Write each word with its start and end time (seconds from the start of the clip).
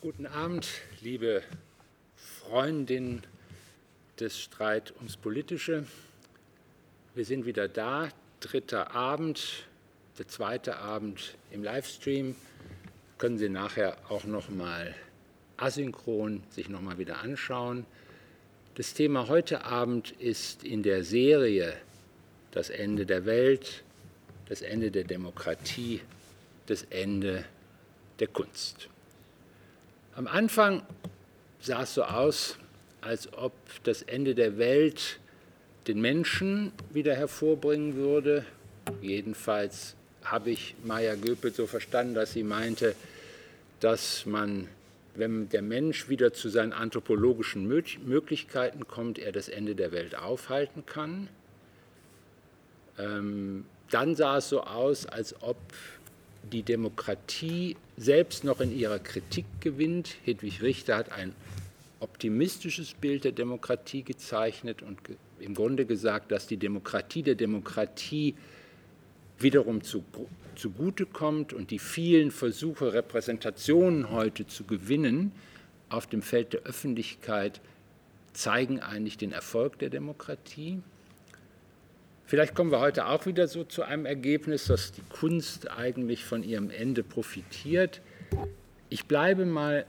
Guten 0.00 0.26
Abend, 0.26 0.68
liebe 1.00 1.42
Freundinnen 2.14 3.24
des 4.20 4.38
Streit 4.38 4.94
ums 4.98 5.16
Politische. 5.16 5.86
Wir 7.16 7.24
sind 7.24 7.46
wieder 7.46 7.66
da, 7.66 8.08
dritter 8.38 8.94
Abend, 8.94 9.66
der 10.16 10.28
zweite 10.28 10.76
Abend 10.76 11.36
im 11.50 11.64
Livestream. 11.64 12.36
Können 13.18 13.38
Sie 13.38 13.48
nachher 13.48 13.96
auch 14.08 14.22
noch 14.22 14.50
mal 14.50 14.94
asynchron 15.56 16.44
sich 16.48 16.68
noch 16.68 16.80
mal 16.80 16.98
wieder 16.98 17.18
anschauen. 17.18 17.84
Das 18.76 18.94
Thema 18.94 19.26
heute 19.26 19.64
Abend 19.64 20.12
ist 20.12 20.62
in 20.62 20.84
der 20.84 21.02
Serie 21.02 21.74
das 22.52 22.70
Ende 22.70 23.04
der 23.04 23.26
Welt, 23.26 23.82
das 24.48 24.62
Ende 24.62 24.92
der 24.92 25.02
Demokratie, 25.02 26.02
das 26.66 26.84
Ende 26.84 27.44
der 28.20 28.28
Kunst. 28.28 28.88
Am 30.18 30.26
Anfang 30.26 30.82
sah 31.60 31.82
es 31.84 31.94
so 31.94 32.02
aus, 32.02 32.58
als 33.00 33.32
ob 33.34 33.52
das 33.84 34.02
Ende 34.02 34.34
der 34.34 34.58
Welt 34.58 35.20
den 35.86 36.00
Menschen 36.00 36.72
wieder 36.90 37.14
hervorbringen 37.14 37.94
würde. 37.94 38.44
Jedenfalls 39.00 39.94
habe 40.24 40.50
ich 40.50 40.74
Maya 40.82 41.14
Göpel 41.14 41.52
so 41.54 41.68
verstanden, 41.68 42.14
dass 42.14 42.32
sie 42.32 42.42
meinte, 42.42 42.96
dass 43.78 44.26
man, 44.26 44.66
wenn 45.14 45.50
der 45.50 45.62
Mensch 45.62 46.08
wieder 46.08 46.32
zu 46.32 46.48
seinen 46.48 46.72
anthropologischen 46.72 47.68
Möglichkeiten 47.68 48.88
kommt, 48.88 49.20
er 49.20 49.30
das 49.30 49.48
Ende 49.48 49.76
der 49.76 49.92
Welt 49.92 50.16
aufhalten 50.16 50.84
kann. 50.84 51.28
Ähm, 52.98 53.66
dann 53.90 54.16
sah 54.16 54.38
es 54.38 54.48
so 54.48 54.64
aus, 54.64 55.06
als 55.06 55.40
ob 55.42 55.58
die 56.52 56.62
Demokratie 56.62 57.76
selbst 57.96 58.44
noch 58.44 58.60
in 58.60 58.76
ihrer 58.76 58.98
Kritik 58.98 59.46
gewinnt. 59.60 60.16
Hedwig 60.24 60.62
Richter 60.62 60.96
hat 60.96 61.12
ein 61.12 61.34
optimistisches 62.00 62.94
Bild 62.94 63.24
der 63.24 63.32
Demokratie 63.32 64.02
gezeichnet 64.02 64.82
und 64.82 64.98
im 65.40 65.54
Grunde 65.54 65.86
gesagt, 65.86 66.30
dass 66.32 66.46
die 66.46 66.56
Demokratie 66.56 67.22
der 67.22 67.34
Demokratie 67.34 68.34
wiederum 69.38 69.82
zu, 69.82 70.04
zugute 70.54 71.06
und 71.54 71.70
die 71.70 71.78
vielen 71.78 72.30
Versuche, 72.30 72.92
Repräsentationen 72.92 74.10
heute 74.10 74.46
zu 74.46 74.64
gewinnen 74.64 75.32
auf 75.88 76.06
dem 76.06 76.22
Feld 76.22 76.52
der 76.52 76.62
Öffentlichkeit 76.62 77.60
zeigen 78.32 78.80
eigentlich 78.80 79.16
den 79.16 79.32
Erfolg 79.32 79.78
der 79.78 79.90
Demokratie. 79.90 80.80
Vielleicht 82.28 82.54
kommen 82.54 82.70
wir 82.70 82.80
heute 82.80 83.06
auch 83.06 83.24
wieder 83.24 83.48
so 83.48 83.64
zu 83.64 83.84
einem 83.84 84.04
Ergebnis, 84.04 84.66
dass 84.66 84.92
die 84.92 85.00
Kunst 85.08 85.70
eigentlich 85.70 86.26
von 86.26 86.42
ihrem 86.42 86.68
Ende 86.68 87.02
profitiert. 87.02 88.02
Ich 88.90 89.06
bleibe 89.06 89.46
mal 89.46 89.86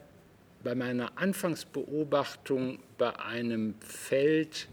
bei 0.63 0.73
meiner 0.73 1.17
Anfangsbeobachtung 1.17 2.79
bei 2.97 3.19
einem 3.19 3.75
Feld, 3.81 4.69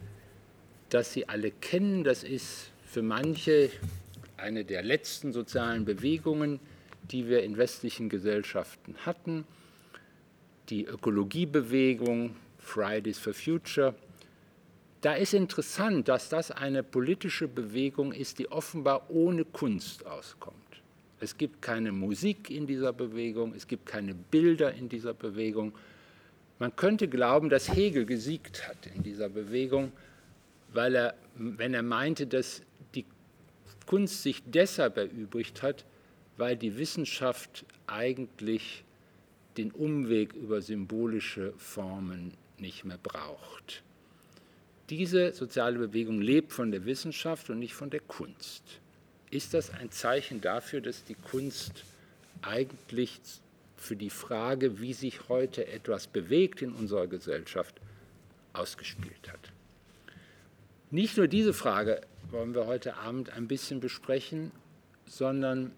das 0.91 1.13
Sie 1.13 1.29
alle 1.29 1.51
kennen. 1.51 2.05
Das 2.05 2.23
ist 2.23 2.71
für 2.85 3.03
manche 3.03 3.71
eine 4.37 4.65
der 4.65 4.85
letzten 4.85 5.33
sozialen 5.33 5.85
Bewegungen, 5.85 6.61
die 7.11 7.27
wir 7.29 7.43
in 7.43 7.57
westlichen 7.57 8.09
Gesellschaften 8.09 8.95
hatten. 9.05 9.45
Die 10.69 10.85
Ökologiebewegung, 10.85 12.37
Fridays 12.61 13.19
for 13.19 13.35
Future, 13.35 13.97
da 15.01 15.15
ist 15.15 15.35
interessant, 15.35 16.09
dass 16.09 16.29
das 16.29 16.51
eine 16.51 16.83
politische 16.83 17.49
Bewegung 17.49 18.13
ist, 18.13 18.39
die 18.39 18.51
offenbar 18.51 19.11
ohne 19.11 19.45
Kunst 19.45 20.07
auskommt. 20.07 20.57
Es 21.21 21.37
gibt 21.37 21.63
keine 21.63 21.93
Musik 21.93 22.51
in 22.51 22.67
dieser 22.67 22.93
Bewegung, 22.93 23.55
es 23.55 23.67
gibt 23.67 23.87
keine 23.87 24.15
Bilder 24.15 24.73
in 24.75 24.89
dieser 24.89 25.15
Bewegung. 25.15 25.73
Man 26.59 26.75
könnte 26.77 27.09
glauben, 27.09 27.49
dass 27.49 27.75
Hegel 27.75 28.05
gesiegt 28.05 28.69
hat 28.69 28.87
in 28.95 29.03
dieser 29.03 29.29
Bewegung, 29.29 29.93
weil 30.73 30.95
er, 30.95 31.15
wenn 31.35 31.75
er 31.75 31.83
meinte, 31.83 32.27
dass 32.27 32.63
die 32.95 33.05
Kunst 33.87 34.23
sich 34.23 34.43
deshalb 34.47 34.97
erübrigt 34.97 35.63
hat, 35.63 35.85
weil 36.37 36.57
die 36.57 36.77
Wissenschaft 36.77 37.65
eigentlich 37.87 38.85
den 39.57 39.71
Umweg 39.71 40.35
über 40.35 40.61
symbolische 40.61 41.53
Formen 41.57 42.35
nicht 42.59 42.85
mehr 42.85 42.99
braucht. 43.03 43.83
Diese 44.91 45.33
soziale 45.33 45.79
Bewegung 45.79 46.21
lebt 46.21 46.53
von 46.53 46.71
der 46.71 46.85
Wissenschaft 46.85 47.51
und 47.51 47.59
nicht 47.59 47.75
von 47.75 47.91
der 47.91 48.01
Kunst. 48.01 48.63
Ist 49.31 49.53
das 49.53 49.71
ein 49.71 49.91
Zeichen 49.91 50.41
dafür, 50.41 50.81
dass 50.81 51.03
die 51.03 51.17
Kunst 51.17 51.83
eigentlich 52.43 53.21
für 53.77 53.97
die 53.97 54.11
Frage, 54.11 54.81
wie 54.81 54.93
sich 54.93 55.29
heute 55.29 55.67
etwas 55.67 56.07
bewegt 56.07 56.63
in 56.63 56.73
unserer 56.73 57.09
Gesellschaft, 57.09 57.75
ausgespielt 58.53 59.29
hat? 59.29 59.51
Nicht 60.93 61.17
nur 61.17 61.27
diese 61.27 61.53
Frage 61.53 62.01
wollen 62.31 62.55
wir 62.55 62.67
heute 62.67 62.97
Abend 62.97 63.31
ein 63.31 63.49
bisschen 63.49 63.81
besprechen, 63.81 64.53
sondern 65.05 65.73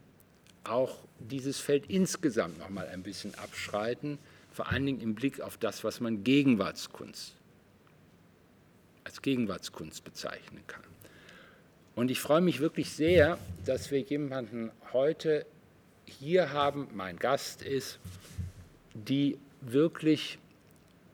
auch 0.65 0.99
dieses 1.19 1.59
Feld 1.61 1.85
insgesamt 1.89 2.59
noch 2.59 2.69
mal 2.69 2.87
ein 2.89 3.03
bisschen 3.03 3.35
abschreiten, 3.37 4.19
vor 4.53 4.69
allen 4.71 4.85
Dingen 4.85 5.01
im 5.01 5.15
Blick 5.15 5.41
auf 5.41 5.57
das, 5.57 5.83
was 5.83 6.01
man 6.01 6.25
Gegenwartskunst 6.25 7.38
als 9.09 9.23
Gegenwartskunst 9.23 10.05
bezeichnen 10.05 10.63
kann. 10.67 10.83
Und 11.95 12.11
ich 12.11 12.21
freue 12.21 12.43
mich 12.43 12.61
wirklich 12.61 12.93
sehr, 12.93 13.39
dass 13.65 13.91
wir 13.91 14.01
jemanden 14.01 14.71
heute 14.93 15.47
hier 16.05 16.53
haben, 16.53 16.89
mein 16.95 17.17
Gast 17.19 17.63
ist, 17.63 17.99
die 18.95 19.39
wirklich 19.63 20.39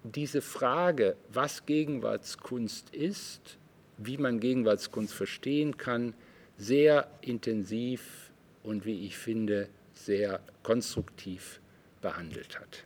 diese 0.02 0.42
Frage, 0.42 1.16
was 1.32 1.66
Gegenwartskunst 1.66 2.90
ist, 2.90 3.58
wie 3.96 4.18
man 4.18 4.40
Gegenwartskunst 4.40 5.14
verstehen 5.14 5.76
kann, 5.76 6.14
sehr 6.58 7.08
intensiv 7.20 8.30
und 8.64 8.84
wie 8.84 9.06
ich 9.06 9.16
finde, 9.16 9.68
sehr 9.94 10.40
konstruktiv 10.64 11.60
behandelt 12.02 12.58
hat. 12.58 12.84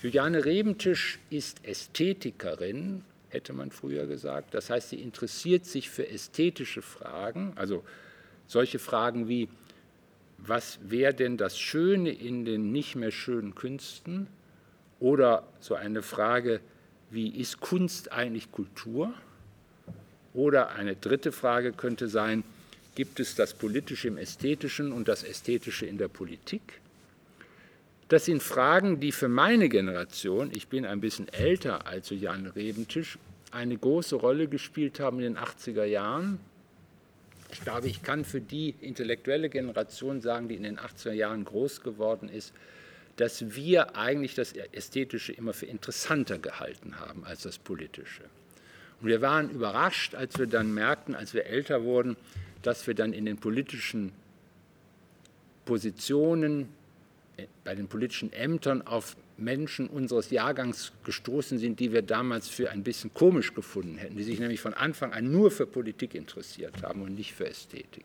Juliane 0.00 0.44
Rebentisch 0.44 1.18
ist 1.28 1.64
Ästhetikerin 1.64 3.04
hätte 3.30 3.52
man 3.52 3.70
früher 3.70 4.06
gesagt. 4.06 4.54
Das 4.54 4.70
heißt, 4.70 4.90
sie 4.90 5.00
interessiert 5.00 5.64
sich 5.64 5.88
für 5.88 6.08
ästhetische 6.08 6.82
Fragen, 6.82 7.52
also 7.56 7.82
solche 8.46 8.78
Fragen 8.78 9.28
wie, 9.28 9.48
was 10.38 10.78
wäre 10.82 11.14
denn 11.14 11.36
das 11.36 11.58
Schöne 11.58 12.10
in 12.10 12.44
den 12.44 12.72
nicht 12.72 12.96
mehr 12.96 13.10
schönen 13.10 13.54
Künsten? 13.54 14.26
Oder 14.98 15.46
so 15.60 15.74
eine 15.74 16.02
Frage, 16.02 16.60
wie 17.10 17.28
ist 17.28 17.60
Kunst 17.60 18.12
eigentlich 18.12 18.50
Kultur? 18.52 19.14
Oder 20.34 20.70
eine 20.70 20.96
dritte 20.96 21.32
Frage 21.32 21.72
könnte 21.72 22.08
sein, 22.08 22.44
gibt 22.94 23.20
es 23.20 23.34
das 23.34 23.54
Politische 23.54 24.08
im 24.08 24.18
Ästhetischen 24.18 24.92
und 24.92 25.08
das 25.08 25.22
Ästhetische 25.22 25.86
in 25.86 25.98
der 25.98 26.08
Politik? 26.08 26.80
Das 28.10 28.24
sind 28.24 28.42
Fragen, 28.42 28.98
die 28.98 29.12
für 29.12 29.28
meine 29.28 29.68
Generation, 29.68 30.50
ich 30.52 30.66
bin 30.66 30.84
ein 30.84 31.00
bisschen 31.00 31.28
älter 31.28 31.86
als 31.86 32.10
Jan 32.10 32.48
Rebentisch, 32.48 33.18
eine 33.52 33.78
große 33.78 34.16
Rolle 34.16 34.48
gespielt 34.48 34.98
haben 34.98 35.18
in 35.20 35.34
den 35.34 35.38
80er 35.38 35.84
Jahren. 35.84 36.40
Ich 37.52 37.60
glaube, 37.60 37.86
ich 37.86 38.02
kann 38.02 38.24
für 38.24 38.40
die 38.40 38.74
intellektuelle 38.80 39.48
Generation 39.48 40.20
sagen, 40.22 40.48
die 40.48 40.56
in 40.56 40.64
den 40.64 40.76
80er 40.76 41.12
Jahren 41.12 41.44
groß 41.44 41.82
geworden 41.82 42.28
ist, 42.28 42.52
dass 43.14 43.54
wir 43.54 43.94
eigentlich 43.96 44.34
das 44.34 44.54
Ästhetische 44.54 45.32
immer 45.32 45.52
für 45.52 45.66
interessanter 45.66 46.40
gehalten 46.40 46.98
haben 46.98 47.24
als 47.24 47.42
das 47.42 47.58
Politische. 47.58 48.24
Und 49.00 49.06
wir 49.06 49.20
waren 49.20 49.50
überrascht, 49.50 50.16
als 50.16 50.36
wir 50.36 50.48
dann 50.48 50.74
merkten, 50.74 51.14
als 51.14 51.32
wir 51.32 51.46
älter 51.46 51.84
wurden, 51.84 52.16
dass 52.62 52.88
wir 52.88 52.94
dann 52.94 53.12
in 53.12 53.24
den 53.24 53.36
politischen 53.36 54.10
Positionen 55.64 56.70
bei 57.64 57.74
den 57.74 57.88
politischen 57.88 58.32
Ämtern 58.32 58.82
auf 58.82 59.16
Menschen 59.36 59.88
unseres 59.88 60.30
Jahrgangs 60.30 60.92
gestoßen 61.04 61.58
sind, 61.58 61.80
die 61.80 61.92
wir 61.92 62.02
damals 62.02 62.48
für 62.48 62.70
ein 62.70 62.82
bisschen 62.82 63.12
komisch 63.14 63.54
gefunden 63.54 63.96
hätten, 63.96 64.16
die 64.16 64.22
sich 64.22 64.38
nämlich 64.38 64.60
von 64.60 64.74
Anfang 64.74 65.12
an 65.12 65.30
nur 65.30 65.50
für 65.50 65.66
Politik 65.66 66.14
interessiert 66.14 66.82
haben 66.82 67.02
und 67.02 67.14
nicht 67.14 67.34
für 67.34 67.48
Ästhetik. 67.48 68.04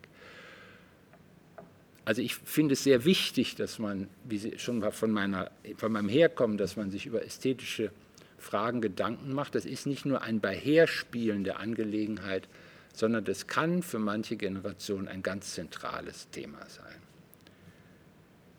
Also 2.05 2.21
ich 2.21 2.35
finde 2.35 2.73
es 2.73 2.83
sehr 2.83 3.03
wichtig, 3.03 3.55
dass 3.55 3.79
man, 3.79 4.07
wie 4.23 4.37
Sie 4.37 4.59
schon 4.59 4.89
von, 4.91 5.11
meiner, 5.11 5.51
von 5.75 5.91
meinem 5.91 6.07
Herkommen, 6.07 6.57
dass 6.57 6.77
man 6.77 6.91
sich 6.91 7.07
über 7.07 7.25
ästhetische 7.25 7.91
Fragen 8.37 8.79
Gedanken 8.79 9.33
macht. 9.33 9.55
Das 9.55 9.65
ist 9.65 9.87
nicht 9.87 10.05
nur 10.05 10.21
ein 10.21 10.39
Beiherspielen 10.39 11.43
der 11.43 11.59
Angelegenheit, 11.59 12.47
sondern 12.93 13.25
das 13.25 13.47
kann 13.47 13.81
für 13.81 13.97
manche 13.97 14.35
Generationen 14.35 15.07
ein 15.07 15.23
ganz 15.23 15.55
zentrales 15.55 16.29
Thema 16.29 16.59
sein. 16.69 17.04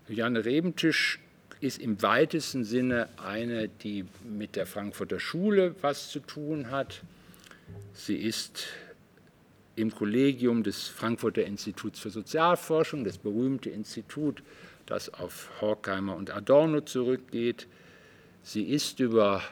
Juliane 0.09 0.45
Rebentisch 0.45 1.19
ist 1.61 1.81
im 1.81 2.01
weitesten 2.01 2.65
Sinne 2.65 3.09
eine, 3.17 3.69
die 3.69 4.05
mit 4.23 4.55
der 4.55 4.67
Frankfurter 4.67 5.19
Schule 5.19 5.75
was 5.81 6.11
zu 6.11 6.21
tun 6.21 6.71
hat. 6.71 7.03
Sie 7.93 8.17
ist 8.17 8.67
im 9.75 9.91
Kollegium 9.91 10.63
des 10.63 10.87
Frankfurter 10.87 11.45
Instituts 11.45 11.99
für 11.99 12.11
Sozialforschung, 12.11 13.05
das 13.05 13.19
berühmte 13.19 13.71
Institut, 13.71 14.45
das 14.87 15.13
auf 15.13 15.51
Horkheimer 15.61 16.15
und 16.15 16.31
Adorno 16.31 16.83
zurückgeht. 16.83 17.67
Sie 18.45 18.63
ist 18.63 19.01
über 19.01 19.43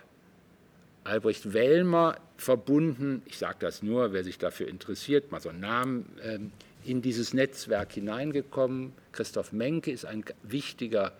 Albrecht 1.04 1.52
Wellmer 1.52 2.18
verbunden, 2.36 3.22
ich 3.26 3.38
sage 3.38 3.56
das 3.60 3.82
nur, 3.82 4.12
wer 4.12 4.24
sich 4.24 4.38
dafür 4.38 4.68
interessiert, 4.68 5.30
mal 5.30 5.40
so 5.40 5.50
einen 5.50 5.60
Namen, 5.60 6.18
ähm, 6.22 6.50
in 6.84 7.02
dieses 7.02 7.32
Netzwerk 7.32 7.92
hineingekommen. 7.92 8.92
Christoph 9.12 9.52
Menke 9.52 9.90
ist 9.90 10.04
ein 10.04 10.24
wichtiger 10.42 11.12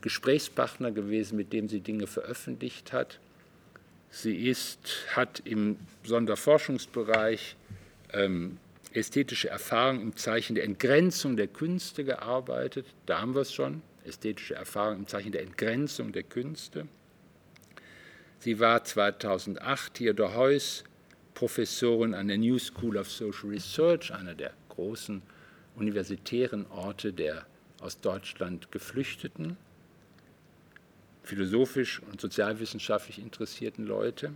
Gesprächspartner 0.00 0.92
gewesen, 0.92 1.36
mit 1.36 1.52
dem 1.52 1.68
sie 1.68 1.80
Dinge 1.80 2.06
veröffentlicht 2.06 2.92
hat. 2.92 3.20
Sie 4.10 4.48
ist, 4.48 5.06
hat 5.14 5.42
im 5.44 5.76
Sonderforschungsbereich 6.04 7.56
ähm, 8.12 8.58
ästhetische 8.92 9.48
Erfahrung 9.48 10.00
im 10.00 10.16
Zeichen 10.16 10.54
der 10.54 10.64
Entgrenzung 10.64 11.36
der 11.36 11.48
Künste 11.48 12.04
gearbeitet. 12.04 12.86
Da 13.06 13.20
haben 13.20 13.34
wir 13.34 13.42
es 13.42 13.52
schon, 13.52 13.82
ästhetische 14.04 14.54
Erfahrung 14.54 15.00
im 15.00 15.06
Zeichen 15.06 15.32
der 15.32 15.42
Entgrenzung 15.42 16.12
der 16.12 16.22
Künste. 16.22 16.86
Sie 18.44 18.60
war 18.60 18.84
2008 18.84 19.96
hier 19.96 20.12
der 20.12 20.34
Heuss 20.34 20.84
Professorin 21.32 22.12
an 22.12 22.28
der 22.28 22.36
New 22.36 22.58
School 22.58 22.98
of 22.98 23.10
Social 23.10 23.48
Research, 23.48 24.12
einer 24.12 24.34
der 24.34 24.52
großen 24.68 25.22
universitären 25.76 26.66
Orte 26.66 27.14
der 27.14 27.46
aus 27.80 27.98
Deutschland 28.02 28.70
Geflüchteten, 28.70 29.56
philosophisch 31.22 32.02
und 32.02 32.20
sozialwissenschaftlich 32.20 33.18
interessierten 33.18 33.86
Leute. 33.86 34.34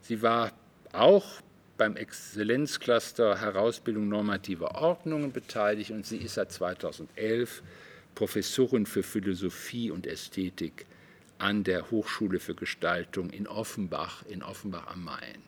Sie 0.00 0.22
war 0.22 0.52
auch 0.92 1.26
beim 1.76 1.96
Exzellenzcluster 1.96 3.40
Herausbildung 3.40 4.08
normativer 4.08 4.76
Ordnungen 4.76 5.32
beteiligt 5.32 5.90
und 5.90 6.06
sie 6.06 6.18
ist 6.18 6.34
seit 6.34 6.52
2011 6.52 7.64
Professorin 8.14 8.86
für 8.86 9.02
Philosophie 9.02 9.90
und 9.90 10.06
Ästhetik 10.06 10.86
an 11.38 11.64
der 11.64 11.90
Hochschule 11.90 12.40
für 12.40 12.54
Gestaltung 12.54 13.30
in 13.30 13.46
Offenbach, 13.46 14.24
in 14.26 14.42
Offenbach 14.42 14.88
am 14.88 15.04
Main. 15.04 15.42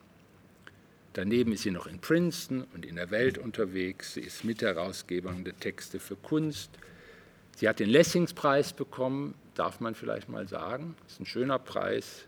Daneben 1.13 1.51
ist 1.51 1.63
sie 1.63 1.71
noch 1.71 1.87
in 1.87 1.99
Princeton 1.99 2.63
und 2.73 2.85
in 2.85 2.95
der 2.95 3.11
Welt 3.11 3.37
unterwegs. 3.37 4.13
Sie 4.13 4.21
ist 4.21 4.45
Mitherausgeberin 4.45 5.43
der 5.43 5.57
Texte 5.57 5.99
für 5.99 6.15
Kunst. 6.15 6.71
Sie 7.57 7.67
hat 7.67 7.79
den 7.79 7.89
Lessingspreis 7.89 8.71
bekommen, 8.71 9.35
darf 9.55 9.81
man 9.81 9.93
vielleicht 9.93 10.29
mal 10.29 10.47
sagen. 10.47 10.95
Das 11.03 11.13
ist 11.13 11.19
ein 11.19 11.25
schöner 11.25 11.59
Preis 11.59 12.25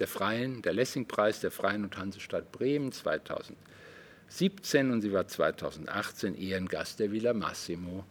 der 0.00 0.08
Freien, 0.08 0.62
der 0.62 0.72
Lessingpreis 0.72 1.40
der 1.40 1.52
Freien 1.52 1.84
und 1.84 1.96
Hansestadt 1.96 2.50
Bremen 2.50 2.90
2017 2.90 4.90
und 4.90 5.02
sie 5.02 5.12
war 5.12 5.28
2018 5.28 6.34
Ehrengast 6.34 6.98
der 6.98 7.12
Villa 7.12 7.34
Massimo 7.34 8.04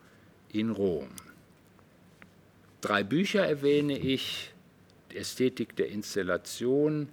in 0.53 0.69
Rom. 0.69 1.09
Drei 2.79 3.03
Bücher 3.03 3.45
erwähne 3.45 3.97
ich. 3.97 4.53
Ästhetik 5.15 5.75
der 5.75 5.89
Installation, 5.89 7.09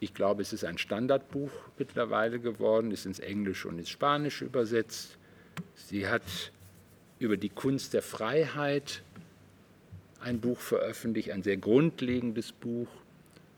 ich 0.00 0.14
glaube, 0.14 0.42
es 0.42 0.52
ist 0.52 0.64
ein 0.64 0.78
Standardbuch 0.78 1.50
mittlerweile 1.78 2.38
geworden, 2.38 2.90
ist 2.90 3.06
ins 3.06 3.20
Englische 3.20 3.68
und 3.68 3.78
ins 3.78 3.90
Spanische 3.90 4.44
übersetzt. 4.44 5.16
Sie 5.74 6.08
hat 6.08 6.22
über 7.18 7.36
die 7.36 7.48
Kunst 7.48 7.94
der 7.94 8.02
Freiheit 8.02 9.02
ein 10.20 10.40
Buch 10.40 10.58
veröffentlicht, 10.58 11.30
ein 11.30 11.42
sehr 11.42 11.56
grundlegendes 11.56 12.52
Buch, 12.52 12.88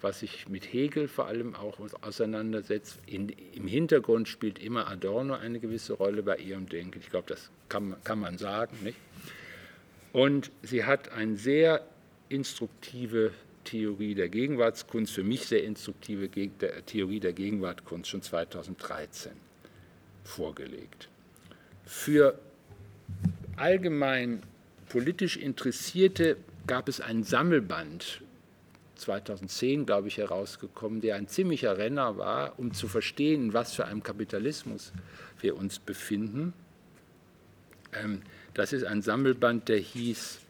was 0.00 0.20
sich 0.20 0.48
mit 0.48 0.72
Hegel 0.72 1.08
vor 1.08 1.26
allem 1.26 1.54
auch 1.54 1.78
auseinandersetzt. 2.02 2.98
In, 3.06 3.28
Im 3.28 3.66
Hintergrund 3.66 4.28
spielt 4.28 4.58
immer 4.58 4.88
Adorno 4.88 5.34
eine 5.34 5.58
gewisse 5.58 5.94
Rolle 5.94 6.22
bei 6.22 6.36
ihrem 6.36 6.68
Denken. 6.68 7.00
Ich 7.00 7.10
glaube, 7.10 7.28
das 7.28 7.50
kann, 7.68 7.96
kann 8.04 8.20
man 8.20 8.38
sagen. 8.38 8.76
Nicht? 8.82 8.98
Und 10.12 10.50
sie 10.62 10.84
hat 10.84 11.12
eine 11.12 11.36
sehr 11.36 11.86
instruktive 12.28 13.32
Theorie 13.64 14.14
der 14.14 14.28
Gegenwartskunst, 14.28 15.12
für 15.12 15.24
mich 15.24 15.46
sehr 15.46 15.64
instruktive 15.64 16.30
Theorie 16.86 17.20
der 17.20 17.32
Gegenwartskunst 17.32 18.08
schon 18.08 18.22
2013 18.22 19.32
vorgelegt. 20.24 21.08
Für 21.84 22.38
allgemein 23.56 24.42
politisch 24.88 25.36
Interessierte 25.36 26.36
gab 26.66 26.88
es 26.88 27.00
einen 27.00 27.24
Sammelband, 27.24 28.22
2010, 28.96 29.84
glaube 29.84 30.08
ich, 30.08 30.16
herausgekommen, 30.16 31.00
der 31.00 31.16
ein 31.16 31.28
ziemlicher 31.28 31.76
Renner 31.76 32.16
war, 32.16 32.58
um 32.58 32.72
zu 32.72 32.88
verstehen, 32.88 33.46
in 33.46 33.52
was 33.52 33.74
für 33.74 33.84
einem 33.84 34.02
Kapitalismus 34.02 34.92
wir 35.40 35.56
uns 35.56 35.78
befinden. 35.78 36.54
Ähm, 37.92 38.22
das 38.54 38.72
ist 38.72 38.84
ein 38.84 39.02
Sammelband, 39.02 39.68
der 39.68 39.78
hieß 39.78 40.40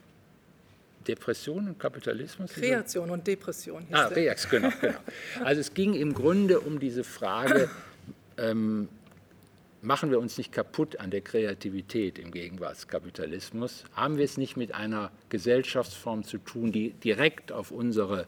Depression 1.08 1.68
und 1.68 1.78
Kapitalismus? 1.78 2.52
Kreation 2.52 3.10
und 3.10 3.26
Depression. 3.26 3.86
Ah, 3.90 4.06
Reaktion, 4.06 4.62
genau, 4.62 4.74
genau. 4.80 4.98
Also 5.44 5.60
es 5.60 5.74
ging 5.74 5.94
im 5.94 6.14
Grunde 6.14 6.60
um 6.60 6.78
diese 6.80 7.04
Frage, 7.04 7.70
ähm, 8.38 8.88
machen 9.82 10.10
wir 10.10 10.18
uns 10.18 10.36
nicht 10.38 10.52
kaputt 10.52 10.98
an 10.98 11.10
der 11.10 11.20
Kreativität 11.20 12.18
im 12.18 12.30
Gegenwartskapitalismus? 12.30 13.84
Haben 13.94 14.16
wir 14.18 14.24
es 14.24 14.36
nicht 14.36 14.56
mit 14.56 14.74
einer 14.74 15.10
Gesellschaftsform 15.28 16.24
zu 16.24 16.38
tun, 16.38 16.72
die 16.72 16.90
direkt 16.90 17.52
auf 17.52 17.70
unsere 17.70 18.26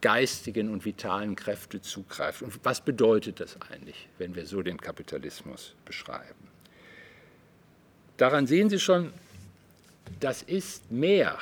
geistigen 0.00 0.70
und 0.70 0.84
vitalen 0.84 1.36
Kräfte 1.36 1.80
zugreift? 1.80 2.42
Und 2.42 2.58
was 2.64 2.80
bedeutet 2.80 3.40
das 3.40 3.56
eigentlich, 3.70 4.08
wenn 4.18 4.34
wir 4.34 4.46
so 4.46 4.62
den 4.62 4.78
Kapitalismus 4.78 5.74
beschreiben? 5.84 6.48
Daran 8.16 8.46
sehen 8.46 8.68
Sie 8.68 8.78
schon, 8.78 9.12
das 10.18 10.42
ist 10.42 10.90
mehr 10.90 11.38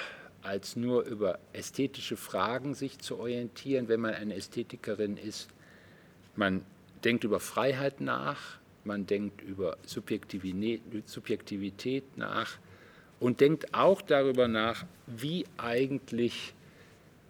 als 0.48 0.74
nur 0.76 1.04
über 1.04 1.38
ästhetische 1.52 2.16
Fragen 2.16 2.74
sich 2.74 2.98
zu 3.00 3.18
orientieren, 3.18 3.88
wenn 3.88 4.00
man 4.00 4.14
eine 4.14 4.34
Ästhetikerin 4.34 5.18
ist. 5.18 5.50
Man 6.36 6.62
denkt 7.04 7.24
über 7.24 7.38
Freiheit 7.38 8.00
nach, 8.00 8.56
man 8.84 9.04
denkt 9.06 9.42
über 9.42 9.76
Subjektivität 9.84 12.16
nach 12.16 12.56
und 13.20 13.42
denkt 13.42 13.74
auch 13.74 14.00
darüber 14.00 14.48
nach, 14.48 14.86
wie 15.06 15.44
eigentlich 15.58 16.54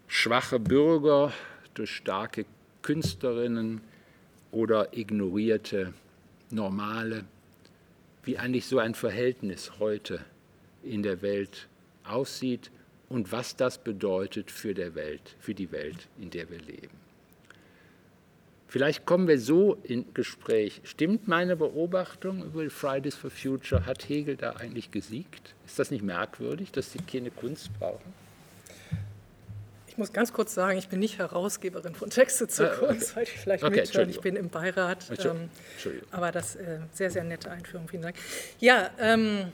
schwache 0.06 0.60
Bürger 0.60 1.32
durch 1.74 1.90
starke 1.90 2.46
Künstlerinnen 2.82 3.80
oder 4.52 4.96
ignorierte 4.96 5.92
Normale, 6.50 7.24
wie 8.22 8.38
eigentlich 8.38 8.66
so 8.66 8.78
ein 8.78 8.94
Verhältnis 8.94 9.80
heute 9.80 10.24
in 10.84 11.02
der 11.02 11.20
Welt 11.20 11.66
aussieht 12.04 12.70
und 13.08 13.32
was 13.32 13.56
das 13.56 13.78
bedeutet 13.78 14.50
für, 14.50 14.74
der 14.74 14.94
Welt, 14.94 15.36
für 15.38 15.54
die 15.54 15.72
Welt, 15.72 16.08
in 16.20 16.30
der 16.30 16.50
wir 16.50 16.58
leben. 16.58 17.08
Vielleicht 18.68 19.06
kommen 19.06 19.26
wir 19.28 19.40
so 19.40 19.78
in 19.82 20.12
Gespräch. 20.12 20.82
Stimmt 20.84 21.26
meine 21.26 21.56
Beobachtung 21.56 22.44
über 22.44 22.68
Fridays 22.68 23.14
for 23.14 23.30
Future? 23.30 23.86
Hat 23.86 24.06
Hegel 24.06 24.36
da 24.36 24.52
eigentlich 24.52 24.90
gesiegt? 24.90 25.54
Ist 25.64 25.78
das 25.78 25.90
nicht 25.90 26.04
merkwürdig, 26.04 26.70
dass 26.70 26.92
sie 26.92 26.98
keine 26.98 27.30
Kunst 27.30 27.70
brauchen? 27.78 28.12
Ich 29.86 29.96
muss 29.96 30.12
ganz 30.12 30.34
kurz 30.34 30.54
sagen, 30.54 30.78
ich 30.78 30.88
bin 30.88 31.00
nicht 31.00 31.18
Herausgeberin 31.18 31.94
von 31.94 32.10
Texte 32.10 32.46
zur 32.46 32.70
ah, 32.70 32.74
okay. 32.76 32.86
Kunst, 32.86 33.14
sollte 33.14 33.30
ich 33.34 33.40
vielleicht 33.40 33.64
okay, 33.64 33.80
mithören. 33.80 34.10
Ich 34.10 34.20
bin 34.20 34.36
im 34.36 34.50
Beirat. 34.50 35.06
Ähm, 35.24 35.48
aber 36.10 36.30
das 36.30 36.54
äh, 36.56 36.80
sehr, 36.92 37.10
sehr 37.10 37.24
nette 37.24 37.50
Einführung, 37.50 37.88
vielen 37.88 38.02
Dank. 38.02 38.16
Ja, 38.60 38.90
ähm, 39.00 39.46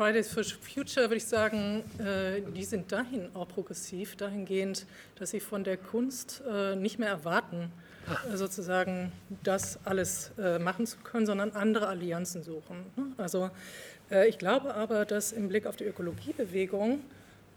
Fridays 0.00 0.32
for 0.32 0.42
Future 0.42 1.10
würde 1.10 1.16
ich 1.16 1.26
sagen, 1.26 1.84
äh, 1.98 2.40
die 2.56 2.64
sind 2.64 2.90
dahin 2.90 3.28
auch 3.34 3.48
progressiv, 3.48 4.16
dahingehend, 4.16 4.86
dass 5.16 5.32
sie 5.32 5.40
von 5.40 5.62
der 5.62 5.76
Kunst 5.76 6.42
äh, 6.50 6.74
nicht 6.74 6.98
mehr 6.98 7.10
erwarten, 7.10 7.70
äh, 8.32 8.34
sozusagen 8.38 9.12
das 9.42 9.78
alles 9.84 10.32
machen 10.58 10.86
zu 10.86 10.96
können, 11.04 11.26
sondern 11.26 11.50
andere 11.50 11.88
Allianzen 11.88 12.42
suchen. 12.42 12.78
Ne? 12.96 13.12
Also 13.18 13.50
ich 14.26 14.38
glaube 14.38 14.74
aber, 14.74 15.04
dass 15.04 15.32
im 15.32 15.48
Blick 15.48 15.66
auf 15.66 15.76
die 15.76 15.84
Ökologiebewegung, 15.84 17.00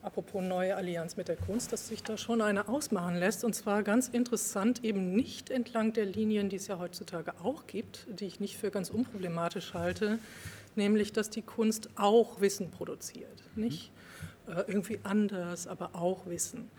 apropos 0.02 0.44
neue 0.44 0.76
Allianz 0.76 1.16
mit 1.16 1.30
der 1.30 1.38
Kunst, 1.38 1.72
dass 1.72 1.88
sich 1.88 2.04
da 2.04 2.18
schon 2.18 2.42
eine 2.42 2.68
ausmachen 2.68 3.16
lässt 3.16 3.46
und 3.46 3.54
zwar 3.54 3.84
ganz 3.84 4.10
interessant 4.10 4.84
eben 4.84 5.16
nicht 5.16 5.50
entlang 5.50 5.94
der 5.94 6.06
Linien, 6.06 6.50
die 6.50 6.58
es 6.58 6.68
ja 6.68 6.78
heutzutage 6.78 7.34
auch 7.42 7.68
gibt, 7.68 8.06
die 8.10 8.26
ich 8.26 8.42
nicht 8.42 8.58
für 8.58 8.70
ganz 8.70 8.90
unproblematisch 8.90 9.74
halte, 9.74 10.20
nämlich 10.78 11.14
dass 11.14 11.30
die 11.30 11.42
Kunst 11.42 11.90
auch 11.96 12.42
Wissen 12.42 12.72
produziert. 12.72 13.44
Nicht 13.56 13.92
äh, 14.48 14.64
irgendwie 14.68 15.00
anders, 15.04 15.68
aber 15.68 15.92
auch 15.94 16.26
Wissen. 16.26 16.70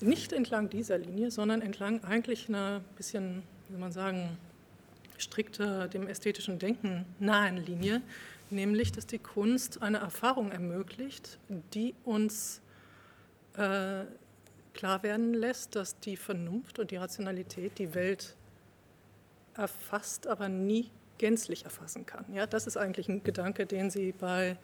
Nicht 0.00 0.32
entlang 0.32 0.68
dieser 0.68 0.98
Linie, 0.98 1.30
sondern 1.30 1.62
entlang 1.62 2.02
eigentlich 2.04 2.48
einer 2.48 2.80
bisschen, 2.96 3.42
wie 3.68 3.72
soll 3.72 3.80
man 3.80 3.92
sagen, 3.92 4.36
strikter 5.16 5.88
dem 5.88 6.08
ästhetischen 6.08 6.58
Denken 6.58 7.04
nahen 7.20 7.56
Linie, 7.56 8.02
nämlich 8.50 8.92
dass 8.92 9.06
die 9.06 9.18
Kunst 9.18 9.82
eine 9.82 9.98
Erfahrung 9.98 10.50
ermöglicht, 10.50 11.38
die 11.72 11.94
uns 12.04 12.60
äh, 13.56 14.04
klar 14.74 15.02
werden 15.02 15.34
lässt, 15.34 15.76
dass 15.76 15.98
die 16.00 16.16
Vernunft 16.16 16.78
und 16.78 16.90
die 16.90 16.96
Rationalität 16.96 17.78
die 17.78 17.94
Welt 17.94 18.34
erfasst, 19.54 20.26
aber 20.26 20.48
nie 20.48 20.90
gänzlich 21.24 21.64
erfassen 21.64 22.04
kann. 22.04 22.26
Ja, 22.34 22.46
das 22.46 22.66
ist 22.66 22.76
eigentlich 22.76 23.08
ein 23.08 23.24
Gedanke, 23.24 23.64
den 23.64 23.88
Sie 23.88 24.12
bei 24.12 24.58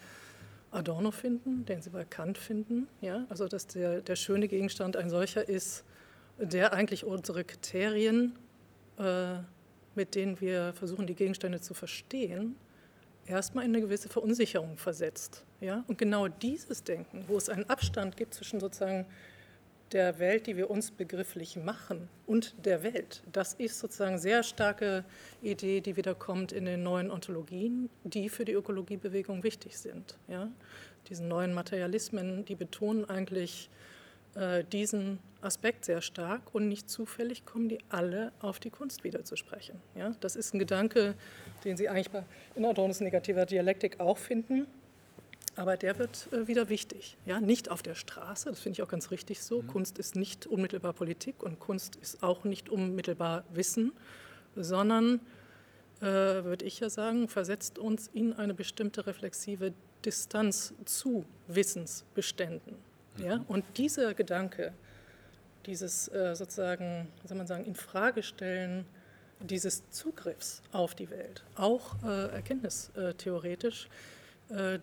Adorno 0.70 1.10
finden, 1.10 1.64
den 1.64 1.80
Sie 1.80 1.88
bei 1.88 2.04
Kant 2.04 2.36
finden. 2.36 2.86
Ja? 3.00 3.24
Also 3.30 3.48
dass 3.48 3.66
der, 3.66 4.02
der 4.02 4.14
schöne 4.14 4.46
Gegenstand 4.46 4.94
ein 4.94 5.08
solcher 5.08 5.48
ist, 5.48 5.84
der 6.36 6.74
eigentlich 6.74 7.06
unsere 7.06 7.44
Kriterien, 7.44 8.38
äh, 8.98 9.36
mit 9.94 10.14
denen 10.14 10.38
wir 10.42 10.74
versuchen, 10.74 11.06
die 11.06 11.14
Gegenstände 11.14 11.62
zu 11.62 11.72
verstehen, 11.72 12.56
erstmal 13.24 13.64
in 13.64 13.74
eine 13.74 13.80
gewisse 13.80 14.10
Verunsicherung 14.10 14.76
versetzt. 14.76 15.46
Ja? 15.62 15.82
Und 15.86 15.96
genau 15.96 16.28
dieses 16.28 16.84
Denken, 16.84 17.24
wo 17.26 17.38
es 17.38 17.48
einen 17.48 17.64
Abstand 17.70 18.18
gibt 18.18 18.34
zwischen 18.34 18.60
sozusagen 18.60 19.06
der 19.92 20.18
Welt, 20.18 20.46
die 20.46 20.56
wir 20.56 20.70
uns 20.70 20.90
begrifflich 20.90 21.56
machen 21.56 22.08
und 22.26 22.54
der 22.64 22.82
Welt. 22.82 23.22
Das 23.32 23.54
ist 23.54 23.78
sozusagen 23.78 24.12
eine 24.12 24.20
sehr 24.20 24.42
starke 24.42 25.04
Idee, 25.42 25.80
die 25.80 25.96
wiederkommt 25.96 26.52
in 26.52 26.64
den 26.64 26.82
neuen 26.82 27.10
Ontologien, 27.10 27.90
die 28.04 28.28
für 28.28 28.44
die 28.44 28.52
Ökologiebewegung 28.52 29.42
wichtig 29.42 29.78
sind. 29.78 30.16
Ja? 30.28 30.48
Diese 31.08 31.24
neuen 31.24 31.52
Materialismen, 31.52 32.44
die 32.44 32.54
betonen 32.54 33.04
eigentlich 33.04 33.68
äh, 34.34 34.62
diesen 34.64 35.18
Aspekt 35.40 35.84
sehr 35.84 36.02
stark 36.02 36.54
und 36.54 36.68
nicht 36.68 36.88
zufällig 36.88 37.44
kommen 37.44 37.68
die 37.68 37.78
alle 37.88 38.32
auf 38.40 38.60
die 38.60 38.70
Kunst 38.70 39.02
wieder 39.02 39.24
zu 39.24 39.34
sprechen. 39.36 39.80
Ja? 39.96 40.14
Das 40.20 40.36
ist 40.36 40.54
ein 40.54 40.58
Gedanke, 40.58 41.14
den 41.64 41.76
Sie 41.76 41.88
eigentlich 41.88 42.10
in 42.54 42.64
Adornos 42.64 43.00
negativer 43.00 43.46
Dialektik 43.46 43.98
auch 43.98 44.18
finden 44.18 44.66
aber 45.56 45.76
der 45.76 45.98
wird 45.98 46.28
äh, 46.32 46.46
wieder 46.46 46.68
wichtig. 46.68 47.16
Ja? 47.26 47.40
Nicht 47.40 47.70
auf 47.70 47.82
der 47.82 47.94
Straße, 47.94 48.48
das 48.48 48.60
finde 48.60 48.76
ich 48.76 48.82
auch 48.82 48.88
ganz 48.88 49.10
richtig 49.10 49.42
so. 49.42 49.62
Mhm. 49.62 49.66
Kunst 49.68 49.98
ist 49.98 50.16
nicht 50.16 50.46
unmittelbar 50.46 50.92
Politik 50.92 51.42
und 51.42 51.60
Kunst 51.60 51.96
ist 51.96 52.22
auch 52.22 52.44
nicht 52.44 52.68
unmittelbar 52.68 53.44
Wissen, 53.52 53.92
sondern, 54.56 55.20
äh, 56.00 56.04
würde 56.04 56.64
ich 56.64 56.80
ja 56.80 56.90
sagen, 56.90 57.28
versetzt 57.28 57.78
uns 57.78 58.08
in 58.12 58.32
eine 58.32 58.54
bestimmte 58.54 59.06
reflexive 59.06 59.72
Distanz 60.04 60.74
zu 60.84 61.24
Wissensbeständen. 61.48 62.76
Mhm. 63.16 63.24
Ja? 63.24 63.44
Und 63.48 63.64
dieser 63.76 64.14
Gedanke, 64.14 64.72
dieses 65.66 66.08
äh, 66.08 66.34
sozusagen, 66.34 67.08
wie 67.22 67.28
soll 67.28 67.36
man 67.36 67.46
sagen, 67.46 67.64
Infragestellen 67.64 68.86
dieses 69.40 69.88
Zugriffs 69.90 70.62
auf 70.72 70.94
die 70.94 71.10
Welt, 71.10 71.42
auch 71.56 72.02
äh, 72.02 72.28
erkenntnistheoretisch, 72.28 73.88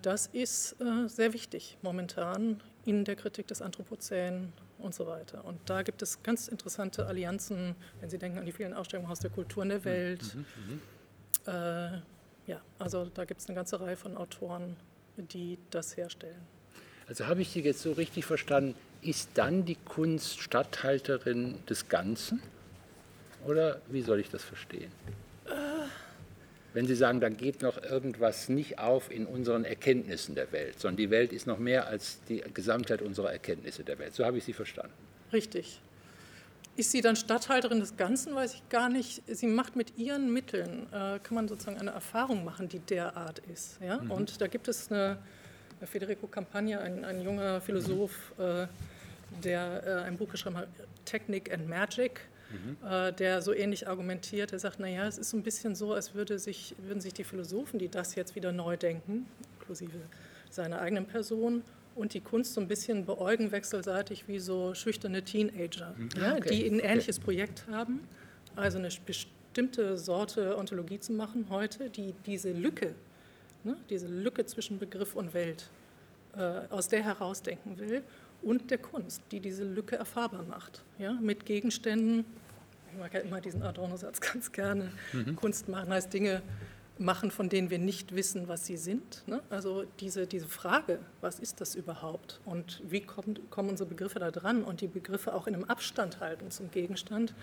das 0.02 0.28
ist 0.28 0.80
äh, 0.80 1.08
sehr 1.08 1.34
wichtig 1.34 1.78
momentan 1.82 2.62
in 2.86 3.04
der 3.04 3.16
Kritik 3.16 3.48
des 3.48 3.62
Anthropozän 3.62 4.54
und 4.80 4.96
so 4.96 5.08
weiter. 5.08 5.44
Und 5.44 5.60
da 5.70 5.82
gibt 5.82 6.02
es 6.02 6.24
ganz 6.24 6.48
interessante 6.48 7.06
Allianzen, 7.06 7.76
wenn 8.00 8.10
Sie 8.10 8.18
denken 8.18 8.40
an 8.40 8.46
die 8.46 8.54
vielen 8.54 8.74
Ausstellungen 8.74 9.12
aus 9.12 9.20
der 9.20 9.30
Kultur 9.30 9.64
in 9.64 9.70
der 9.70 9.84
Welt. 9.84 10.36
Mhm, 10.36 10.40
mhm, 10.40 10.74
mhm. 10.74 10.82
Äh, 11.54 12.02
ja, 12.48 12.62
also 12.80 13.06
da 13.14 13.26
gibt 13.26 13.42
es 13.42 13.48
eine 13.48 13.56
ganze 13.56 13.80
Reihe 13.82 13.98
von 13.98 14.16
Autoren, 14.16 14.78
die 15.18 15.58
das 15.70 15.98
herstellen. 15.98 16.42
Also 17.08 17.28
habe 17.28 17.42
ich 17.42 17.50
Sie 17.50 17.62
jetzt 17.62 17.82
so 17.82 17.92
richtig 17.92 18.26
verstanden, 18.26 18.76
ist 19.02 19.30
dann 19.34 19.66
die 19.66 19.76
Kunst 19.76 20.40
Statthalterin 20.40 21.60
des 21.70 21.90
Ganzen? 21.90 22.42
Oder 23.46 23.82
wie 23.90 24.02
soll 24.02 24.20
ich 24.20 24.30
das 24.30 24.44
verstehen? 24.44 24.92
Wenn 26.74 26.86
Sie 26.86 26.96
sagen, 26.96 27.20
da 27.20 27.30
geht 27.30 27.62
noch 27.62 27.82
irgendwas 27.82 28.50
nicht 28.50 28.80
auf 28.80 29.12
in 29.12 29.26
unseren 29.26 29.66
Erkenntnissen 29.66 30.36
der 30.36 30.52
Welt, 30.52 30.80
sondern 30.80 30.98
die 30.98 31.10
Welt 31.10 31.34
ist 31.34 31.48
noch 31.48 31.60
mehr 31.60 31.88
als 31.88 32.20
die 32.30 32.44
Gesamtheit 32.54 33.02
unserer 33.02 33.32
Erkenntnisse 33.32 33.84
der 33.84 33.98
Welt. 34.00 34.14
So 34.14 34.26
habe 34.26 34.38
ich 34.38 34.44
Sie 34.44 34.54
verstanden. 34.54 34.94
Richtig. 35.34 35.82
Ist 36.78 36.92
sie 36.92 37.02
dann 37.02 37.16
Statthalterin 37.16 37.80
des 37.80 37.98
Ganzen, 37.98 38.36
weiß 38.36 38.54
ich 38.54 38.70
gar 38.70 38.88
nicht. 38.88 39.24
Sie 39.26 39.48
macht 39.48 39.76
mit 39.76 39.98
ihren 39.98 40.32
Mitteln, 40.32 40.86
äh, 40.94 41.18
kann 41.18 41.34
man 41.34 41.48
sozusagen 41.48 41.80
eine 41.80 41.90
Erfahrung 41.90 42.46
machen, 42.46 42.70
die 42.70 42.78
derart 42.78 43.42
ist. 43.52 43.80
Ja? 43.82 43.98
Mhm. 43.98 44.12
Und 44.12 44.40
da 44.40 44.46
gibt 44.46 44.68
es 44.68 44.92
eine, 44.92 45.18
Federico 45.84 46.28
Campagna, 46.28 46.80
ein, 46.80 47.04
ein 47.04 47.22
junger 47.24 47.62
Philosoph, 47.62 48.34
mhm. 48.38 48.44
äh, 48.44 48.68
der 49.44 49.84
äh, 49.88 49.92
ein 50.04 50.18
Buch 50.18 50.30
geschrieben 50.30 50.56
hat, 50.56 50.68
Technic 51.04 51.52
and 51.52 51.68
Magic 51.68 52.22
mhm. 52.52 52.78
äh, 52.88 53.12
der 53.14 53.42
so 53.42 53.54
ähnlich 53.54 53.88
argumentiert. 53.88 54.54
Er 54.54 54.60
sagt, 54.60 54.80
naja, 54.80 55.08
es 55.08 55.18
ist 55.18 55.30
so 55.30 55.38
ein 55.38 55.44
bisschen 55.44 55.76
so, 55.76 55.94
als 55.94 56.14
würde 56.14 56.40
sich, 56.40 56.76
würden 56.80 57.02
sich 57.02 57.14
die 57.14 57.24
Philosophen, 57.24 57.80
die 57.80 57.90
das 57.90 58.16
jetzt 58.16 58.36
wieder 58.36 58.52
neu 58.52 58.78
denken, 58.78 59.26
inklusive 59.60 60.00
seiner 60.50 60.80
eigenen 60.80 61.06
Person, 61.06 61.64
und 61.98 62.14
die 62.14 62.22
Kunst 62.22 62.54
so 62.54 62.62
ein 62.62 62.68
bisschen 62.68 63.06
beäugen 63.06 63.52
wechselseitig 63.52 64.28
wie 64.28 64.40
so 64.40 64.76
schüchterne 64.76 65.24
Teenager, 65.24 65.96
mhm. 65.98 66.10
ja, 66.16 66.36
okay. 66.36 66.50
die 66.50 66.68
ein 66.68 66.80
ähnliches 66.80 67.18
okay. 67.18 67.26
Projekt 67.26 67.66
haben, 67.72 68.02
also 68.56 68.78
eine 68.78 68.90
bestimmte 69.06 69.98
Sorte 69.98 70.58
Ontologie 70.58 71.00
zu 71.00 71.12
machen 71.14 71.48
heute, 71.50 71.90
die 71.90 72.14
diese 72.26 72.52
Lücke, 72.52 72.94
ne, 73.64 73.76
diese 73.90 74.08
Lücke 74.08 74.46
zwischen 74.46 74.78
Begriff 74.78 75.16
und 75.16 75.34
Welt, 75.34 75.70
äh, 76.36 76.40
aus 76.70 76.88
der 76.88 77.04
herausdenken 77.04 77.80
will 77.80 78.04
und 78.42 78.72
der 78.72 78.78
Kunst, 78.78 79.22
die 79.32 79.40
diese 79.40 79.64
Lücke 79.64 79.96
erfahrbar 79.96 80.44
macht. 80.44 80.84
Ja, 81.00 81.14
mit 81.14 81.46
Gegenständen, 81.46 82.26
ich 82.92 83.00
mag 83.00 83.14
ja 83.14 83.20
immer 83.20 83.42
diesen 83.42 83.64
Adorno-Satz 83.64 84.22
ganz 84.22 84.52
gerne, 84.52 84.92
mhm. 85.14 85.36
Kunst 85.36 85.68
machen 85.68 85.90
heißt 85.90 86.14
Dinge 86.14 86.42
machen, 87.00 87.32
von 87.32 87.50
denen 87.50 87.70
wir 87.70 87.80
nicht 87.80 88.16
wissen, 88.16 88.48
was 88.48 88.66
sie 88.66 88.78
sind. 88.78 89.24
Ne? 89.28 89.42
Also 89.50 89.86
diese, 90.00 90.28
diese 90.28 90.48
Frage, 90.48 91.00
was 91.22 91.40
ist 91.40 91.62
das 91.62 91.76
überhaupt 91.76 92.40
und 92.46 92.82
wie 92.88 93.02
kommt, 93.02 93.40
kommen 93.52 93.70
unsere 93.70 93.90
Begriffe 93.90 94.20
da 94.20 94.32
dran 94.32 94.64
und 94.64 94.82
die 94.82 94.88
Begriffe 94.88 95.34
auch 95.34 95.48
in 95.48 95.56
einem 95.56 95.66
Abstand 95.66 96.20
halten 96.20 96.52
zum 96.52 96.72
Gegenstand, 96.72 97.34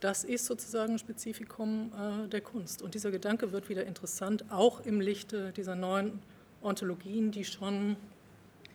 das 0.00 0.24
ist 0.24 0.46
sozusagen 0.46 0.94
ein 0.94 0.98
Spezifikum 0.98 1.92
äh, 1.92 2.28
der 2.28 2.40
Kunst. 2.40 2.82
Und 2.82 2.94
dieser 2.94 3.10
Gedanke 3.10 3.52
wird 3.52 3.68
wieder 3.68 3.86
interessant, 3.86 4.44
auch 4.50 4.80
im 4.80 5.00
Lichte 5.00 5.52
dieser 5.52 5.76
neuen 5.76 6.20
Ontologien, 6.62 7.30
die 7.30 7.44
schon 7.44 7.96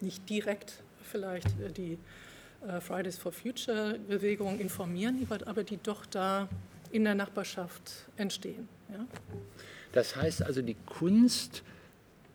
nicht 0.02 0.30
direkt 0.30 0.82
vielleicht 1.04 1.48
äh, 1.60 1.72
die 1.72 1.98
äh, 2.68 2.82
Fridays 2.82 3.18
for 3.18 3.32
Future 3.32 3.98
Bewegung 4.08 4.60
informieren, 4.60 5.26
aber 5.46 5.64
die 5.64 5.78
doch 5.78 6.06
da 6.06 6.50
in 6.92 7.04
der 7.04 7.16
Nachbarschaft 7.16 7.92
entstehen. 8.18 8.68
Ja? 8.90 9.06
Das 9.94 10.16
heißt 10.16 10.44
also, 10.44 10.62
die 10.62 10.76
Kunst 10.86 11.64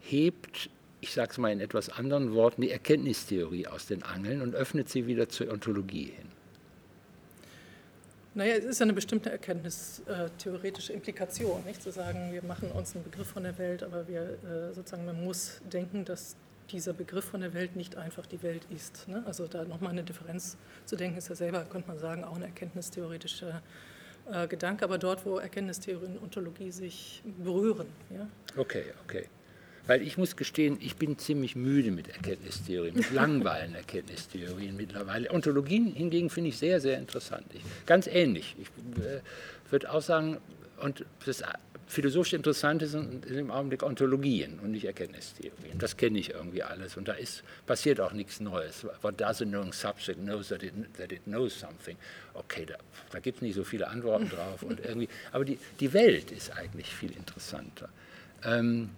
hebt, 0.00 0.70
ich 1.00 1.12
sage 1.12 1.32
es 1.32 1.38
mal 1.38 1.52
in 1.52 1.60
etwas 1.60 1.88
anderen 1.90 2.32
Worten, 2.34 2.62
die 2.62 2.70
Erkenntnistheorie 2.70 3.66
aus 3.66 3.86
den 3.86 4.02
Angeln 4.02 4.40
und 4.40 4.54
öffnet 4.54 4.88
sie 4.88 5.06
wieder 5.06 5.28
zur 5.28 5.50
Ontologie 5.50 6.12
hin. 6.16 6.28
Naja, 8.36 8.56
es 8.56 8.64
ist 8.64 8.82
eine 8.82 8.92
bestimmte 8.92 9.30
erkenntnistheoretische 9.30 10.92
Implikation, 10.92 11.62
nicht 11.64 11.80
zu 11.80 11.92
sagen, 11.92 12.32
wir 12.32 12.42
machen 12.42 12.72
uns 12.72 12.94
einen 12.94 13.04
Begriff 13.04 13.28
von 13.28 13.44
der 13.44 13.56
Welt, 13.58 13.84
aber 13.84 14.08
wir 14.08 14.22
äh, 14.22 14.74
sozusagen, 14.74 15.04
man 15.04 15.22
muss 15.22 15.60
denken, 15.72 16.04
dass 16.04 16.34
dieser 16.70 16.92
Begriff 16.92 17.26
von 17.26 17.40
der 17.40 17.54
Welt 17.54 17.76
nicht 17.76 17.96
einfach 17.96 18.26
die 18.26 18.42
Welt 18.42 18.66
ist. 18.70 19.08
Ne? 19.08 19.22
Also 19.26 19.46
da 19.46 19.64
nochmal 19.64 19.92
eine 19.92 20.02
Differenz 20.02 20.56
zu 20.84 20.96
denken, 20.96 21.18
ist 21.18 21.28
ja 21.28 21.34
selber, 21.34 21.64
könnte 21.64 21.88
man 21.88 21.98
sagen, 21.98 22.24
auch 22.24 22.36
ein 22.36 22.42
erkenntnistheoretischer 22.42 23.62
äh, 24.30 24.46
Gedanke, 24.48 24.84
aber 24.84 24.98
dort, 24.98 25.24
wo 25.26 25.38
Erkenntnistheorie 25.38 26.06
und 26.06 26.22
Ontologie 26.22 26.70
sich 26.70 27.22
berühren. 27.42 27.88
Ja? 28.10 28.26
Okay, 28.56 28.84
okay. 29.04 29.26
Weil 29.86 30.00
ich 30.00 30.16
muss 30.16 30.34
gestehen, 30.36 30.78
ich 30.80 30.96
bin 30.96 31.18
ziemlich 31.18 31.56
müde 31.56 31.90
mit 31.90 32.08
Erkenntnistheorien, 32.08 32.94
mit 32.94 33.10
langweiligen 33.10 33.74
Erkenntnistheorien 33.74 34.76
mittlerweile. 34.76 35.30
Ontologien 35.30 35.92
hingegen 35.92 36.30
finde 36.30 36.48
ich 36.48 36.56
sehr, 36.56 36.80
sehr 36.80 36.98
interessant. 36.98 37.44
Ich, 37.52 37.62
ganz 37.84 38.06
ähnlich. 38.06 38.56
Ich 38.58 38.68
äh, 39.02 39.20
würde 39.70 39.92
auch 39.92 40.00
sagen, 40.00 40.38
und 40.80 41.04
das 41.26 41.42
philosophisch 41.94 42.34
Interessante 42.34 42.86
sind 42.86 43.24
im 43.26 43.50
Augenblick 43.50 43.82
Ontologien 43.82 44.58
und 44.58 44.72
nicht 44.72 44.84
Erkenntnistheorien. 44.84 45.78
Das 45.78 45.96
kenne 45.96 46.18
ich 46.18 46.30
irgendwie 46.30 46.62
alles 46.62 46.96
und 46.96 47.08
da 47.08 47.12
ist, 47.12 47.42
passiert 47.66 48.00
auch 48.00 48.12
nichts 48.12 48.40
Neues. 48.40 48.84
What 49.02 49.20
does 49.20 49.40
a 49.40 49.44
knowing 49.44 49.72
subject 49.72 50.18
knows 50.18 50.48
that 50.48 50.62
it, 50.62 50.72
that 50.98 51.12
it 51.12 51.24
knows 51.24 51.58
something? 51.58 51.96
Okay, 52.34 52.66
da, 52.66 52.74
da 53.10 53.20
gibt 53.20 53.36
es 53.36 53.42
nicht 53.42 53.54
so 53.54 53.64
viele 53.64 53.88
Antworten 53.88 54.28
drauf. 54.28 54.62
Und 54.62 54.80
irgendwie, 54.84 55.08
aber 55.32 55.44
die, 55.44 55.58
die 55.80 55.92
Welt 55.92 56.30
ist 56.32 56.50
eigentlich 56.56 56.88
viel 56.88 57.12
interessanter. 57.12 57.88
Ähm, 58.44 58.90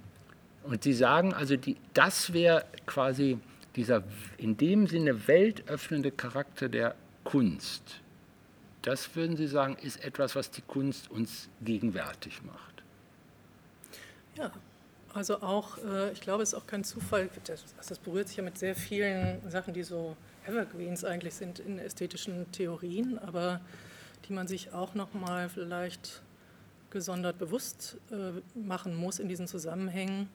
und 0.65 0.83
Sie 0.83 0.95
sagen 0.95 1.33
also, 1.33 1.57
die, 1.57 1.77
das 1.95 2.33
wäre 2.33 2.65
quasi 2.87 3.39
dieser 3.77 4.03
in 4.39 4.57
dem 4.57 4.87
Sinne 4.87 5.29
weltöffnende 5.29 6.11
Charakter 6.11 6.69
der 6.69 6.95
Kunst. 7.25 8.01
Das 8.83 9.15
würden 9.15 9.37
Sie 9.37 9.47
sagen, 9.47 9.77
ist 9.83 10.03
etwas, 10.05 10.35
was 10.35 10.51
die 10.51 10.63
Kunst 10.63 11.11
uns 11.11 11.49
gegenwärtig 11.61 12.43
macht. 12.43 12.66
Ja, 14.37 14.51
also 15.15 15.41
auch, 15.41 15.79
äh, 15.79 16.13
ich 16.13 16.21
glaube, 16.21 16.43
es 16.43 16.51
ist 16.51 16.55
auch 16.55 16.67
kein 16.67 16.85
Zufall, 16.85 17.31
das, 17.45 17.99
berührt 17.99 18.29
sich 18.29 18.37
ja 18.37 18.43
mit 18.43 18.59
sehr 18.59 18.75
vielen 18.75 19.41
Sachen, 19.51 19.73
die 19.73 19.83
so 19.83 20.17
Evergreens 20.47 21.05
eigentlich 21.05 21.35
sind 21.35 21.59
in 21.59 21.79
ästhetischen 21.79 22.51
Theorien, 22.53 23.19
aber 23.19 23.61
die 24.29 24.35
man 24.35 24.47
sich 24.47 24.73
auch 24.73 24.95
nochmal 24.95 25.49
vielleicht 25.49 26.23
gesondert 26.91 27.39
bewusst 27.39 27.97
äh, 28.11 28.59
machen 28.59 28.95
muss 28.95 29.19
in 29.19 29.29
diesen 29.29 29.47
Zusammenhängen. 29.47 30.29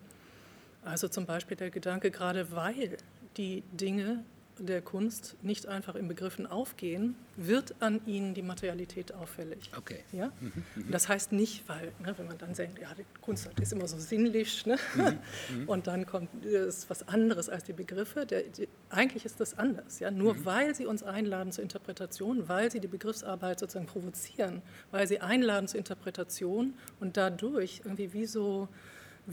Also 0.83 1.07
zum 1.07 1.25
Beispiel 1.27 1.55
der 1.55 1.69
Gedanke, 1.69 2.09
gerade 2.09 2.51
weil 2.51 2.97
die 3.37 3.61
Dinge 3.71 4.23
der 4.65 4.81
Kunst 4.81 5.35
nicht 5.41 5.67
einfach 5.67 5.95
in 5.95 6.07
Begriffen 6.07 6.45
aufgehen, 6.45 7.15
wird 7.35 7.75
an 7.79 8.01
ihnen 8.05 8.33
die 8.33 8.41
Materialität 8.41 9.13
auffällig. 9.13 9.71
Okay. 9.77 9.99
Ja? 10.11 10.31
Mhm, 10.39 10.51
mhm. 10.75 10.91
das 10.91 11.09
heißt 11.09 11.31
nicht, 11.31 11.67
weil, 11.67 11.91
ne, 11.99 12.13
wenn 12.17 12.27
man 12.27 12.37
dann 12.37 12.53
denkt, 12.53 12.79
ja, 12.79 12.93
die 12.93 13.05
Kunst 13.21 13.49
ist 13.59 13.73
immer 13.73 13.87
so 13.87 13.97
sinnlich, 13.97 14.65
ne? 14.65 14.77
Mhm, 14.95 15.67
und 15.67 15.87
dann 15.87 16.05
kommt 16.05 16.45
ist 16.45 16.89
was 16.89 17.07
anderes 17.07 17.49
als 17.49 17.63
die 17.63 17.73
Begriffe. 17.73 18.25
Der, 18.25 18.43
die, 18.43 18.67
eigentlich 18.89 19.25
ist 19.25 19.39
das 19.39 19.57
anders. 19.57 19.99
Ja? 19.99 20.11
Nur 20.11 20.35
mhm. 20.35 20.45
weil 20.45 20.75
sie 20.75 20.85
uns 20.85 21.03
einladen 21.03 21.51
zur 21.51 21.63
Interpretation, 21.63 22.47
weil 22.47 22.71
sie 22.71 22.79
die 22.79 22.87
Begriffsarbeit 22.87 23.59
sozusagen 23.59 23.87
provozieren, 23.87 24.61
weil 24.91 25.07
sie 25.07 25.21
einladen 25.21 25.67
zur 25.67 25.79
Interpretation 25.79 26.73
und 26.99 27.17
dadurch 27.17 27.81
irgendwie 27.83 28.13
wie 28.13 28.25
so 28.25 28.67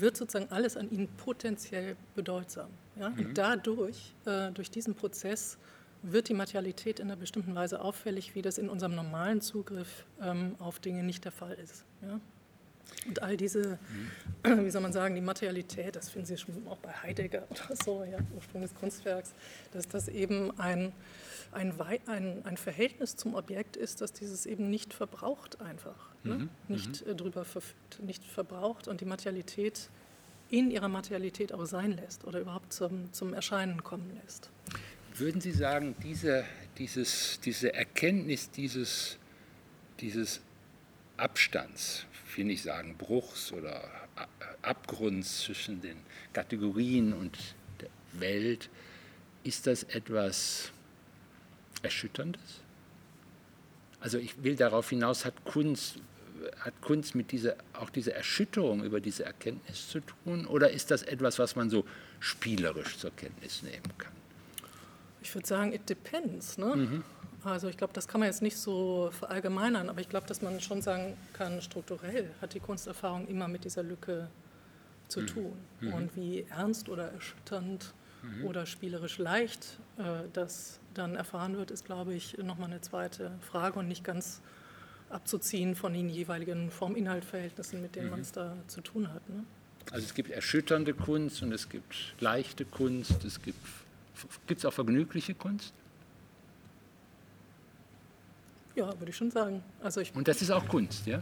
wird 0.01 0.17
sozusagen 0.17 0.51
alles 0.51 0.77
an 0.77 0.91
ihnen 0.91 1.09
potenziell 1.17 1.97
bedeutsam. 2.15 2.69
Ja? 2.99 3.11
Mhm. 3.11 3.19
Und 3.19 3.39
dadurch, 3.39 4.15
äh, 4.25 4.51
durch 4.53 4.71
diesen 4.71 4.95
Prozess, 4.95 5.59
wird 6.03 6.29
die 6.29 6.35
Materialität 6.35 7.01
in 7.01 7.09
einer 7.09 7.17
bestimmten 7.17 7.55
Weise 7.55 7.81
auffällig, 7.81 8.35
wie 8.35 8.43
das 8.43 8.59
in 8.59 8.69
unserem 8.69 8.95
normalen 8.95 9.41
Zugriff 9.41 10.05
ähm, 10.23 10.55
auf 10.59 10.79
Dinge 10.79 11.03
nicht 11.03 11.25
der 11.25 11.33
Fall 11.33 11.55
ist. 11.55 11.85
Ja? 12.03 12.21
Und 13.07 13.23
all 13.23 13.37
diese, 13.37 13.79
mhm. 14.45 14.65
wie 14.65 14.71
soll 14.71 14.83
man 14.83 14.93
sagen, 14.93 15.15
die 15.15 15.21
Materialität, 15.21 15.97
das 15.97 16.11
finden 16.11 16.27
Sie 16.27 16.37
schon 16.37 16.67
auch 16.67 16.79
bei 16.79 16.93
Heidegger 16.93 17.47
oder 17.51 17.77
so, 17.77 18.05
ja, 18.05 18.19
Ursprung 18.35 18.63
des 18.63 18.75
Kunstwerks, 18.75 19.35
dass 19.73 19.89
das 19.89 20.09
eben 20.09 20.59
ein, 20.59 20.93
ein, 21.53 21.73
ein, 22.07 22.45
ein 22.45 22.57
Verhältnis 22.57 23.17
zum 23.17 23.35
Objekt 23.35 23.77
ist, 23.77 24.01
dass 24.01 24.13
dieses 24.13 24.47
eben 24.47 24.71
nicht 24.71 24.93
verbraucht 24.93 25.61
einfach, 25.61 26.11
ne? 26.25 26.35
mhm. 26.35 26.51
nicht 26.69 27.07
mhm. 27.07 27.17
Drüber 27.17 27.45
verfügt, 27.45 28.01
nicht 28.03 28.25
verbraucht 28.25 28.89
und 28.89 29.01
die 29.01 29.07
Materialität 29.07 29.89
in 30.51 30.71
ihrer 30.71 30.89
Materialität 30.89 31.53
auch 31.53 31.65
sein 31.67 31.93
lässt 31.93 32.25
oder 32.25 32.41
überhaupt 32.41 32.73
zum, 32.73 33.13
zum 33.13 33.35
Erscheinen 33.35 33.83
kommen 33.85 34.19
lässt. 34.23 34.51
Würden 35.15 35.41
Sie 35.41 35.53
sagen, 35.53 35.95
diese, 36.03 36.45
dieses, 36.79 37.41
diese 37.41 37.75
Erkenntnis 37.75 38.51
dieses, 38.51 39.19
dieses 40.01 40.41
Abstands, 41.17 42.07
will 42.39 42.47
nicht 42.47 42.63
sagen 42.63 42.95
Bruchs 42.97 43.53
oder 43.53 43.91
Abgrunds 44.63 45.43
zwischen 45.43 45.83
den 45.83 45.97
Kategorien 46.33 47.13
und 47.13 47.37
der 47.81 47.91
Welt, 48.13 48.71
ist 49.45 49.67
das 49.67 49.83
etwas 49.83 50.71
Erschütterndes? 51.83 52.61
Also 54.01 54.19
ich 54.19 54.43
will 54.43 54.57
darauf 54.57 54.89
hinaus, 54.89 55.25
hat 55.25 55.45
Kunst, 55.45 55.99
hat 56.61 56.81
Kunst 56.81 57.15
mit 57.15 57.33
dieser, 57.33 57.57
auch 57.73 57.91
dieser 57.91 58.15
Erschütterung 58.15 58.85
über 58.85 59.01
diese 59.01 59.25
Erkenntnis 59.25 59.89
zu 59.89 60.01
tun 60.01 60.47
oder 60.47 60.71
ist 60.71 60.91
das 60.91 61.03
etwas, 61.03 61.39
was 61.39 61.57
man 61.57 61.69
so 61.69 61.85
spielerisch 62.21 62.99
zur 62.99 63.11
Kenntnis 63.17 63.63
nehmen 63.63 63.93
kann? 63.99 64.13
Ich 65.21 65.35
würde 65.35 65.47
sagen, 65.47 65.73
it 65.73 65.89
depends. 65.89 66.57
Ne? 66.57 66.77
Mhm. 66.77 67.05
Also 67.45 67.69
ich 67.69 67.77
glaube, 67.77 67.93
das 67.93 68.09
kann 68.09 68.21
man 68.21 68.29
jetzt 68.29 68.43
nicht 68.43 68.57
so 68.57 69.11
verallgemeinern, 69.13 69.89
aber 69.89 70.01
ich 70.01 70.09
glaube, 70.09 70.27
dass 70.27 70.43
man 70.43 70.61
schon 70.61 70.83
sagen 70.83 71.17
kann, 71.33 71.63
strukturell 71.63 72.31
hat 72.41 72.55
die 72.55 72.61
Kunsterfahrung 72.61 73.29
immer 73.29 73.49
mit 73.49 73.65
dieser 73.65 73.83
Lücke 73.83 74.29
zu 75.07 75.21
mhm. 75.21 75.27
tun. 75.27 75.53
Mhm. 75.81 75.95
Und 75.95 76.17
wie 76.17 76.45
ernst 76.51 76.89
oder 76.89 77.13
erschütternd 77.13 77.95
mhm. 78.23 78.45
oder 78.45 78.67
spielerisch 78.67 79.19
leicht 79.19 79.79
äh, 79.99 80.03
das 80.33 80.81
dann 80.95 81.15
erfahren 81.15 81.57
wird, 81.57 81.71
ist, 81.71 81.85
glaube 81.85 82.15
ich, 82.15 82.37
nochmal 82.39 82.71
eine 82.71 82.81
zweite 82.81 83.31
Frage 83.41 83.79
und 83.79 83.89
nicht 83.89 84.03
ganz 84.03 84.41
abzuziehen 85.11 85.75
von 85.75 85.95
den 85.95 86.09
jeweiligen 86.09 86.71
Form-Inhalt-Verhältnissen, 86.71 87.81
mit 87.81 87.95
denen 87.95 88.07
mhm. 88.07 88.11
man 88.11 88.21
es 88.21 88.33
da 88.33 88.57
zu 88.67 88.81
tun 88.81 89.13
hat. 89.13 89.27
Ne? 89.29 89.45
Also 89.91 90.05
es 90.05 90.13
gibt 90.13 90.31
erschütternde 90.31 90.93
Kunst 90.93 91.43
und 91.43 91.53
es 91.53 91.69
gibt 91.69 92.15
leichte 92.21 92.65
Kunst, 92.65 93.25
es 93.25 93.41
gibt 93.41 93.59
gibt 94.49 94.59
es 94.59 94.65
auch 94.65 94.73
vergnügliche 94.73 95.35
Kunst? 95.35 95.73
Ja, 98.79 98.87
würde 99.01 99.11
ich 99.11 99.17
schon 99.17 99.33
sagen. 99.33 99.61
Also 99.83 100.01
ich 100.01 100.15
und 100.15 100.29
das 100.29 100.41
ist 100.41 100.53
auch 100.53 100.69
Kunst, 100.69 101.05
ja? 101.05 101.21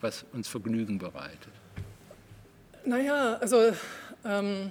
Was 0.00 0.24
uns 0.32 0.48
Vergnügen 0.48 0.98
bereitet. 0.98 1.52
Naja, 2.86 3.34
also 3.34 3.72
ähm, 4.24 4.70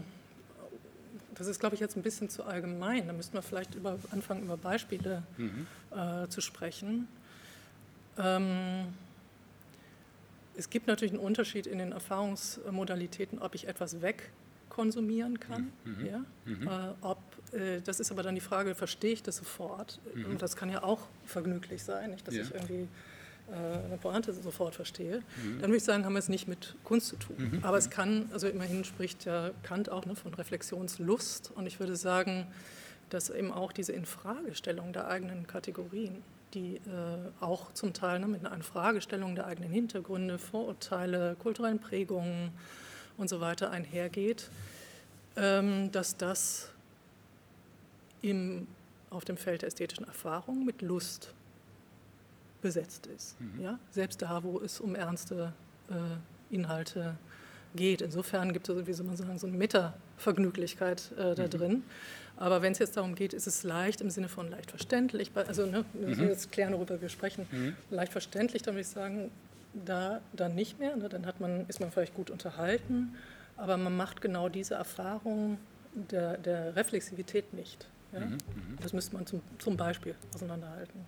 das 1.35 1.45
ist, 1.45 1.59
glaube 1.59 1.75
ich, 1.75 1.79
jetzt 1.79 1.95
ein 1.95 2.01
bisschen 2.01 2.27
zu 2.27 2.43
allgemein. 2.43 3.05
Da 3.05 3.13
müssten 3.13 3.35
wir 3.35 3.43
vielleicht 3.43 3.75
über, 3.75 3.99
anfangen, 4.09 4.41
über 4.41 4.57
Beispiele 4.57 5.21
mhm. 5.37 5.67
äh, 5.91 6.27
zu 6.27 6.41
sprechen. 6.41 7.07
Ähm, 8.17 8.87
es 10.55 10.71
gibt 10.71 10.87
natürlich 10.87 11.13
einen 11.13 11.21
Unterschied 11.21 11.67
in 11.67 11.77
den 11.77 11.91
Erfahrungsmodalitäten, 11.91 13.37
ob 13.37 13.53
ich 13.53 13.67
etwas 13.67 14.01
wegkonsumieren 14.77 15.39
kann. 15.39 15.71
Mhm. 15.83 16.05
Ja? 16.05 16.25
Mhm. 16.45 16.67
Äh, 16.67 16.69
ob, 17.01 17.17
äh, 17.53 17.81
das 17.81 17.99
ist 17.99 18.11
aber 18.11 18.23
dann 18.23 18.35
die 18.35 18.41
Frage, 18.41 18.75
verstehe 18.75 19.13
ich 19.13 19.23
das 19.23 19.37
sofort? 19.37 19.99
Mhm. 20.13 20.25
Und 20.25 20.41
das 20.41 20.55
kann 20.55 20.69
ja 20.69 20.83
auch 20.83 21.01
vergnüglich 21.25 21.83
sein, 21.83 22.11
nicht, 22.11 22.27
dass 22.27 22.35
ja. 22.35 22.43
ich 22.43 22.53
irgendwie 22.53 22.87
äh, 23.49 23.85
eine 23.85 23.97
Pointe 23.97 24.33
sofort 24.33 24.75
verstehe, 24.75 25.19
mhm. 25.43 25.59
dann 25.59 25.69
würde 25.69 25.77
ich 25.77 25.83
sagen, 25.83 26.05
haben 26.05 26.13
wir 26.13 26.19
es 26.19 26.29
nicht 26.29 26.47
mit 26.47 26.75
Kunst 26.83 27.07
zu 27.07 27.15
tun. 27.15 27.35
Mhm. 27.37 27.63
Aber 27.63 27.77
es 27.77 27.89
kann, 27.89 28.29
also 28.31 28.47
immerhin 28.47 28.83
spricht 28.83 29.25
ja 29.25 29.51
Kant 29.63 29.89
auch 29.89 30.05
ne, 30.05 30.15
von 30.15 30.33
Reflexionslust 30.33 31.51
und 31.55 31.65
ich 31.65 31.79
würde 31.79 31.95
sagen, 31.95 32.47
dass 33.09 33.29
eben 33.29 33.53
auch 33.53 33.71
diese 33.71 33.93
Infragestellung 33.93 34.91
der 34.91 35.07
eigenen 35.07 35.47
Kategorien, 35.47 36.21
die 36.53 36.75
äh, 36.75 36.79
auch 37.39 37.71
zum 37.73 37.93
Teil 37.93 38.19
ne, 38.19 38.27
mit 38.27 38.45
einer 38.45 38.53
Infragestellung 38.53 39.35
der 39.35 39.47
eigenen 39.47 39.71
Hintergründe, 39.71 40.37
Vorurteile, 40.37 41.37
kulturellen 41.39 41.79
Prägungen 41.79 42.51
und 43.17 43.29
so 43.29 43.41
weiter 43.41 43.71
einhergeht, 43.71 44.49
ähm, 45.35 45.91
dass 45.91 46.17
das 46.17 46.69
im, 48.21 48.67
auf 49.09 49.25
dem 49.25 49.37
Feld 49.37 49.61
der 49.61 49.67
ästhetischen 49.67 50.05
Erfahrung 50.05 50.65
mit 50.65 50.81
Lust 50.81 51.33
besetzt 52.61 53.07
ist. 53.07 53.39
Mhm. 53.39 53.61
Ja? 53.61 53.79
Selbst 53.91 54.21
da, 54.21 54.43
wo 54.43 54.59
es 54.59 54.79
um 54.79 54.95
ernste 54.95 55.53
äh, 55.89 56.53
Inhalte 56.53 57.17
geht. 57.75 58.01
Insofern 58.01 58.53
gibt 58.53 58.69
es, 58.69 58.87
wie 58.87 58.93
soll 58.93 59.05
man 59.05 59.17
sagen, 59.17 59.37
so 59.37 59.47
eine 59.47 59.57
Metavergnüglichkeit 59.57 61.11
äh, 61.17 61.35
da 61.35 61.43
mhm. 61.43 61.49
drin. 61.49 61.83
Aber 62.37 62.61
wenn 62.61 62.71
es 62.71 62.79
jetzt 62.79 62.97
darum 62.97 63.15
geht, 63.15 63.33
ist 63.33 63.47
es 63.47 63.63
leicht 63.63 63.99
im 64.01 64.09
Sinne 64.09 64.29
von 64.29 64.49
leicht 64.49 64.69
verständlich, 64.69 65.31
also 65.33 65.65
ne, 65.65 65.85
wir 65.93 66.07
müssen 66.07 66.25
mhm. 66.25 66.29
jetzt 66.29 66.51
klären, 66.51 66.73
worüber 66.73 67.01
wir 67.01 67.09
sprechen, 67.09 67.47
mhm. 67.51 67.75
leicht 67.89 68.11
verständlich, 68.11 68.61
dann 68.61 68.75
würde 68.75 68.81
ich 68.81 68.87
sagen, 68.87 69.31
da 69.73 70.21
dann 70.33 70.55
nicht 70.55 70.79
mehr. 70.79 70.95
Ne, 70.95 71.09
dann 71.09 71.25
hat 71.25 71.39
man, 71.39 71.65
ist 71.67 71.79
man 71.79 71.91
vielleicht 71.91 72.15
gut 72.15 72.29
unterhalten, 72.29 73.15
aber 73.55 73.77
man 73.77 73.95
macht 73.95 74.21
genau 74.21 74.49
diese 74.49 74.75
Erfahrung 74.75 75.57
der, 75.93 76.37
der 76.37 76.75
Reflexivität 76.75 77.53
nicht. 77.53 77.87
Ja? 78.13 78.19
Mhm. 78.19 78.33
mhm. 78.33 78.77
Das 78.81 78.93
müsste 78.93 79.15
man 79.15 79.25
zum, 79.25 79.41
zum 79.57 79.77
Beispiel 79.77 80.15
auseinanderhalten. 80.33 81.05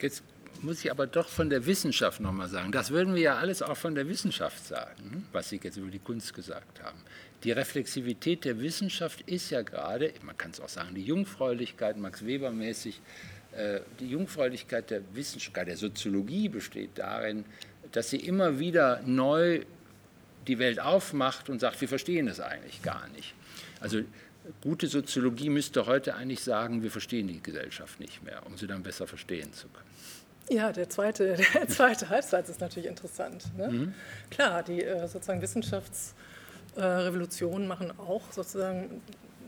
Jetzt 0.00 0.22
muss 0.62 0.84
ich 0.84 0.90
aber 0.90 1.06
doch 1.06 1.28
von 1.28 1.50
der 1.50 1.66
Wissenschaft 1.66 2.20
nochmal 2.20 2.48
sagen. 2.48 2.72
Das 2.72 2.90
würden 2.90 3.14
wir 3.14 3.22
ja 3.22 3.36
alles 3.36 3.62
auch 3.62 3.76
von 3.76 3.94
der 3.94 4.08
Wissenschaft 4.08 4.64
sagen, 4.64 5.10
hm, 5.10 5.24
was 5.32 5.48
Sie 5.48 5.60
jetzt 5.62 5.76
über 5.76 5.90
die 5.90 5.98
Kunst 5.98 6.34
gesagt 6.34 6.82
haben. 6.82 6.98
Die 7.44 7.52
Reflexivität 7.52 8.44
der 8.44 8.58
Wissenschaft 8.60 9.22
ist 9.22 9.50
ja 9.50 9.62
gerade, 9.62 10.12
man 10.22 10.36
kann 10.36 10.50
es 10.50 10.60
auch 10.60 10.68
sagen, 10.68 10.94
die 10.94 11.02
Jungfräulichkeit, 11.02 11.96
Max 11.96 12.24
Weber 12.24 12.50
mäßig, 12.50 13.00
die 14.00 14.08
Jungfräulichkeit 14.08 14.90
der 14.90 15.02
Wissenschaft, 15.14 15.56
der 15.56 15.76
Soziologie 15.76 16.48
besteht 16.48 16.90
darin, 16.96 17.44
dass 17.92 18.10
sie 18.10 18.18
immer 18.18 18.58
wieder 18.58 19.00
neu 19.04 19.60
die 20.46 20.58
Welt 20.58 20.80
aufmacht 20.80 21.48
und 21.48 21.60
sagt, 21.60 21.80
wir 21.80 21.88
verstehen 21.88 22.28
es 22.28 22.40
eigentlich 22.40 22.82
gar 22.82 23.08
nicht. 23.08 23.34
Also 23.80 24.02
gute 24.60 24.86
Soziologie 24.86 25.48
müsste 25.50 25.86
heute 25.86 26.14
eigentlich 26.14 26.42
sagen, 26.42 26.82
wir 26.82 26.90
verstehen 26.90 27.28
die 27.28 27.42
Gesellschaft 27.42 28.00
nicht 28.00 28.22
mehr, 28.22 28.46
um 28.46 28.56
sie 28.56 28.66
dann 28.66 28.82
besser 28.82 29.06
verstehen 29.06 29.52
zu 29.52 29.68
können. 29.68 29.84
Ja, 30.48 30.72
der 30.72 30.88
zweite, 30.88 31.36
der 31.54 31.68
zweite 31.68 32.08
Halbsatz 32.08 32.48
ist 32.48 32.60
natürlich 32.60 32.88
interessant. 32.88 33.44
Ne? 33.56 33.68
Mhm. 33.68 33.94
Klar, 34.30 34.62
die 34.62 34.82
äh, 34.82 35.06
sozusagen 35.08 35.42
Wissenschaftsrevolutionen 35.42 37.66
machen 37.66 37.92
auch 37.98 38.22
sozusagen 38.30 39.02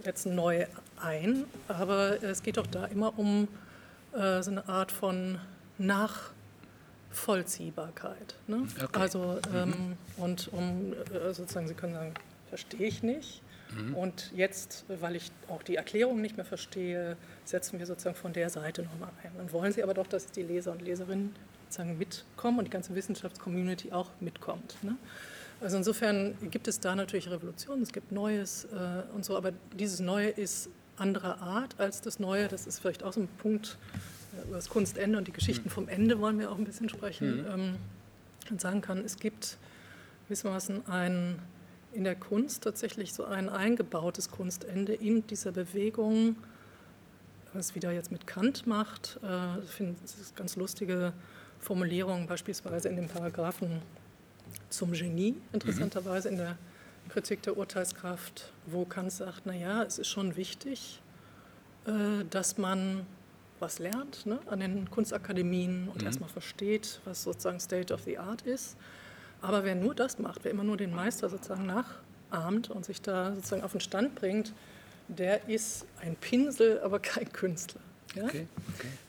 jetzt 0.04 0.26
neu 0.26 0.66
ein, 1.00 1.44
aber 1.68 2.20
es 2.22 2.42
geht 2.42 2.58
auch 2.58 2.66
da 2.66 2.86
immer 2.86 3.16
um 3.18 3.48
äh, 4.12 4.42
so 4.42 4.50
eine 4.50 4.68
Art 4.68 4.92
von 4.92 5.38
Nachvollziehbarkeit. 5.78 8.34
Ne? 8.46 8.66
Okay. 8.82 8.98
Also 8.98 9.38
ähm, 9.54 9.68
mhm. 9.68 9.96
und 10.16 10.52
um 10.52 10.92
äh, 10.92 11.32
sozusagen, 11.32 11.68
Sie 11.68 11.74
können 11.74 11.94
sagen, 11.94 12.12
verstehe 12.48 12.86
ich 12.86 13.02
nicht. 13.02 13.42
Mhm. 13.76 13.94
Und 13.94 14.32
jetzt, 14.34 14.84
weil 14.88 15.16
ich 15.16 15.30
auch 15.48 15.62
die 15.62 15.76
Erklärung 15.76 16.20
nicht 16.20 16.36
mehr 16.36 16.46
verstehe, 16.46 17.16
setzen 17.44 17.78
wir 17.78 17.86
sozusagen 17.86 18.16
von 18.16 18.32
der 18.32 18.50
Seite 18.50 18.82
nochmal 18.82 19.10
ein. 19.22 19.30
Dann 19.36 19.52
wollen 19.52 19.72
Sie 19.72 19.82
aber 19.82 19.94
doch, 19.94 20.06
dass 20.06 20.26
die 20.26 20.42
Leser 20.42 20.72
und 20.72 20.82
Leserinnen 20.82 21.34
sozusagen 21.64 21.98
mitkommen 21.98 22.58
und 22.58 22.64
die 22.64 22.70
ganze 22.70 22.94
Wissenschaftscommunity 22.94 23.92
auch 23.92 24.10
mitkommt. 24.20 24.82
Ne? 24.82 24.96
Also 25.60 25.76
insofern 25.76 26.36
gibt 26.50 26.68
es 26.68 26.80
da 26.80 26.94
natürlich 26.94 27.30
Revolutionen, 27.30 27.82
es 27.82 27.92
gibt 27.92 28.12
Neues 28.12 28.66
äh, 28.66 29.02
und 29.14 29.24
so, 29.24 29.36
aber 29.36 29.52
dieses 29.76 30.00
Neue 30.00 30.28
ist 30.28 30.70
anderer 31.00 31.40
Art 31.40 31.78
als 31.78 32.00
das 32.00 32.18
Neue. 32.18 32.48
Das 32.48 32.66
ist 32.66 32.78
vielleicht 32.80 33.02
auch 33.02 33.12
so 33.12 33.20
ein 33.20 33.28
Punkt 33.38 33.78
äh, 34.36 34.46
über 34.46 34.56
das 34.56 34.68
Kunstende 34.68 35.18
und 35.18 35.28
die 35.28 35.32
Geschichten 35.32 35.68
mhm. 35.68 35.72
vom 35.72 35.88
Ende 35.88 36.20
wollen 36.20 36.38
wir 36.38 36.50
auch 36.50 36.58
ein 36.58 36.64
bisschen 36.64 36.88
sprechen. 36.88 37.42
Mhm. 37.42 37.76
Und 38.50 38.60
sagen 38.60 38.80
kann, 38.80 39.04
es 39.04 39.16
gibt 39.16 39.58
gewissermaßen 40.26 40.86
ein 40.88 41.38
in 41.92 42.04
der 42.04 42.14
Kunst 42.14 42.64
tatsächlich 42.64 43.14
so 43.14 43.24
ein 43.24 43.48
eingebautes 43.48 44.30
Kunstende 44.30 44.94
in 44.94 45.26
dieser 45.26 45.52
Bewegung 45.52 46.36
was 47.54 47.74
wieder 47.74 47.92
jetzt 47.92 48.12
mit 48.12 48.26
Kant 48.26 48.66
macht. 48.66 49.18
Äh, 49.22 49.60
ich 49.64 49.70
finde 49.70 49.96
es 50.04 50.34
ganz 50.34 50.56
lustige 50.56 51.12
Formulierung, 51.60 52.26
beispielsweise 52.26 52.88
in 52.88 52.96
den 52.96 53.08
Paragraphen 53.08 53.82
zum 54.70 54.92
Genie, 54.92 55.34
interessanterweise 55.52 56.28
in 56.28 56.36
der 56.36 56.56
Kritik 57.08 57.42
der 57.42 57.56
Urteilskraft, 57.56 58.52
wo 58.66 58.84
Kant 58.84 59.12
sagt, 59.12 59.46
naja, 59.46 59.82
es 59.82 59.98
ist 59.98 60.08
schon 60.08 60.36
wichtig, 60.36 61.00
äh, 61.86 62.24
dass 62.30 62.58
man 62.58 63.06
was 63.60 63.78
lernt 63.78 64.24
ne, 64.26 64.38
an 64.46 64.60
den 64.60 64.90
Kunstakademien 64.90 65.88
und 65.88 66.00
mhm. 66.00 66.06
erstmal 66.06 66.28
versteht, 66.28 67.00
was 67.04 67.22
sozusagen 67.22 67.60
State 67.60 67.92
of 67.92 68.02
the 68.04 68.18
Art 68.18 68.42
ist. 68.42 68.76
Aber 69.40 69.64
wer 69.64 69.74
nur 69.74 69.94
das 69.94 70.18
macht, 70.18 70.44
wer 70.44 70.50
immer 70.50 70.64
nur 70.64 70.76
den 70.76 70.94
Meister 70.94 71.28
sozusagen 71.28 71.66
nachahmt 71.66 72.70
und 72.70 72.84
sich 72.84 73.00
da 73.02 73.34
sozusagen 73.34 73.62
auf 73.62 73.72
den 73.72 73.80
Stand 73.80 74.14
bringt, 74.14 74.52
der 75.08 75.48
ist 75.48 75.86
ein 76.00 76.16
Pinsel, 76.16 76.80
aber 76.80 76.98
kein 76.98 77.32
Künstler. 77.32 77.80
Ja? 78.14 78.24
Okay, 78.24 78.46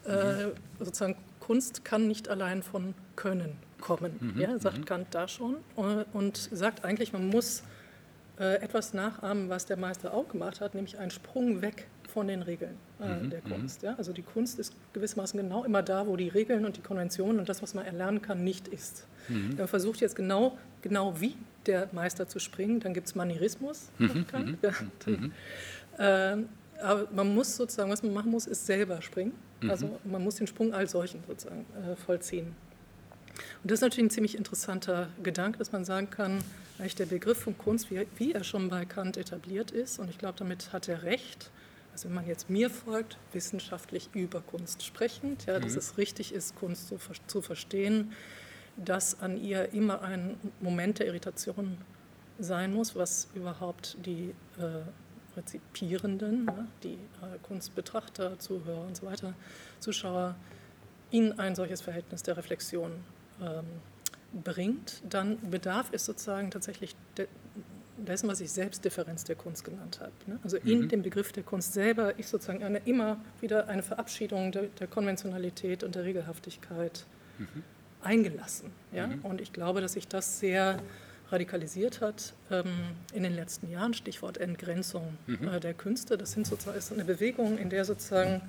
okay. 0.05 0.49
Äh, 0.49 0.51
sozusagen 0.83 1.15
Kunst 1.39 1.83
kann 1.83 2.07
nicht 2.07 2.29
allein 2.29 2.63
von 2.63 2.93
Können 3.15 3.57
kommen, 3.81 4.17
mhm, 4.19 4.41
ja, 4.41 4.59
sagt 4.59 4.79
mhm. 4.79 4.85
Kant 4.85 5.07
da 5.11 5.27
schon. 5.27 5.57
Und 5.75 6.37
sagt 6.51 6.85
eigentlich, 6.85 7.13
man 7.13 7.27
muss 7.27 7.63
äh, 8.39 8.55
etwas 8.61 8.93
nachahmen, 8.93 9.49
was 9.49 9.65
der 9.65 9.77
Meister 9.77 10.13
auch 10.13 10.27
gemacht 10.29 10.61
hat, 10.61 10.73
nämlich 10.73 10.97
einen 10.97 11.11
Sprung 11.11 11.61
weg 11.61 11.87
von 12.07 12.27
den 12.27 12.41
Regeln 12.41 12.75
äh, 12.99 13.07
mhm, 13.07 13.29
der 13.29 13.41
mhm. 13.43 13.49
Kunst. 13.51 13.83
Ja? 13.83 13.95
Also 13.97 14.13
die 14.13 14.21
Kunst 14.21 14.59
ist 14.59 14.73
gewissermaßen 14.93 15.39
genau 15.39 15.63
immer 15.63 15.83
da, 15.83 16.07
wo 16.07 16.15
die 16.15 16.29
Regeln 16.29 16.65
und 16.65 16.77
die 16.77 16.81
Konventionen 16.81 17.39
und 17.39 17.49
das, 17.49 17.61
was 17.61 17.73
man 17.73 17.85
erlernen 17.85 18.21
kann, 18.21 18.43
nicht 18.43 18.67
ist. 18.67 19.05
Mhm. 19.27 19.55
Man 19.57 19.67
versucht 19.67 20.01
jetzt 20.01 20.15
genau, 20.15 20.57
genau 20.81 21.19
wie 21.19 21.35
der 21.65 21.89
Meister 21.91 22.27
zu 22.27 22.39
springen, 22.39 22.79
dann 22.79 22.93
gibt 22.93 23.07
es 23.07 23.15
Manierismus. 23.15 23.89
Mhm, 23.97 24.25
mhm, 24.33 24.57
ja, 24.61 24.71
dann, 25.05 25.33
äh, 25.97 26.43
aber 26.81 27.07
man 27.13 27.35
muss 27.35 27.55
sozusagen, 27.57 27.91
was 27.91 28.03
man 28.03 28.13
machen 28.13 28.31
muss, 28.31 28.47
ist 28.47 28.65
selber 28.65 29.01
springen. 29.01 29.33
Also 29.67 29.99
man 30.05 30.23
muss 30.23 30.35
den 30.35 30.47
Sprung 30.47 30.73
als 30.73 30.93
solchen 30.93 31.21
sozusagen 31.27 31.65
äh, 31.75 31.97
vollziehen. 31.97 32.55
Und 33.61 33.71
das 33.71 33.79
ist 33.79 33.81
natürlich 33.81 34.07
ein 34.07 34.09
ziemlich 34.09 34.37
interessanter 34.37 35.09
Gedanke, 35.21 35.57
dass 35.59 35.73
man 35.73 35.83
sagen 35.83 36.09
kann, 36.09 36.39
der 36.79 37.05
Begriff 37.05 37.39
von 37.39 37.57
Kunst, 37.57 37.91
wie, 37.91 38.07
wie 38.17 38.31
er 38.33 38.43
schon 38.43 38.69
bei 38.69 38.85
Kant 38.85 39.17
etabliert 39.17 39.71
ist, 39.71 39.99
und 39.99 40.09
ich 40.09 40.17
glaube, 40.17 40.37
damit 40.37 40.71
hat 40.73 40.87
er 40.87 41.03
recht, 41.03 41.51
also 41.91 42.07
wenn 42.07 42.15
man 42.15 42.27
jetzt 42.27 42.49
mir 42.49 42.69
folgt, 42.69 43.17
wissenschaftlich 43.33 44.09
über 44.13 44.41
Kunst 44.41 44.83
sprechend, 44.83 45.45
ja, 45.45 45.59
mhm. 45.59 45.63
dass 45.63 45.75
es 45.75 45.97
richtig 45.97 46.33
ist, 46.33 46.55
Kunst 46.55 46.87
zu, 46.87 46.97
zu, 47.27 47.41
verstehen, 47.41 48.13
dass 48.77 49.19
an 49.19 49.41
ihr 49.41 49.73
immer 49.73 50.01
ein 50.01 50.37
Moment 50.61 50.99
der 50.99 51.07
Irritation 51.07 51.77
sein 52.39 52.73
muss, 52.73 52.95
was 52.95 53.27
überhaupt 53.35 53.97
die 54.05 54.33
äh, 54.57 55.37
Rezipierenden, 55.37 56.45
ja, 56.47 56.67
die 56.83 56.93
äh, 56.93 57.37
Kunstbetrachter, 57.43 58.39
Zuhörer 58.39 58.85
und 58.87 58.95
so 58.95 59.05
weiter, 59.05 59.33
Zuschauer, 59.79 60.35
in 61.11 61.37
ein 61.39 61.55
solches 61.55 61.81
Verhältnis 61.81 62.23
der 62.23 62.37
Reflexion 62.37 62.91
ähm, 63.41 63.65
bringt, 64.33 65.01
dann 65.07 65.37
bedarf 65.49 65.89
es 65.91 66.05
sozusagen 66.05 66.51
tatsächlich 66.51 66.95
de 67.17 67.27
dessen, 68.05 68.29
was 68.29 68.39
ich 68.39 68.49
Selbstdifferenz 68.51 69.25
der 69.25 69.35
Kunst 69.35 69.65
genannt 69.65 69.99
habe. 69.99 70.11
Ne? 70.25 70.39
Also 70.41 70.55
in 70.55 70.81
mhm. 70.83 70.89
dem 70.89 71.03
Begriff 71.03 71.33
der 71.33 71.43
Kunst 71.43 71.73
selber 71.73 72.17
ist 72.17 72.29
sozusagen 72.29 72.63
eine, 72.63 72.79
immer 72.85 73.19
wieder 73.41 73.67
eine 73.67 73.83
Verabschiedung 73.83 74.53
der, 74.53 74.63
der 74.79 74.87
Konventionalität 74.87 75.83
und 75.83 75.95
der 75.95 76.05
Regelhaftigkeit 76.05 77.05
mhm. 77.37 77.63
eingelassen. 78.01 78.71
Ja? 78.93 79.07
Mhm. 79.07 79.19
Und 79.23 79.41
ich 79.41 79.53
glaube, 79.53 79.81
dass 79.81 79.93
sich 79.93 80.07
das 80.07 80.39
sehr 80.39 80.79
radikalisiert 81.29 82.01
hat 82.01 82.33
ähm, 82.49 82.65
in 83.13 83.23
den 83.23 83.35
letzten 83.35 83.69
Jahren, 83.69 83.93
Stichwort 83.93 84.37
Entgrenzung 84.37 85.17
mhm. 85.27 85.47
äh, 85.47 85.59
der 85.59 85.73
Künste. 85.73 86.17
Das 86.17 86.31
sind 86.31 86.47
sozusagen, 86.47 86.77
ist 86.77 86.91
eine 86.91 87.05
Bewegung, 87.05 87.57
in 87.57 87.69
der 87.69 87.85
sozusagen 87.85 88.41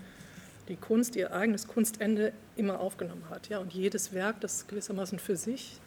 die 0.71 0.77
Kunst 0.77 1.17
ihr 1.17 1.35
eigenes 1.35 1.67
Kunstende 1.67 2.33
immer 2.57 2.81
aufgenommen 2.81 3.25
hat. 3.29 3.49
Ja? 3.49 3.59
Und 3.59 3.75
jedes 3.75 4.15
Werk, 4.15 4.41
das 4.41 4.67
gewissermaßen 4.67 5.19
für 5.19 5.37
sich 5.37 5.81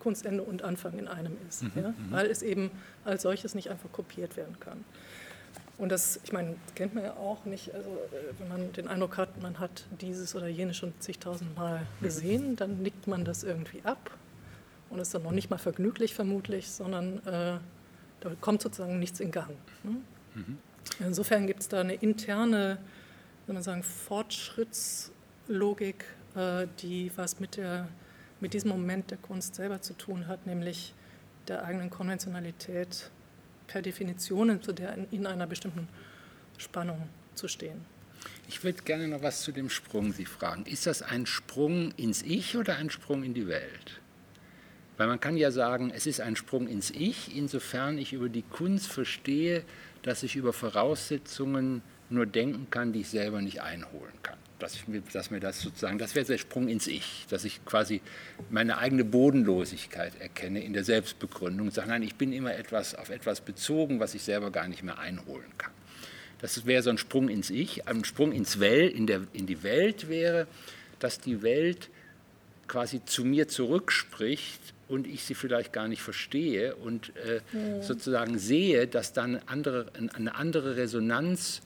Kunstende 0.00 0.42
und 0.42 0.62
Anfang 0.62 0.98
in 0.98 1.08
einem 1.08 1.36
ist, 1.48 1.62
mhm, 1.62 1.70
ja? 1.76 1.88
Mhm. 1.88 1.94
weil 2.10 2.26
es 2.26 2.42
eben 2.42 2.70
als 3.04 3.22
solches 3.22 3.54
nicht 3.54 3.70
einfach 3.70 3.90
kopiert 3.90 4.36
werden 4.36 4.60
kann. 4.60 4.84
Und 5.78 5.90
das, 5.90 6.20
ich 6.22 6.32
meine, 6.32 6.56
kennt 6.74 6.94
man 6.94 7.04
ja 7.04 7.14
auch 7.14 7.44
nicht, 7.46 7.74
also 7.74 7.88
äh, 7.88 8.38
wenn 8.38 8.48
man 8.48 8.72
den 8.72 8.86
Eindruck 8.86 9.16
hat, 9.16 9.40
man 9.42 9.58
hat 9.58 9.86
dieses 10.00 10.34
oder 10.34 10.46
jenes 10.46 10.76
schon 10.76 10.92
zigtausend 11.00 11.56
Mal 11.56 11.86
gesehen, 12.02 12.54
dann 12.54 12.82
nickt 12.82 13.06
man 13.06 13.24
das 13.24 13.44
irgendwie 13.44 13.80
ab 13.82 14.10
und 14.90 14.98
ist 15.00 15.14
dann 15.14 15.22
noch 15.22 15.32
nicht 15.32 15.50
mal 15.50 15.58
vergnüglich 15.58 16.14
vermutlich, 16.14 16.70
sondern 16.70 17.18
äh, 17.26 17.58
da 18.20 18.30
kommt 18.40 18.62
sozusagen 18.62 18.98
nichts 18.98 19.20
in 19.20 19.30
Gang. 19.30 19.56
Ne? 19.82 19.96
Mhm. 20.34 20.58
Insofern 21.00 21.46
gibt 21.46 21.60
es 21.60 21.68
da 21.68 21.80
eine 21.80 21.94
interne, 21.94 22.78
soll 23.46 23.54
man 23.54 23.62
sagen, 23.62 23.82
Fortschrittslogik, 23.82 26.04
äh, 26.34 26.66
die 26.80 27.10
was 27.16 27.40
mit 27.40 27.56
der 27.56 27.88
mit 28.40 28.52
diesem 28.52 28.70
Moment 28.70 29.10
der 29.10 29.18
Kunst 29.18 29.54
selber 29.54 29.80
zu 29.80 29.94
tun 29.94 30.26
hat, 30.26 30.46
nämlich 30.46 30.92
der 31.48 31.64
eigenen 31.64 31.88
Konventionalität 31.88 33.10
per 33.66 33.80
Definition 33.80 34.62
zu 34.62 34.72
der 34.72 34.98
in 35.10 35.26
einer 35.26 35.46
bestimmten 35.46 35.88
Spannung 36.58 37.08
zu 37.34 37.48
stehen. 37.48 37.80
Ich 38.48 38.62
würde 38.62 38.82
gerne 38.82 39.08
noch 39.08 39.22
was 39.22 39.42
zu 39.42 39.52
dem 39.52 39.70
Sprung 39.70 40.12
Sie 40.12 40.26
fragen. 40.26 40.66
Ist 40.66 40.86
das 40.86 41.02
ein 41.02 41.26
Sprung 41.26 41.92
ins 41.92 42.22
Ich 42.22 42.56
oder 42.56 42.76
ein 42.76 42.90
Sprung 42.90 43.24
in 43.24 43.34
die 43.34 43.46
Welt? 43.46 44.00
Weil 44.96 45.06
man 45.06 45.20
kann 45.20 45.36
ja 45.36 45.50
sagen, 45.50 45.90
es 45.90 46.06
ist 46.06 46.20
ein 46.20 46.36
Sprung 46.36 46.68
ins 46.68 46.90
Ich, 46.90 47.34
insofern 47.34 47.98
ich 47.98 48.12
über 48.12 48.28
die 48.28 48.42
Kunst 48.42 48.86
verstehe, 48.86 49.64
dass 50.02 50.22
ich 50.22 50.36
über 50.36 50.52
Voraussetzungen 50.52 51.82
nur 52.14 52.26
denken 52.26 52.68
kann, 52.70 52.92
die 52.92 53.00
ich 53.00 53.08
selber 53.08 53.42
nicht 53.42 53.62
einholen 53.62 54.14
kann 54.22 54.38
dass, 54.58 54.76
ich 54.76 54.84
dass 55.12 55.30
mir 55.30 55.40
das 55.40 55.60
sozusagen, 55.60 55.98
das 55.98 56.14
wäre 56.14 56.24
der 56.24 56.38
Sprung 56.38 56.68
ins 56.68 56.86
Ich, 56.86 57.26
dass 57.28 57.44
ich 57.44 57.64
quasi 57.64 58.00
meine 58.50 58.78
eigene 58.78 59.04
Bodenlosigkeit 59.04 60.12
erkenne 60.20 60.62
in 60.62 60.72
der 60.72 60.84
Selbstbegründung 60.84 61.68
und 61.68 61.74
sage, 61.74 61.88
nein, 61.88 62.02
ich 62.02 62.14
bin 62.14 62.32
immer 62.32 62.54
etwas, 62.54 62.94
auf 62.94 63.10
etwas 63.10 63.40
bezogen, 63.40 64.00
was 64.00 64.14
ich 64.14 64.22
selber 64.22 64.50
gar 64.50 64.68
nicht 64.68 64.82
mehr 64.82 64.98
einholen 64.98 65.50
kann. 65.58 65.72
Das 66.40 66.66
wäre 66.66 66.82
so 66.82 66.90
ein 66.90 66.98
Sprung 66.98 67.28
ins 67.28 67.50
Ich. 67.50 67.86
Ein 67.88 68.04
Sprung 68.04 68.32
ins 68.32 68.60
Wel 68.60 68.88
in, 68.88 69.06
der, 69.06 69.22
in 69.32 69.46
die 69.46 69.62
Welt 69.62 70.08
wäre, 70.08 70.46
dass 70.98 71.20
die 71.20 71.42
Welt 71.42 71.90
quasi 72.66 73.04
zu 73.04 73.24
mir 73.24 73.48
zurückspricht 73.48 74.60
und 74.88 75.06
ich 75.06 75.24
sie 75.24 75.34
vielleicht 75.34 75.72
gar 75.72 75.88
nicht 75.88 76.02
verstehe 76.02 76.76
und 76.76 77.12
äh, 77.16 77.40
ja. 77.52 77.82
sozusagen 77.82 78.38
sehe, 78.38 78.86
dass 78.86 79.12
dann 79.12 79.40
andere, 79.46 79.86
eine 80.14 80.34
andere 80.34 80.76
Resonanz 80.76 81.62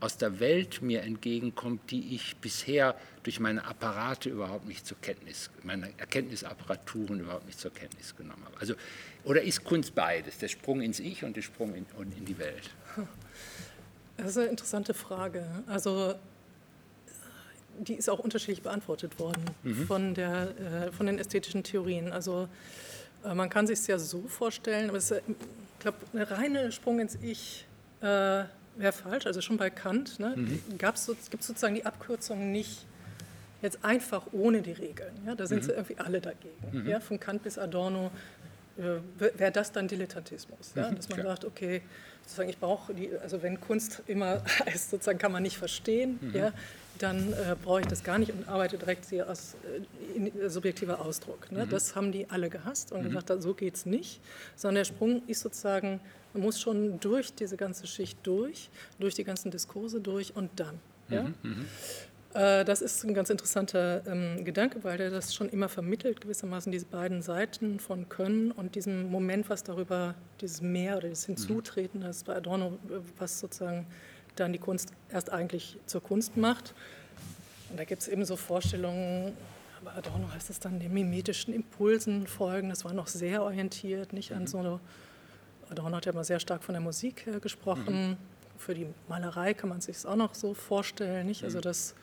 aus 0.00 0.16
der 0.16 0.40
Welt 0.40 0.80
mir 0.82 1.02
entgegenkommt, 1.02 1.90
die 1.90 2.14
ich 2.14 2.36
bisher 2.36 2.94
durch 3.22 3.40
meine 3.40 3.64
Apparate 3.64 4.28
überhaupt 4.28 4.66
nicht 4.66 4.86
zur 4.86 5.00
Kenntnis, 5.00 5.50
meine 5.62 5.90
Erkenntnisapparaturen 5.98 7.20
überhaupt 7.20 7.46
nicht 7.46 7.58
zur 7.58 7.72
Kenntnis 7.72 8.14
genommen 8.16 8.44
habe. 8.44 8.56
Also, 8.60 8.74
oder 9.24 9.42
ist 9.42 9.64
Kunst 9.64 9.94
beides, 9.94 10.38
der 10.38 10.48
Sprung 10.48 10.80
ins 10.80 11.00
Ich 11.00 11.24
und 11.24 11.36
der 11.36 11.42
Sprung 11.42 11.74
in, 11.74 11.86
in 12.16 12.24
die 12.24 12.38
Welt? 12.38 12.70
Das 14.16 14.30
ist 14.30 14.38
eine 14.38 14.48
interessante 14.48 14.94
Frage. 14.94 15.46
Also 15.66 16.14
die 17.78 17.94
ist 17.94 18.10
auch 18.10 18.18
unterschiedlich 18.18 18.62
beantwortet 18.62 19.18
worden 19.18 19.44
mhm. 19.62 19.86
von, 19.86 20.14
der, 20.14 20.88
äh, 20.88 20.92
von 20.92 21.06
den 21.06 21.18
ästhetischen 21.18 21.62
Theorien. 21.62 22.12
Also 22.12 22.48
äh, 23.24 23.34
man 23.34 23.48
kann 23.48 23.66
sich 23.66 23.78
es 23.78 23.86
ja 23.86 23.98
so 23.98 24.26
vorstellen, 24.26 24.88
aber 24.88 24.98
es 24.98 25.10
ist, 25.10 25.22
ich 25.28 25.78
glaube, 25.78 25.98
eine 26.12 26.30
reine 26.30 26.72
Sprung 26.72 26.98
ins 26.98 27.16
Ich 27.22 27.66
äh, 28.00 28.44
wäre 28.78 28.92
falsch. 28.92 29.26
Also 29.26 29.40
schon 29.40 29.56
bei 29.56 29.70
Kant 29.70 30.18
ne, 30.18 30.34
mhm. 30.36 30.60
so, 30.94 31.14
gibt 31.30 31.42
es 31.42 31.46
sozusagen 31.46 31.74
die 31.74 31.86
Abkürzung 31.86 32.52
nicht 32.52 32.86
jetzt 33.62 33.84
einfach 33.84 34.26
ohne 34.32 34.62
die 34.62 34.72
Regeln. 34.72 35.12
Ja? 35.26 35.34
Da 35.34 35.46
sind 35.46 35.62
mhm. 35.62 35.66
sie 35.66 35.72
irgendwie 35.72 35.98
alle 35.98 36.20
dagegen. 36.20 36.54
Mhm. 36.72 36.88
Ja? 36.88 37.00
Von 37.00 37.18
Kant 37.18 37.42
bis 37.42 37.58
Adorno 37.58 38.10
äh, 38.78 38.98
wäre 39.38 39.52
das 39.52 39.72
dann 39.72 39.88
Dilettantismus. 39.88 40.72
Ja? 40.74 40.90
Mhm, 40.90 40.96
Dass 40.96 41.08
man 41.08 41.20
Klar. 41.20 41.32
sagt, 41.32 41.44
okay, 41.44 41.82
sozusagen 42.22 42.50
ich 42.50 42.58
brauche 42.58 42.94
die, 42.94 43.10
also 43.18 43.42
wenn 43.42 43.60
Kunst 43.60 44.02
immer 44.06 44.42
heißt, 44.66 44.90
sozusagen 44.90 45.18
kann 45.18 45.32
man 45.32 45.42
nicht 45.42 45.58
verstehen, 45.58 46.18
mhm. 46.20 46.34
ja, 46.34 46.52
dann 46.98 47.32
äh, 47.32 47.56
brauche 47.62 47.80
ich 47.80 47.86
das 47.86 48.02
gar 48.02 48.18
nicht 48.18 48.32
und 48.32 48.48
arbeite 48.48 48.76
direkt 48.76 49.06
hier 49.06 49.28
als 49.28 49.56
äh, 50.16 50.28
äh, 50.28 50.48
subjektiver 50.48 51.00
Ausdruck. 51.00 51.50
Ne? 51.50 51.64
Mhm. 51.64 51.70
Das 51.70 51.94
haben 51.96 52.12
die 52.12 52.28
alle 52.30 52.50
gehasst 52.50 52.92
und 52.92 53.02
mhm. 53.02 53.14
gesagt, 53.14 53.42
so 53.42 53.54
geht 53.54 53.76
es 53.76 53.86
nicht, 53.86 54.20
sondern 54.56 54.76
der 54.76 54.84
Sprung 54.84 55.22
ist 55.26 55.40
sozusagen, 55.40 56.00
man 56.32 56.42
muss 56.42 56.60
schon 56.60 57.00
durch 57.00 57.34
diese 57.34 57.56
ganze 57.56 57.86
Schicht 57.86 58.18
durch, 58.22 58.70
durch 58.98 59.14
die 59.14 59.24
ganzen 59.24 59.50
Diskurse 59.50 60.00
durch 60.00 60.34
und 60.36 60.50
dann. 60.56 60.78
Ja? 61.08 61.22
Mhm. 61.22 61.34
mhm. 61.42 61.64
Äh, 62.34 62.64
das 62.64 62.82
ist 62.82 63.04
ein 63.04 63.14
ganz 63.14 63.30
interessanter 63.30 64.02
ähm, 64.06 64.44
Gedanke, 64.44 64.84
weil 64.84 64.98
der 64.98 65.10
das 65.10 65.34
schon 65.34 65.48
immer 65.48 65.68
vermittelt, 65.68 66.20
gewissermaßen 66.20 66.70
diese 66.70 66.84
beiden 66.86 67.22
Seiten 67.22 67.80
von 67.80 68.08
Können 68.08 68.50
und 68.50 68.74
diesem 68.74 69.10
Moment, 69.10 69.48
was 69.48 69.64
darüber, 69.64 70.14
dieses 70.40 70.60
Mehr 70.60 70.98
oder 70.98 71.08
das 71.08 71.24
Hinzutreten, 71.24 72.02
das 72.02 72.24
bei 72.24 72.36
Adorno, 72.36 72.78
was 73.16 73.40
sozusagen 73.40 73.86
dann 74.36 74.52
die 74.52 74.58
Kunst 74.58 74.92
erst 75.10 75.32
eigentlich 75.32 75.78
zur 75.86 76.02
Kunst 76.02 76.36
macht. 76.36 76.74
Und 77.70 77.78
da 77.78 77.84
gibt 77.84 78.02
es 78.02 78.08
eben 78.08 78.24
so 78.24 78.36
Vorstellungen, 78.36 79.32
bei 79.82 79.92
Adorno 79.92 80.32
heißt 80.32 80.50
es 80.50 80.60
dann, 80.60 80.80
den 80.80 80.92
mimetischen 80.92 81.54
Impulsen 81.54 82.26
folgen. 82.26 82.68
Das 82.68 82.84
war 82.84 82.92
noch 82.92 83.06
sehr 83.06 83.42
orientiert, 83.42 84.12
nicht 84.12 84.32
an 84.32 84.42
mhm. 84.42 84.46
so 84.46 84.58
eine, 84.58 84.80
Adorno 85.70 85.96
hat 85.96 86.06
ja 86.06 86.12
immer 86.12 86.24
sehr 86.24 86.40
stark 86.40 86.62
von 86.62 86.72
der 86.72 86.82
Musik 86.82 87.26
her 87.26 87.40
gesprochen. 87.40 88.10
Mhm. 88.10 88.16
für 88.58 88.74
die 88.74 88.86
Malerei 89.08 89.54
kann 89.54 89.68
man 89.68 89.80
sich 89.80 89.96
es 89.96 90.06
auch 90.06 90.16
noch 90.16 90.34
so 90.34 90.52
vorstellen, 90.54 91.26
nicht? 91.26 91.44
Also 91.44 91.58
mhm. 91.58 91.62
dass 91.62 91.94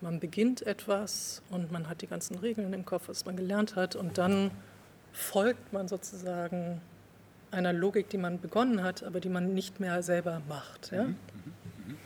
man 0.00 0.20
beginnt 0.20 0.66
etwas 0.66 1.42
und 1.50 1.72
man 1.72 1.88
hat 1.88 2.02
die 2.02 2.06
ganzen 2.06 2.36
Regeln 2.36 2.72
im 2.72 2.84
Kopf, 2.84 3.08
was 3.08 3.24
man 3.24 3.36
gelernt 3.36 3.76
hat 3.76 3.96
und 3.96 4.18
dann 4.18 4.50
folgt 5.12 5.72
man 5.72 5.88
sozusagen 5.88 6.80
einer 7.50 7.72
Logik, 7.72 8.08
die 8.10 8.18
man 8.18 8.40
begonnen 8.40 8.82
hat, 8.82 9.02
aber 9.02 9.20
die 9.20 9.28
man 9.28 9.54
nicht 9.54 9.80
mehr 9.80 10.02
selber 10.02 10.42
macht. 10.48 10.90
Ja? 10.92 11.04
Mhm. 11.04 11.16
Mhm. 11.86 11.96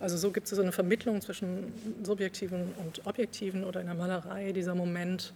Also 0.00 0.16
so 0.16 0.30
gibt 0.30 0.46
es 0.46 0.56
so 0.56 0.60
eine 0.60 0.72
Vermittlung 0.72 1.20
zwischen 1.20 1.72
subjektiven 2.02 2.74
und 2.78 3.06
objektiven 3.06 3.64
oder 3.64 3.80
in 3.80 3.86
der 3.86 3.94
Malerei 3.94 4.52
dieser 4.52 4.74
Moment, 4.74 5.32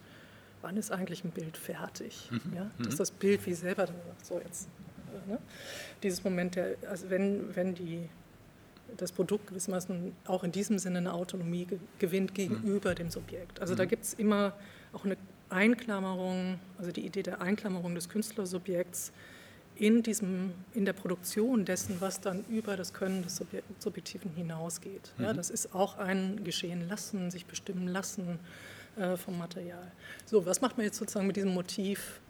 wann 0.61 0.77
ist 0.77 0.91
eigentlich 0.91 1.25
ein 1.25 1.31
Bild 1.31 1.57
fertig? 1.57 2.29
Mhm. 2.31 2.57
Ja? 2.57 2.71
Dass 2.85 2.97
das 2.97 3.11
Bild 3.11 3.47
wie 3.47 3.55
selber 3.55 3.87
dann 3.87 3.97
sagt, 4.07 4.27
so 4.27 4.41
jetzt. 4.45 4.69
Ne? 5.27 5.39
Dieses 6.03 6.25
Moment, 6.25 6.57
der, 6.57 6.77
also 6.89 7.11
wenn, 7.11 7.55
wenn 7.55 7.75
die, 7.75 8.09
das 8.97 9.13
Produkt 9.13 9.49
gewissermaßen 9.49 10.13
auch 10.27 10.45
in 10.45 10.53
diesem 10.53 10.79
Sinne 10.79 10.99
eine 10.99 11.13
Autonomie 11.13 11.67
gewinnt 11.99 12.35
gegenüber 12.35 12.95
dem 12.95 13.11
Subjekt. 13.11 13.61
Also 13.61 13.75
da 13.75 13.85
gibt 13.85 14.05
es 14.05 14.15
immer 14.15 14.55
auch 14.93 15.05
eine 15.05 15.17
Einklammerung, 15.49 16.59
also 16.79 16.93
die 16.93 17.05
Idee 17.05 17.23
der 17.23 17.41
Einklammerung 17.41 17.95
des 17.95 18.09
Künstlersubjekts 18.09 19.13
in, 19.77 20.03
diesem, 20.03 20.53
in 20.75 20.85
der 20.85 20.93
Produktion 20.93 21.65
dessen, 21.65 22.01
was 22.01 22.21
dann 22.21 22.45
über 22.49 22.77
das 22.77 22.93
Können 22.93 23.23
des 23.23 23.43
Subjektiven 23.79 24.31
hinausgeht. 24.35 25.13
Ja, 25.19 25.33
mhm. 25.33 25.37
das 25.37 25.51
ist 25.51 25.75
auch 25.75 25.99
ein 25.99 26.45
Geschehen 26.45 26.87
lassen, 26.89 27.31
sich 27.31 27.47
bestimmen 27.47 27.89
lassen 27.89 28.39
äh, 28.97 29.17
vom 29.17 29.39
Material. 29.39 29.91
So, 30.27 30.45
was 30.45 30.61
macht 30.61 30.77
man 30.77 30.85
jetzt 30.85 30.99
sozusagen 30.99 31.27
mit 31.27 31.37
diesem 31.37 31.55
Motiv 31.55 32.21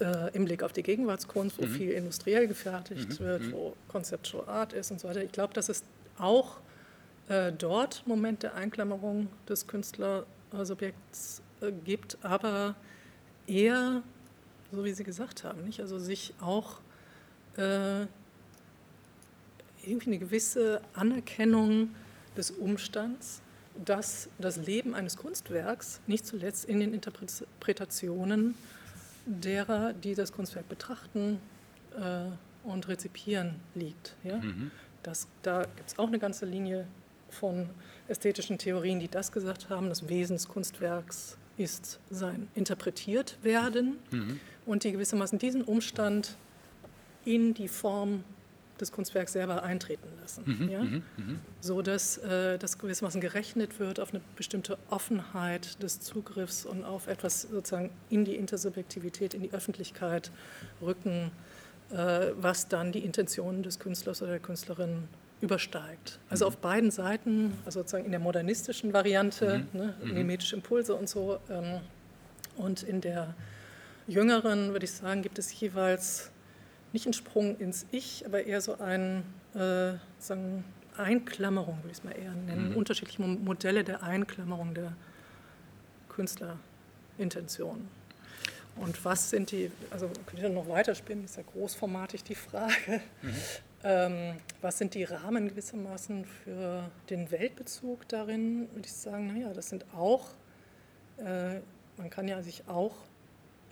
äh, 0.00 0.34
im 0.34 0.44
Blick 0.44 0.62
auf 0.62 0.72
die 0.72 0.82
Gegenwartskunst, 0.82 1.58
wo 1.58 1.66
mhm. 1.66 1.70
viel 1.70 1.90
industriell 1.92 2.46
gefertigt 2.46 3.20
mhm. 3.20 3.24
wird, 3.24 3.42
mhm. 3.42 3.52
wo 3.52 3.76
Conceptual 3.88 4.48
Art 4.48 4.72
ist 4.72 4.90
und 4.90 5.00
so 5.00 5.08
weiter? 5.08 5.22
Ich 5.22 5.32
glaube, 5.32 5.54
dass 5.54 5.68
es 5.68 5.84
auch 6.18 6.58
äh, 7.28 7.52
dort 7.52 8.06
Moment 8.06 8.42
der 8.42 8.54
Einklammerung 8.54 9.28
des 9.48 9.66
Künstlersubjekts 9.66 11.42
äh, 11.60 11.72
gibt, 11.84 12.18
aber 12.22 12.74
eher, 13.46 14.02
so 14.72 14.84
wie 14.84 14.92
Sie 14.92 15.04
gesagt 15.04 15.44
haben, 15.44 15.64
nicht? 15.64 15.80
also 15.80 15.98
sich 15.98 16.34
auch 16.40 16.80
äh, 17.56 18.02
irgendwie 19.84 20.06
eine 20.06 20.18
gewisse 20.18 20.80
Anerkennung 20.94 21.90
des 22.36 22.50
Umstands, 22.50 23.40
dass 23.84 24.28
das 24.38 24.56
Leben 24.56 24.94
eines 24.94 25.16
Kunstwerks 25.16 26.00
nicht 26.06 26.26
zuletzt 26.26 26.64
in 26.64 26.80
den 26.80 26.92
Interpretationen 26.92 28.54
derer, 29.26 29.92
die 29.92 30.14
das 30.14 30.32
Kunstwerk 30.32 30.68
betrachten 30.68 31.38
äh, 31.98 32.68
und 32.68 32.88
rezipieren, 32.88 33.56
liegt. 33.74 34.16
Ja? 34.24 34.36
Mhm. 34.38 34.70
Das, 35.02 35.28
da 35.42 35.62
gibt 35.76 35.88
es 35.88 35.98
auch 35.98 36.08
eine 36.08 36.18
ganze 36.18 36.46
Linie 36.46 36.86
von 37.30 37.70
ästhetischen 38.08 38.58
Theorien, 38.58 39.00
die 39.00 39.08
das 39.08 39.32
gesagt 39.32 39.70
haben, 39.70 39.88
das 39.88 40.08
Wesen 40.08 40.36
des 40.36 40.48
Kunstwerks 40.48 41.38
ist 41.56 42.00
sein 42.10 42.48
interpretiert 42.54 43.36
werden 43.42 43.98
mhm. 44.10 44.40
und 44.66 44.84
die 44.84 44.92
gewissermaßen 44.92 45.38
diesen 45.38 45.62
Umstand 45.62 46.36
in 47.24 47.54
die 47.54 47.68
Form 47.68 48.24
des 48.80 48.92
Kunstwerks 48.92 49.32
selber 49.32 49.62
eintreten 49.62 50.08
lassen. 50.20 50.44
Mhm, 50.46 50.68
ja? 50.68 50.82
mhm, 50.82 51.02
mhm. 51.16 51.40
So 51.60 51.82
dass 51.82 52.18
äh, 52.18 52.58
das 52.58 52.78
gewissermaßen 52.78 53.20
gerechnet 53.20 53.78
wird 53.78 54.00
auf 54.00 54.12
eine 54.12 54.20
bestimmte 54.36 54.78
Offenheit 54.88 55.82
des 55.82 56.00
Zugriffs 56.00 56.64
und 56.64 56.84
auf 56.84 57.06
etwas 57.06 57.42
sozusagen 57.42 57.90
in 58.08 58.24
die 58.24 58.36
Intersubjektivität, 58.36 59.34
in 59.34 59.42
die 59.42 59.52
Öffentlichkeit 59.52 60.30
rücken, 60.80 61.30
äh, 61.90 62.28
was 62.40 62.68
dann 62.68 62.92
die 62.92 63.00
Intentionen 63.04 63.62
des 63.62 63.78
Künstlers 63.78 64.22
oder 64.22 64.32
der 64.32 64.40
Künstlerin 64.40 65.08
übersteigt. 65.40 66.18
Also 66.28 66.44
mhm. 66.44 66.48
auf 66.48 66.56
beiden 66.58 66.90
Seiten, 66.90 67.54
also 67.64 67.80
sozusagen 67.80 68.04
in 68.04 68.10
der 68.10 68.20
modernistischen 68.20 68.92
Variante, 68.92 69.64
mhm. 69.72 69.80
ne, 69.80 69.94
mhm. 70.02 70.14
mimetische 70.14 70.56
Impulse 70.56 70.94
und 70.94 71.08
so, 71.08 71.38
ähm, 71.48 71.80
und 72.56 72.82
in 72.82 73.00
der 73.00 73.34
jüngeren, 74.06 74.72
würde 74.72 74.84
ich 74.84 74.92
sagen, 74.92 75.22
gibt 75.22 75.38
es 75.38 75.58
jeweils 75.60 76.30
nicht 76.92 77.06
einen 77.06 77.12
Sprung 77.12 77.56
ins 77.58 77.86
Ich, 77.90 78.24
aber 78.26 78.44
eher 78.44 78.60
so 78.60 78.78
ein, 78.78 79.24
äh, 79.54 79.92
sagen, 80.18 80.64
Einklammerung, 80.96 81.78
würde 81.78 81.92
ich 81.92 81.98
es 81.98 82.04
mal 82.04 82.12
eher 82.12 82.32
nennen, 82.32 82.70
mhm. 82.70 82.76
unterschiedliche 82.76 83.22
Modelle 83.22 83.84
der 83.84 84.02
Einklammerung 84.02 84.74
der 84.74 84.92
Künstlerintention. 86.08 87.88
Und 88.76 89.04
was 89.04 89.30
sind 89.30 89.50
die, 89.50 89.70
also 89.90 90.10
könnt 90.26 90.38
ihr 90.38 90.44
dann 90.44 90.54
noch 90.54 90.68
weiterspinnen, 90.68 91.24
ist 91.24 91.36
ja 91.36 91.42
großformatig 91.42 92.24
die 92.24 92.34
Frage. 92.34 93.00
Mhm. 93.22 93.34
Ähm, 93.82 94.36
was 94.60 94.78
sind 94.78 94.94
die 94.94 95.04
Rahmen 95.04 95.48
gewissermaßen 95.48 96.24
für 96.24 96.90
den 97.08 97.30
Weltbezug 97.30 98.06
darin? 98.08 98.68
Würde 98.74 98.86
ich 98.86 98.92
sagen, 98.92 99.28
naja, 99.28 99.52
das 99.54 99.70
sind 99.70 99.86
auch, 99.94 100.28
äh, 101.18 101.60
man 101.96 102.10
kann 102.10 102.28
ja 102.28 102.42
sich 102.42 102.68
auch 102.68 102.94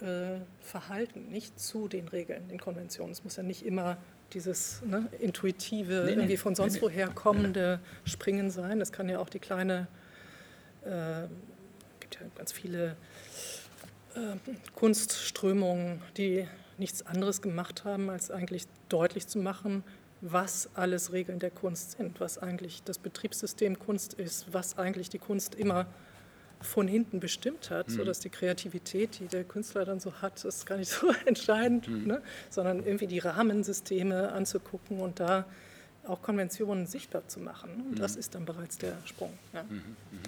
äh, 0.00 0.40
verhalten, 0.60 1.28
nicht 1.30 1.58
zu 1.58 1.88
den 1.88 2.08
Regeln, 2.08 2.48
den 2.48 2.60
Konventionen. 2.60 3.12
Es 3.12 3.24
muss 3.24 3.36
ja 3.36 3.42
nicht 3.42 3.64
immer 3.64 3.96
dieses 4.32 4.82
ne, 4.82 5.08
intuitive, 5.20 6.04
nee, 6.04 6.12
irgendwie 6.12 6.36
von 6.36 6.54
sonst 6.54 6.74
nee, 6.74 6.82
woher 6.82 7.08
kommende 7.08 7.80
nee. 7.82 8.10
Springen 8.10 8.50
sein. 8.50 8.78
Das 8.78 8.92
kann 8.92 9.08
ja 9.08 9.18
auch 9.18 9.28
die 9.28 9.38
kleine, 9.38 9.88
äh, 10.84 11.26
gibt 12.00 12.16
ja 12.16 12.26
ganz 12.36 12.52
viele 12.52 12.96
äh, 14.14 14.36
Kunstströmungen, 14.74 16.02
die 16.16 16.46
nichts 16.76 17.04
anderes 17.04 17.42
gemacht 17.42 17.84
haben, 17.84 18.10
als 18.10 18.30
eigentlich 18.30 18.66
deutlich 18.88 19.26
zu 19.26 19.38
machen, 19.38 19.82
was 20.20 20.70
alles 20.74 21.12
Regeln 21.12 21.38
der 21.38 21.50
Kunst 21.50 21.92
sind, 21.92 22.20
was 22.20 22.38
eigentlich 22.38 22.82
das 22.82 22.98
Betriebssystem 22.98 23.78
Kunst 23.78 24.14
ist, 24.14 24.52
was 24.52 24.78
eigentlich 24.78 25.08
die 25.08 25.18
Kunst 25.18 25.54
immer 25.54 25.86
von 26.60 26.88
hinten 26.88 27.20
bestimmt 27.20 27.70
hat, 27.70 27.88
mhm. 27.88 27.92
sodass 27.92 28.20
die 28.20 28.30
Kreativität, 28.30 29.20
die 29.20 29.26
der 29.26 29.44
Künstler 29.44 29.84
dann 29.84 30.00
so 30.00 30.12
hat, 30.14 30.44
ist 30.44 30.66
gar 30.66 30.76
nicht 30.76 30.90
so 30.90 31.12
entscheidend, 31.24 31.88
mhm. 31.88 32.06
ne? 32.06 32.22
sondern 32.50 32.84
irgendwie 32.84 33.06
die 33.06 33.18
Rahmensysteme 33.18 34.32
anzugucken 34.32 35.00
und 35.00 35.20
da 35.20 35.46
auch 36.04 36.22
Konventionen 36.22 36.86
sichtbar 36.86 37.28
zu 37.28 37.40
machen. 37.40 37.70
Und 37.70 37.90
mhm. 37.92 37.96
das 37.96 38.16
ist 38.16 38.34
dann 38.34 38.44
bereits 38.44 38.78
der 38.78 38.96
Sprung. 39.04 39.32
Ja. 39.52 39.62
Mhm. 39.64 39.76
Mhm. 39.76 40.18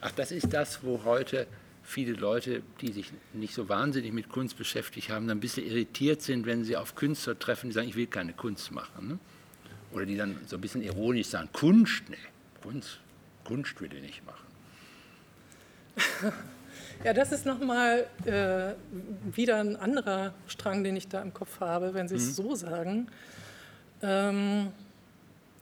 Ach, 0.00 0.12
das 0.12 0.32
ist 0.32 0.52
das, 0.52 0.82
wo 0.82 1.04
heute 1.04 1.46
viele 1.82 2.12
Leute, 2.12 2.62
die 2.80 2.92
sich 2.92 3.12
nicht 3.32 3.54
so 3.54 3.68
wahnsinnig 3.68 4.12
mit 4.12 4.28
Kunst 4.28 4.56
beschäftigt 4.56 5.10
haben, 5.10 5.28
dann 5.28 5.38
ein 5.38 5.40
bisschen 5.40 5.66
irritiert 5.66 6.22
sind, 6.22 6.46
wenn 6.46 6.64
sie 6.64 6.76
auf 6.76 6.94
Künstler 6.94 7.38
treffen, 7.38 7.68
die 7.68 7.74
sagen, 7.74 7.88
ich 7.88 7.96
will 7.96 8.06
keine 8.06 8.32
Kunst 8.32 8.72
machen. 8.72 9.08
Ne? 9.08 9.18
Oder 9.92 10.06
die 10.06 10.16
dann 10.16 10.38
so 10.46 10.56
ein 10.56 10.60
bisschen 10.60 10.82
ironisch 10.82 11.28
sagen, 11.28 11.48
Kunst, 11.52 12.02
nee, 12.08 12.16
Kunst, 12.62 13.00
Kunst 13.44 13.80
will 13.80 13.92
ich 13.94 14.02
nicht 14.02 14.26
machen. 14.26 14.43
Ja, 17.04 17.12
das 17.12 17.32
ist 17.32 17.44
nochmal 17.44 18.06
äh, 18.24 18.74
wieder 19.36 19.56
ein 19.60 19.76
anderer 19.76 20.32
Strang, 20.46 20.84
den 20.84 20.96
ich 20.96 21.06
da 21.06 21.20
im 21.20 21.34
Kopf 21.34 21.60
habe, 21.60 21.92
wenn 21.92 22.08
Sie 22.08 22.14
es 22.14 22.28
mhm. 22.28 22.32
so 22.32 22.54
sagen. 22.54 23.08
Ähm, 24.00 24.72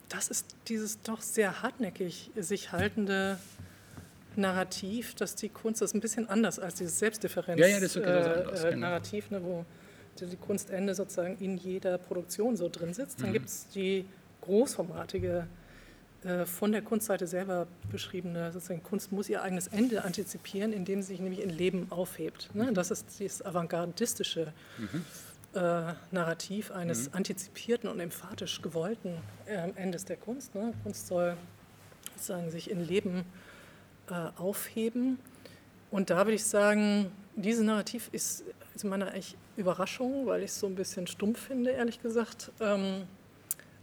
das 0.09 0.29
ist 0.29 0.55
dieses 0.68 1.03
doch 1.03 1.21
sehr 1.21 1.62
hartnäckig 1.62 2.31
sich 2.37 2.71
haltende 2.71 3.38
Narrativ, 4.37 5.14
dass 5.14 5.35
die 5.35 5.49
Kunst, 5.49 5.83
das 5.83 5.90
ist 5.90 5.95
ein 5.95 6.01
bisschen 6.01 6.29
anders 6.29 6.59
als 6.59 6.77
dieses 6.77 6.99
Selbstdifferenz-Narrativ, 6.99 7.97
ja, 7.97 8.03
ja, 8.03 8.68
äh, 8.68 8.73
genau. 8.75 8.99
ne, 9.31 9.42
wo 9.42 9.64
die 10.21 10.37
Kunstende 10.37 10.95
sozusagen 10.95 11.37
in 11.38 11.57
jeder 11.57 11.99
Produktion 11.99 12.57
so 12.57 12.68
drin 12.68 12.95
sitzt. 12.95 13.21
Dann 13.21 13.31
mhm. 13.31 13.33
gibt 13.33 13.47
es 13.47 13.68
die 13.68 14.05
großformatige, 14.42 15.38
äh, 15.38 15.62
von 16.47 16.71
der 16.71 16.83
Kunstseite 16.83 17.27
selber 17.27 17.67
beschriebene, 17.91 18.53
sozusagen 18.53 18.83
Kunst 18.83 19.11
muss 19.11 19.29
ihr 19.29 19.43
eigenes 19.43 19.67
Ende 19.67 20.05
antizipieren, 20.05 20.73
indem 20.73 21.03
sie 21.03 21.09
sich 21.09 21.21
nämlich 21.21 21.43
in 21.43 21.51
Leben 21.51 21.89
aufhebt. 21.91 22.49
Ne? 22.55 22.67
Mhm. 22.67 22.75
Das 22.75 22.93
ist 22.93 23.19
dieses 23.19 23.45
avantgardistische 23.45 24.53
mhm. 24.79 25.05
äh, 25.55 25.95
Narrativ 26.13 26.71
eines 26.71 27.09
mhm. 27.09 27.17
antizipierten 27.17 27.91
und 27.91 27.99
emphatisch 27.99 28.63
gewollten 28.63 29.17
äh, 29.47 29.71
Endes 29.75 30.05
der 30.05 30.17
Kunst. 30.17 30.55
Ne? 30.55 30.75
Kunst 30.85 31.09
soll 31.09 31.37
sozusagen 32.15 32.51
sich 32.51 32.71
in 32.71 32.87
Leben 32.87 33.19
äh, 33.19 33.23
äh, 34.13 34.29
aufheben. 34.37 35.19
Und 35.91 36.11
da 36.11 36.19
würde 36.19 36.35
ich 36.35 36.45
sagen, 36.45 37.13
dieses 37.37 37.65
Narrativ 37.65 38.09
ist 38.13 38.45
zu 38.77 38.87
meiner 38.87 39.15
echt 39.15 39.37
Überraschung, 39.57 40.27
weil 40.27 40.43
ich 40.43 40.51
es 40.51 40.59
so 40.59 40.67
ein 40.67 40.75
bisschen 40.75 41.07
stumpf 41.07 41.39
finde, 41.47 41.71
ehrlich 41.71 42.03
gesagt, 42.03 42.51
ähm, 42.61 43.05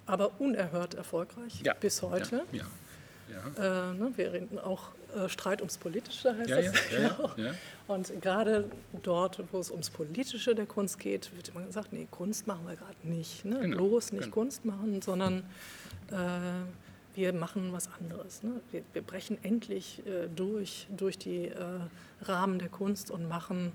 aber 0.10 0.32
unerhört 0.40 0.96
erfolgreich 0.96 1.62
ja. 1.64 1.74
bis 1.74 2.02
heute. 2.02 2.44
Ja. 2.52 2.66
Ja. 3.30 3.92
Äh, 3.92 3.94
ne, 3.94 4.12
wir 4.16 4.34
reden 4.34 4.58
auch 4.58 4.90
äh, 5.16 5.30
Streit 5.30 5.62
ums 5.62 5.78
Politische, 5.78 6.36
heißt 6.36 6.50
das. 6.50 6.66
Ja, 7.38 7.54
Und 7.88 8.12
gerade 8.22 8.66
dort, 9.04 9.40
wo 9.52 9.60
es 9.60 9.70
ums 9.70 9.92
Politische 9.92 10.56
der 10.56 10.66
Kunst 10.66 10.98
geht, 10.98 11.36
wird 11.36 11.50
immer 11.50 11.64
gesagt, 11.64 11.94
nee, 11.94 12.08
Kunst 12.10 12.48
machen 12.48 12.68
wir 12.68 12.76
gerade 12.76 12.96
nicht. 13.04 13.46
Ne? 13.46 13.60
Genau. 13.60 13.78
Bloß 13.78 14.14
nicht 14.14 14.24
genau. 14.24 14.34
Kunst 14.34 14.66
machen, 14.66 15.02
sondern 15.04 15.44
äh, 16.10 16.16
wir 17.16 17.34
machen 17.34 17.72
was 17.72 17.88
anderes. 18.00 18.42
Ne? 18.42 18.62
Wir, 18.72 18.82
wir, 18.94 19.04
brechen 19.04 19.38
endlich 19.44 20.02
äh, 20.08 20.28
durch, 20.36 20.88
durch 20.90 21.20
die 21.20 21.50
äh, 21.50 21.56
Rahmen 22.24 22.58
der 22.58 22.70
Kunst 22.70 23.12
und 23.12 23.30
machen 23.30 23.74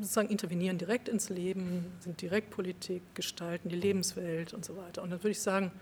sozusagen 0.00 0.28
intervenieren 0.28 0.78
direkt 0.78 1.08
ins 1.08 1.28
Leben, 1.28 1.86
sind 2.00 2.20
direkt 2.20 2.50
Politik, 2.50 3.02
gestalten 3.14 3.68
die 3.68 3.76
Lebenswelt 3.76 4.52
und 4.52 4.64
so 4.64 4.76
weiter. 4.76 5.02
Und 5.02 5.10
dann 5.10 5.20
würde 5.20 5.30
ich 5.30 5.40
sagen, 5.40 5.72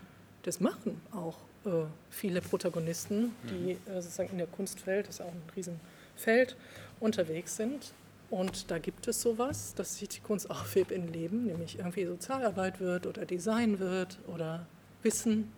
das 0.43 0.59
machen 0.59 1.01
auch 1.11 1.37
äh, 1.65 1.85
viele 2.09 2.41
Protagonisten, 2.41 3.33
die 3.49 3.73
mhm. 3.73 3.93
äh, 3.93 4.01
sozusagen 4.01 4.29
in 4.31 4.37
der 4.37 4.47
Kunstwelt, 4.47 5.07
das 5.07 5.15
ist 5.15 5.21
auch 5.21 5.31
ein 5.31 5.41
Riesenfeld, 5.55 6.55
unterwegs 6.99 7.55
sind. 7.55 7.93
Und 8.29 8.71
da 8.71 8.79
gibt 8.79 9.07
es 9.07 9.21
sowas, 9.21 9.75
dass 9.75 9.97
sich 9.97 10.09
die 10.09 10.21
Kunst 10.21 10.49
aufhebt 10.49 10.91
in 10.91 11.11
Leben, 11.11 11.45
nämlich 11.45 11.77
irgendwie 11.77 12.05
Sozialarbeit 12.05 12.79
wird 12.79 13.05
oder 13.05 13.25
Design 13.25 13.79
wird 13.79 14.19
oder 14.27 14.65
Wissen 15.03 15.51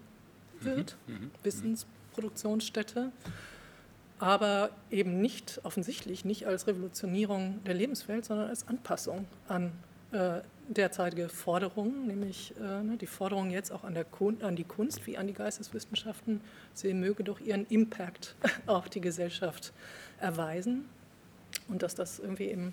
wird, 0.60 0.98
mhm. 1.08 1.14
mhm. 1.14 1.32
Wissensproduktionsstätte 1.44 3.12
aber 4.24 4.70
eben 4.90 5.20
nicht 5.20 5.60
offensichtlich 5.64 6.24
nicht 6.24 6.48
als 6.48 6.66
Revolutionierung 6.66 7.62
der 7.66 7.74
Lebenswelt, 7.74 8.24
sondern 8.24 8.48
als 8.48 8.66
Anpassung 8.70 9.28
an 9.50 9.74
äh, 10.14 10.40
derzeitige 10.70 11.28
Forderungen, 11.28 12.08
nämlich 12.08 12.54
äh, 12.58 12.84
ne, 12.84 12.96
die 12.96 13.06
Forderung 13.06 13.52
jetzt 13.52 13.74
auch 13.74 13.84
an, 13.84 13.94
der 13.96 14.06
an 14.40 14.56
die 14.56 14.64
Kunst 14.64 15.06
wie 15.08 15.18
an 15.18 15.28
die 15.28 15.34
Geisteswissenschaften, 15.34 16.40
sie 16.74 16.94
möge 16.94 17.26
doch 17.26 17.42
ihren 17.42 17.68
Impact 17.68 18.38
auf 18.66 18.88
die 18.88 19.02
Gesellschaft 19.02 19.74
erweisen. 20.22 20.86
Und 21.68 21.84
dass 21.84 21.94
das 21.94 22.20
irgendwie 22.20 22.48
im, 22.48 22.72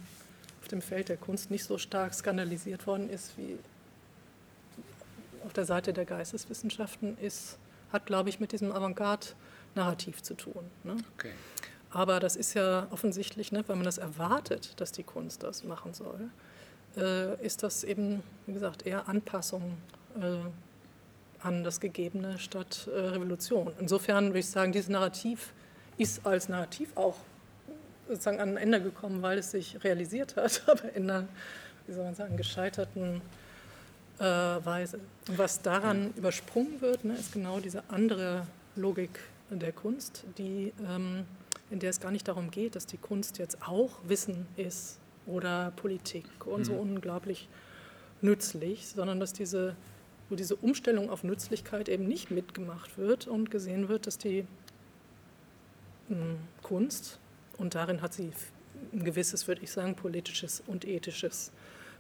auf 0.61 0.69
dem 0.69 0.81
Feld 0.81 1.09
der 1.09 1.17
Kunst 1.17 1.51
nicht 1.51 1.65
so 1.65 1.79
stark 1.79 2.15
skandalisiert 2.15 2.87
worden 2.87 3.11
ist 3.11 3.37
wie 3.37 3.59
auf 5.45 5.53
der 5.53 5.65
Seite 5.65 5.93
der 5.93 6.05
Geisteswissenschaften 6.05 7.19
ist, 7.19 7.59
hat, 7.93 8.07
glaube 8.07 8.29
ich, 8.29 8.39
mit 8.39 8.53
diesem 8.53 8.71
Avantgarde 8.71 9.27
Narrativ 9.75 10.23
zu 10.23 10.35
tun. 10.35 10.65
Ne? 10.85 10.97
Okay. 11.17 11.33
Aber 11.91 12.21
das 12.21 12.37
ist 12.37 12.55
ja 12.55 12.87
offensichtlich, 12.91 13.51
ne, 13.51 13.65
weil 13.67 13.77
man 13.77 13.85
das 13.85 13.99
erwartet, 13.99 14.81
dass 14.81 14.93
die 14.93 15.03
Kunst 15.03 15.43
das 15.43 15.65
machen 15.65 15.93
soll, 15.93 16.31
äh, 16.97 17.45
ist 17.45 17.63
das 17.63 17.83
eben, 17.85 18.23
wie 18.47 18.53
gesagt, 18.53 18.87
eher 18.87 19.09
Anpassung 19.09 19.77
äh, 20.21 20.39
an 21.43 21.65
das 21.65 21.81
Gegebene 21.81 22.39
statt 22.39 22.89
äh, 22.93 22.99
Revolution. 22.99 23.73
Insofern 23.81 24.27
würde 24.27 24.41
ich 24.41 24.49
sagen, 24.49 24.73
dieses 24.73 24.89
Narrativ 24.89 25.53
ist 25.99 26.25
als 26.25 26.49
Narrativ 26.49 26.97
auch 26.97 27.17
sozusagen 28.09 28.41
an 28.41 28.51
ein 28.51 28.57
Ende 28.57 28.81
gekommen, 28.83 29.23
weil 29.23 29.39
es 29.39 29.51
sich 29.51 29.83
realisiert 29.83 30.37
hat, 30.37 30.63
aber 30.69 30.93
in 30.95 31.11
einer, 31.11 31.29
wie 31.87 31.93
soll 31.93 32.05
man 32.05 32.15
sagen, 32.15 32.37
gescheiterten 32.37 33.21
äh, 34.19 34.25
Weise. 34.25 35.01
Und 35.29 35.39
was 35.39 35.63
daran 35.63 36.13
übersprungen 36.17 36.81
wird, 36.81 37.05
ne, 37.05 37.15
ist 37.15 37.33
genau 37.33 37.59
diese 37.59 37.83
andere 37.89 38.47
Logik 38.77 39.19
der 39.59 39.73
Kunst, 39.73 40.25
die, 40.39 40.73
ähm, 40.89 41.25
in 41.71 41.81
der 41.81 41.91
es 41.91 42.01
gar 42.01 42.11
nicht 42.11 42.29
darum 42.29 42.51
geht, 42.51 42.77
dass 42.77 42.87
die 42.87 42.97
Kunst 42.97 43.39
jetzt 43.39 43.59
auch 43.67 43.99
Wissen 44.05 44.47
ist 44.57 44.99
oder 45.27 45.73
Politik 45.77 46.25
und 46.47 46.65
so 46.65 46.75
mhm. 46.75 46.81
unglaublich 46.81 47.49
nützlich, 48.21 48.87
sondern 48.87 49.21
dass 49.21 49.33
diese, 49.33 49.77
wo 50.29 50.37
diese 50.37 50.57
Umstellung 50.57 51.11
auf 51.11 51.25
Nützlichkeit 51.25 51.89
eben 51.89 52.07
nicht 52.07 52.31
mitgemacht 52.31 52.99
wird 52.99 53.27
und 53.27 53.51
gesehen 53.51 53.89
wird, 53.89 54.07
dass 54.07 54.19
die 54.19 54.47
hm, 56.09 56.37
Kunst, 56.63 57.19
und 57.59 57.75
darin 57.75 58.03
hat 58.03 58.15
sie 58.15 58.33
ein 58.93 59.05
gewisses, 59.05 59.49
würde 59.49 59.63
ich 59.63 59.71
sagen, 59.71 59.95
politisches 59.95 60.63
und 60.67 60.87
ethisches 60.87 61.53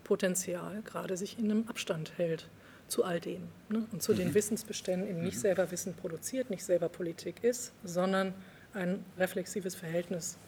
Potenzial, 0.04 0.82
gerade 0.82 1.16
sich 1.16 1.38
in 1.38 1.50
einem 1.50 1.68
Abstand 1.68 2.16
hält 2.16 2.48
zu 2.90 3.04
all 3.04 3.20
dem 3.20 3.42
ne? 3.68 3.86
und 3.92 4.02
zu 4.02 4.12
mhm. 4.12 4.18
den 4.18 4.34
Wissensbeständen 4.34 5.08
eben 5.08 5.22
nicht 5.22 5.36
mhm. 5.36 5.40
selber 5.40 5.70
Wissen 5.70 5.94
produziert, 5.94 6.50
nicht 6.50 6.64
selber 6.64 6.88
Politik 6.88 7.42
ist, 7.42 7.72
sondern 7.84 8.34
ein 8.74 9.04
reflexives 9.18 9.74
Verhältnis 9.74 10.38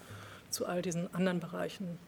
zu 0.50 0.66
all 0.66 0.82
diesen 0.82 1.12
anderen 1.14 1.40
Bereichen 1.40 1.98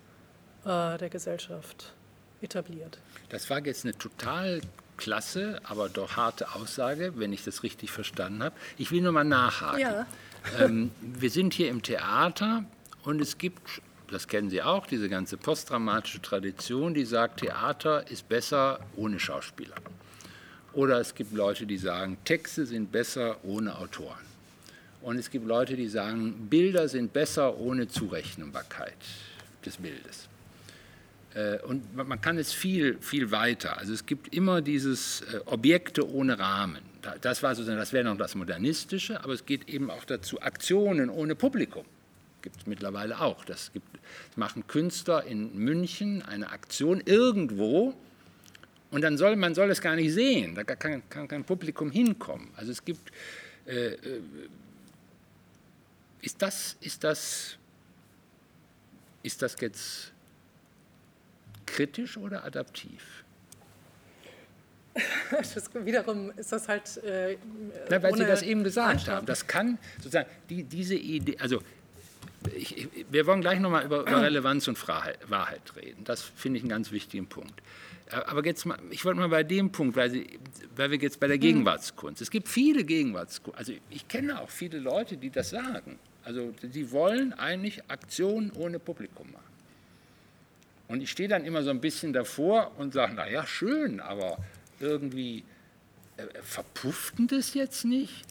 äh, 0.65 0.99
der 0.99 1.09
Gesellschaft 1.09 1.95
etabliert. 2.41 2.99
Das 3.31 3.49
war 3.51 3.65
jetzt 3.65 3.85
eine 3.85 3.97
total 3.97 4.61
klasse, 4.97 5.61
aber 5.65 5.89
doch 5.89 6.17
harte 6.17 6.55
Aussage, 6.55 7.15
wenn 7.17 7.33
ich 7.33 7.43
das 7.45 7.63
richtig 7.63 7.91
verstanden 7.91 8.43
habe. 8.43 8.55
Ich 8.79 8.91
will 8.93 9.03
nur 9.03 9.13
mal 9.13 9.25
nachhaken. 9.25 9.81
Ja. 9.81 10.07
Ähm, 10.59 10.91
wir 11.01 11.31
sind 11.31 11.55
hier 11.55 11.69
im 11.71 11.83
Theater 11.83 12.65
und 13.03 13.21
es 13.21 13.39
gibt, 13.39 13.83
das 14.11 14.29
kennen 14.29 14.51
Sie 14.51 14.63
auch, 14.63 14.87
diese 14.87 15.09
ganze 15.09 15.37
postdramatische 15.37 16.21
Tradition, 16.23 16.95
die 16.95 17.05
sagt, 17.05 17.41
Theater 17.41 18.09
ist 18.11 18.29
besser 18.29 18.81
ohne 18.95 19.19
Schauspieler. 19.19 19.75
Oder 20.75 21.01
es 21.01 21.15
gibt 21.15 21.33
Leute, 21.33 21.67
die 21.67 21.79
sagen, 21.79 22.19
Texte 22.25 22.67
sind 22.67 22.91
besser 22.91 23.37
ohne 23.45 23.79
Autoren. 23.79 24.25
Und 25.03 25.19
es 25.19 25.31
gibt 25.31 25.47
Leute, 25.47 25.77
die 25.77 25.89
sagen, 25.89 26.49
Bilder 26.49 26.89
sind 26.89 27.13
besser 27.13 27.59
ohne 27.59 27.89
Zurechnbarkeit 27.89 28.97
des 29.65 29.77
Bildes. 29.77 30.29
Äh, 31.35 31.59
und 31.59 31.95
man 31.95 32.21
kann 32.21 32.39
es 32.39 32.53
viel, 32.53 32.97
viel 33.01 33.31
weiter. 33.31 33.77
Also 33.79 33.93
es 33.93 34.07
gibt 34.07 34.35
immer 34.35 34.63
dieses 34.63 35.21
äh, 35.23 35.41
Objekte 35.47 36.09
ohne 36.09 36.39
Rahmen. 36.39 36.79
Das 37.21 37.43
war 37.43 37.55
sozusagen, 37.55 37.79
das 37.79 37.93
wäre 37.93 38.05
noch 38.05 38.17
das 38.17 38.35
Modernistische, 38.35 39.23
aber 39.23 39.35
es 39.35 39.45
geht 39.45 39.69
eben 39.69 39.91
auch 39.91 40.05
dazu, 40.05 40.41
Aktionen 40.41 41.11
ohne 41.11 41.35
Publikum. 41.35 41.85
Gibt 42.41 42.61
es 42.61 42.67
mittlerweile 42.67 43.21
auch. 43.21 43.45
Das, 43.45 43.73
gibt, 43.73 43.87
das 43.95 44.37
machen 44.37 44.67
Künstler 44.67 45.25
in 45.25 45.55
München 45.55 46.23
eine 46.23 46.51
Aktion 46.51 47.03
irgendwo, 47.05 47.95
und 48.95 49.01
dann 49.01 49.19
soll 49.19 49.35
man 49.35 49.57
soll 49.57 49.69
es 49.73 49.81
gar 49.81 49.97
nicht 49.97 50.13
sehen, 50.13 50.55
da 50.55 50.63
kann, 50.63 51.03
kann 51.09 51.27
kein 51.27 51.43
Publikum 51.43 51.91
hinkommen. 51.91 52.53
Also 52.55 52.71
es 52.71 52.85
gibt, 52.85 53.11
äh, 53.67 53.87
äh, 53.89 54.21
ist, 56.23 56.41
das, 56.41 56.77
ist, 56.81 57.03
das, 57.03 57.59
ist 59.25 59.43
das 59.43 59.57
jetzt 59.61 60.13
kritisch 61.67 62.17
oder 62.17 62.45
adaptiv? 62.45 63.25
Das 65.33 65.75
wiederum 65.75 66.31
ist 66.37 66.53
das 66.53 66.69
halt. 66.69 66.99
Äh, 66.99 67.37
Na, 67.91 68.01
weil 68.01 68.15
Sie 68.15 68.25
das 68.25 68.43
eben 68.43 68.63
gesagt 68.63 69.09
haben. 69.09 69.27
Das 69.27 69.49
kann 69.49 69.77
sozusagen 69.97 70.31
die, 70.49 70.63
diese 70.63 70.95
Idee, 70.95 71.37
also 71.41 71.61
ich, 72.55 72.89
wir 73.11 73.27
wollen 73.27 73.41
gleich 73.41 73.59
nochmal 73.59 73.85
über, 73.87 74.03
über 74.03 74.23
Relevanz 74.23 74.69
und 74.69 74.79
Wahrheit 74.87 75.75
reden. 75.75 76.05
Das 76.05 76.23
finde 76.23 76.59
ich 76.59 76.63
einen 76.63 76.71
ganz 76.71 76.93
wichtigen 76.93 77.27
Punkt. 77.27 77.61
Aber 78.11 78.45
jetzt 78.45 78.67
mal, 78.67 78.79
ich 78.91 79.05
wollte 79.05 79.19
mal 79.19 79.29
bei 79.29 79.43
dem 79.43 79.73
Punkt, 79.73 79.97
weil, 79.97 80.11
Sie, 80.11 80.39
weil 80.77 80.91
wir 80.91 80.99
jetzt 80.99 81.21
bei 81.21 81.27
der 81.27 81.37
mhm. 81.37 81.43
Gegenwartskunst. 81.43 82.21
Es 82.21 82.31
gibt 82.31 82.49
viele 82.49 82.85
Gegenwartskunst. 82.85 83.59
Also 83.59 83.73
ich 83.91 84.07
kenne 84.09 84.41
auch 84.41 84.51
viele 84.51 84.79
Leute, 84.79 85.17
die 85.17 85.31
das 85.31 85.51
sagen. 85.51 85.99
Also 86.25 86.53
die 86.63 86.91
wollen 86.91 87.33
eigentlich 87.33 87.83
Aktionen 87.89 88.51
ohne 88.53 88.79
Publikum 88.79 89.31
machen. 89.33 89.45
Und 90.89 91.01
ich 91.01 91.11
stehe 91.11 91.29
dann 91.29 91.45
immer 91.45 91.63
so 91.63 91.71
ein 91.71 91.81
bisschen 91.81 92.13
davor 92.13 92.73
und 92.79 92.93
sage, 92.93 93.15
naja, 93.15 93.47
schön, 93.47 94.01
aber 94.01 94.39
irgendwie 94.81 95.45
äh, 96.17 96.27
verpufft 96.43 97.15
das 97.29 97.55
jetzt 97.55 97.85
nicht? 97.85 98.23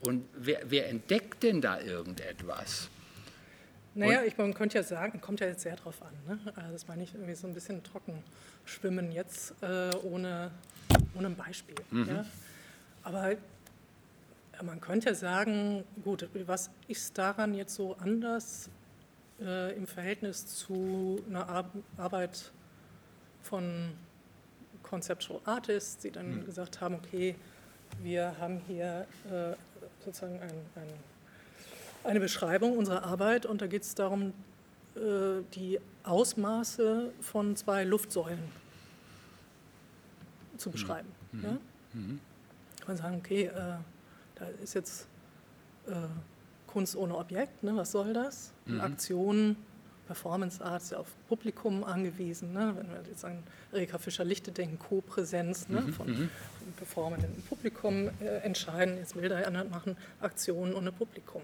Und 0.00 0.24
wer, 0.36 0.62
wer 0.68 0.88
entdeckt 0.88 1.42
denn 1.42 1.60
da 1.60 1.80
irgendetwas? 1.80 2.88
Naja, 3.98 4.22
ich, 4.22 4.38
man 4.38 4.54
könnte 4.54 4.78
ja 4.78 4.84
sagen, 4.84 5.20
kommt 5.20 5.40
ja 5.40 5.48
jetzt 5.48 5.62
sehr 5.62 5.76
drauf 5.76 6.02
an. 6.02 6.12
Ne? 6.26 6.52
Also 6.54 6.72
das 6.72 6.86
meine 6.86 7.02
ich 7.02 7.14
irgendwie 7.14 7.34
so 7.34 7.46
ein 7.46 7.54
bisschen 7.54 7.82
trocken 7.82 8.22
schwimmen 8.64 9.10
jetzt 9.10 9.54
äh, 9.62 9.90
ohne, 10.04 10.52
ohne 11.16 11.28
ein 11.28 11.36
Beispiel. 11.36 11.74
Mhm. 11.90 12.08
Ja? 12.08 12.24
Aber 13.02 13.34
man 14.62 14.80
könnte 14.80 15.08
ja 15.08 15.14
sagen, 15.14 15.84
gut, 16.04 16.28
was 16.46 16.70
ist 16.86 17.18
daran 17.18 17.54
jetzt 17.54 17.74
so 17.74 17.96
anders 17.96 18.70
äh, 19.40 19.76
im 19.76 19.86
Verhältnis 19.86 20.46
zu 20.46 21.20
einer 21.28 21.48
Ar 21.48 21.70
Arbeit 21.96 22.52
von 23.42 23.92
Conceptual 24.82 25.40
Artists, 25.44 25.98
die 25.98 26.10
dann 26.10 26.36
mhm. 26.36 26.44
gesagt 26.44 26.80
haben, 26.80 26.94
okay, 26.94 27.34
wir 28.02 28.36
haben 28.38 28.60
hier 28.66 29.06
äh, 29.30 29.54
sozusagen 30.04 30.40
ein, 30.40 30.50
ein 30.76 30.88
eine 32.04 32.20
Beschreibung 32.20 32.76
unserer 32.76 33.04
Arbeit 33.04 33.46
und 33.46 33.60
da 33.60 33.66
geht 33.66 33.82
es 33.82 33.94
darum, 33.94 34.32
äh, 34.96 35.42
die 35.54 35.80
Ausmaße 36.04 37.12
von 37.20 37.56
zwei 37.56 37.84
Luftsäulen 37.84 38.38
zu 40.56 40.70
beschreiben. 40.70 41.08
Mhm. 41.32 41.44
Ja? 41.44 41.50
Mhm. 41.94 42.20
Kann 42.80 42.88
man 42.88 42.96
sagen, 42.96 43.16
okay, 43.18 43.44
äh, 43.44 43.52
da 44.34 44.46
ist 44.62 44.74
jetzt 44.74 45.06
äh, 45.86 45.92
Kunst 46.66 46.96
ohne 46.96 47.16
Objekt, 47.16 47.62
ne? 47.62 47.76
was 47.76 47.92
soll 47.92 48.12
das? 48.12 48.52
Mhm. 48.66 48.80
Aktion, 48.80 49.56
Performance 50.06 50.64
Arts 50.64 50.90
ja 50.90 50.98
auf 50.98 51.08
Publikum 51.28 51.84
angewiesen. 51.84 52.52
Ne? 52.54 52.72
Wenn 52.76 52.88
wir 52.88 53.02
jetzt 53.08 53.24
an 53.24 53.42
Erika 53.72 53.98
Fischer-Lichte 53.98 54.50
denken, 54.52 54.78
Co-Präsenz 54.78 55.68
ne? 55.68 55.82
Mhm, 55.82 55.92
von, 55.92 56.06
mhm. 56.06 56.30
performenden 56.76 57.42
Publikum 57.42 58.08
äh, 58.20 58.38
entscheiden, 58.38 58.96
jetzt 58.96 59.14
Bilder 59.14 59.48
machen, 59.64 59.96
Aktionen 60.20 60.74
ohne 60.74 60.92
Publikum. 60.92 61.42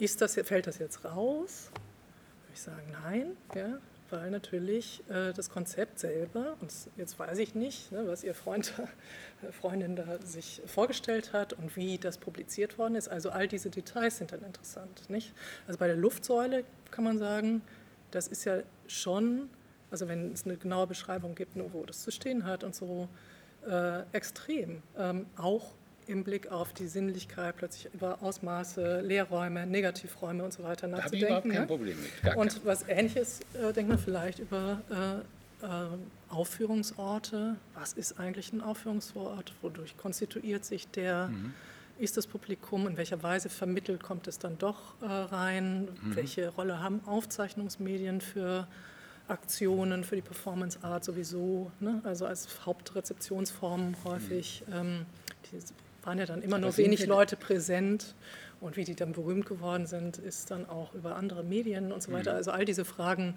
Ist 0.00 0.20
das, 0.20 0.34
fällt 0.34 0.66
das 0.66 0.78
jetzt 0.78 1.04
raus? 1.04 1.70
Würde 1.72 2.54
ich 2.54 2.62
sagen, 2.62 2.96
nein, 3.04 3.36
ja, 3.54 3.78
weil 4.10 4.30
natürlich 4.30 5.04
äh, 5.08 5.32
das 5.32 5.50
Konzept 5.50 6.00
selber, 6.00 6.56
und 6.60 6.72
jetzt 6.96 7.18
weiß 7.18 7.38
ich 7.38 7.54
nicht, 7.54 7.92
ne, 7.92 8.06
was 8.06 8.24
Ihr 8.24 8.34
Freund, 8.34 8.72
Freundin 9.60 9.94
da 9.94 10.18
sich 10.24 10.62
vorgestellt 10.66 11.32
hat 11.32 11.52
und 11.52 11.76
wie 11.76 11.98
das 11.98 12.18
publiziert 12.18 12.78
worden 12.78 12.96
ist, 12.96 13.08
also 13.08 13.30
all 13.30 13.46
diese 13.46 13.70
Details 13.70 14.18
sind 14.18 14.32
dann 14.32 14.42
interessant. 14.42 15.08
Nicht? 15.08 15.32
Also 15.68 15.78
bei 15.78 15.86
der 15.86 15.96
Luftsäule 15.96 16.64
kann 16.90 17.04
man 17.04 17.18
sagen, 17.18 17.62
das 18.10 18.26
ist 18.26 18.44
ja 18.44 18.62
schon 18.88 19.48
also 19.90 20.08
wenn 20.08 20.32
es 20.32 20.44
eine 20.44 20.56
genaue 20.56 20.86
Beschreibung 20.86 21.34
gibt, 21.34 21.56
nur 21.56 21.72
wo 21.72 21.84
das 21.84 22.02
zu 22.02 22.10
stehen 22.10 22.44
hat 22.44 22.64
und 22.64 22.74
so, 22.74 23.08
äh, 23.68 24.02
extrem. 24.12 24.82
Ähm, 24.96 25.26
auch 25.36 25.74
im 26.10 26.24
Blick 26.24 26.50
auf 26.50 26.72
die 26.72 26.86
Sinnlichkeit 26.86 27.56
plötzlich 27.56 27.92
über 27.94 28.22
Ausmaße, 28.22 29.00
Leerräume, 29.00 29.66
Negativräume 29.66 30.44
und 30.44 30.52
so 30.52 30.62
weiter 30.62 30.88
nachzudenken. 30.88 30.94
Da 30.94 31.04
habe 31.04 31.16
ich 31.16 31.22
überhaupt 31.22 31.50
kein 31.50 31.60
ne? 31.62 31.66
Problem 31.66 31.96
mit. 32.00 32.36
Und 32.36 32.64
was 32.66 32.86
Ähnliches 32.88 33.40
äh, 33.54 33.72
denkt 33.72 33.88
man 33.88 33.98
vielleicht 33.98 34.40
über 34.40 34.80
äh, 34.90 35.64
äh, 35.64 35.86
Aufführungsorte. 36.28 37.56
Was 37.74 37.92
ist 37.92 38.18
eigentlich 38.18 38.52
ein 38.52 38.60
Aufführungsort? 38.60 39.52
Wodurch 39.62 39.96
konstituiert 39.96 40.64
sich 40.64 40.88
der? 40.88 41.28
Mhm. 41.28 41.54
Ist 41.98 42.16
das 42.16 42.26
Publikum? 42.26 42.86
In 42.86 42.96
welcher 42.96 43.22
Weise 43.22 43.50
vermittelt 43.50 44.02
kommt 44.02 44.26
es 44.26 44.38
dann 44.38 44.56
doch 44.58 44.94
äh, 45.02 45.06
rein? 45.06 45.88
Mhm. 46.02 46.16
Welche 46.16 46.48
Rolle 46.48 46.80
haben 46.82 47.00
Aufzeichnungsmedien 47.04 48.20
für 48.20 48.66
Aktionen, 49.28 50.04
für 50.04 50.16
die 50.16 50.22
Performance 50.22 50.78
Art 50.82 51.04
sowieso? 51.04 51.70
Ne? 51.78 52.00
Also 52.04 52.26
als 52.26 52.64
Hauptrezeptionsform 52.64 53.96
häufig. 54.04 54.62
Mhm. 54.66 54.74
Ähm, 54.74 55.06
die 55.52 55.60
waren 56.10 56.18
ja 56.18 56.26
dann 56.26 56.42
immer 56.42 56.58
nur 56.58 56.76
wenig 56.76 57.06
Leute 57.06 57.36
präsent. 57.36 58.16
Und 58.60 58.76
wie 58.76 58.82
die 58.84 58.96
dann 58.96 59.12
berühmt 59.12 59.46
geworden 59.46 59.86
sind, 59.86 60.18
ist 60.18 60.50
dann 60.50 60.68
auch 60.68 60.92
über 60.92 61.14
andere 61.14 61.44
Medien 61.44 61.92
und 61.92 62.02
so 62.02 62.10
weiter. 62.12 62.32
Mhm. 62.32 62.36
Also 62.36 62.50
all 62.50 62.64
diese 62.64 62.84
Fragen 62.84 63.34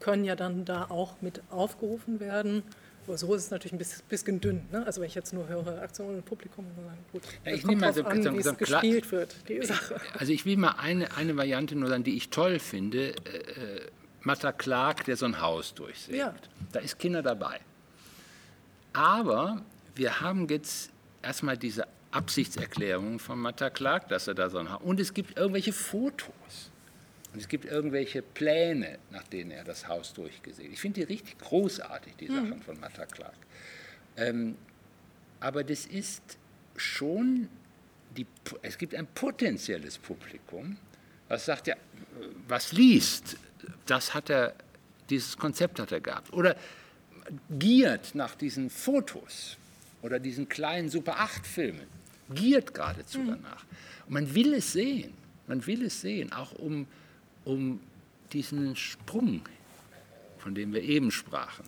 können 0.00 0.24
ja 0.24 0.34
dann 0.34 0.64
da 0.64 0.86
auch 0.90 1.22
mit 1.22 1.40
aufgerufen 1.50 2.18
werden. 2.18 2.64
Aber 3.06 3.16
so 3.16 3.32
ist 3.32 3.44
es 3.44 3.50
natürlich 3.52 3.72
ein 3.72 4.06
bisschen 4.08 4.40
dünn. 4.40 4.62
Ne? 4.72 4.84
Also 4.84 5.00
wenn 5.00 5.06
ich 5.06 5.14
jetzt 5.14 5.32
nur 5.32 5.48
höre 5.48 5.80
Aktionen 5.80 6.16
im 6.16 6.22
Publikum, 6.24 6.66
dann 6.76 6.84
sagen, 6.84 6.98
gut, 7.12 7.22
ja, 7.44 7.52
ich 7.52 7.64
nehme 7.64 7.80
mal 7.80 7.94
so, 7.94 8.02
an, 8.02 8.22
so, 8.22 8.32
wie 8.36 8.42
so 8.42 8.50
es 8.50 8.58
gespielt 8.58 9.12
wird, 9.12 9.36
die 9.48 9.64
Sache. 9.64 10.00
Also 10.18 10.32
ich 10.32 10.44
will 10.44 10.56
mal 10.56 10.74
eine, 10.78 11.16
eine 11.16 11.36
Variante 11.36 11.76
nur 11.76 11.88
sagen, 11.88 12.02
die 12.02 12.16
ich 12.16 12.30
toll 12.30 12.58
finde. 12.58 13.10
Äh, 13.10 13.38
äh 13.38 13.80
Matta 14.22 14.52
Clark, 14.52 15.04
der 15.04 15.16
so 15.16 15.24
ein 15.26 15.40
Haus 15.40 15.72
durchsägt. 15.72 16.18
Ja. 16.18 16.34
Da 16.72 16.80
ist 16.80 16.98
Kinder 16.98 17.22
dabei. 17.22 17.60
Aber 18.92 19.62
wir 19.94 20.20
haben 20.20 20.46
jetzt 20.48 20.90
erstmal 21.22 21.56
diese 21.56 21.86
Absichtserklärung 22.10 23.18
von 23.18 23.38
Matta 23.38 23.70
Clark, 23.70 24.08
dass 24.08 24.26
er 24.26 24.34
da 24.34 24.50
so 24.50 24.58
ein 24.58 24.70
Haus. 24.70 24.82
Und 24.82 25.00
es 25.00 25.14
gibt 25.14 25.38
irgendwelche 25.38 25.72
Fotos. 25.72 26.70
Und 27.32 27.40
es 27.40 27.46
gibt 27.46 27.64
irgendwelche 27.64 28.22
Pläne, 28.22 28.98
nach 29.10 29.22
denen 29.24 29.52
er 29.52 29.62
das 29.62 29.86
Haus 29.86 30.12
durchgesehen 30.12 30.72
Ich 30.72 30.80
finde 30.80 31.00
die 31.00 31.12
richtig 31.12 31.38
großartig, 31.38 32.16
die 32.16 32.26
Sachen 32.26 32.50
mhm. 32.50 32.62
von 32.62 32.80
Matta 32.80 33.06
Clark. 33.06 33.36
Ähm, 34.16 34.56
aber 35.38 35.62
das 35.62 35.86
ist 35.86 36.38
schon, 36.76 37.48
die, 38.16 38.26
es 38.62 38.76
gibt 38.76 38.94
ein 38.94 39.06
potenzielles 39.06 39.98
Publikum, 39.98 40.76
was 41.28 41.44
sagt 41.44 41.68
ja, 41.68 41.76
was 42.48 42.72
liest, 42.72 43.36
das 43.86 44.12
hat 44.12 44.28
er, 44.28 44.54
dieses 45.08 45.36
Konzept 45.36 45.78
hat 45.78 45.92
er 45.92 46.00
gehabt. 46.00 46.32
Oder 46.32 46.56
giert 47.50 48.14
nach 48.16 48.34
diesen 48.34 48.70
Fotos 48.70 49.56
oder 50.02 50.18
diesen 50.18 50.48
kleinen 50.48 50.88
Super-8-Filmen, 50.88 51.99
giert 52.34 52.74
geradezu 52.74 53.20
mhm. 53.20 53.28
danach. 53.28 53.64
Und 54.06 54.14
man 54.14 54.34
will 54.34 54.54
es 54.54 54.72
sehen, 54.72 55.12
man 55.46 55.66
will 55.66 55.84
es 55.84 56.00
sehen, 56.00 56.32
auch 56.32 56.52
um 56.52 56.86
um 57.44 57.80
diesen 58.32 58.76
Sprung, 58.76 59.42
von 60.38 60.54
dem 60.54 60.72
wir 60.72 60.82
eben 60.82 61.10
sprachen, 61.10 61.64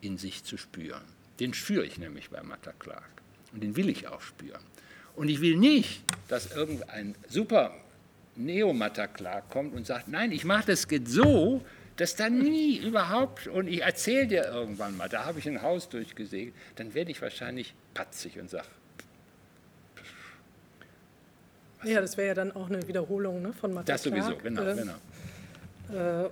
in 0.00 0.18
sich 0.18 0.44
zu 0.44 0.56
spüren. 0.56 1.02
Den 1.40 1.54
spüre 1.54 1.84
ich 1.84 1.98
nämlich 1.98 2.30
bei 2.30 2.42
Matta 2.42 2.72
Clark 2.78 3.10
und 3.52 3.62
den 3.62 3.76
will 3.76 3.88
ich 3.88 4.08
auch 4.08 4.20
spüren. 4.20 4.62
Und 5.16 5.28
ich 5.28 5.40
will 5.40 5.56
nicht, 5.56 6.02
dass 6.28 6.52
irgendein 6.52 7.14
super 7.28 7.74
Neo-Matta 8.36 9.08
Clark 9.08 9.50
kommt 9.50 9.74
und 9.74 9.86
sagt, 9.86 10.06
nein, 10.08 10.30
ich 10.30 10.44
mache 10.44 10.66
das 10.66 10.86
geht 10.86 11.08
so, 11.08 11.64
dass 11.96 12.14
da 12.14 12.30
nie 12.30 12.76
überhaupt, 12.76 13.48
und 13.48 13.66
ich 13.66 13.82
erzähle 13.82 14.28
dir 14.28 14.44
irgendwann 14.44 14.96
mal, 14.96 15.08
da 15.08 15.24
habe 15.24 15.40
ich 15.40 15.48
ein 15.48 15.62
Haus 15.62 15.88
durchgesehen, 15.88 16.52
dann 16.76 16.94
werde 16.94 17.10
ich 17.10 17.20
wahrscheinlich 17.20 17.74
patzig 17.94 18.38
und 18.38 18.48
sage, 18.48 18.68
ja, 21.84 22.00
das 22.00 22.16
wäre 22.16 22.28
ja 22.28 22.34
dann 22.34 22.52
auch 22.52 22.68
eine 22.68 22.86
Wiederholung 22.86 23.42
ne, 23.42 23.52
von 23.52 23.72
Mathe. 23.72 23.92
Das 23.92 24.02
sowieso, 24.02 24.36
genau. 24.36 24.62
Äh, 24.62 24.74
genau. 24.74 26.24
Äh, 26.24 26.30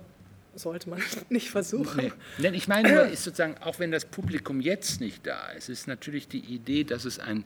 sollte 0.55 0.89
man 0.89 1.01
nicht 1.29 1.49
versuchen. 1.49 1.97
Nee. 1.97 2.11
Denn 2.39 2.53
ich 2.53 2.67
meine 2.67 2.91
nur, 2.91 3.05
ist 3.05 3.23
sozusagen, 3.23 3.57
auch 3.59 3.79
wenn 3.79 3.91
das 3.91 4.05
Publikum 4.05 4.61
jetzt 4.61 4.99
nicht 4.99 5.25
da 5.25 5.49
ist, 5.51 5.69
ist 5.69 5.87
natürlich 5.87 6.27
die 6.27 6.39
Idee, 6.39 6.83
dass 6.83 7.05
es 7.05 7.19
ein, 7.19 7.43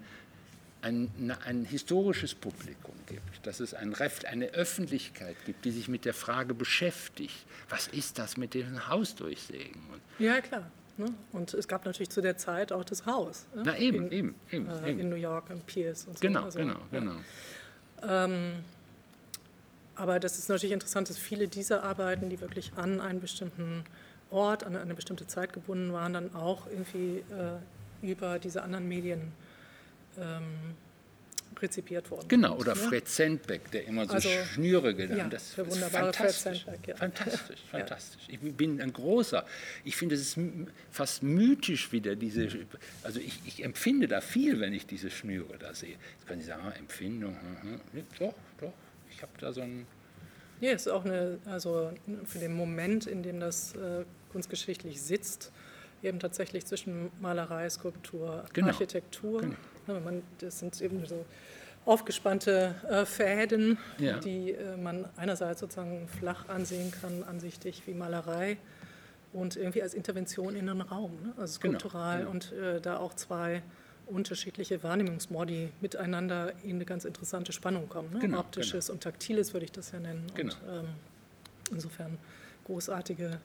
ein, 0.82 1.10
ein 1.45 1.66
historisches 1.66 2.34
Publikum 2.34 2.95
gibt, 3.08 3.45
dass 3.45 3.60
es 3.60 3.74
ein, 3.74 3.93
eine 4.28 4.47
Öffentlichkeit 4.47 5.36
gibt, 5.45 5.66
die 5.66 5.72
sich 5.72 5.88
mit 5.88 6.06
der 6.06 6.14
Frage 6.14 6.54
beschäftigt, 6.54 7.45
was 7.70 7.88
ist 7.88 8.18
das 8.18 8.38
mit 8.38 8.54
dem 8.54 8.88
Haus 8.88 9.16
durchsägen? 9.16 9.82
ja, 10.20 10.41
klar. 10.41 10.72
Ne? 10.97 11.08
Und 11.32 11.54
es 11.54 11.68
gab 11.68 11.86
natürlich 11.86 12.10
zu 12.10 12.22
der 12.22 12.38
Zeit 12.38 12.72
auch 12.72 12.84
das 12.84 13.06
Haus. 13.06 13.47
Ne? 13.56 13.64
Na 13.66 13.78
eben, 13.78 14.08
in, 14.08 14.12
eben, 14.12 14.36
eben, 14.52 14.70
äh, 14.70 14.89
eben, 14.89 14.99
In 14.99 15.10
New 15.10 15.16
York, 15.16 15.49
in 15.49 15.62
Pierce 15.62 16.06
und 16.06 16.18
so. 16.18 16.22
Genau, 16.22 16.43
also, 16.43 16.60
genau, 16.60 16.80
ja. 16.91 16.99
genau. 16.99 17.16
Ähm, 18.08 18.64
aber 19.95 20.20
das 20.20 20.38
ist 20.39 20.49
natürlich 20.49 20.74
interessant, 20.74 21.10
dass 21.10 21.18
viele 21.18 21.47
dieser 21.47 21.84
Arbeiten, 21.84 22.30
die 22.30 22.41
wirklich 22.41 22.72
an 22.76 23.02
einen 23.02 23.20
bestimmten 23.20 23.84
Ort, 24.32 24.64
an 24.64 24.76
eine 24.76 24.95
bestimmte 24.95 25.28
Zeit 25.28 25.54
gebunden 25.54 25.93
waren, 25.93 26.14
dann 26.14 26.34
auch 26.34 26.66
irgendwie 26.68 27.24
äh, 27.30 28.06
über 28.06 28.39
diese 28.39 28.64
anderen 28.64 28.88
Medien 28.88 29.32
ähm, 30.18 30.76
rezipiert 31.62 32.09
worden 32.12 32.28
Genau, 32.28 32.55
oder 32.55 32.76
ja? 32.76 32.76
Fred 32.76 33.07
Sandbeck, 33.07 33.72
der 33.72 33.86
immer 33.86 34.05
so 34.05 34.14
also, 34.14 34.30
Schnüre 34.53 34.93
genommen 34.95 35.18
ja, 35.18 35.28
das 35.28 35.55
der 35.55 35.70
wunderbare 35.70 36.14
Fred 36.14 36.32
Sandbeck, 36.32 36.88
ja. 36.88 36.95
Fantastisch, 36.95 37.59
fantastisch. 37.72 38.22
Ich 38.28 38.39
bin 38.39 38.82
ein 38.82 38.93
großer. 38.93 39.45
Ich 39.84 39.95
finde, 39.95 40.16
es 40.16 40.22
ist 40.22 40.39
fast 40.91 41.24
mythisch 41.24 41.91
wieder 41.91 42.16
diese, 42.16 42.47
also 43.03 43.20
ich, 43.20 43.39
ich, 43.45 43.64
empfinde 43.64 44.07
da 44.07 44.22
viel, 44.22 44.59
wenn 44.59 44.74
ich 44.74 44.86
diese 44.86 45.09
Schnüre 45.09 45.57
da 45.59 45.74
sehe. 45.74 45.95
Jetzt 46.18 46.28
können 46.28 46.41
Sie 46.41 46.47
sagen, 46.47 46.64
ah, 46.66 46.72
Empfindung, 46.72 47.36
hm, 47.62 47.80
hm. 47.93 48.03
doch, 48.20 48.34
doch, 48.59 48.74
ich 49.09 49.22
habe 49.22 49.32
da 49.39 49.53
so 49.53 49.62
ein... 49.62 49.86
Ja, 50.59 50.72
es 50.72 50.86
ist 50.86 50.88
auch 50.89 51.05
eine, 51.05 51.39
also 51.45 51.91
für 52.26 52.39
den 52.39 52.53
Moment, 52.53 53.07
in 53.07 53.24
dem 53.24 53.39
das 53.39 53.76
äh, 53.76 54.05
kunstgeschichtlich 54.32 55.01
sitzt, 55.01 55.51
eben 56.03 56.20
tatsächlich 56.20 56.66
zwischen 56.66 57.12
Malerei, 57.20 57.70
Skulptur, 57.70 58.45
genau. 58.53 58.68
Architektur. 58.68 59.41
Genau. 59.41 59.55
Man, 59.88 60.24
das 60.40 60.60
sind 60.60 60.80
eben 60.82 61.06
so 61.06 61.26
aufgespannte 61.86 62.76
äh, 62.90 63.06
Fäden, 63.06 63.78
ja. 63.98 64.20
die 64.20 64.52
äh, 64.52 64.78
man 64.78 65.06
einerseits 65.18 65.62
sozusagen 65.62 66.08
flach 66.08 66.48
ansehen 66.48 66.92
kann, 66.92 67.24
ansichtig 67.24 67.84
wie 67.88 67.94
Malerei 67.94 68.58
und 69.34 69.56
irgendwie 69.56 69.82
als 69.82 69.94
Intervention 69.94 70.56
in 70.56 70.68
den 70.68 70.82
Raum, 70.82 71.12
ne? 71.24 71.34
also 71.38 71.60
genau, 71.60 71.80
skulptural 71.80 72.20
genau, 72.20 72.32
genau. 72.32 72.54
und 72.54 72.54
äh, 72.54 72.82
da 72.82 72.98
auch 72.98 73.14
zwei 73.16 73.64
unterschiedliche 74.08 74.84
Wahrnehmungsmodi 74.84 75.70
miteinander 75.80 76.54
in 76.64 76.76
eine 76.76 76.86
ganz 76.86 77.06
interessante 77.06 77.52
Spannung 77.54 77.88
kommen. 77.88 78.14
Ne? 78.14 78.20
Genau, 78.20 78.40
Optisches 78.40 78.88
genau. 78.88 78.96
und 78.96 79.04
Taktiles 79.04 79.54
würde 79.54 79.66
ich 79.66 79.72
das 79.72 79.92
ja 79.92 80.00
nennen. 80.00 80.28
Und, 80.38 80.58
ähm, 80.70 80.88
insofern 81.72 82.18
großartige 82.66 83.40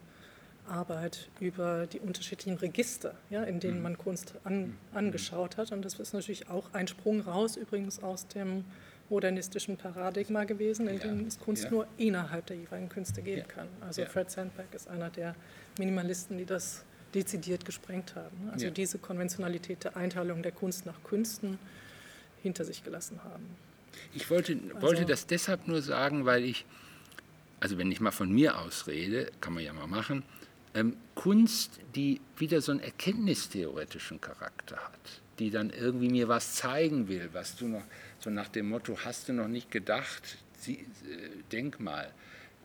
Arbeit 0.69 1.29
über 1.41 1.87
die 1.87 2.01
unterschiedlichen 2.01 2.59
Register, 2.59 3.15
ja, 3.31 3.43
in 3.45 3.61
denen 3.61 3.79
mhm. 3.79 3.83
man 3.83 3.99
Kunst 3.99 4.35
an, 4.45 4.61
mhm. 4.61 4.77
angeschaut 4.95 5.57
hat. 5.57 5.73
Und 5.73 5.85
das 5.85 5.99
ist 5.99 6.13
natürlich 6.13 6.49
auch 6.49 6.73
ein 6.73 6.89
Sprung 6.89 7.21
raus, 7.21 7.57
übrigens 7.57 8.03
aus 8.03 8.27
dem 8.29 8.65
modernistischen 9.09 9.77
Paradigma 9.77 10.45
gewesen, 10.45 10.89
in 10.89 10.99
ja. 10.99 11.05
dem 11.05 11.27
es 11.27 11.39
Kunst 11.39 11.65
ja. 11.65 11.71
nur 11.71 11.87
innerhalb 11.97 12.47
der 12.47 12.57
jeweiligen 12.57 12.89
Künste 12.89 13.23
geben 13.23 13.43
ja. 13.43 13.45
kann. 13.47 13.69
Also 13.81 14.05
Fred 14.05 14.31
Sandberg 14.31 14.73
ist 14.75 14.89
einer 14.89 15.11
der 15.11 15.35
Minimalisten, 15.79 16.39
die 16.39 16.45
das 16.45 16.85
dezidiert 17.15 17.65
gesprengt 17.65 18.15
haben. 18.15 18.51
Also 18.53 18.69
diese 18.71 18.99
Konventionalität 18.99 19.85
der 19.85 19.97
Einteilung 19.97 20.43
der 20.43 20.53
Kunst 20.53 20.87
nach 20.87 21.03
Künsten 21.05 21.59
hinter 22.43 22.65
sich 22.65 22.85
gelassen 22.85 23.21
haben. 23.25 23.47
Ich 24.13 24.29
wollte, 24.31 24.59
wollte 24.81 25.03
also, 25.03 25.09
das 25.09 25.27
deshalb 25.27 25.67
nur 25.67 25.83
sagen, 25.83 26.27
weil 26.27 26.45
ich, 26.45 26.67
also 27.61 27.79
wenn 27.79 27.91
ich 27.91 28.01
mal 28.01 28.11
von 28.11 28.31
mir 28.31 28.59
aus 28.59 28.87
rede, 28.87 29.31
kann 29.41 29.55
man 29.55 29.65
ja 29.65 29.73
mal 29.73 29.87
machen, 29.87 30.23
ähm, 30.77 30.97
Kunst, 31.15 31.81
die 31.95 32.21
wieder 32.37 32.61
so 32.61 32.73
einen 32.73 32.81
erkenntnistheoretischen 32.81 34.21
Charakter 34.21 34.77
hat, 34.77 35.23
die 35.39 35.51
dann 35.51 35.71
irgendwie 35.71 36.11
mir 36.11 36.29
was 36.29 36.55
zeigen 36.55 37.09
will, 37.09 37.31
was 37.33 37.57
du 37.57 37.67
noch, 37.67 37.85
so 38.21 38.31
nach 38.31 38.49
dem 38.49 38.69
Motto, 38.69 38.99
hast 39.05 39.29
du 39.29 39.33
noch 39.33 39.49
nicht 39.49 39.71
gedacht, 39.71 40.39
Sie, 40.59 40.75
äh, 40.75 40.87
denk 41.53 41.81
mal. 41.81 42.13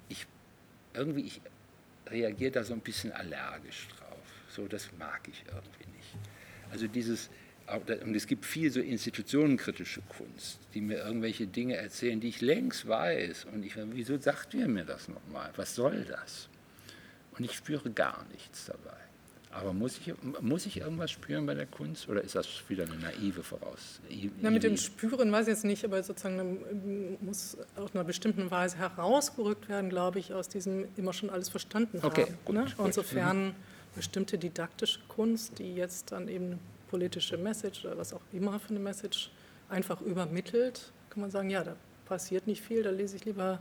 Ich, 0.10 0.26
irgendwie, 0.94 1.22
ich 1.22 1.42
reagiere 2.08 2.52
da 2.52 2.64
so 2.64 2.74
ein 2.74 2.80
bisschen 2.80 3.12
allergisch 3.12 3.88
drauf. 3.98 4.24
So, 4.50 4.68
das 4.68 4.90
mag 4.98 5.28
ich 5.30 5.44
irgendwie 5.48 5.98
nicht. 5.98 6.16
Also 6.72 6.88
dieses, 6.88 7.30
und 7.68 8.16
es 8.16 8.28
gibt 8.28 8.46
viel 8.46 8.72
so 8.72 8.82
institutionenkritische 8.82 10.02
Kunst, 10.18 10.60
die 10.74 10.82
mir 10.82 10.98
irgendwelche 11.00 11.48
Dinge 11.48 11.78
erzählen, 11.78 12.20
die 12.20 12.30
ich 12.30 12.42
längst 12.42 12.88
weiß. 12.88 13.46
Und 13.46 13.64
ich, 13.64 13.76
wieso 13.78 14.18
sagt 14.18 14.54
ihr 14.54 14.68
mir 14.68 14.84
das 14.84 15.08
nochmal? 15.08 15.52
Was 15.56 15.76
soll 15.76 16.04
das? 16.04 16.50
Und 17.42 17.46
ich 17.46 17.56
spüre 17.56 17.90
gar 17.90 18.24
nichts 18.32 18.68
dabei. 18.68 18.96
Aber 19.50 19.74
muss 19.74 19.98
ich, 19.98 20.14
muss 20.42 20.68
ich 20.68 20.78
irgendwas 20.78 21.10
spüren 21.10 21.48
bei 21.48 21.56
der 21.56 21.66
Kunst 21.66 22.08
oder 22.08 22.22
ist 22.22 22.36
das 22.36 22.48
wieder 22.68 22.84
eine 22.84 22.98
naive 22.98 23.42
Voraus? 23.42 24.00
Na, 24.42 24.52
mit 24.52 24.62
dem 24.62 24.78
Spüren 24.78 25.32
weiß 25.32 25.48
ich 25.48 25.54
jetzt 25.54 25.66
nicht, 25.66 25.84
aber 25.84 26.04
sozusagen 26.04 27.18
muss 27.20 27.58
auf 27.76 27.96
einer 27.96 28.04
bestimmten 28.04 28.52
Weise 28.52 28.78
herausgerückt 28.78 29.70
werden, 29.70 29.90
glaube 29.90 30.20
ich, 30.20 30.36
aus 30.36 30.50
diesem 30.50 30.86
immer 30.98 31.14
schon 31.14 31.32
alles 31.32 31.50
verstanden 31.50 31.98
okay, 32.04 32.26
haben. 32.26 32.38
Gut, 32.46 32.56
ne? 32.56 32.66
gut. 32.78 32.86
Insofern 32.86 33.48
mhm. 33.48 33.56
bestimmte 33.96 34.38
didaktische 34.38 35.00
Kunst, 35.08 35.58
die 35.58 35.74
jetzt 35.74 36.12
dann 36.12 36.28
eben 36.28 36.46
eine 36.46 36.60
politische 36.92 37.38
Message 37.38 37.86
oder 37.86 37.98
was 37.98 38.14
auch 38.14 38.22
immer 38.32 38.60
für 38.60 38.70
eine 38.70 38.80
Message 38.80 39.32
einfach 39.68 40.00
übermittelt, 40.02 40.92
kann 41.10 41.22
man 41.22 41.32
sagen, 41.32 41.50
ja, 41.50 41.64
da 41.64 41.76
passiert 42.06 42.46
nicht 42.46 42.62
viel, 42.62 42.84
da 42.84 42.92
lese 42.92 43.16
ich 43.16 43.26
lieber 43.26 43.60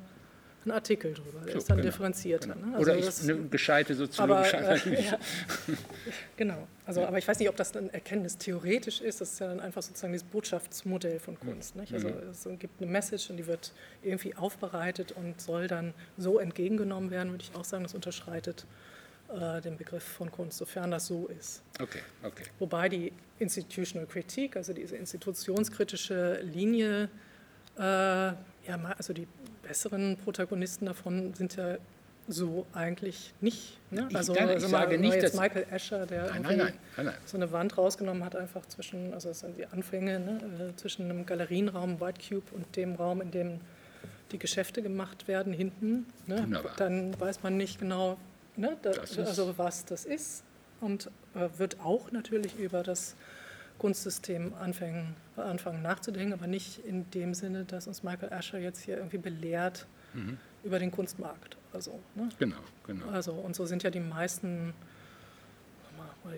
einen 0.65 0.73
Artikel 0.73 1.15
drüber. 1.15 1.41
Der 1.45 1.53
so, 1.53 1.59
ist 1.59 1.71
dann 1.71 1.79
genau, 1.79 1.89
differenzierter. 1.89 2.55
Genau. 2.55 2.67
Ne? 2.67 2.77
Also 2.77 2.91
Oder 2.91 2.99
ich, 2.99 3.23
eine 3.23 3.49
gescheite 3.49 3.95
soziologische 3.95 4.57
äh, 4.57 5.05
ja, 5.05 5.19
Genau. 6.37 6.67
Also, 6.87 7.05
aber 7.05 7.19
ich 7.19 7.27
weiß 7.27 7.39
nicht, 7.39 7.49
ob 7.49 7.57
das 7.57 7.77
ein 7.77 7.91
Erkenntnis 7.91 8.37
theoretisch 8.37 9.01
ist. 9.01 9.21
Das 9.21 9.33
ist 9.33 9.41
ja 9.41 9.49
dann 9.49 9.61
einfach 9.61 9.83
sozusagen 9.83 10.13
das 10.13 10.25
Botschaftsmodell 10.25 11.19
von 11.19 11.39
Kunst. 11.39 11.77
Nicht? 11.77 11.93
Also 11.95 12.09
mhm. 12.09 12.31
es 12.31 12.49
gibt 12.59 12.81
eine 12.81 12.91
Message 12.91 13.31
und 13.31 13.37
die 13.37 13.47
wird 13.47 13.73
irgendwie 14.03 14.37
aufbereitet 14.37 15.13
und 15.13 15.41
soll 15.41 15.67
dann 15.67 15.95
so 16.19 16.39
entgegengenommen 16.39 17.11
werden, 17.11 17.31
würde 17.31 17.45
ich 17.45 17.55
auch 17.57 17.65
sagen, 17.65 17.83
das 17.85 17.95
unterschreitet 17.95 18.67
äh, 19.33 19.61
den 19.61 19.77
Begriff 19.77 20.03
von 20.03 20.31
Kunst, 20.31 20.59
sofern 20.59 20.91
das 20.91 21.07
so 21.07 21.29
ist. 21.29 21.63
Okay, 21.81 22.01
okay. 22.23 22.45
Wobei 22.59 22.89
die 22.89 23.13
Institutional 23.39 24.07
Critique, 24.07 24.57
also 24.57 24.73
diese 24.73 24.97
institutionskritische 24.97 26.41
Linie, 26.43 27.09
äh, 27.79 27.83
ja, 27.83 28.37
also 28.97 29.13
die 29.13 29.29
besseren 29.71 30.16
Protagonisten 30.16 30.87
davon 30.87 31.33
sind 31.35 31.55
ja 31.55 31.77
so 32.27 32.66
eigentlich 32.73 33.33
nicht. 33.41 33.79
Ne? 33.93 34.09
Also, 34.12 34.35
ich, 34.35 34.41
also 34.41 34.66
sage 34.66 34.99
nicht, 34.99 35.14
jetzt 35.14 35.39
Michael 35.39 35.66
Escher, 35.71 36.07
der 36.07 36.27
nein, 36.27 36.43
nein, 36.43 36.75
nein, 36.97 37.14
so 37.25 37.37
eine 37.37 37.53
Wand 37.53 37.79
rausgenommen 37.79 38.25
hat, 38.25 38.35
einfach 38.35 38.66
zwischen, 38.66 39.14
also 39.14 39.29
das 39.29 39.41
sind 39.41 39.57
die 39.57 39.66
Anfänge, 39.66 40.18
ne? 40.18 40.71
Äh, 40.71 40.77
zwischen 40.77 41.05
einem 41.05 41.25
Galerienraum 41.25 42.01
White 42.01 42.21
Cube 42.29 42.53
und 42.53 42.77
dem 42.77 42.97
Raum, 42.97 43.21
in 43.21 43.31
dem 43.31 43.61
die 44.33 44.39
Geschäfte 44.39 44.83
gemacht 44.83 45.29
werden, 45.29 45.53
hinten. 45.53 46.07
Ne? 46.27 46.47
Dann 46.77 47.18
weiß 47.21 47.43
man 47.43 47.57
nicht 47.57 47.79
genau, 47.79 48.16
ne? 48.57 48.77
da, 48.83 48.91
also 48.91 49.57
was 49.57 49.85
das 49.85 50.05
ist 50.05 50.43
und 50.81 51.11
äh, 51.35 51.49
wird 51.59 51.79
auch 51.81 52.11
natürlich 52.11 52.59
über 52.59 52.83
das 52.83 53.14
Kunstsystem 53.81 54.53
anfangen, 54.61 55.16
anfangen 55.37 55.81
nachzudenken, 55.81 56.35
aber 56.35 56.47
nicht 56.47 56.85
in 56.85 57.11
dem 57.12 57.33
Sinne, 57.33 57.64
dass 57.64 57.87
uns 57.87 58.03
Michael 58.03 58.31
Asher 58.31 58.59
jetzt 58.59 58.83
hier 58.83 58.99
irgendwie 58.99 59.16
belehrt 59.16 59.87
mhm. 60.12 60.37
über 60.62 60.78
den 60.78 60.91
Kunstmarkt. 60.91 61.57
Also, 61.72 61.99
ne? 62.14 62.28
Genau, 62.39 62.59
genau. 62.87 63.09
Also, 63.09 63.33
und 63.33 63.57
so 63.57 63.64
sind 63.64 63.83
ja 63.83 63.89
die 63.89 64.01
meisten, 64.01 64.74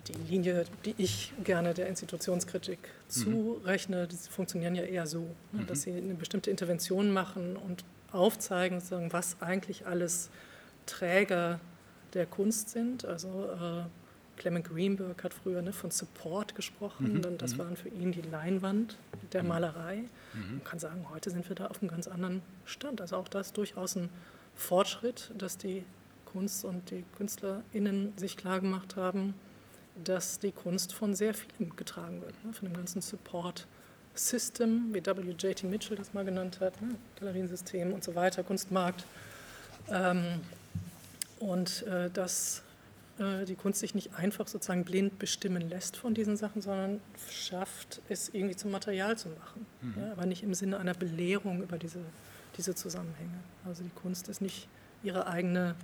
die 0.06 0.30
Linie, 0.30 0.64
die 0.84 0.94
ich 0.98 1.32
gerne 1.42 1.74
der 1.74 1.88
Institutionskritik 1.88 2.78
mhm. 2.78 3.10
zurechne, 3.10 4.06
die 4.06 4.16
funktionieren 4.16 4.76
ja 4.76 4.84
eher 4.84 5.08
so, 5.08 5.34
ne? 5.50 5.64
dass 5.66 5.78
mhm. 5.78 5.82
sie 5.82 5.98
eine 5.98 6.14
bestimmte 6.14 6.48
Intervention 6.48 7.12
machen 7.12 7.56
und 7.56 7.84
aufzeigen, 8.12 8.78
sozusagen, 8.78 9.12
was 9.12 9.36
eigentlich 9.40 9.84
alles 9.86 10.30
Träger 10.86 11.58
der 12.14 12.26
Kunst 12.26 12.68
sind. 12.68 13.04
Also 13.04 13.48
äh, 13.50 13.84
Clement 14.42 14.68
Greenberg 14.68 15.22
hat 15.22 15.32
früher 15.32 15.62
ne, 15.62 15.72
von 15.72 15.92
Support 15.92 16.56
gesprochen, 16.56 17.14
mhm. 17.14 17.38
das 17.38 17.54
mhm. 17.54 17.58
waren 17.58 17.76
für 17.76 17.88
ihn 17.90 18.10
die 18.10 18.22
Leinwand 18.22 18.98
der 19.32 19.44
mhm. 19.44 19.50
Malerei. 19.50 19.98
Mhm. 20.34 20.54
Man 20.56 20.64
kann 20.64 20.80
sagen, 20.80 21.06
heute 21.10 21.30
sind 21.30 21.48
wir 21.48 21.54
da 21.54 21.68
auf 21.68 21.80
einem 21.80 21.88
ganz 21.88 22.08
anderen 22.08 22.42
Stand. 22.64 23.00
Also 23.00 23.16
auch 23.16 23.28
das 23.28 23.52
durchaus 23.52 23.94
ein 23.94 24.08
Fortschritt, 24.56 25.30
dass 25.38 25.58
die 25.58 25.84
Kunst 26.26 26.64
und 26.64 26.90
die 26.90 27.04
KünstlerInnen 27.16 28.14
sich 28.16 28.36
klargemacht 28.36 28.96
haben, 28.96 29.34
dass 30.02 30.40
die 30.40 30.50
Kunst 30.50 30.92
von 30.92 31.14
sehr 31.14 31.34
vielen 31.34 31.76
getragen 31.76 32.20
wird, 32.20 32.34
ne, 32.44 32.52
von 32.52 32.68
dem 32.68 32.76
ganzen 32.76 33.00
Support. 33.00 33.68
System, 34.14 34.92
wie 34.92 35.06
W.J.T. 35.06 35.66
Mitchell 35.68 35.96
das 35.96 36.12
mal 36.12 36.22
genannt 36.22 36.60
hat, 36.60 36.82
ne? 36.82 36.96
Galeriensystem 37.18 37.94
und 37.94 38.04
so 38.04 38.14
weiter, 38.14 38.42
Kunstmarkt. 38.42 39.06
Ähm, 39.88 40.42
und 41.38 41.86
äh, 41.86 42.10
das 42.10 42.62
äh, 43.22 43.44
die 43.44 43.54
Kunst 43.54 43.80
sich 43.80 43.94
nicht 43.94 44.14
einfach 44.14 44.48
sozusagen 44.48 44.84
blind 44.84 45.18
bestimmen 45.18 45.68
lässt 45.68 45.96
von 45.96 46.14
diesen 46.14 46.36
Sachen, 46.36 46.60
sondern 46.60 47.00
schafft, 47.30 48.02
es 48.08 48.28
irgendwie 48.28 48.56
zum 48.56 48.70
Material 48.70 49.16
zu 49.16 49.28
machen. 49.28 49.66
Mhm. 49.80 49.94
Ja, 50.02 50.12
aber 50.12 50.26
nicht 50.26 50.42
im 50.42 50.54
Sinne 50.54 50.78
einer 50.78 50.94
Belehrung 50.94 51.62
über 51.62 51.78
diese, 51.78 52.00
diese 52.56 52.74
Zusammenhänge. 52.74 53.38
Also 53.64 53.82
die 53.82 53.90
Kunst 53.90 54.28
ist 54.28 54.40
nicht 54.40 54.68
ihre 55.02 55.26
eigene 55.26 55.74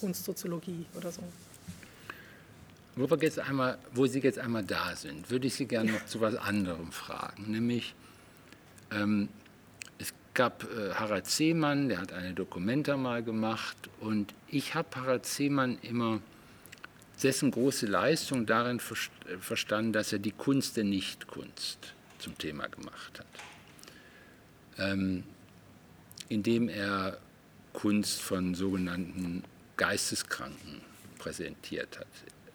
Kunstsoziologie 0.00 0.86
oder 0.94 1.10
so. 1.10 1.22
Wo, 2.94 3.10
wir 3.10 3.18
jetzt 3.18 3.38
einmal, 3.38 3.76
wo 3.92 4.06
Sie 4.06 4.20
jetzt 4.20 4.38
einmal 4.38 4.64
da 4.64 4.96
sind, 4.96 5.30
würde 5.30 5.46
ich 5.46 5.54
Sie 5.54 5.66
gerne 5.66 5.92
noch 5.92 6.06
zu 6.06 6.18
etwas 6.18 6.36
anderem 6.36 6.92
fragen, 6.92 7.50
nämlich 7.50 7.94
ähm, 8.90 9.28
es 9.98 10.14
gab 10.32 10.64
äh, 10.64 10.94
Harald 10.94 11.26
Seemann, 11.26 11.88
der 11.90 11.98
hat 11.98 12.12
eine 12.12 12.32
Dokumenta 12.32 12.96
mal 12.96 13.22
gemacht 13.22 13.76
und 14.00 14.32
ich 14.48 14.74
habe 14.74 14.88
Harald 14.94 15.26
Seemann 15.26 15.78
immer 15.82 16.20
dessen 17.22 17.50
große 17.50 17.86
Leistung 17.86 18.46
darin 18.46 18.80
verstanden, 19.40 19.92
dass 19.92 20.12
er 20.12 20.18
die 20.18 20.32
Kunst 20.32 20.76
der 20.76 20.84
Nichtkunst 20.84 21.78
zum 22.18 22.36
Thema 22.38 22.68
gemacht 22.68 23.18
hat. 23.18 23.26
Ähm, 24.78 25.24
indem 26.28 26.68
er 26.68 27.18
Kunst 27.72 28.20
von 28.20 28.54
sogenannten 28.54 29.44
Geisteskranken 29.76 30.80
präsentiert 31.18 31.98
hat, 31.98 32.06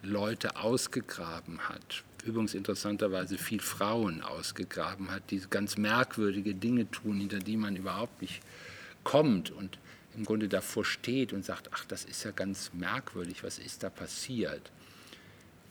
Leute 0.04 0.56
ausgegraben 0.56 1.60
hat, 1.70 2.04
übrigens 2.26 2.54
interessanterweise 2.54 3.38
viel 3.38 3.62
Frauen 3.62 4.22
ausgegraben 4.22 5.12
hat, 5.12 5.24
die 5.30 5.42
ganz 5.50 5.78
merkwürdige 5.78 6.56
Dinge 6.56 6.90
tun, 6.90 7.20
hinter 7.20 7.40
die 7.40 7.58
man 7.58 7.76
überhaupt 7.76 8.22
nicht 8.22 8.42
kommt 9.04 9.52
und 9.52 9.78
im 10.16 10.26
Grunde 10.26 10.50
davor 10.50 10.86
steht 10.86 11.34
und 11.34 11.46
sagt, 11.46 11.70
ach, 11.74 11.86
das 11.86 12.06
ist 12.06 12.24
ja 12.24 12.32
ganz 12.32 12.72
merkwürdig, 12.74 13.44
was 13.44 13.60
ist 13.60 13.84
da 13.84 13.90
passiert? 13.90 14.72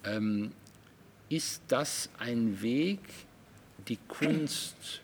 Ähm, 0.05 0.53
ist 1.29 1.63
das 1.69 2.09
ein 2.19 2.63
Weg, 2.63 3.01
die 3.89 3.99
Kunst 4.09 5.03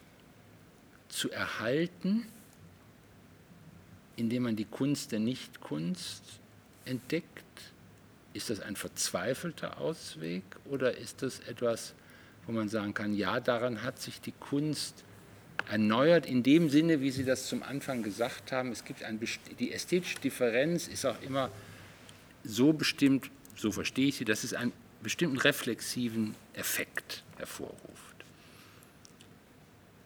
zu 1.09 1.31
erhalten, 1.31 2.27
indem 4.17 4.45
man 4.45 4.57
die 4.57 4.65
Kunst 4.65 5.13
der 5.13 5.21
Nichtkunst 5.21 6.23
entdeckt? 6.85 7.45
Ist 8.33 8.51
das 8.51 8.61
ein 8.61 8.77
verzweifelter 8.77 9.79
Ausweg 9.79 10.45
oder 10.65 10.97
ist 10.97 11.23
das 11.23 11.41
etwas, 11.41 11.95
wo 12.47 12.53
man 12.53 12.69
sagen 12.69 12.95
kann, 12.95 13.15
ja, 13.15 13.41
daran 13.41 13.83
hat 13.83 13.99
sich 14.01 14.21
die 14.21 14.33
Kunst 14.33 15.05
erneuert 15.69 16.27
in 16.27 16.43
dem 16.43 16.69
Sinne, 16.69 17.01
wie 17.01 17.11
Sie 17.11 17.25
das 17.25 17.47
zum 17.47 17.63
Anfang 17.63 18.03
gesagt 18.03 18.53
haben. 18.53 18.73
Es 18.73 18.85
gibt 18.85 19.03
ein, 19.03 19.21
die 19.59 19.73
ästhetische 19.73 20.19
Differenz 20.21 20.89
ist 20.89 21.05
auch 21.05 21.21
immer 21.23 21.51
so 22.45 22.73
bestimmt, 22.73 23.31
so 23.57 23.73
verstehe 23.73 24.09
ich 24.09 24.17
sie, 24.17 24.25
dass 24.25 24.45
es 24.45 24.55
einen 24.55 24.73
bestimmten 25.03 25.39
reflexiven 25.39 26.35
Effekt 26.55 27.25
hervorruft. 27.37 27.77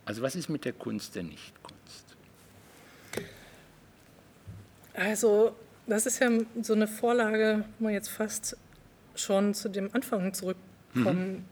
Also 0.04 0.22
was 0.22 0.34
ist 0.34 0.48
mit 0.48 0.64
der 0.64 0.72
Kunst 0.72 1.14
der 1.14 1.22
Nichtkunst? 1.22 2.04
Also 4.94 5.54
das 5.86 6.06
ist 6.06 6.20
ja 6.20 6.30
so 6.62 6.72
eine 6.72 6.88
Vorlage, 6.88 7.64
wo 7.78 7.84
man 7.84 7.92
jetzt 7.92 8.08
fast 8.08 8.56
schon 9.14 9.54
zu 9.54 9.68
dem 9.68 9.90
Anfang 9.92 10.32
zurückkommen 10.32 11.32
mhm 11.32 11.44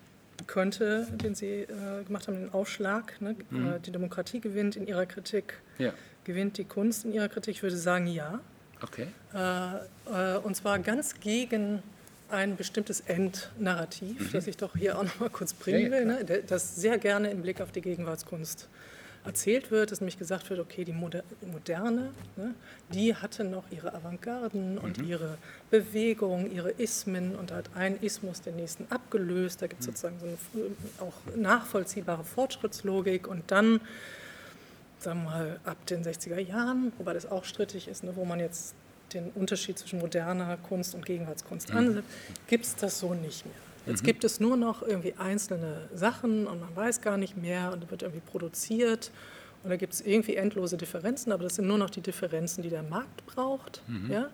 könnte, 0.46 1.06
den 1.12 1.34
Sie 1.34 1.62
äh, 1.62 2.04
gemacht 2.06 2.28
haben, 2.28 2.34
den 2.34 2.52
Aufschlag. 2.52 3.20
Ne? 3.20 3.36
Mhm. 3.50 3.66
Äh, 3.66 3.80
die 3.80 3.90
Demokratie 3.90 4.40
gewinnt 4.40 4.76
in 4.76 4.86
Ihrer 4.86 5.06
Kritik, 5.06 5.60
ja. 5.78 5.92
gewinnt 6.24 6.58
die 6.58 6.64
Kunst 6.64 7.04
in 7.04 7.12
Ihrer 7.12 7.28
Kritik. 7.28 7.56
Ich 7.56 7.62
würde 7.62 7.76
sagen, 7.76 8.06
ja. 8.06 8.40
Okay. 8.80 9.08
Äh, 9.34 10.34
äh 10.34 10.38
und 10.38 10.54
zwar 10.54 10.78
ganz 10.78 11.18
gegen 11.20 11.82
ein 12.30 12.56
bestimmtes 12.56 13.00
Endnarrativ, 13.00 14.20
mhm. 14.20 14.32
das 14.32 14.46
ich 14.46 14.56
doch 14.56 14.76
hier 14.76 14.98
auch 14.98 15.04
noch 15.04 15.20
mal 15.20 15.30
kurz 15.30 15.54
bringen 15.54 15.90
ja, 15.90 15.98
ja, 15.98 16.18
will, 16.18 16.26
ne? 16.26 16.42
das 16.46 16.76
sehr 16.76 16.98
gerne 16.98 17.30
im 17.30 17.42
Blick 17.42 17.60
auf 17.60 17.72
die 17.72 17.80
Gegenwartskunst 17.80 18.68
erzählt 19.28 19.70
wird, 19.70 19.92
dass 19.92 20.00
nämlich 20.00 20.18
gesagt 20.18 20.48
wird, 20.50 20.58
okay, 20.58 20.84
die 20.84 20.92
Moderne, 20.92 22.10
ne, 22.36 22.54
die 22.92 23.14
hatte 23.14 23.44
noch 23.44 23.64
ihre 23.70 23.94
Avantgarden 23.94 24.74
mhm. 24.74 24.78
und 24.78 24.98
ihre 25.02 25.38
Bewegung, 25.70 26.50
ihre 26.50 26.70
Ismen 26.70 27.36
und 27.36 27.52
hat 27.52 27.70
ein 27.74 28.00
Ismus 28.00 28.40
den 28.40 28.56
nächsten 28.56 28.86
abgelöst. 28.90 29.62
Da 29.62 29.66
gibt 29.66 29.82
es 29.82 29.86
mhm. 29.86 29.92
sozusagen 29.92 30.18
so 30.18 30.26
eine 30.26 31.08
auch 31.08 31.36
nachvollziehbare 31.36 32.24
Fortschrittslogik 32.24 33.28
und 33.28 33.50
dann, 33.50 33.80
sagen 34.98 35.24
wir 35.24 35.30
mal, 35.30 35.60
ab 35.64 35.86
den 35.86 36.02
60er 36.02 36.38
Jahren, 36.38 36.92
wobei 36.98 37.12
das 37.12 37.30
auch 37.30 37.44
strittig 37.44 37.86
ist, 37.86 38.04
ne, 38.04 38.12
wo 38.16 38.24
man 38.24 38.40
jetzt 38.40 38.74
den 39.12 39.30
Unterschied 39.34 39.78
zwischen 39.78 40.00
moderner 40.00 40.56
Kunst 40.56 40.94
und 40.94 41.04
Gegenwartskunst 41.06 41.70
mhm. 41.70 41.78
ansetzt, 41.78 42.08
gibt 42.46 42.64
es 42.64 42.76
das 42.76 42.98
so 42.98 43.14
nicht 43.14 43.46
mehr. 43.46 43.67
Jetzt 43.88 44.02
mhm. 44.02 44.06
gibt 44.06 44.24
es 44.24 44.40
nur 44.40 44.56
noch 44.56 44.82
irgendwie 44.82 45.14
einzelne 45.14 45.88
Sachen 45.94 46.46
und 46.46 46.60
man 46.60 46.76
weiß 46.76 47.00
gar 47.00 47.16
nicht 47.16 47.36
mehr 47.36 47.72
und 47.72 47.90
wird 47.90 48.02
irgendwie 48.02 48.22
produziert 48.24 49.10
und 49.64 49.70
da 49.70 49.76
gibt 49.76 49.94
es 49.94 50.00
irgendwie 50.00 50.36
endlose 50.36 50.76
Differenzen, 50.76 51.32
aber 51.32 51.42
das 51.42 51.56
sind 51.56 51.66
nur 51.66 51.78
noch 51.78 51.90
die 51.90 52.00
Differenzen, 52.00 52.62
die 52.62 52.70
der 52.70 52.82
Markt 52.82 53.26
braucht. 53.26 53.82
Mhm. 53.88 54.10
Ja? 54.10 54.30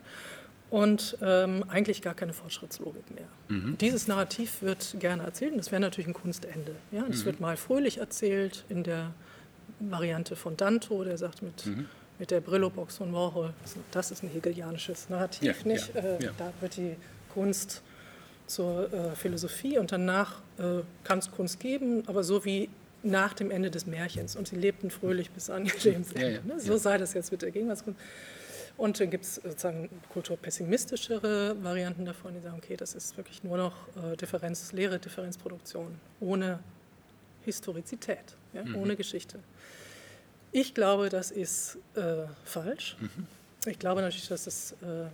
und 0.74 1.16
ähm, 1.22 1.64
eigentlich 1.68 2.02
gar 2.02 2.14
keine 2.14 2.32
Fortschrittslogik 2.32 3.08
mehr. 3.14 3.28
Mhm. 3.48 3.78
Dieses 3.78 4.08
Narrativ 4.08 4.60
wird 4.60 4.96
gerne 4.98 5.22
erzählt 5.22 5.52
und 5.52 5.58
das 5.58 5.70
wäre 5.70 5.80
natürlich 5.80 6.08
ein 6.08 6.14
Kunstende. 6.14 6.74
Ja? 6.90 7.04
Das 7.06 7.20
mhm. 7.20 7.26
wird 7.26 7.40
mal 7.40 7.56
fröhlich 7.56 7.98
erzählt 7.98 8.64
in 8.68 8.82
der 8.82 9.12
Variante 9.78 10.34
von 10.34 10.56
Danto, 10.56 11.04
der 11.04 11.16
sagt 11.16 11.42
mit, 11.42 11.66
mhm. 11.66 11.86
mit 12.18 12.32
der 12.32 12.40
Brillo-Box 12.40 12.96
von 12.96 13.12
Warhol, 13.12 13.52
das 13.92 14.10
ist 14.10 14.24
ein 14.24 14.30
hegelianisches 14.30 15.08
Narrativ, 15.10 15.44
ja, 15.64 15.72
nicht? 15.72 15.94
Ja, 15.94 16.00
äh, 16.00 16.24
ja. 16.24 16.30
Da 16.36 16.52
wird 16.60 16.76
die 16.76 16.96
Kunst 17.32 17.82
zur 18.46 18.92
äh, 18.92 19.16
Philosophie 19.16 19.78
und 19.78 19.92
danach 19.92 20.40
äh, 20.58 20.82
kann 21.02 21.18
es 21.18 21.30
Kunst 21.30 21.60
geben, 21.60 22.02
aber 22.06 22.24
so 22.24 22.44
wie 22.44 22.68
nach 23.02 23.34
dem 23.34 23.50
Ende 23.50 23.70
des 23.70 23.86
Märchens 23.86 24.36
und 24.36 24.48
sie 24.48 24.56
lebten 24.56 24.90
fröhlich 24.90 25.30
bis 25.30 25.50
an 25.50 25.66
ihr 25.66 25.72
Lebensende. 25.82 26.40
Ne? 26.44 26.60
So 26.60 26.76
sei 26.76 26.98
das 26.98 27.14
jetzt 27.14 27.30
mit 27.32 27.42
der 27.42 27.50
Gegenwartskunst. 27.50 28.00
Und 28.76 28.98
dann 28.98 29.08
gibt 29.08 29.24
es 29.24 29.36
sozusagen 29.36 29.88
kulturpessimistischere 30.12 31.62
Varianten 31.62 32.04
davon, 32.04 32.34
die 32.34 32.40
sagen, 32.40 32.56
okay, 32.58 32.76
das 32.76 32.94
ist 32.94 33.16
wirklich 33.16 33.44
nur 33.44 33.56
noch 33.56 33.74
äh, 33.96 34.16
Differenz, 34.16 34.72
leere 34.72 34.98
Differenzproduktion, 34.98 35.94
ohne 36.18 36.58
Historizität, 37.44 38.36
ja, 38.52 38.64
mhm. 38.64 38.76
ohne 38.76 38.96
Geschichte. 38.96 39.38
Ich 40.50 40.74
glaube, 40.74 41.08
das 41.08 41.30
ist 41.30 41.78
äh, 41.94 42.24
falsch. 42.44 42.96
Mhm. 43.00 43.26
Ich 43.66 43.78
glaube 43.78 44.00
natürlich, 44.02 44.28
dass 44.28 44.46
es, 44.46 44.72
äh, 44.82 45.06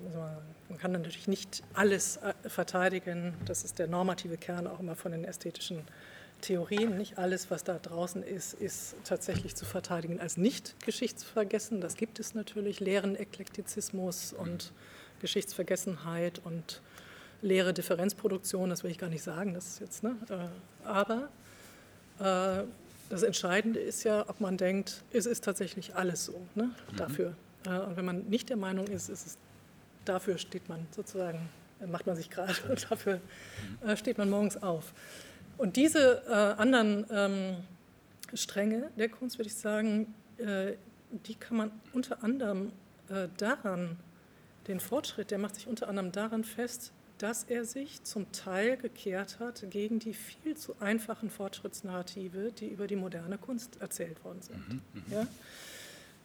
man 0.68 0.78
kann 0.78 0.92
natürlich 0.92 1.28
nicht 1.28 1.62
alles 1.74 2.16
äh, 2.18 2.48
verteidigen. 2.48 3.34
Das 3.44 3.64
ist 3.64 3.78
der 3.78 3.86
normative 3.86 4.36
Kern 4.36 4.66
auch 4.66 4.80
immer 4.80 4.96
von 4.96 5.12
den 5.12 5.24
ästhetischen 5.24 5.82
Theorien. 6.40 6.96
Nicht 6.96 7.18
alles, 7.18 7.50
was 7.50 7.64
da 7.64 7.78
draußen 7.78 8.22
ist, 8.22 8.54
ist 8.54 8.96
tatsächlich 9.04 9.54
zu 9.54 9.64
verteidigen 9.64 10.20
als 10.20 10.36
nicht 10.36 10.74
geschichtsvergessen. 10.84 11.80
Das 11.80 11.96
gibt 11.96 12.18
es 12.18 12.34
natürlich. 12.34 12.80
Leeren 12.80 13.16
Eklektizismus 13.16 14.32
und 14.32 14.72
Geschichtsvergessenheit 15.20 16.40
und 16.44 16.80
leere 17.42 17.72
Differenzproduktion, 17.72 18.70
das 18.70 18.84
will 18.84 18.90
ich 18.90 18.98
gar 18.98 19.08
nicht 19.08 19.22
sagen, 19.22 19.54
das 19.54 19.66
ist 19.66 19.80
jetzt, 19.80 20.02
ne? 20.02 20.16
Äh, 20.28 20.86
aber 20.86 21.28
das 23.08 23.22
Entscheidende 23.22 23.80
ist 23.80 24.04
ja, 24.04 24.28
ob 24.28 24.40
man 24.40 24.58
denkt, 24.58 25.02
es 25.10 25.24
ist 25.24 25.42
tatsächlich 25.42 25.96
alles 25.96 26.26
so 26.26 26.46
ne? 26.54 26.64
Mhm. 26.64 26.96
dafür. 26.96 27.34
Und 27.66 27.96
wenn 27.96 28.04
man 28.04 28.28
nicht 28.28 28.48
der 28.48 28.56
Meinung 28.56 28.86
ist, 28.86 29.08
ist 29.08 29.26
es, 29.26 29.38
dafür 30.04 30.38
steht 30.38 30.68
man 30.68 30.86
sozusagen, 30.94 31.48
macht 31.86 32.06
man 32.06 32.16
sich 32.16 32.30
gerade 32.30 32.54
und 32.68 32.90
dafür 32.90 33.20
mhm. 33.84 33.96
steht 33.96 34.18
man 34.18 34.30
morgens 34.30 34.62
auf. 34.62 34.92
Und 35.58 35.76
diese 35.76 36.22
äh, 36.26 36.60
anderen 36.60 37.06
ähm, 37.10 37.56
Stränge 38.34 38.90
der 38.96 39.08
Kunst, 39.08 39.38
würde 39.38 39.48
ich 39.48 39.56
sagen, 39.56 40.14
äh, 40.38 40.74
die 41.26 41.34
kann 41.34 41.56
man 41.56 41.70
unter 41.92 42.22
anderem 42.24 42.72
äh, 43.08 43.28
daran, 43.36 43.98
den 44.68 44.80
Fortschritt, 44.80 45.30
der 45.30 45.38
macht 45.38 45.56
sich 45.56 45.66
unter 45.66 45.88
anderem 45.88 46.12
daran 46.12 46.44
fest, 46.44 46.92
dass 47.18 47.44
er 47.44 47.64
sich 47.64 48.02
zum 48.04 48.32
Teil 48.32 48.76
gekehrt 48.78 49.38
hat 49.40 49.64
gegen 49.68 49.98
die 49.98 50.14
viel 50.14 50.56
zu 50.56 50.74
einfachen 50.80 51.28
Fortschrittsnarrative, 51.28 52.52
die 52.52 52.68
über 52.68 52.86
die 52.86 52.96
moderne 52.96 53.36
Kunst 53.36 53.80
erzählt 53.80 54.24
worden 54.24 54.40
sind. 54.40 54.68
Mhm, 54.68 54.82
mhm. 54.94 55.26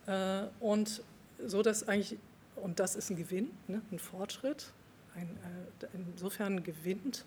ja? 0.08 0.44
Äh, 0.44 0.48
und 0.60 1.02
so 1.44 1.62
dass 1.62 1.88
eigentlich, 1.88 2.18
und 2.56 2.80
das 2.80 2.96
ist 2.96 3.10
ein 3.10 3.16
Gewinn, 3.16 3.50
ne, 3.68 3.82
ein 3.92 4.00
Fortschritt, 4.00 4.72
ein, 5.16 5.28
äh, 5.82 5.88
insofern 5.94 6.64
gewinnt 6.64 7.26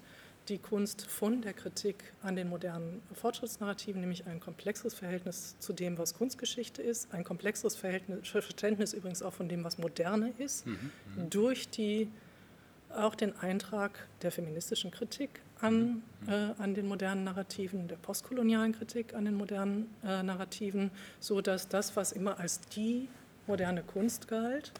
die 0.48 0.58
Kunst 0.58 1.06
von 1.06 1.42
der 1.42 1.52
Kritik 1.52 1.96
an 2.22 2.36
den 2.36 2.48
modernen 2.48 3.02
Fortschrittsnarrativen, 3.12 4.00
nämlich 4.00 4.26
ein 4.26 4.40
komplexes 4.40 4.94
Verhältnis 4.94 5.56
zu 5.58 5.72
dem, 5.72 5.98
was 5.98 6.14
Kunstgeschichte 6.14 6.80
ist, 6.82 7.12
ein 7.12 7.24
komplexes 7.24 7.76
Verhältnis, 7.76 8.28
Verständnis 8.28 8.94
übrigens 8.94 9.22
auch 9.22 9.34
von 9.34 9.48
dem, 9.48 9.64
was 9.64 9.78
Moderne 9.78 10.32
ist, 10.38 10.66
mhm, 10.66 10.90
mhm. 11.16 11.30
durch 11.30 11.68
die 11.68 12.08
auch 12.94 13.14
den 13.14 13.36
Eintrag 13.38 14.08
der 14.22 14.32
feministischen 14.32 14.90
Kritik 14.90 15.40
an, 15.60 16.02
mhm, 16.22 16.28
äh, 16.28 16.54
an 16.58 16.74
den 16.74 16.86
modernen 16.86 17.24
Narrativen, 17.24 17.86
der 17.88 17.96
postkolonialen 17.96 18.72
Kritik 18.72 19.14
an 19.14 19.26
den 19.26 19.34
modernen 19.34 19.94
äh, 20.02 20.22
Narrativen, 20.22 20.90
sodass 21.20 21.68
das, 21.68 21.96
was 21.96 22.12
immer 22.12 22.38
als 22.40 22.60
die 22.60 23.08
moderne 23.48 23.82
Kunst 23.82 24.28
galt, 24.28 24.72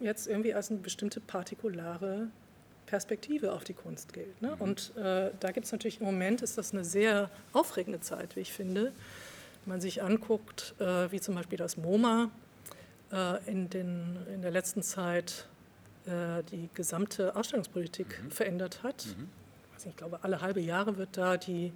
jetzt 0.00 0.26
irgendwie 0.26 0.54
als 0.54 0.70
eine 0.70 0.80
bestimmte 0.80 1.20
partikulare 1.20 2.28
Perspektive 2.86 3.52
auf 3.52 3.64
die 3.64 3.74
Kunst 3.74 4.12
gilt. 4.12 4.42
Ne? 4.42 4.54
Mhm. 4.56 4.60
Und 4.60 4.96
äh, 4.96 5.30
da 5.40 5.50
gibt 5.52 5.66
es 5.66 5.72
natürlich 5.72 6.00
im 6.00 6.06
Moment, 6.06 6.42
ist 6.42 6.58
das 6.58 6.72
eine 6.72 6.84
sehr 6.84 7.30
aufregende 7.52 8.00
Zeit, 8.00 8.36
wie 8.36 8.40
ich 8.40 8.52
finde. 8.52 8.92
Wenn 9.64 9.74
man 9.74 9.80
sich 9.80 10.02
anguckt, 10.02 10.74
äh, 10.78 11.10
wie 11.10 11.20
zum 11.20 11.34
Beispiel 11.34 11.56
das 11.56 11.76
MoMA 11.76 12.30
äh, 13.12 13.50
in, 13.50 13.70
den, 13.70 14.18
in 14.34 14.42
der 14.42 14.50
letzten 14.50 14.82
Zeit 14.82 15.46
äh, 16.06 16.42
die 16.50 16.68
gesamte 16.74 17.36
Ausstellungspolitik 17.36 18.22
mhm. 18.22 18.30
verändert 18.30 18.82
hat. 18.82 19.06
Mhm. 19.06 19.28
Also 19.74 19.88
ich 19.88 19.96
glaube, 19.96 20.18
alle 20.22 20.40
halbe 20.40 20.60
Jahre 20.60 20.96
wird 20.96 21.16
da 21.16 21.36
die, 21.36 21.72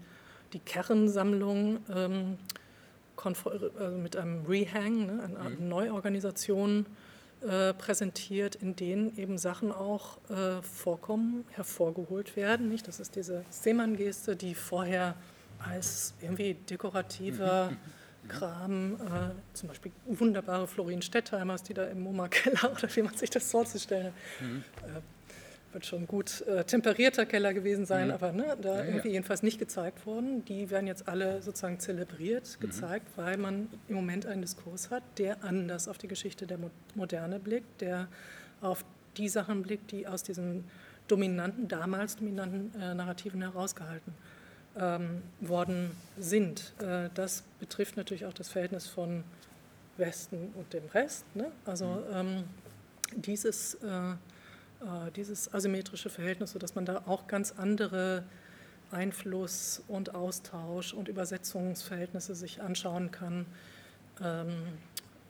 die 0.53 0.59
Kernsammlung 0.59 1.79
ähm, 1.95 2.39
also 3.25 3.97
mit 3.99 4.17
einem 4.17 4.45
Rehang, 4.47 5.07
ne, 5.07 5.23
einer 5.23 5.51
mhm. 5.51 5.69
Neuorganisation, 5.69 6.87
äh, 7.43 7.75
präsentiert, 7.75 8.55
in 8.55 8.77
denen 8.77 9.17
eben 9.19 9.37
Sachen 9.37 9.71
auch 9.71 10.19
äh, 10.31 10.63
vorkommen, 10.63 11.45
hervorgeholt 11.51 12.35
werden. 12.35 12.71
Nicht? 12.71 12.89
Das 12.89 12.99
ist 12.99 13.15
diese 13.15 13.45
Seemann-Geste, 13.51 14.37
die 14.37 14.55
vorher 14.55 15.17
als 15.59 16.15
irgendwie 16.23 16.55
dekorativer 16.55 17.71
mhm. 17.71 17.77
Mhm. 18.25 18.29
Kram, 18.29 18.95
äh, 18.95 19.55
zum 19.55 19.69
Beispiel 19.69 19.93
wunderbare 20.07 20.67
Florin 20.67 21.03
Stettheimers, 21.03 21.63
die 21.63 21.75
da 21.75 21.85
im 21.85 22.01
MoMA-Keller 22.01 22.73
oder 22.77 22.97
wie 22.97 23.03
man 23.03 23.15
sich 23.15 23.31
das 23.31 23.51
vorzustellen 23.51 24.07
hat, 24.07 24.15
mhm. 24.41 24.65
Wird 25.73 25.85
schon 25.85 26.07
gut 26.07 26.41
äh, 26.43 26.65
temperierter 26.65 27.27
Keller 27.27 27.53
gewesen 27.53 27.87
sein, 27.87 28.09
mhm. 28.09 28.15
aber 28.15 28.33
ne, 28.33 28.57
da 28.61 28.79
ja, 28.79 28.85
irgendwie 28.85 29.09
ja. 29.09 29.15
jedenfalls 29.15 29.43
nicht 29.43 29.59
gezeigt 29.59 30.07
worden. 30.07 30.45
Die 30.47 30.71
werden 30.71 30.87
jetzt 30.87 31.09
alle 31.09 31.43
sozusagen 31.43 31.81
zelebriert, 31.81 32.57
mhm. 32.57 32.67
gezeigt, 32.67 33.07
mhm. 33.17 33.23
weil 33.23 33.37
man 33.37 33.69
im 33.89 33.97
Moment 33.97 34.27
einen 34.27 34.43
Diskurs 34.43 34.91
hat, 34.91 35.03
der 35.19 35.45
anders 35.45 35.89
auf 35.89 35.99
die 35.99 36.09
Geschichte 36.09 36.47
der 36.47 36.59
Moderne 36.95 37.39
blickt, 37.39 37.81
der 37.81 38.09
auf 38.61 38.85
die 39.17 39.29
Sachen 39.29 39.63
blickt, 39.63 39.93
die 39.93 40.07
aus 40.07 40.23
diesen 40.23 40.65
dominanten, 41.09 41.69
damals 41.69 42.17
dominanten 42.17 42.81
äh, 42.81 42.95
Narrativen 42.95 43.43
herausgehalten 43.43 44.15
ähm, 44.79 45.23
worden 45.41 45.91
sind. 46.19 46.75
Äh, 46.81 47.11
das 47.15 47.45
betrifft 47.61 47.97
natürlich 47.97 48.27
auch 48.27 48.33
das 48.33 48.49
Verhältnis 48.49 48.87
von 48.87 49.25
Westen 49.97 50.53
und 50.55 50.73
dem 50.73 50.87
Rest. 50.93 51.25
Ne? 51.35 51.51
Also 51.65 51.87
mhm. 51.87 52.05
ähm, 52.15 52.45
dieses 53.17 53.75
äh, 53.75 54.15
dieses 55.17 55.53
asymmetrische 55.53 56.11
Verhältnis, 56.11 56.53
sodass 56.53 56.75
man 56.75 56.85
da 56.85 57.03
auch 57.07 57.27
ganz 57.27 57.55
andere 57.57 58.25
Einfluss 58.91 59.83
und 59.89 60.15
Austausch 60.15 60.93
und 60.95 61.09
Übersetzungsverhältnisse 61.09 62.35
sich 62.35 62.63
anschauen 62.63 63.11
kann 63.11 63.47
ähm, 64.23 64.55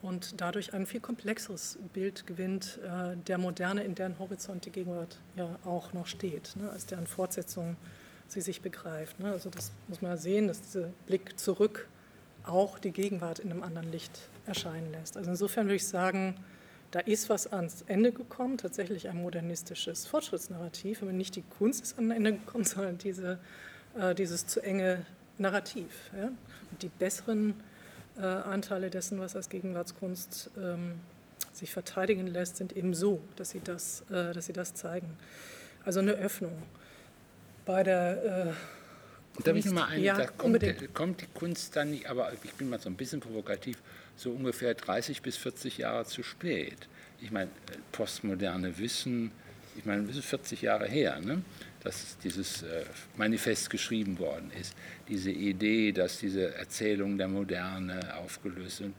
und 0.02 0.40
dadurch 0.40 0.74
ein 0.74 0.86
viel 0.86 1.00
komplexeres 1.00 1.78
Bild 1.92 2.26
gewinnt 2.26 2.78
äh, 2.84 3.16
der 3.16 3.38
Moderne, 3.38 3.82
in 3.82 3.94
deren 3.94 4.18
Horizont 4.18 4.66
die 4.66 4.70
Gegenwart 4.70 5.18
ja 5.36 5.58
auch 5.64 5.92
noch 5.92 6.06
steht, 6.06 6.54
ne, 6.56 6.70
als 6.70 6.86
deren 6.86 7.06
Fortsetzung 7.06 7.76
sie 8.28 8.40
sich 8.40 8.60
begreift. 8.60 9.18
Ne. 9.20 9.30
Also 9.30 9.50
das 9.50 9.72
muss 9.88 10.02
man 10.02 10.18
sehen, 10.18 10.48
dass 10.48 10.60
dieser 10.60 10.88
Blick 11.06 11.38
zurück 11.38 11.88
auch 12.44 12.78
die 12.78 12.92
Gegenwart 12.92 13.38
in 13.38 13.50
einem 13.50 13.62
anderen 13.62 13.90
Licht 13.90 14.28
erscheinen 14.46 14.92
lässt. 14.92 15.16
Also 15.16 15.30
insofern 15.30 15.66
würde 15.66 15.76
ich 15.76 15.86
sagen, 15.86 16.36
da 16.96 17.02
ist 17.02 17.28
was 17.28 17.52
ans 17.52 17.84
Ende 17.88 18.10
gekommen, 18.10 18.56
tatsächlich 18.56 19.10
ein 19.10 19.18
modernistisches 19.18 20.06
Fortschrittsnarrativ, 20.06 21.02
aber 21.02 21.12
nicht 21.12 21.36
die 21.36 21.42
Kunst 21.42 21.82
ist 21.82 21.98
an 21.98 22.10
Ende 22.10 22.32
gekommen, 22.32 22.64
sondern 22.64 22.96
diese, 22.96 23.38
äh, 23.98 24.14
dieses 24.14 24.46
zu 24.46 24.62
enge 24.62 25.04
Narrativ. 25.36 25.90
Ja? 26.16 26.30
die 26.80 26.88
besseren 26.88 27.52
äh, 28.16 28.22
Anteile 28.22 28.88
dessen, 28.88 29.20
was 29.20 29.36
als 29.36 29.50
Gegenwartskunst 29.50 30.50
ähm, 30.56 30.94
sich 31.52 31.70
verteidigen 31.70 32.28
lässt, 32.28 32.56
sind 32.56 32.74
eben 32.74 32.94
so, 32.94 33.20
dass 33.36 33.50
sie 33.50 33.60
das, 33.60 34.00
äh, 34.10 34.32
dass 34.32 34.46
sie 34.46 34.54
das 34.54 34.72
zeigen. 34.72 35.18
Also 35.84 36.00
eine 36.00 36.12
Öffnung. 36.12 36.62
Bei 37.66 37.82
der 37.82 38.54
äh, 39.38 39.42
Darf 39.42 39.56
ich 39.56 39.64
nochmal 39.66 39.90
ein, 39.90 40.02
ja, 40.02 40.16
da 40.16 40.26
kommt, 40.26 40.94
kommt, 40.94 41.20
die 41.20 41.26
Kunst 41.34 41.76
dann 41.76 41.90
nicht, 41.90 42.06
aber 42.06 42.32
ich 42.42 42.52
bin 42.52 42.68
mal 42.68 42.80
so 42.80 42.88
ein 42.88 42.96
bisschen 42.96 43.20
provokativ, 43.20 43.78
so 44.16 44.30
ungefähr 44.30 44.74
30 44.74 45.22
bis 45.22 45.36
40 45.36 45.78
Jahre 45.78 46.04
zu 46.04 46.22
spät. 46.22 46.88
Ich 47.20 47.30
meine, 47.30 47.50
postmoderne 47.92 48.78
Wissen, 48.78 49.30
ich 49.76 49.84
meine, 49.84 50.04
das 50.04 50.16
ist 50.16 50.26
40 50.26 50.62
Jahre 50.62 50.86
her, 50.86 51.20
ne? 51.20 51.42
Dass 51.86 52.18
dieses 52.18 52.62
äh, 52.62 52.84
Manifest 53.16 53.70
geschrieben 53.70 54.18
worden 54.18 54.50
ist. 54.60 54.74
Diese 55.08 55.30
Idee, 55.30 55.92
dass 55.92 56.18
diese 56.18 56.52
Erzählung 56.56 57.16
der 57.16 57.28
Moderne 57.28 58.16
aufgelöst 58.16 58.78
sind. 58.78 58.94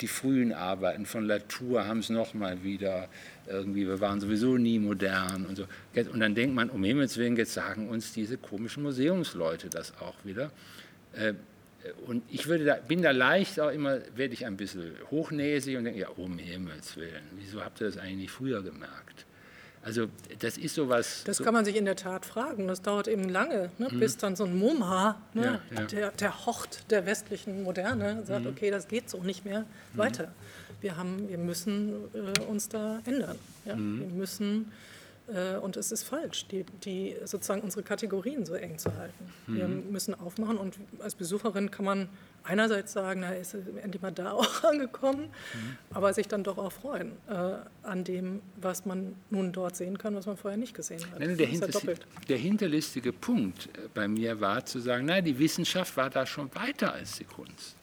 Die 0.00 0.08
frühen 0.08 0.52
Arbeiten 0.52 1.06
von 1.06 1.26
Latour 1.26 1.86
haben 1.86 2.00
es 2.00 2.10
nochmal 2.10 2.64
wieder 2.64 3.08
irgendwie, 3.46 3.86
wir 3.86 4.00
waren 4.00 4.20
sowieso 4.20 4.56
nie 4.56 4.80
modern 4.80 5.46
und 5.46 5.54
so. 5.54 5.66
Und 6.12 6.18
dann 6.18 6.34
denkt 6.34 6.56
man, 6.56 6.70
um 6.70 6.82
Himmels 6.82 7.16
Willen, 7.16 7.36
jetzt 7.36 7.54
sagen 7.54 7.88
uns 7.88 8.12
diese 8.12 8.36
komischen 8.36 8.82
Museumsleute 8.82 9.68
das 9.68 9.96
auch 10.00 10.16
wieder. 10.24 10.50
Äh, 11.12 11.34
und 12.06 12.24
ich 12.30 12.48
würde 12.48 12.64
da, 12.64 12.74
bin 12.74 13.00
da 13.00 13.12
leicht 13.12 13.60
auch 13.60 13.70
immer, 13.70 14.00
werde 14.16 14.34
ich 14.34 14.44
ein 14.44 14.56
bisschen 14.56 14.94
hochnäsig 15.10 15.76
und 15.76 15.84
denke, 15.84 16.00
ja, 16.00 16.08
um 16.08 16.36
Himmels 16.38 16.96
Willen, 16.96 17.22
wieso 17.36 17.62
habt 17.62 17.80
ihr 17.80 17.86
das 17.86 17.96
eigentlich 17.96 18.16
nicht 18.16 18.30
früher 18.32 18.60
gemerkt? 18.60 19.24
Also 19.84 20.06
das 20.38 20.56
ist 20.56 20.74
sowas. 20.74 21.22
Das 21.24 21.42
kann 21.42 21.52
man 21.52 21.64
sich 21.64 21.76
in 21.76 21.84
der 21.84 21.96
Tat 21.96 22.24
fragen. 22.24 22.66
Das 22.68 22.80
dauert 22.80 23.06
eben 23.06 23.28
lange, 23.28 23.70
ne, 23.78 23.88
mhm. 23.90 24.00
bis 24.00 24.16
dann 24.16 24.34
so 24.34 24.44
ein 24.44 24.56
Mumha, 24.58 25.20
ne, 25.34 25.60
ja, 25.70 25.80
ja. 25.80 25.86
Der, 25.86 26.10
der 26.12 26.46
Hort 26.46 26.90
der 26.90 27.04
westlichen 27.04 27.62
Moderne, 27.62 28.24
sagt, 28.24 28.44
mhm. 28.44 28.50
okay, 28.50 28.70
das 28.70 28.88
geht 28.88 29.10
so 29.10 29.22
nicht 29.22 29.44
mehr 29.44 29.60
mhm. 29.60 29.98
weiter. 29.98 30.32
Wir, 30.80 30.96
haben, 30.96 31.28
wir 31.28 31.38
müssen 31.38 31.92
äh, 32.14 32.40
uns 32.40 32.68
da 32.68 33.00
ändern. 33.04 33.38
Ja? 33.66 33.76
Mhm. 33.76 34.00
Wir 34.00 34.08
müssen 34.08 34.72
äh, 35.28 35.56
und 35.56 35.76
es 35.76 35.92
ist 35.92 36.02
falsch, 36.02 36.46
die, 36.48 36.64
die, 36.84 37.16
sozusagen 37.24 37.62
unsere 37.62 37.82
Kategorien 37.82 38.44
so 38.44 38.54
eng 38.54 38.78
zu 38.78 38.94
halten. 38.96 39.32
Mhm. 39.46 39.56
Wir 39.56 39.68
müssen 39.68 40.14
aufmachen 40.14 40.56
und 40.56 40.78
als 40.98 41.14
Besucherin 41.14 41.70
kann 41.70 41.84
man 41.84 42.08
einerseits 42.44 42.92
sagen, 42.92 43.20
na, 43.20 43.32
ist 43.32 43.54
endlich 43.54 44.00
mal 44.02 44.12
da 44.12 44.32
auch 44.32 44.64
angekommen, 44.64 45.22
mhm. 45.22 45.76
aber 45.92 46.12
sich 46.12 46.28
dann 46.28 46.44
doch 46.44 46.58
auch 46.58 46.72
freuen 46.72 47.12
äh, 47.28 47.56
an 47.82 48.04
dem, 48.04 48.40
was 48.56 48.86
man 48.86 49.16
nun 49.30 49.52
dort 49.52 49.76
sehen 49.76 49.98
kann, 49.98 50.14
was 50.14 50.26
man 50.26 50.36
vorher 50.36 50.58
nicht 50.58 50.74
gesehen 50.74 51.00
hat. 51.10 51.18
Nein, 51.18 51.36
der, 51.36 51.46
hinter, 51.46 51.94
der, 52.28 52.36
hinterlistige 52.36 53.12
Punkt 53.12 53.66
äh, 53.66 53.88
bei 53.92 54.06
mir 54.06 54.40
war 54.40 54.64
zu 54.64 54.78
sagen, 54.78 55.06
na, 55.06 55.20
die 55.20 55.38
Wissenschaft 55.38 55.96
war 55.96 56.10
da 56.10 56.26
schon 56.26 56.54
weiter 56.54 56.92
als 56.92 57.18
die 57.18 57.24
Kunst. 57.24 57.76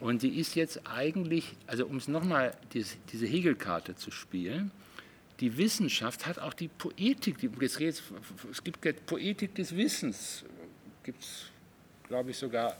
Und 0.00 0.22
die 0.22 0.40
ist 0.40 0.56
jetzt 0.56 0.80
eigentlich, 0.84 1.56
also 1.66 1.86
um 1.86 1.96
es 1.96 2.08
nochmal, 2.08 2.56
diese, 2.72 2.96
diese 3.12 3.26
Hegelkarte 3.26 3.94
zu 3.94 4.10
spielen, 4.10 4.72
die 5.38 5.56
Wissenschaft 5.56 6.26
hat 6.26 6.38
auch 6.38 6.54
die 6.54 6.68
Poetik, 6.68 7.38
die, 7.38 7.50
es 7.60 8.64
gibt 8.64 9.06
Poetik 9.06 9.54
des 9.54 9.76
Wissens, 9.76 10.44
gibt 11.02 11.22
es, 11.22 11.46
glaube 12.08 12.30
ich, 12.30 12.36
sogar 12.36 12.76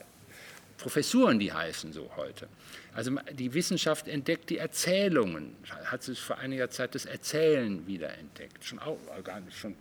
Professuren, 0.82 1.38
die 1.38 1.52
heißen 1.52 1.92
so 1.92 2.10
heute. 2.16 2.48
Also 2.92 3.12
die 3.32 3.54
Wissenschaft 3.54 4.08
entdeckt 4.08 4.50
die 4.50 4.58
Erzählungen, 4.58 5.54
hat 5.84 6.02
sich 6.02 6.18
vor 6.18 6.38
einiger 6.38 6.70
Zeit 6.70 6.96
das 6.96 7.04
Erzählen 7.04 7.86
wiederentdeckt, 7.86 8.64
schon 8.64 8.80
auch, 8.80 8.98
schon, 9.50 9.76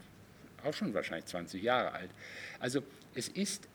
auch 0.64 0.74
schon 0.76 0.94
wahrscheinlich 0.94 1.26
20 1.26 1.64
Jahre 1.64 1.94
alt. 1.94 2.12
Also 2.60 2.84
es 3.16 3.30
ist, 3.30 3.68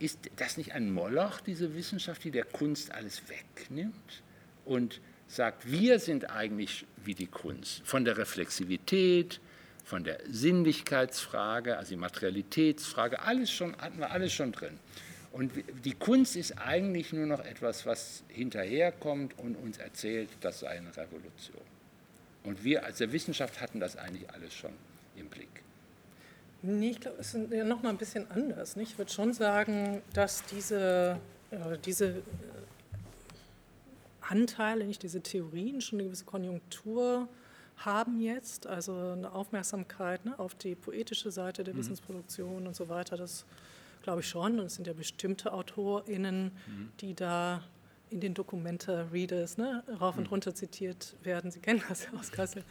ist 0.00 0.18
das 0.34 0.56
nicht 0.56 0.72
ein 0.72 0.90
Moloch, 0.90 1.40
diese 1.40 1.76
Wissenschaft, 1.76 2.24
die 2.24 2.32
der 2.32 2.44
Kunst 2.44 2.90
alles 2.90 3.22
wegnimmt 3.28 4.22
und 4.64 5.00
sagt, 5.28 5.70
wir 5.70 6.00
sind 6.00 6.28
eigentlich 6.28 6.86
wie 7.04 7.14
die 7.14 7.28
Kunst. 7.28 7.82
Von 7.84 8.04
der 8.04 8.18
Reflexivität, 8.18 9.40
von 9.84 10.02
der 10.02 10.18
Sinnlichkeitsfrage, 10.28 11.76
also 11.76 11.90
die 11.90 12.00
Materialitätsfrage, 12.00 13.20
alles 13.20 13.52
schon, 13.52 13.76
hatten 13.78 14.00
wir 14.00 14.10
alles 14.10 14.32
schon 14.32 14.50
drin. 14.50 14.80
Und 15.36 15.52
die 15.84 15.92
Kunst 15.92 16.34
ist 16.34 16.56
eigentlich 16.56 17.12
nur 17.12 17.26
noch 17.26 17.44
etwas, 17.44 17.84
was 17.84 18.22
hinterherkommt 18.28 19.38
und 19.38 19.54
uns 19.56 19.76
erzählt, 19.76 20.30
das 20.40 20.60
sei 20.60 20.68
eine 20.70 20.96
Revolution. 20.96 21.60
Und 22.42 22.64
wir 22.64 22.86
als 22.86 22.98
der 22.98 23.12
Wissenschaft 23.12 23.60
hatten 23.60 23.78
das 23.78 23.96
eigentlich 23.96 24.30
alles 24.30 24.54
schon 24.54 24.72
im 25.14 25.28
Blick. 25.28 25.62
Nee, 26.62 26.92
ich 26.92 27.00
glaube, 27.00 27.18
es 27.20 27.34
ist 27.34 27.52
ja 27.52 27.64
noch 27.64 27.82
mal 27.82 27.90
ein 27.90 27.98
bisschen 27.98 28.30
anders. 28.30 28.76
Nicht? 28.76 28.92
Ich 28.92 28.98
würde 28.98 29.12
schon 29.12 29.34
sagen, 29.34 30.00
dass 30.14 30.42
diese, 30.46 31.20
äh, 31.50 31.76
diese 31.84 32.22
Anteile, 34.22 34.86
nicht 34.86 35.02
diese 35.02 35.20
Theorien, 35.20 35.82
schon 35.82 35.98
eine 35.98 36.08
gewisse 36.08 36.24
Konjunktur 36.24 37.28
haben 37.76 38.22
jetzt, 38.22 38.66
also 38.66 38.96
eine 39.12 39.30
Aufmerksamkeit 39.32 40.24
ne, 40.24 40.38
auf 40.38 40.54
die 40.54 40.74
poetische 40.74 41.30
Seite 41.30 41.62
der 41.62 41.74
mhm. 41.74 41.80
Wissensproduktion 41.80 42.66
und 42.66 42.74
so 42.74 42.88
weiter, 42.88 43.18
das 43.18 43.44
glaube 44.06 44.20
ich 44.20 44.28
schon. 44.28 44.60
Und 44.60 44.66
es 44.66 44.76
sind 44.76 44.86
ja 44.86 44.92
bestimmte 44.92 45.52
AutorInnen, 45.52 46.44
mhm. 46.44 46.92
die 47.00 47.14
da 47.14 47.60
in 48.08 48.20
den 48.20 48.34
Dokumenta-Readers 48.34 49.58
ne, 49.58 49.82
rauf 50.00 50.16
und 50.16 50.24
mhm. 50.24 50.30
runter 50.30 50.54
zitiert 50.54 51.16
werden. 51.24 51.50
Sie 51.50 51.58
kennen 51.58 51.82
das 51.88 52.04
ja 52.04 52.16
aus 52.18 52.30
Kassel. 52.30 52.62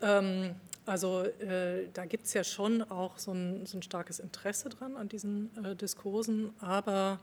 Ähm, 0.00 0.54
also 0.86 1.22
äh, 1.22 1.88
da 1.92 2.06
gibt 2.06 2.26
es 2.26 2.34
ja 2.34 2.44
schon 2.44 2.82
auch 2.82 3.18
so 3.18 3.32
ein, 3.32 3.66
so 3.66 3.76
ein, 3.76 3.82
starkes 3.82 4.20
Interesse 4.20 4.68
dran 4.68 4.96
an 4.96 5.08
diesen 5.08 5.50
äh, 5.64 5.74
Diskursen, 5.74 6.50
aber 6.60 7.18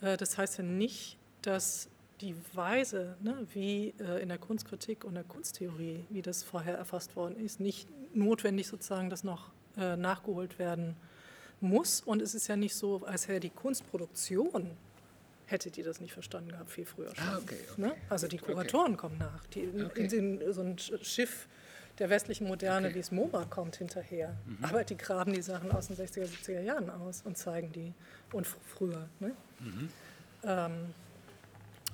äh, 0.00 0.16
das 0.16 0.36
heißt 0.36 0.58
ja 0.58 0.64
nicht, 0.64 1.18
dass 1.42 1.88
die 2.20 2.34
Weise, 2.52 3.16
ne, 3.22 3.46
wie 3.54 3.94
äh, 4.00 4.20
in 4.22 4.28
der 4.28 4.38
Kunstkritik 4.38 5.04
und 5.04 5.14
der 5.14 5.24
Kunsttheorie, 5.24 6.04
wie 6.10 6.22
das 6.22 6.42
vorher 6.42 6.76
erfasst 6.76 7.14
worden 7.14 7.36
ist, 7.36 7.60
nicht 7.60 7.88
notwendig 8.12 8.66
sozusagen, 8.66 9.08
dass 9.08 9.22
noch 9.22 9.52
äh, 9.76 9.96
nachgeholt 9.96 10.58
werden 10.58 10.96
muss. 11.60 12.00
Und 12.00 12.22
es 12.22 12.34
ist 12.34 12.48
ja 12.48 12.56
nicht 12.56 12.74
so, 12.74 13.04
als 13.04 13.28
hätte 13.28 13.40
die 13.40 13.50
Kunstproduktion 13.50 14.76
hätte 15.46 15.70
die 15.70 15.82
das 15.82 16.00
nicht 16.00 16.12
verstanden 16.12 16.50
gehabt, 16.50 16.70
viel 16.70 16.84
früher 16.84 17.14
schon. 17.14 17.24
Ah, 17.24 17.38
okay, 17.38 17.56
okay. 17.70 17.80
Ne? 17.80 17.92
Also 18.08 18.26
die 18.26 18.38
Kuratoren 18.38 18.94
okay. 18.94 19.00
kommen 19.00 19.18
nach. 19.18 19.46
Die, 19.46 19.60
in, 19.60 20.40
in, 20.40 20.52
so 20.52 20.60
ein 20.60 20.76
Schiff 20.78 21.46
der 21.98 22.10
westlichen 22.10 22.46
Moderne 22.46 22.94
wie 22.94 22.98
es 22.98 23.10
MoMA 23.10 23.44
kommt 23.46 23.76
hinterher. 23.76 24.36
Mhm. 24.44 24.64
Aber 24.64 24.84
die 24.84 24.96
graben 24.96 25.32
die 25.32 25.42
Sachen 25.42 25.70
aus 25.70 25.86
den 25.86 25.96
60er, 25.96 26.26
70er 26.26 26.60
Jahren 26.60 26.90
aus 26.90 27.22
und 27.24 27.38
zeigen 27.38 27.72
die 27.72 27.94
und 28.32 28.46
früher. 28.46 29.08
Ne? 29.20 29.32
Mhm. 29.60 29.88
Ähm, 30.42 30.72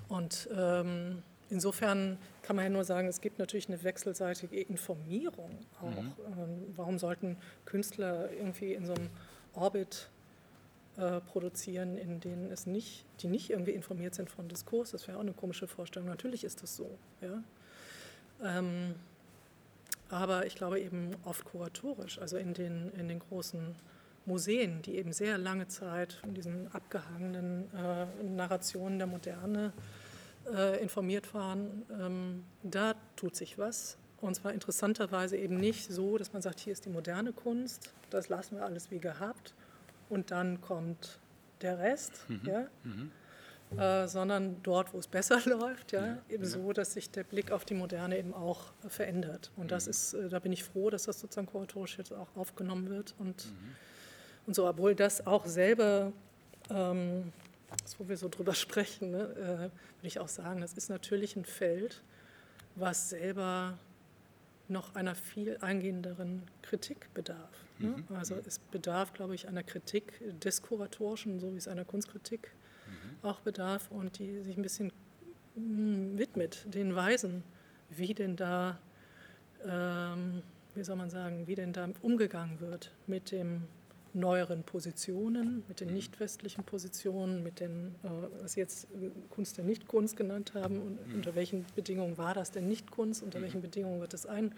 und 0.08 0.48
ähm, 0.56 1.22
insofern 1.50 2.18
kann 2.42 2.56
man 2.56 2.64
ja 2.64 2.70
nur 2.70 2.84
sagen, 2.84 3.06
es 3.08 3.20
gibt 3.20 3.38
natürlich 3.38 3.68
eine 3.68 3.82
wechselseitige 3.82 4.60
Informierung 4.60 5.58
auch. 5.80 6.02
Mhm. 6.02 6.12
Ähm, 6.26 6.74
warum 6.76 6.98
sollten 6.98 7.36
Künstler 7.64 8.30
irgendwie 8.32 8.74
in 8.74 8.86
so 8.86 8.94
einem 8.94 9.10
Orbit 9.54 10.08
äh, 10.96 11.20
produzieren, 11.20 11.96
in 11.96 12.20
denen 12.20 12.50
es 12.50 12.66
nicht, 12.66 13.04
die 13.20 13.28
nicht 13.28 13.50
irgendwie 13.50 13.72
informiert 13.72 14.14
sind 14.14 14.30
von 14.30 14.48
Diskurs? 14.48 14.90
Das 14.90 15.08
wäre 15.08 15.18
auch 15.18 15.22
eine 15.22 15.32
komische 15.32 15.66
Vorstellung. 15.66 16.08
Natürlich 16.08 16.44
ist 16.44 16.62
das 16.62 16.76
so. 16.76 16.98
Ja? 17.20 17.42
Ähm, 18.42 18.94
aber 20.08 20.46
ich 20.46 20.54
glaube 20.54 20.80
eben 20.80 21.16
oft 21.24 21.44
kuratorisch, 21.44 22.18
also 22.18 22.36
in 22.36 22.52
den, 22.52 22.92
in 22.98 23.08
den 23.08 23.18
großen 23.18 23.74
Museen, 24.26 24.82
die 24.82 24.96
eben 24.96 25.12
sehr 25.12 25.38
lange 25.38 25.68
Zeit 25.68 26.12
von 26.12 26.34
diesen 26.34 26.72
abgehangenen 26.72 27.68
äh, 27.74 28.22
Narrationen 28.22 28.98
der 28.98 29.06
Moderne 29.06 29.72
äh, 30.54 30.80
informiert 30.82 31.34
waren, 31.34 31.86
ähm, 32.00 32.44
da 32.62 32.94
tut 33.16 33.34
sich 33.34 33.58
was. 33.58 33.96
Und 34.20 34.34
zwar 34.34 34.52
interessanterweise 34.52 35.36
eben 35.36 35.56
nicht 35.56 35.90
so, 35.90 36.18
dass 36.18 36.32
man 36.32 36.42
sagt, 36.42 36.60
hier 36.60 36.72
ist 36.72 36.84
die 36.84 36.90
moderne 36.90 37.32
Kunst, 37.32 37.92
das 38.14 38.28
lassen 38.28 38.56
wir 38.56 38.64
alles 38.64 38.90
wie 38.90 38.98
gehabt 38.98 39.54
und 40.08 40.30
dann 40.30 40.60
kommt 40.60 41.18
der 41.60 41.78
Rest, 41.78 42.26
mhm. 42.28 42.40
ja? 42.44 42.66
Mhm. 42.84 43.10
Äh, 43.78 44.06
sondern 44.06 44.62
dort, 44.62 44.92
wo 44.92 44.98
es 44.98 45.06
besser 45.06 45.40
läuft, 45.46 45.92
ja, 45.92 46.06
ja 46.06 46.18
eben 46.28 46.44
ja. 46.44 46.48
so, 46.50 46.74
dass 46.74 46.92
sich 46.92 47.10
der 47.10 47.24
Blick 47.24 47.50
auf 47.50 47.64
die 47.64 47.72
Moderne 47.72 48.18
eben 48.18 48.34
auch 48.34 48.72
verändert. 48.86 49.50
Und 49.56 49.70
das 49.70 49.86
mhm. 49.86 49.90
ist, 49.90 50.14
äh, 50.14 50.28
da 50.28 50.40
bin 50.40 50.52
ich 50.52 50.62
froh, 50.62 50.90
dass 50.90 51.04
das 51.04 51.20
sozusagen 51.20 51.46
kuratorisch 51.46 51.96
jetzt 51.96 52.12
auch 52.12 52.28
aufgenommen 52.36 52.90
wird 52.90 53.14
und, 53.18 53.46
mhm. 53.46 53.76
und 54.46 54.54
so, 54.54 54.68
obwohl 54.68 54.94
das 54.94 55.26
auch 55.26 55.46
selber 55.46 56.12
ähm, 56.68 57.32
das, 57.82 57.98
wo 57.98 58.08
wir 58.08 58.16
so 58.16 58.28
drüber 58.28 58.54
sprechen, 58.54 59.12
ne, 59.12 59.22
äh, 59.22 59.46
würde 59.46 59.70
ich 60.02 60.18
auch 60.20 60.28
sagen, 60.28 60.60
das 60.60 60.74
ist 60.74 60.90
natürlich 60.90 61.36
ein 61.36 61.44
Feld, 61.44 62.02
was 62.74 63.10
selber 63.10 63.78
noch 64.68 64.94
einer 64.94 65.14
viel 65.14 65.58
eingehenderen 65.60 66.42
Kritik 66.62 67.12
bedarf. 67.14 67.64
Ne? 67.78 67.88
Mhm. 68.08 68.16
Also 68.16 68.36
es 68.46 68.58
bedarf, 68.58 69.12
glaube 69.12 69.34
ich, 69.34 69.48
einer 69.48 69.62
Kritik 69.62 70.20
des 70.40 70.62
Kuratorischen, 70.62 71.40
so 71.40 71.52
wie 71.52 71.58
es 71.58 71.68
einer 71.68 71.84
Kunstkritik 71.84 72.52
mhm. 72.86 73.28
auch 73.28 73.40
bedarf 73.40 73.90
und 73.90 74.18
die 74.18 74.40
sich 74.42 74.56
ein 74.56 74.62
bisschen 74.62 74.92
mh, 75.56 76.18
widmet 76.18 76.66
den 76.72 76.94
Weisen, 76.94 77.42
wie 77.90 78.14
denn 78.14 78.36
da, 78.36 78.78
ähm, 79.66 80.42
wie 80.74 80.84
soll 80.84 80.96
man 80.96 81.10
sagen, 81.10 81.46
wie 81.46 81.54
denn 81.54 81.72
da 81.72 81.88
umgegangen 82.00 82.60
wird 82.60 82.92
mit 83.06 83.32
dem 83.32 83.64
neueren 84.14 84.62
Positionen, 84.62 85.64
mit 85.68 85.80
den 85.80 85.88
mhm. 85.88 85.94
nicht-westlichen 85.94 86.64
Positionen, 86.64 87.42
mit 87.42 87.60
den, 87.60 87.94
äh, 88.02 88.08
was 88.40 88.52
Sie 88.52 88.60
jetzt 88.60 88.84
äh, 88.84 89.10
Kunst 89.30 89.56
der 89.56 89.64
Nicht-Kunst 89.64 90.16
genannt 90.16 90.52
haben, 90.54 90.80
und 90.80 91.08
mhm. 91.08 91.14
unter 91.14 91.34
welchen 91.34 91.64
Bedingungen 91.74 92.18
war 92.18 92.34
das 92.34 92.50
denn 92.50 92.68
Nicht-Kunst, 92.68 93.22
unter 93.22 93.38
mhm. 93.38 93.42
welchen 93.44 93.62
Bedingungen 93.62 94.00
wird 94.00 94.14
es 94.14 94.26
ein, 94.26 94.54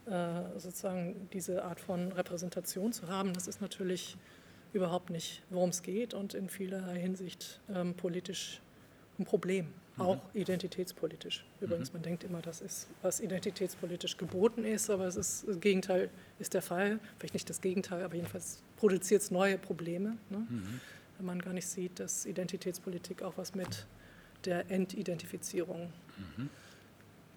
äh, 0.06 0.42
sozusagen 0.58 1.30
diese 1.34 1.64
Art 1.64 1.80
von 1.80 2.12
Repräsentation 2.12 2.94
zu 2.94 3.08
haben. 3.08 3.34
Das 3.34 3.48
ist 3.48 3.62
natürlich 3.62 4.18
überhaupt 4.74 5.10
nicht, 5.10 5.42
worum 5.50 5.70
es 5.70 5.82
geht 5.82 6.14
und 6.14 6.34
in 6.34 6.50
vielerlei 6.50 7.00
Hinsicht 7.00 7.60
ähm, 7.74 7.94
politisch 7.94 8.62
ein 9.18 9.26
Problem, 9.26 9.68
mhm. 9.98 10.02
auch 10.02 10.20
identitätspolitisch. 10.34 11.46
Übrigens, 11.60 11.90
mhm. 11.90 11.98
man 11.98 12.04
denkt 12.04 12.24
immer, 12.24 12.42
das 12.42 12.62
ist, 12.62 12.88
was 13.02 13.20
identitätspolitisch 13.20 14.18
geboten 14.18 14.64
ist, 14.64 14.90
aber 14.90 15.08
es 15.08 15.16
ist, 15.16 15.48
das 15.48 15.60
Gegenteil 15.60 16.10
ist 16.40 16.54
der 16.54 16.62
Fall. 16.62 17.00
Vielleicht 17.18 17.34
nicht 17.34 17.50
das 17.50 17.62
Gegenteil, 17.62 18.04
aber 18.04 18.16
jedenfalls 18.16 18.64
produziert 18.78 19.22
es 19.22 19.32
neue 19.32 19.58
Probleme. 19.58 20.18
Ne? 20.30 20.48
Mhm. 20.50 20.80
Wenn 21.18 21.26
man 21.26 21.42
gar 21.42 21.54
nicht 21.54 21.68
sieht, 21.68 22.00
dass 22.00 22.26
Identitätspolitik 22.26 23.24
auch 23.24 23.38
was 23.38 23.56
mit 23.56 23.86
der 24.46 24.72
Entidentifizierung 24.72 25.92
mhm 26.18 26.50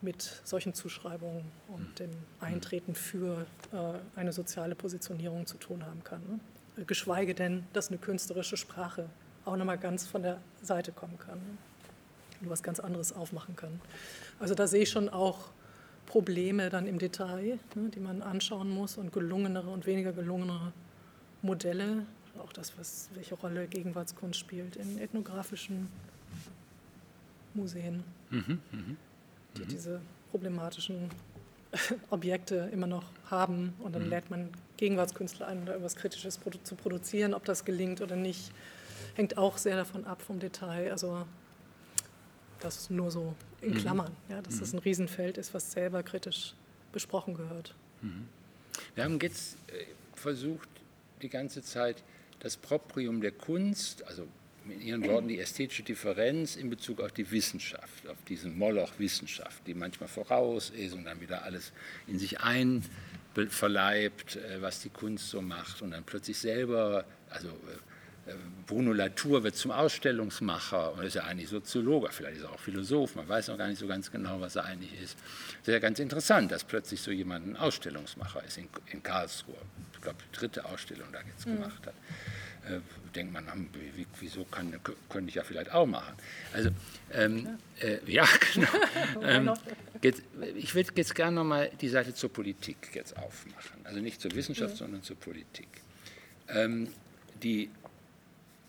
mit 0.03 0.41
solchen 0.45 0.75
Zuschreibungen 0.75 1.45
und 1.69 1.99
dem 1.99 2.11
Eintreten 2.41 2.95
für 2.95 3.47
äh, 3.73 4.19
eine 4.19 4.33
soziale 4.33 4.75
Positionierung 4.75 5.47
zu 5.47 5.57
tun 5.59 5.85
haben 5.87 6.03
kann. 6.05 6.21
Ne? 6.27 6.41
Geschweige 6.87 7.35
denn, 7.35 7.65
dass 7.73 7.89
eine 7.89 7.99
künstlerische 7.99 8.57
Sprache 8.57 9.09
auch 9.45 9.57
nochmal 9.57 9.79
ganz 9.79 10.07
von 10.07 10.23
der 10.23 10.41
Seite 10.63 10.93
kommen 10.93 11.19
kann 11.19 11.39
und 12.41 12.51
was 12.51 12.63
ganz 12.63 12.81
anderes 12.81 13.13
aufmachen 13.13 13.57
kann. 13.57 13.81
Also 14.41 14.55
da 14.55 14.67
sehe 14.67 14.83
ich 14.83 14.91
schon 14.91 15.09
auch 15.09 15.51
Probleme 16.07 16.71
dann 16.71 16.87
im 16.87 16.99
Detail, 16.99 17.59
ne, 17.75 17.89
die 17.95 18.01
man 18.01 18.23
anschauen 18.23 18.71
muss 18.71 18.97
und 18.97 19.13
gelungenere 19.13 19.71
und 19.71 19.87
weniger 19.87 20.13
gelungenere 20.13 20.73
Modelle, 21.43 22.07
auch 22.39 22.53
das, 22.53 22.77
was, 22.79 23.11
welche 23.15 23.35
Rolle 23.35 23.67
Gegenwartskunst 23.67 24.39
spielt 24.39 24.77
in 24.77 24.99
ethnografischen 24.99 25.89
Museen. 27.55 28.03
Mhm, 28.31 28.61
mh 28.71 28.97
die 29.57 29.63
mhm. 29.63 29.69
diese 29.69 30.01
problematischen 30.31 31.11
Objekte 32.11 32.71
immer 32.73 32.87
noch 32.87 33.05
haben. 33.31 33.75
Und 33.81 33.95
dann 33.95 34.05
mhm. 34.05 34.11
lädt 34.11 34.31
man 34.31 34.49
Gegenwartskünstler 34.83 35.47
ein, 35.47 35.65
da 35.65 35.77
etwas 35.77 35.95
Kritisches 35.95 36.41
zu 36.65 36.75
produzieren. 36.75 37.35
Ob 37.35 37.45
das 37.45 37.65
gelingt 37.65 38.01
oder 38.01 38.17
nicht, 38.17 38.51
hängt 39.15 39.39
auch 39.39 39.57
sehr 39.57 39.77
davon 39.77 40.05
ab 40.07 40.23
vom 40.23 40.41
Detail. 40.41 40.91
Also 40.91 41.25
das 42.59 42.91
nur 42.91 43.13
so 43.13 43.37
in 43.61 43.75
mhm. 43.75 43.79
Klammern, 43.79 44.17
ja, 44.29 44.43
dass 44.43 44.59
das 44.59 44.73
mhm. 44.73 44.79
ein 44.79 44.83
Riesenfeld 44.83 45.39
ist, 45.39 45.55
was 45.55 45.71
selber 45.71 46.03
kritisch 46.03 46.55
besprochen 46.91 47.35
gehört. 47.35 47.77
Mhm. 48.01 48.27
Wir 48.97 49.05
haben 49.05 49.21
jetzt 49.21 49.55
äh, 49.69 49.85
versucht, 50.17 50.69
die 51.23 51.29
ganze 51.29 51.63
Zeit 51.63 52.03
das 52.41 52.57
Proprium 52.57 53.21
der 53.21 53.31
Kunst, 53.31 54.05
also 54.09 54.27
in 54.69 54.81
Ihren 54.81 55.07
Worten 55.07 55.29
die 55.29 55.39
ästhetische 55.39 55.85
Differenz 55.85 56.57
in 56.57 56.71
Bezug 56.71 57.01
auf 57.01 57.13
die 57.13 57.31
Wissenschaft, 57.31 58.09
auf 58.09 58.17
diesen 58.29 58.59
Moloch 58.59 58.99
Wissenschaft, 58.99 59.65
die 59.65 59.75
manchmal 59.75 60.09
voraus 60.09 60.71
ist 60.71 60.93
und 60.95 61.05
dann 61.05 61.21
wieder 61.21 61.45
alles 61.45 61.73
in 62.09 62.19
sich 62.19 62.41
ein 62.41 62.85
verleibt, 63.49 64.37
äh, 64.37 64.61
was 64.61 64.81
die 64.81 64.91
Kunst 64.91 65.31
so 65.31 65.41
macht 65.41 65.83
und 65.83 65.91
dann 65.91 66.05
plötzlich 66.05 66.39
selber, 66.39 67.05
also 67.31 67.49
äh, 67.49 68.31
äh, 68.31 68.35
Bruno 68.67 68.93
Latour 68.93 69.43
wird 69.43 69.57
zum 69.57 69.71
Ausstellungsmacher 69.71 70.93
und 70.93 71.05
ist 71.05 71.15
ja 71.15 71.25
eigentlich 71.25 71.49
Soziologe, 71.49 72.11
vielleicht 72.11 72.39
ist 72.39 72.45
er 72.45 72.51
auch 72.51 72.59
Philosoph, 72.59 73.17
man 73.17 73.29
weiß 73.29 73.49
noch 73.49 73.59
gar 73.59 73.69
nicht 73.69 73.79
so 73.79 73.87
ganz 73.87 74.11
genau, 74.11 74.41
was 74.41 74.57
er 74.57 74.65
eigentlich 74.65 74.93
ist. 75.01 75.17
Das 75.61 75.69
ist 75.69 75.73
ja 75.75 75.79
ganz 75.79 75.99
interessant, 75.99 76.53
dass 76.53 76.65
plötzlich 76.65 77.01
so 77.01 77.11
jemand 77.11 77.47
ein 77.47 77.57
Ausstellungsmacher 77.57 78.45
ist 78.45 78.59
in, 78.59 78.69
in 78.93 79.03
Karlsruhe. 79.03 79.57
Ich 79.95 80.01
glaube, 80.01 80.19
die 80.29 80.39
dritte 80.39 80.65
Ausstellung 80.65 81.09
da 81.13 81.19
jetzt 81.27 81.47
mhm. 81.47 81.57
gemacht 81.57 81.87
hat 81.87 81.95
denkt 83.15 83.33
man, 83.33 83.47
wieso 84.21 84.45
kann, 84.45 84.75
könnte 85.09 85.29
ich 85.29 85.35
ja 85.35 85.43
vielleicht 85.43 85.73
auch 85.73 85.87
machen. 85.87 86.15
Also, 86.53 86.71
ähm, 87.13 87.59
äh, 87.81 87.99
ja, 88.07 88.27
genau. 88.55 88.69
ähm, 89.23 89.51
jetzt, 90.03 90.23
ich 90.57 90.75
würde 90.75 90.91
jetzt 90.95 91.15
gerne 91.15 91.37
nochmal 91.37 91.71
die 91.81 91.89
Seite 91.89 92.15
zur 92.15 92.33
Politik 92.33 92.91
jetzt 92.95 93.17
aufmachen. 93.17 93.85
Also 93.85 94.01
nicht 94.01 94.21
zur 94.21 94.33
Wissenschaft, 94.35 94.73
ja. 94.73 94.77
sondern 94.77 95.03
zur 95.03 95.17
Politik. 95.17 95.69
Ähm, 96.49 96.89
die, 97.43 97.71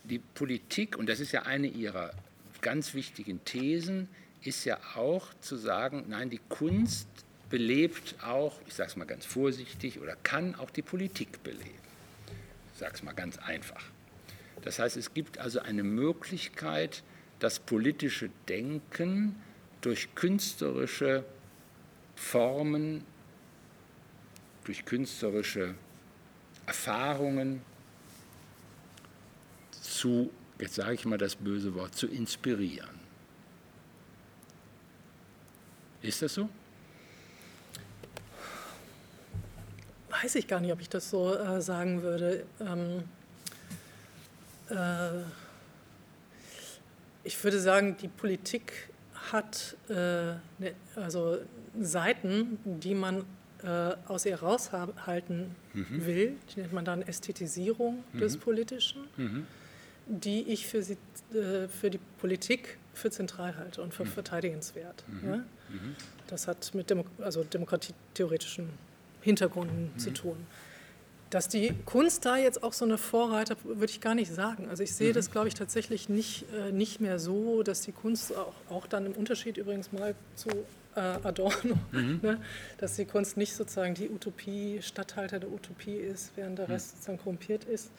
die 0.04 0.20
Politik, 0.20 0.98
und 0.98 1.08
das 1.08 1.20
ist 1.20 1.32
ja 1.32 1.44
eine 1.44 1.68
ihrer 1.68 2.14
ganz 2.62 2.94
wichtigen 2.94 3.44
Thesen, 3.46 4.10
ist 4.44 4.66
ja 4.66 4.78
auch 4.96 5.28
zu 5.41 5.56
sagen, 5.56 6.06
nein, 6.10 6.30
die 6.30 6.41
Kunst 6.50 7.08
belebt 7.50 8.16
auch, 8.24 8.60
ich 8.68 8.74
sage 8.74 8.89
es 8.89 8.96
mal 8.96 9.06
ganz 9.06 9.26
vorsichtig, 9.26 10.00
oder 10.00 10.16
kann 10.24 10.56
auch 10.56 10.72
die 10.72 10.82
Politik 10.82 11.44
beleben. 11.44 11.82
Sage 12.84 12.95
es 12.95 13.03
mal 13.03 13.13
ganz 13.13 13.38
einfach. 13.38 13.81
Das 14.61 14.77
heißt, 14.77 14.97
es 14.97 15.13
gibt 15.13 15.38
also 15.38 15.61
eine 15.61 15.84
Möglichkeit, 15.84 17.01
das 17.39 17.61
politische 17.61 18.29
Denken 18.49 19.41
durch 19.79 20.13
künstlerische 20.15 21.23
Formen, 22.17 23.05
durch 24.65 24.84
künstlerische 24.84 25.75
Erfahrungen 26.65 27.61
zu, 29.71 30.29
jetzt 30.59 30.75
sage 30.75 30.95
ich 30.95 31.05
mal 31.05 31.17
das 31.17 31.38
böse 31.38 31.73
Wort, 31.75 31.95
zu 31.95 32.07
inspirieren. 32.07 32.99
Ist 36.01 36.21
das 36.21 36.34
so? 36.34 36.49
Weiß 40.24 40.36
ich 40.36 40.47
gar 40.47 40.59
nicht, 40.59 40.71
ob 40.71 40.80
ich 40.80 40.89
das 40.89 41.09
so 41.09 41.36
äh, 41.36 41.61
sagen 41.61 42.01
würde. 42.01 42.45
Ähm, 42.61 43.03
äh, 44.69 45.24
ich 47.24 47.41
würde 47.43 47.59
sagen, 47.59 47.97
die 48.01 48.07
Politik 48.07 48.89
hat 49.32 49.76
äh, 49.89 49.93
ne, 49.93 50.74
also 50.95 51.39
Seiten, 51.80 52.59
die 52.63 52.93
man 52.93 53.26
äh, 53.63 53.95
aus 54.07 54.26
ihr 54.26 54.36
raushalten 54.36 55.55
mhm. 55.74 56.05
will, 56.05 56.36
die 56.53 56.61
nennt 56.61 56.74
man 56.74 56.86
dann 56.86 57.01
Ästhetisierung 57.01 58.03
mhm. 58.13 58.19
des 58.19 58.38
Politischen, 58.38 59.05
mhm. 59.17 59.47
die 60.07 60.43
ich 60.43 60.67
für, 60.67 60.84
sie, 60.84 60.97
äh, 61.34 61.67
für 61.67 61.89
die 61.89 61.99
Politik 62.19 62.78
für 62.93 63.09
zentral 63.09 63.55
halte 63.57 63.82
und 63.82 63.93
für 63.93 64.05
mhm. 64.05 64.09
verteidigenswert. 64.09 65.03
Mhm. 65.07 65.30
Ja? 65.30 65.38
Mhm. 65.38 65.95
Das 66.28 66.47
hat 66.47 66.71
mit 66.76 66.89
Demo 66.89 67.05
also 67.19 67.43
demokratietheoretischen 67.43 68.69
Hintergründen 69.24 69.91
mhm. 69.93 69.99
zu 69.99 70.11
tun. 70.11 70.38
Dass 71.30 71.47
die 71.47 71.74
Kunst 71.86 72.26
da 72.26 72.38
jetzt 72.38 72.61
auch 72.61 72.74
so 72.74 72.86
eine 72.86 72.99
Vorreiter, 72.99 73.55
würde 73.63 73.91
ich 73.91 74.01
gar 74.01 74.13
nicht 74.13 74.32
sagen. 74.32 74.67
Also 74.69 74.84
ich 74.84 74.93
sehe 74.93 75.09
mhm. 75.09 75.13
das, 75.15 75.32
glaube 75.32 75.47
ich, 75.47 75.55
tatsächlich 75.55 76.07
nicht, 76.07 76.45
äh, 76.53 76.71
nicht 76.71 77.01
mehr 77.01 77.17
so, 77.17 77.63
dass 77.63 77.82
die 77.82 77.91
Kunst 77.91 78.36
auch, 78.36 78.53
auch 78.69 78.86
dann 78.86 79.07
im 79.07 79.13
Unterschied 79.13 79.57
übrigens 79.57 79.91
mal 79.91 80.13
zu 80.36 80.49
äh, 80.95 80.99
Adorno, 80.99 81.80
mhm. 81.91 82.19
ne, 82.21 82.38
dass 82.78 82.95
die 82.95 83.05
Kunst 83.05 83.38
nicht 83.38 83.55
sozusagen 83.55 83.95
die 83.95 84.09
Utopie, 84.09 84.80
Statthalter 84.82 85.39
der 85.39 85.51
Utopie 85.51 85.95
ist, 85.95 86.32
während 86.36 86.59
der 86.59 86.67
mhm. 86.67 86.74
Rest 86.74 86.91
sozusagen 86.91 87.17
korrumpiert 87.17 87.63
ist, 87.63 87.89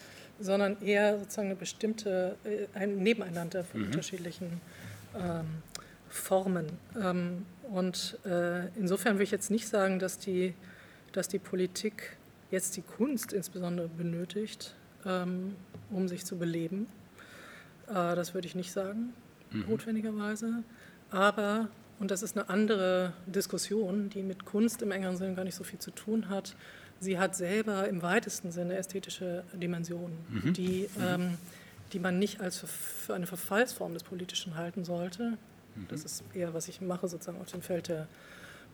sondern 0.40 0.80
eher 0.82 1.18
sozusagen 1.18 1.48
eine 1.48 1.56
bestimmte, 1.56 2.36
äh, 2.44 2.66
ein 2.78 2.98
Nebeneinander 2.98 3.64
von 3.64 3.80
mhm. 3.80 3.86
unterschiedlichen 3.86 4.60
ähm, 5.16 5.62
Formen. 6.08 6.66
Ähm, 7.00 7.46
und 7.70 8.18
äh, 8.24 8.68
insofern 8.76 9.14
würde 9.14 9.24
ich 9.24 9.30
jetzt 9.30 9.50
nicht 9.50 9.68
sagen, 9.68 9.98
dass 9.98 10.18
die 10.18 10.54
dass 11.14 11.28
die 11.28 11.38
Politik 11.38 12.16
jetzt 12.50 12.76
die 12.76 12.82
Kunst 12.82 13.32
insbesondere 13.32 13.88
benötigt, 13.88 14.74
ähm, 15.06 15.54
um 15.90 16.08
sich 16.08 16.24
zu 16.24 16.36
beleben. 16.36 16.86
Äh, 17.88 18.14
das 18.16 18.34
würde 18.34 18.46
ich 18.46 18.54
nicht 18.54 18.72
sagen, 18.72 19.14
mhm. 19.50 19.64
notwendigerweise. 19.68 20.64
Aber, 21.10 21.68
und 22.00 22.10
das 22.10 22.22
ist 22.22 22.36
eine 22.36 22.48
andere 22.48 23.12
Diskussion, 23.26 24.10
die 24.10 24.22
mit 24.22 24.44
Kunst 24.44 24.82
im 24.82 24.90
engeren 24.90 25.16
Sinne 25.16 25.34
gar 25.34 25.44
nicht 25.44 25.54
so 25.54 25.64
viel 25.64 25.78
zu 25.78 25.92
tun 25.92 26.28
hat, 26.28 26.56
sie 27.00 27.18
hat 27.18 27.36
selber 27.36 27.88
im 27.88 28.02
weitesten 28.02 28.50
Sinne 28.50 28.76
ästhetische 28.76 29.44
Dimensionen, 29.52 30.18
mhm. 30.28 30.52
die, 30.52 30.88
mhm. 30.96 31.04
ähm, 31.04 31.38
die 31.92 32.00
man 32.00 32.18
nicht 32.18 32.40
als 32.40 32.58
für 32.58 33.14
eine 33.14 33.26
Verfallsform 33.26 33.94
des 33.94 34.02
Politischen 34.02 34.56
halten 34.56 34.84
sollte. 34.84 35.38
Mhm. 35.76 35.86
Das 35.88 36.04
ist 36.04 36.24
eher, 36.34 36.54
was 36.54 36.66
ich 36.66 36.80
mache, 36.80 37.06
sozusagen 37.06 37.40
auf 37.40 37.50
dem 37.50 37.62
Feld 37.62 37.88
der 37.88 38.08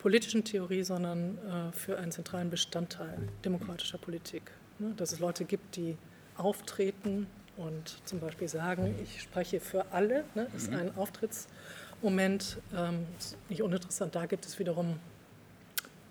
politischen 0.01 0.43
Theorie, 0.43 0.81
sondern 0.83 1.37
äh, 1.37 1.71
für 1.71 1.99
einen 1.99 2.11
zentralen 2.11 2.49
Bestandteil 2.49 3.19
demokratischer 3.45 3.99
Politik. 3.99 4.51
Ne? 4.79 4.93
Dass 4.97 5.13
es 5.13 5.19
Leute 5.19 5.45
gibt, 5.45 5.75
die 5.75 5.95
auftreten 6.37 7.27
und 7.55 7.99
zum 8.05 8.19
Beispiel 8.19 8.47
sagen, 8.47 8.95
ich 9.03 9.21
spreche 9.21 9.59
für 9.59 9.85
alle, 9.91 10.23
ne? 10.33 10.47
ist 10.55 10.71
mhm. 10.71 10.77
ein 10.77 10.97
Auftrittsmoment, 10.97 12.57
ähm, 12.75 13.05
nicht 13.47 13.61
uninteressant, 13.61 14.15
da 14.15 14.25
gibt 14.25 14.45
es 14.47 14.57
wiederum 14.57 14.99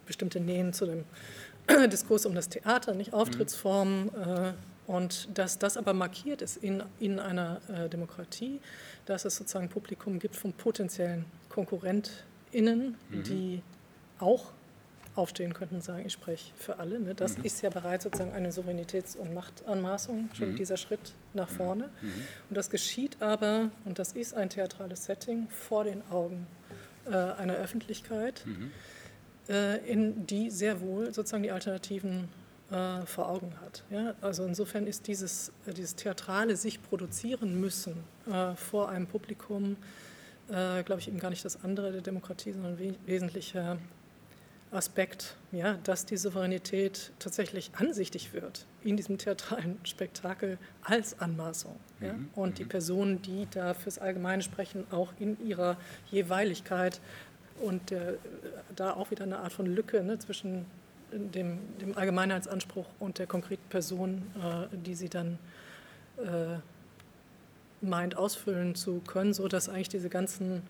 bestimmte 0.07 0.38
Nähen 0.38 0.72
zu 0.72 0.86
dem 0.86 1.05
Diskurs 1.91 2.26
um 2.26 2.34
das 2.36 2.49
Theater, 2.49 2.95
nicht 2.95 3.12
Auftrittsformen. 3.12 4.14
Äh, 4.14 4.53
und 4.86 5.36
dass 5.36 5.59
das 5.59 5.76
aber 5.76 5.95
markiert 5.95 6.43
ist 6.43 6.57
in, 6.57 6.82
in 7.01 7.18
einer 7.18 7.61
äh, 7.68 7.88
Demokratie, 7.88 8.61
dass 9.07 9.24
es 9.24 9.36
sozusagen 9.36 9.66
ein 9.66 9.68
Publikum 9.68 10.20
gibt 10.20 10.36
von 10.36 10.53
potenziellen 10.53 11.24
KonkurrentInnen, 11.49 12.97
mhm. 13.11 13.22
die 13.24 13.62
auch 14.21 14.53
aufstehen 15.16 15.53
könnten 15.53 15.77
und 15.77 15.85
sagen, 15.85 16.05
ich 16.07 16.12
spreche 16.12 16.53
für 16.57 16.79
alle. 16.79 17.01
Ne? 17.01 17.14
Das 17.14 17.39
mhm. 17.39 17.45
ist 17.45 17.62
ja 17.62 17.71
bereits 17.71 18.05
sozusagen 18.05 18.33
eine 18.33 18.51
Souveränitäts- 18.51 19.16
und 19.16 19.35
Machtanmaßung, 19.35 20.31
schon 20.35 20.53
mhm. 20.53 20.57
dieser 20.57 20.77
Schritt 20.77 21.14
nach 21.35 21.51
mhm. 21.51 21.55
vorne. 21.55 21.91
Mhm. 22.01 22.12
Und 22.49 22.57
das 22.57 22.71
geschieht 22.71 23.21
aber, 23.21 23.71
und 23.85 23.99
das 23.99 24.12
ist 24.12 24.35
ein 24.35 24.51
theatrales 24.51 25.05
Setting, 25.05 25.49
vor 25.49 25.85
den 25.85 26.03
Augen 26.11 26.47
äh, 27.07 27.14
einer 27.14 27.55
Öffentlichkeit, 27.55 28.45
mhm. 28.47 28.71
äh, 29.49 29.79
in 29.79 30.27
die 30.27 30.51
sehr 30.51 30.81
wohl 30.81 31.12
sozusagen 31.12 31.43
die 31.43 31.51
alternativen 31.51 32.29
äh, 32.71 33.05
vor 33.05 33.29
Augen 33.29 33.53
hat. 33.62 33.83
Ja? 33.91 34.14
Also 34.21 34.45
insofern 34.45 34.87
ist 34.87 35.09
dieses, 35.09 35.53
äh, 35.66 35.75
dieses 35.75 35.97
theatrale 35.97 36.57
sich 36.57 36.81
produzieren 36.83 37.61
müssen 37.61 37.97
äh, 38.31 38.55
vor 38.55 38.91
einem 38.91 39.09
Publikum, 39.09 39.77
äh, 40.49 40.85
glaube 40.85 41.01
ich, 41.01 41.09
eben 41.09 41.18
gar 41.18 41.31
nicht 41.31 41.45
das 41.45 41.64
andere 41.64 41.91
der 41.91 42.01
Demokratie, 42.01 42.53
sondern 42.53 42.79
ein 42.79 42.97
wesentlicher 43.07 43.77
Aspekt, 44.73 45.37
ja, 45.51 45.79
dass 45.85 46.07
die 46.07 46.16
Souveränität 46.16 47.12
tatsächlich 47.18 47.73
ansichtig 47.75 48.33
wird 48.33 48.66
in 48.83 48.97
diesem 48.97 49.18
theatralen 49.18 49.79
Spektakel 49.83 50.59
als 50.83 51.18
Anmaßung. 51.18 51.75
Ja? 52.01 52.12
Mhm. 52.12 52.29
Und 52.35 52.59
die 52.59 52.64
mhm. 52.64 52.68
Personen, 52.68 53.23
die 53.23 53.49
da 53.51 53.75
fürs 53.75 53.99
Allgemeine 53.99 54.43
sprechen, 54.43 54.85
auch 54.93 55.12
in 55.18 55.37
ihrer 55.45 55.77
Jeweiligkeit 56.11 57.01
und 57.61 57.91
der, 57.91 58.14
da 58.77 58.95
auch 58.95 59.11
wieder 59.11 59.25
eine 59.25 59.39
Art 59.41 59.53
von 59.53 59.66
Lücke 59.66 60.03
ne, 60.03 60.18
zwischen 60.18 60.66
dem, 61.12 61.59
dem, 61.81 61.97
Allgemeinheitsanspruch 61.97 62.87
und 63.01 63.18
der 63.18 63.27
konkreten 63.27 63.68
Person, 63.68 64.23
äh, 64.41 64.77
die 64.77 64.95
sie 64.95 65.09
dann 65.09 65.39
äh, 66.18 66.59
meint 67.81 68.16
ausfüllen 68.16 68.77
zu 68.77 69.01
können, 69.07 69.35
sodass 69.35 69.68
eigentlich 69.68 69.89
diese 69.89 70.09
ganzen 70.09 70.62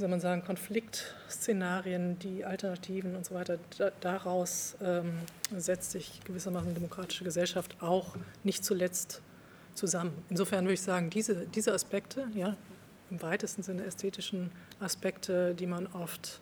soll 0.00 0.08
man 0.08 0.20
sagen, 0.20 0.42
Konfliktszenarien, 0.44 2.18
die 2.18 2.44
Alternativen 2.44 3.14
und 3.16 3.24
so 3.24 3.34
weiter, 3.34 3.58
da, 3.78 3.90
daraus 4.00 4.76
ähm, 4.82 5.12
setzt 5.56 5.92
sich 5.92 6.20
gewissermaßen 6.24 6.74
demokratische 6.74 7.24
Gesellschaft 7.24 7.76
auch 7.80 8.16
nicht 8.42 8.64
zuletzt 8.64 9.22
zusammen. 9.74 10.12
Insofern 10.28 10.64
würde 10.64 10.74
ich 10.74 10.82
sagen, 10.82 11.10
diese, 11.10 11.46
diese 11.46 11.72
Aspekte, 11.72 12.26
ja, 12.34 12.56
im 13.10 13.22
weitesten 13.22 13.62
Sinne 13.62 13.84
ästhetischen 13.84 14.50
Aspekte, 14.78 15.54
die 15.54 15.66
man 15.66 15.86
oft 15.88 16.40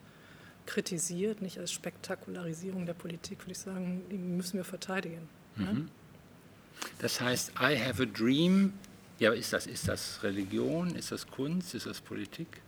kritisiert, 0.66 1.40
nicht 1.40 1.58
als 1.58 1.72
Spektakularisierung 1.72 2.84
der 2.84 2.94
Politik, 2.94 3.40
würde 3.42 3.52
ich 3.52 3.58
sagen, 3.58 4.02
die 4.10 4.18
müssen 4.18 4.58
wir 4.58 4.64
verteidigen. 4.64 5.28
Mhm. 5.56 5.64
Ja? 5.64 5.76
Das 7.00 7.20
heißt, 7.20 7.52
I 7.60 7.76
have 7.78 8.02
a 8.02 8.06
dream, 8.06 8.74
ja, 9.18 9.32
ist 9.32 9.52
das, 9.52 9.66
ist 9.66 9.88
das 9.88 10.22
Religion, 10.22 10.94
ist 10.94 11.10
das 11.10 11.26
Kunst, 11.26 11.74
ist 11.74 11.86
das 11.86 12.00
Politik? 12.00 12.60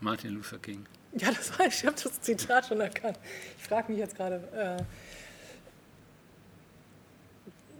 Martin 0.00 0.34
Luther 0.34 0.58
King. 0.58 0.86
Ja, 1.12 1.30
das 1.30 1.58
war, 1.58 1.66
ich 1.66 1.84
habe 1.84 1.96
das 2.00 2.20
Zitat 2.20 2.66
schon 2.66 2.80
erkannt. 2.80 3.18
Ich 3.58 3.64
frage 3.64 3.90
mich 3.90 3.98
jetzt 3.98 4.16
gerade, 4.16 4.36
äh, 4.54 4.82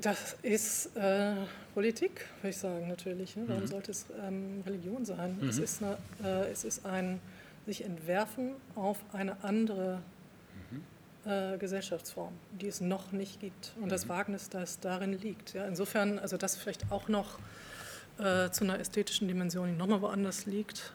das 0.00 0.36
ist 0.42 0.96
äh, 0.96 1.34
Politik, 1.74 2.26
würde 2.40 2.50
ich 2.50 2.56
sagen, 2.56 2.88
natürlich. 2.88 3.36
Ne? 3.36 3.44
Warum 3.46 3.62
mhm. 3.62 3.68
sollte 3.68 3.90
es 3.90 4.06
ähm, 4.20 4.62
Religion 4.66 5.04
sein? 5.04 5.38
Mhm. 5.40 5.48
Es, 5.48 5.58
ist 5.58 5.82
eine, 5.82 5.98
äh, 6.24 6.50
es 6.50 6.64
ist 6.64 6.84
ein 6.86 7.20
sich 7.66 7.84
entwerfen 7.84 8.52
auf 8.74 8.98
eine 9.12 9.44
andere 9.44 10.00
mhm. 10.70 11.30
äh, 11.30 11.58
Gesellschaftsform, 11.58 12.32
die 12.52 12.68
es 12.68 12.80
noch 12.80 13.12
nicht 13.12 13.40
gibt. 13.40 13.72
Und 13.80 13.92
das 13.92 14.06
mhm. 14.06 14.10
Wagnis, 14.10 14.48
das 14.48 14.80
darin 14.80 15.12
liegt. 15.12 15.52
Ja? 15.52 15.66
Insofern, 15.66 16.18
also 16.18 16.36
das 16.36 16.56
vielleicht 16.56 16.90
auch 16.90 17.08
noch 17.08 17.38
äh, 18.18 18.50
zu 18.50 18.64
einer 18.64 18.78
ästhetischen 18.80 19.28
Dimension, 19.28 19.68
die 19.68 19.76
nochmal 19.76 20.00
woanders 20.00 20.46
liegt. 20.46 20.92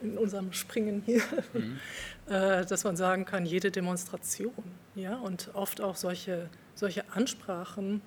Äh, 0.00 0.04
in 0.04 0.18
unserem 0.18 0.52
Springen 0.52 1.02
hier, 1.04 1.22
mhm. 1.52 1.78
Äh, 2.28 2.66
dass 2.66 2.84
man 2.84 2.94
sagen 2.94 3.24
kann, 3.24 3.46
jede 3.46 3.70
Demonstration 3.70 4.52
ja, 4.94 5.16
und 5.16 5.48
oft 5.54 5.80
auch 5.80 5.96
solche, 5.96 6.50
solche 6.74 7.10
Ansprachen 7.10 8.02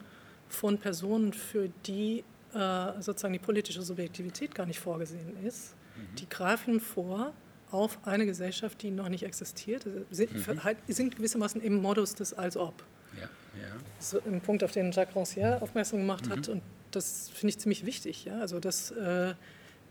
von 0.47 0.77
Personen, 0.77 1.33
für 1.33 1.69
die 1.87 2.23
äh, 2.53 3.01
sozusagen 3.01 3.33
die 3.33 3.39
politische 3.39 3.81
Subjektivität 3.81 4.53
gar 4.53 4.67
nicht 4.67 4.79
vorgesehen 4.79 5.43
ist, 5.43 5.73
mhm. 5.95 6.15
die 6.17 6.29
greifen 6.29 6.79
vor 6.79 7.33
auf 7.71 7.97
eine 8.05 8.27
Gesellschaft, 8.27 8.83
die 8.83 8.91
noch 8.91 9.09
nicht 9.09 9.23
existiert, 9.23 9.87
sind, 10.11 10.47
mhm. 10.47 10.63
Halt, 10.63 10.77
sind 10.87 11.15
gewissermaßen 11.15 11.59
im 11.59 11.81
Modus 11.81 12.13
des 12.13 12.33
Als-Ob. 12.35 12.83
Ja, 13.15 13.23
ja. 13.23 13.75
Das 13.97 14.13
ist 14.13 14.27
ein 14.27 14.41
Punkt, 14.41 14.63
auf 14.63 14.71
den 14.71 14.91
Jacques 14.91 15.15
Rancière 15.15 15.59
aufmerksam 15.61 15.99
gemacht 15.99 16.29
hat 16.29 16.47
mhm. 16.47 16.53
und 16.53 16.61
das 16.91 17.29
finde 17.29 17.49
ich 17.51 17.59
ziemlich 17.59 17.85
wichtig. 17.85 18.25
Ja? 18.25 18.39
Also, 18.39 18.59
dass, 18.59 18.91
äh, 18.91 19.33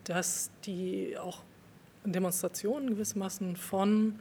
dass 0.05 0.51
die 0.65 1.19
auch 1.19 1.43
Demonstrationen 2.05 2.89
gewissermaßen 2.91 3.57
von 3.57 4.19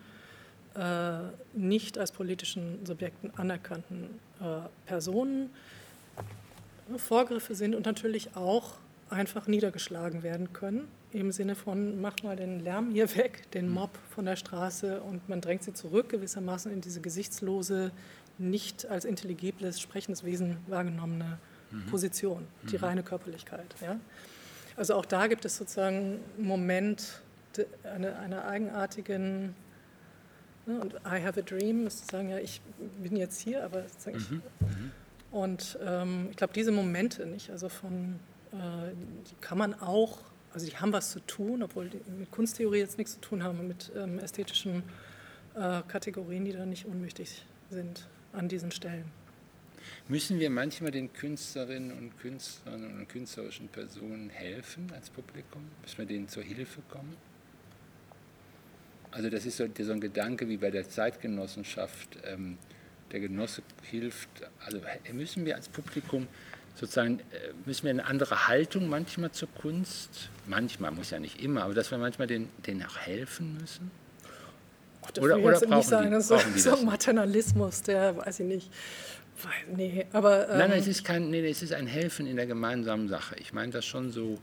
äh, 0.75 1.19
nicht 1.53 1.97
als 1.97 2.11
politischen 2.11 2.85
Subjekten 2.85 3.31
anerkannten 3.35 4.19
äh, 4.39 4.67
Personen 4.85 5.49
äh, 6.93 6.97
Vorgriffe 6.97 7.55
sind 7.55 7.75
und 7.75 7.85
natürlich 7.85 8.35
auch 8.35 8.75
einfach 9.09 9.47
niedergeschlagen 9.47 10.23
werden 10.23 10.53
können, 10.53 10.87
im 11.11 11.31
Sinne 11.31 11.55
von, 11.55 11.99
mach 11.99 12.21
mal 12.23 12.35
den 12.35 12.59
Lärm 12.59 12.91
hier 12.91 13.15
weg, 13.15 13.49
den 13.51 13.67
mhm. 13.67 13.73
Mob 13.75 13.97
von 14.09 14.25
der 14.25 14.35
Straße 14.35 15.01
und 15.01 15.27
man 15.27 15.41
drängt 15.41 15.63
sie 15.63 15.73
zurück 15.73 16.09
gewissermaßen 16.09 16.71
in 16.71 16.81
diese 16.81 17.01
gesichtslose, 17.01 17.91
nicht 18.37 18.85
als 18.85 19.05
intelligibles, 19.05 19.81
sprechendes 19.81 20.23
Wesen 20.23 20.57
wahrgenommene 20.67 21.39
mhm. 21.71 21.85
Position, 21.87 22.47
die 22.71 22.77
mhm. 22.77 22.83
reine 22.83 23.03
Körperlichkeit. 23.03 23.75
Ja? 23.81 23.99
Also 24.77 24.95
auch 24.95 25.05
da 25.05 25.27
gibt 25.27 25.45
es 25.45 25.57
sozusagen 25.57 26.19
einen 26.37 26.47
Moment 26.47 27.21
einer 27.83 28.19
eine 28.19 28.45
eigenartigen, 28.45 29.55
ne, 30.65 30.79
und 30.79 30.93
I 31.05 31.23
have 31.23 31.39
a 31.39 31.43
dream, 31.43 31.87
ist 31.87 31.99
zu 31.99 32.15
sagen, 32.15 32.29
ja, 32.29 32.37
ich 32.37 32.61
bin 33.01 33.15
jetzt 33.15 33.39
hier, 33.39 33.63
aber 33.63 33.81
mhm. 33.81 34.15
ich, 34.17 34.31
mhm. 34.31 34.41
und 35.31 35.79
ähm, 35.83 36.27
ich 36.31 36.37
glaube, 36.37 36.53
diese 36.53 36.71
Momente 36.71 37.25
nicht, 37.25 37.49
also 37.49 37.69
von, 37.69 38.19
äh, 38.51 38.91
die 39.29 39.35
kann 39.41 39.57
man 39.57 39.73
auch, 39.73 40.19
also 40.53 40.65
die 40.65 40.75
haben 40.77 40.93
was 40.93 41.11
zu 41.11 41.19
tun, 41.21 41.63
obwohl 41.63 41.89
die 41.89 42.01
mit 42.17 42.31
Kunsttheorie 42.31 42.79
jetzt 42.79 42.97
nichts 42.97 43.13
zu 43.13 43.21
tun 43.21 43.43
haben, 43.43 43.67
mit 43.67 43.91
ähm, 43.95 44.19
ästhetischen 44.19 44.83
äh, 45.55 45.81
Kategorien, 45.87 46.45
die 46.45 46.53
da 46.53 46.65
nicht 46.65 46.85
unwichtig 46.85 47.45
sind 47.69 48.07
an 48.33 48.47
diesen 48.47 48.71
Stellen. 48.71 49.05
Müssen 50.07 50.39
wir 50.39 50.49
manchmal 50.49 50.91
den 50.91 51.11
Künstlerinnen 51.13 51.91
und 51.91 52.19
Künstlern 52.19 52.83
und 52.83 53.07
künstlerischen 53.09 53.67
Personen 53.67 54.29
helfen 54.29 54.91
als 54.93 55.09
Publikum? 55.09 55.63
Müssen 55.81 55.97
wir 55.99 56.05
denen 56.05 56.27
zur 56.27 56.43
Hilfe 56.43 56.81
kommen? 56.89 57.15
Also 59.11 59.29
das 59.29 59.45
ist 59.45 59.57
so, 59.57 59.65
so 59.79 59.91
ein 59.91 60.01
Gedanke 60.01 60.47
wie 60.49 60.57
bei 60.57 60.71
der 60.71 60.87
Zeitgenossenschaft. 60.87 62.17
Ähm, 62.25 62.57
der 63.11 63.19
Genosse 63.19 63.63
hilft, 63.83 64.29
also 64.63 64.79
müssen 65.13 65.45
wir 65.45 65.55
als 65.55 65.67
Publikum 65.67 66.27
sozusagen, 66.75 67.19
äh, 67.19 67.23
müssen 67.65 67.83
wir 67.83 67.91
eine 67.91 68.05
andere 68.05 68.47
Haltung 68.47 68.87
manchmal 68.87 69.31
zur 69.31 69.49
Kunst, 69.53 70.29
manchmal, 70.45 70.91
muss 70.91 71.09
ja 71.09 71.19
nicht 71.19 71.41
immer, 71.41 71.63
aber 71.63 71.73
dass 71.73 71.91
wir 71.91 71.97
manchmal 71.97 72.27
denen, 72.27 72.49
denen 72.65 72.83
auch 72.83 72.97
helfen 72.97 73.57
müssen? 73.59 73.91
Ach, 75.01 75.11
das 75.11 75.23
oder 75.23 75.37
will 75.37 75.45
oder 75.45 75.59
brauchen 75.59 75.77
nicht 75.77 75.89
sagen, 75.89 76.11
die, 76.11 76.21
so, 76.21 76.37
so 76.55 76.77
ein 76.77 76.85
Maternalismus, 76.85 77.81
der, 77.81 78.15
weiß 78.15 78.41
ich 78.41 78.45
nicht, 78.45 78.71
nee, 79.75 80.05
aber... 80.13 80.49
Ähm, 80.49 80.57
nein, 80.57 80.69
nein, 80.69 80.79
es 80.79 80.87
ist, 80.87 81.03
kein, 81.03 81.29
nee, 81.29 81.49
es 81.49 81.61
ist 81.61 81.73
ein 81.73 81.87
Helfen 81.87 82.27
in 82.27 82.35
der 82.35 82.45
gemeinsamen 82.45 83.07
Sache. 83.07 83.35
Ich 83.39 83.53
meine 83.53 83.71
das 83.71 83.85
schon 83.85 84.11
so... 84.11 84.39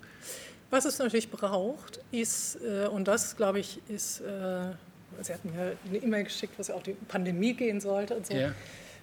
Was 0.71 0.85
es 0.85 0.99
natürlich 0.99 1.31
braucht, 1.31 2.01
ist, 2.11 2.57
äh, 2.57 2.87
und 2.87 3.07
das 3.07 3.37
glaube 3.37 3.61
ich, 3.61 3.81
ist, 3.89 4.21
äh, 4.21 4.73
Sie 5.23 5.33
hatten 5.33 5.55
mir 5.55 5.77
eine 5.87 5.99
E-Mail 5.99 6.25
geschickt, 6.25 6.59
was 6.59 6.69
ja 6.69 6.75
auch 6.75 6.83
die 6.83 6.93
Pandemie 6.93 7.55
gehen 7.55 7.81
sollte 7.81 8.17
und 8.17 8.27
so. 8.27 8.35
Ja. 8.35 8.53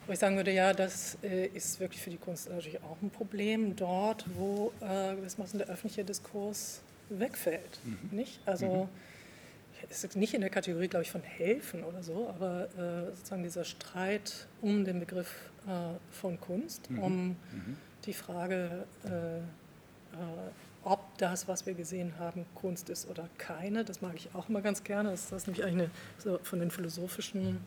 Wo 0.05 0.11
ich 0.11 0.19
sagen 0.19 0.35
würde, 0.35 0.51
ja, 0.51 0.73
das 0.73 1.17
äh, 1.23 1.47
ist 1.47 1.79
wirklich 1.79 2.01
für 2.01 2.09
die 2.09 2.17
Kunst 2.17 2.49
natürlich 2.49 2.81
auch 2.83 3.01
ein 3.01 3.09
Problem, 3.09 3.75
dort, 3.75 4.25
wo 4.35 4.73
äh, 4.81 5.15
gewissermaßen 5.15 5.59
der 5.59 5.69
öffentliche 5.69 6.03
Diskurs 6.03 6.81
wegfällt. 7.09 7.79
Mhm. 7.83 8.17
Nicht? 8.17 8.39
Also, 8.45 8.67
mhm. 8.67 8.89
es 9.89 10.03
ist 10.03 10.15
nicht 10.17 10.33
in 10.33 10.41
der 10.41 10.49
Kategorie, 10.49 10.89
glaube 10.89 11.03
ich, 11.03 11.11
von 11.11 11.23
helfen 11.23 11.85
oder 11.85 12.03
so, 12.03 12.27
aber 12.27 12.67
äh, 12.77 13.15
sozusagen 13.15 13.43
dieser 13.43 13.63
Streit 13.63 14.47
um 14.61 14.83
den 14.83 14.99
Begriff 14.99 15.33
äh, 15.67 15.69
von 16.11 16.39
Kunst, 16.39 16.89
mhm. 16.89 16.99
um 16.99 17.27
mhm. 17.27 17.77
die 18.05 18.13
Frage, 18.13 18.83
ob 20.85 21.17
das, 21.17 21.47
was 21.47 21.65
wir 21.65 21.73
gesehen 21.73 22.13
haben, 22.19 22.45
Kunst 22.55 22.89
ist 22.89 23.09
oder 23.09 23.29
keine. 23.37 23.83
Das 23.83 24.01
mag 24.01 24.13
ich 24.15 24.29
auch 24.33 24.49
immer 24.49 24.61
ganz 24.61 24.83
gerne. 24.83 25.11
Das 25.11 25.31
ist 25.31 25.47
nämlich 25.47 25.63
eigentlich 25.63 25.89
eine, 25.89 25.91
so 26.17 26.39
von 26.43 26.59
den 26.59 26.71
philosophischen 26.71 27.59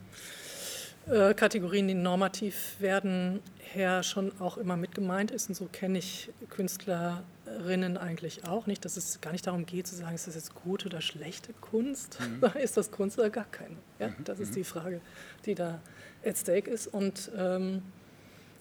äh, 1.09 1.35
Kategorien, 1.35 1.87
die 1.89 1.95
normativ 1.95 2.77
werden, 2.81 3.41
her 3.73 4.03
schon 4.03 4.33
auch 4.41 4.57
immer 4.57 4.77
mit 4.77 4.95
gemeint 4.95 5.31
ist. 5.31 5.49
Und 5.49 5.55
so 5.55 5.67
kenne 5.67 5.99
ich 5.99 6.31
Künstlerinnen 6.51 7.97
eigentlich 7.97 8.45
auch. 8.45 8.67
Nicht, 8.67 8.85
dass 8.85 8.97
es 8.97 9.21
gar 9.21 9.33
nicht 9.33 9.47
darum 9.47 9.67
geht, 9.67 9.87
zu 9.87 9.95
sagen, 9.95 10.15
ist 10.15 10.27
das 10.27 10.35
jetzt 10.35 10.55
gute 10.55 10.87
oder 10.87 11.01
schlechte 11.01 11.53
Kunst? 11.55 12.19
Mhm. 12.21 12.43
ist 12.61 12.77
das 12.77 12.91
Kunst 12.91 13.19
oder 13.19 13.31
gar 13.31 13.45
keine? 13.45 13.77
Ja, 13.99 14.09
mhm. 14.09 14.25
das 14.25 14.41
ist 14.41 14.51
mhm. 14.51 14.55
die 14.55 14.65
Frage, 14.65 15.01
die 15.45 15.55
da 15.55 15.81
at 16.25 16.37
stake 16.37 16.71
ist. 16.71 16.89
Und 16.89 17.31
ähm, 17.37 17.83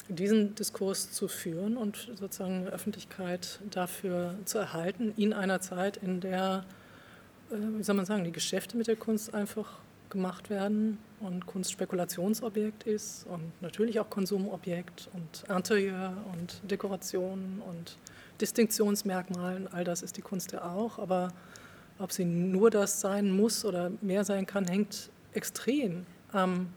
diesen 0.08 0.56
Diskurs 0.56 1.12
zu 1.12 1.28
führen 1.28 1.78
und 1.78 2.12
sozusagen 2.16 2.68
Öffentlichkeit 2.68 3.60
dafür 3.72 4.36
zu 4.46 4.60
erhalten 4.60 5.14
in 5.18 5.34
einer 5.34 5.62
Zeit, 5.62 5.98
in 5.98 6.20
der, 6.20 6.64
äh, 7.52 7.56
wie 7.78 7.84
soll 7.84 7.96
man 7.96 8.06
sagen, 8.06 8.24
die 8.24 8.32
Geschäfte 8.32 8.78
mit 8.78 8.88
der 8.88 8.96
Kunst 8.96 9.34
einfach 9.34 9.80
gemacht 10.10 10.50
werden 10.50 11.00
und 11.20 11.46
Kunst 11.46 11.72
Spekulationsobjekt 11.72 12.84
ist 12.84 13.26
und 13.28 13.52
natürlich 13.62 14.00
auch 14.00 14.10
Konsumobjekt 14.10 15.10
und 15.14 15.44
Interieur 15.50 16.14
und 16.34 16.62
Dekoration 16.70 17.62
und 17.68 17.98
Distinktionsmerkmalen, 18.40 19.68
all 19.72 19.84
das 19.84 20.02
ist 20.02 20.18
die 20.18 20.22
Kunst 20.22 20.52
ja 20.52 20.64
auch, 20.64 21.00
aber 21.00 21.30
ob 21.98 22.12
sie 22.12 22.26
nur 22.26 22.70
das 22.70 23.02
sein 23.02 23.32
muss 23.32 23.66
oder 23.66 23.92
mehr 24.02 24.26
sein 24.26 24.46
kann, 24.46 24.66
hängt 24.66 25.10
extrem 25.34 26.06
am 26.32 26.68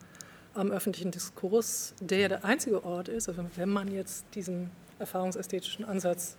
am 0.54 0.70
öffentlichen 0.70 1.10
Diskurs, 1.10 1.94
der 2.00 2.28
der 2.28 2.44
einzige 2.44 2.84
Ort 2.84 3.08
ist, 3.08 3.28
also 3.28 3.44
wenn 3.56 3.68
man 3.68 3.92
jetzt 3.92 4.24
diesem 4.34 4.70
erfahrungsästhetischen 4.98 5.84
Ansatz 5.84 6.36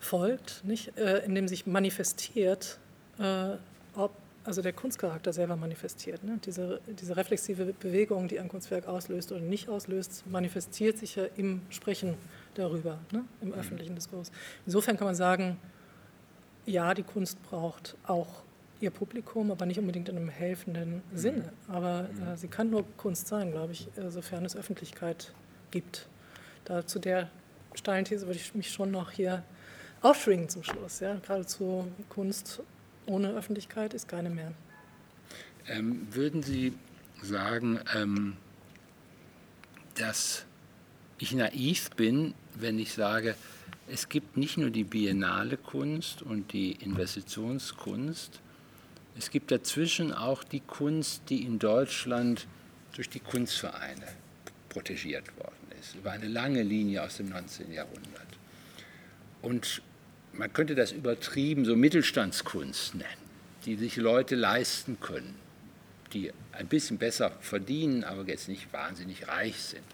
folgt, 0.00 0.62
nicht, 0.64 0.96
äh, 0.98 1.24
in 1.24 1.34
dem 1.34 1.48
sich 1.48 1.66
manifestiert, 1.66 2.78
äh, 3.18 3.56
ob 3.94 4.12
also 4.44 4.62
der 4.62 4.72
Kunstcharakter 4.72 5.32
selber 5.32 5.56
manifestiert. 5.56 6.24
Ne? 6.24 6.40
Diese, 6.44 6.80
diese 6.86 7.16
reflexive 7.16 7.74
Bewegung, 7.78 8.28
die 8.28 8.40
ein 8.40 8.48
Kunstwerk 8.48 8.86
auslöst 8.86 9.30
oder 9.30 9.42
nicht 9.42 9.68
auslöst, 9.68 10.24
manifestiert 10.26 10.96
sich 10.96 11.16
ja 11.16 11.24
im 11.36 11.60
Sprechen 11.68 12.14
darüber, 12.54 12.98
ne? 13.12 13.24
im 13.42 13.48
mhm. 13.48 13.54
öffentlichen 13.54 13.94
Diskurs. 13.94 14.32
Insofern 14.64 14.96
kann 14.96 15.06
man 15.06 15.14
sagen, 15.14 15.58
ja, 16.64 16.94
die 16.94 17.02
Kunst 17.02 17.42
braucht 17.42 17.96
auch 18.06 18.42
ihr 18.80 18.90
Publikum, 18.90 19.50
aber 19.50 19.66
nicht 19.66 19.78
unbedingt 19.78 20.08
in 20.08 20.16
einem 20.16 20.28
helfenden 20.28 21.02
mhm. 21.10 21.16
Sinne. 21.16 21.52
Aber 21.68 22.08
äh, 22.32 22.36
sie 22.36 22.48
kann 22.48 22.70
nur 22.70 22.84
Kunst 22.96 23.28
sein, 23.28 23.50
glaube 23.50 23.72
ich, 23.72 23.88
äh, 23.96 24.10
sofern 24.10 24.44
es 24.44 24.56
Öffentlichkeit 24.56 25.32
gibt. 25.70 26.08
Da 26.64 26.86
zu 26.86 26.98
der 26.98 27.30
steilen 27.74 28.04
These 28.04 28.26
würde 28.26 28.38
ich 28.38 28.54
mich 28.54 28.70
schon 28.70 28.90
noch 28.90 29.10
hier 29.10 29.42
aufschwingen 30.02 30.48
zum 30.48 30.62
Schluss. 30.62 31.00
Ja? 31.00 31.16
Geradezu 31.16 31.88
Kunst 32.08 32.62
ohne 33.06 33.30
Öffentlichkeit 33.32 33.94
ist 33.94 34.08
keine 34.08 34.30
mehr. 34.30 34.52
Ähm, 35.66 36.06
würden 36.10 36.42
Sie 36.42 36.74
sagen, 37.22 37.80
ähm, 37.94 38.36
dass 39.96 40.44
ich 41.18 41.32
naiv 41.32 41.90
bin, 41.90 42.34
wenn 42.54 42.78
ich 42.78 42.92
sage, 42.92 43.34
es 43.88 44.08
gibt 44.08 44.36
nicht 44.36 44.58
nur 44.58 44.70
die 44.70 44.84
biennale 44.84 45.56
Kunst 45.56 46.22
und 46.22 46.52
die 46.52 46.72
Investitionskunst, 46.72 48.40
es 49.18 49.30
gibt 49.30 49.50
dazwischen 49.50 50.12
auch 50.12 50.44
die 50.44 50.60
Kunst, 50.60 51.22
die 51.28 51.42
in 51.42 51.58
Deutschland 51.58 52.46
durch 52.94 53.10
die 53.10 53.18
Kunstvereine 53.18 54.06
protegiert 54.68 55.36
worden 55.36 55.72
ist, 55.80 55.96
über 55.96 56.12
eine 56.12 56.28
lange 56.28 56.62
Linie 56.62 57.02
aus 57.02 57.16
dem 57.16 57.28
19. 57.28 57.72
Jahrhundert. 57.72 58.28
Und 59.42 59.82
man 60.32 60.52
könnte 60.52 60.76
das 60.76 60.92
übertrieben 60.92 61.64
so 61.64 61.74
Mittelstandskunst 61.74 62.94
nennen, 62.94 63.08
die 63.64 63.74
sich 63.74 63.96
Leute 63.96 64.36
leisten 64.36 65.00
können, 65.00 65.34
die 66.12 66.32
ein 66.52 66.68
bisschen 66.68 66.98
besser 66.98 67.32
verdienen, 67.40 68.04
aber 68.04 68.24
jetzt 68.26 68.48
nicht 68.48 68.72
wahnsinnig 68.72 69.26
reich 69.26 69.60
sind 69.60 69.84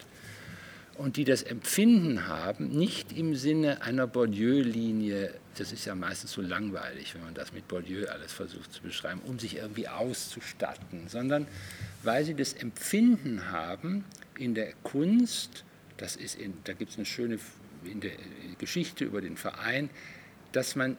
und 0.96 1.16
die 1.16 1.24
das 1.24 1.42
Empfinden 1.42 2.28
haben, 2.28 2.68
nicht 2.68 3.12
im 3.12 3.34
Sinne 3.34 3.82
einer 3.82 4.06
Bourdieu-Linie, 4.06 5.34
das 5.56 5.72
ist 5.72 5.84
ja 5.84 5.94
meistens 5.94 6.32
so 6.32 6.42
langweilig, 6.42 7.14
wenn 7.14 7.22
man 7.22 7.34
das 7.34 7.52
mit 7.52 7.66
Bourdieu 7.68 8.06
alles 8.06 8.32
versucht 8.32 8.72
zu 8.72 8.82
beschreiben, 8.82 9.20
um 9.26 9.38
sich 9.38 9.56
irgendwie 9.56 9.88
auszustatten, 9.88 11.08
sondern 11.08 11.46
weil 12.02 12.24
sie 12.24 12.34
das 12.34 12.52
Empfinden 12.52 13.50
haben, 13.50 14.04
in 14.38 14.54
der 14.54 14.72
Kunst, 14.82 15.64
das 15.96 16.16
ist 16.16 16.36
in, 16.36 16.54
da 16.64 16.72
gibt 16.72 16.90
es 16.90 16.96
eine 16.96 17.06
schöne 17.06 17.38
in 17.84 18.00
der 18.00 18.12
Geschichte 18.58 19.04
über 19.04 19.20
den 19.20 19.36
Verein, 19.36 19.90
dass 20.52 20.76
man 20.76 20.96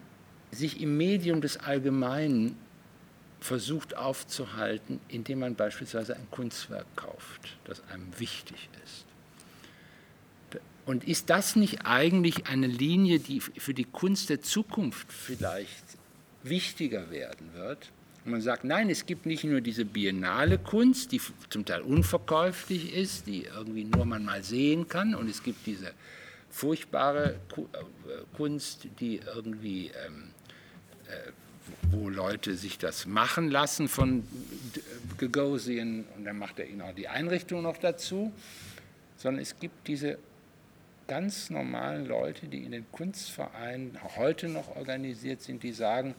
sich 0.51 0.81
im 0.81 0.97
Medium 0.97 1.41
des 1.41 1.57
Allgemeinen 1.57 2.57
versucht 3.39 3.95
aufzuhalten, 3.95 4.99
indem 5.07 5.39
man 5.39 5.55
beispielsweise 5.55 6.15
ein 6.15 6.27
Kunstwerk 6.31 6.85
kauft, 6.95 7.57
das 7.65 7.83
einem 7.89 8.07
wichtig 8.19 8.69
ist. 8.83 9.04
Und 10.85 11.03
ist 11.03 11.29
das 11.29 11.55
nicht 11.55 11.85
eigentlich 11.85 12.47
eine 12.47 12.67
Linie, 12.67 13.19
die 13.19 13.39
für 13.39 13.73
die 13.73 13.85
Kunst 13.85 14.29
der 14.29 14.41
Zukunft 14.41 15.11
vielleicht 15.11 15.83
wichtiger 16.43 17.09
werden 17.09 17.53
wird? 17.55 17.91
Und 18.23 18.31
man 18.31 18.41
sagt, 18.41 18.63
nein, 18.63 18.89
es 18.89 19.05
gibt 19.05 19.25
nicht 19.25 19.43
nur 19.43 19.61
diese 19.61 19.85
biennale 19.85 20.57
Kunst, 20.57 21.11
die 21.11 21.21
zum 21.49 21.65
Teil 21.65 21.81
unverkäuflich 21.81 22.93
ist, 22.93 23.27
die 23.27 23.43
irgendwie 23.43 23.83
nur 23.83 24.05
man 24.05 24.25
mal 24.25 24.43
sehen 24.43 24.87
kann, 24.87 25.15
und 25.15 25.29
es 25.29 25.43
gibt 25.43 25.65
diese 25.65 25.91
furchtbare 26.55 27.35
äh, 27.57 28.37
Kunst, 28.37 28.87
die 28.99 29.19
irgendwie, 29.35 29.91
ähm, 30.07 30.29
äh, 31.07 31.31
wo 31.91 32.09
Leute 32.09 32.55
sich 32.55 32.77
das 32.77 33.05
machen 33.05 33.51
lassen 33.51 33.89
von 33.89 34.23
Gagosian. 35.17 36.05
Und 36.15 36.25
dann 36.25 36.37
macht 36.37 36.59
er 36.59 36.67
ihnen 36.67 36.81
auch 36.81 36.95
die 36.95 37.09
Einrichtung 37.09 37.61
noch 37.61 37.77
dazu, 37.77 38.31
sondern 39.17 39.41
es 39.41 39.59
gibt 39.59 39.87
diese 39.87 40.17
ganz 41.07 41.49
normalen 41.49 42.05
Leute, 42.05 42.47
die 42.47 42.63
in 42.63 42.71
den 42.71 42.91
Kunstvereinen 42.91 43.97
heute 44.15 44.47
noch 44.49 44.75
organisiert 44.75 45.41
sind, 45.41 45.63
die 45.63 45.71
sagen, 45.71 46.15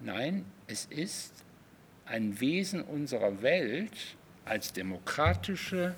nein, 0.00 0.44
es 0.66 0.86
ist 0.86 1.44
ein 2.06 2.40
Wesen 2.40 2.82
unserer 2.82 3.42
Welt 3.42 4.16
als 4.44 4.72
demokratische, 4.72 5.94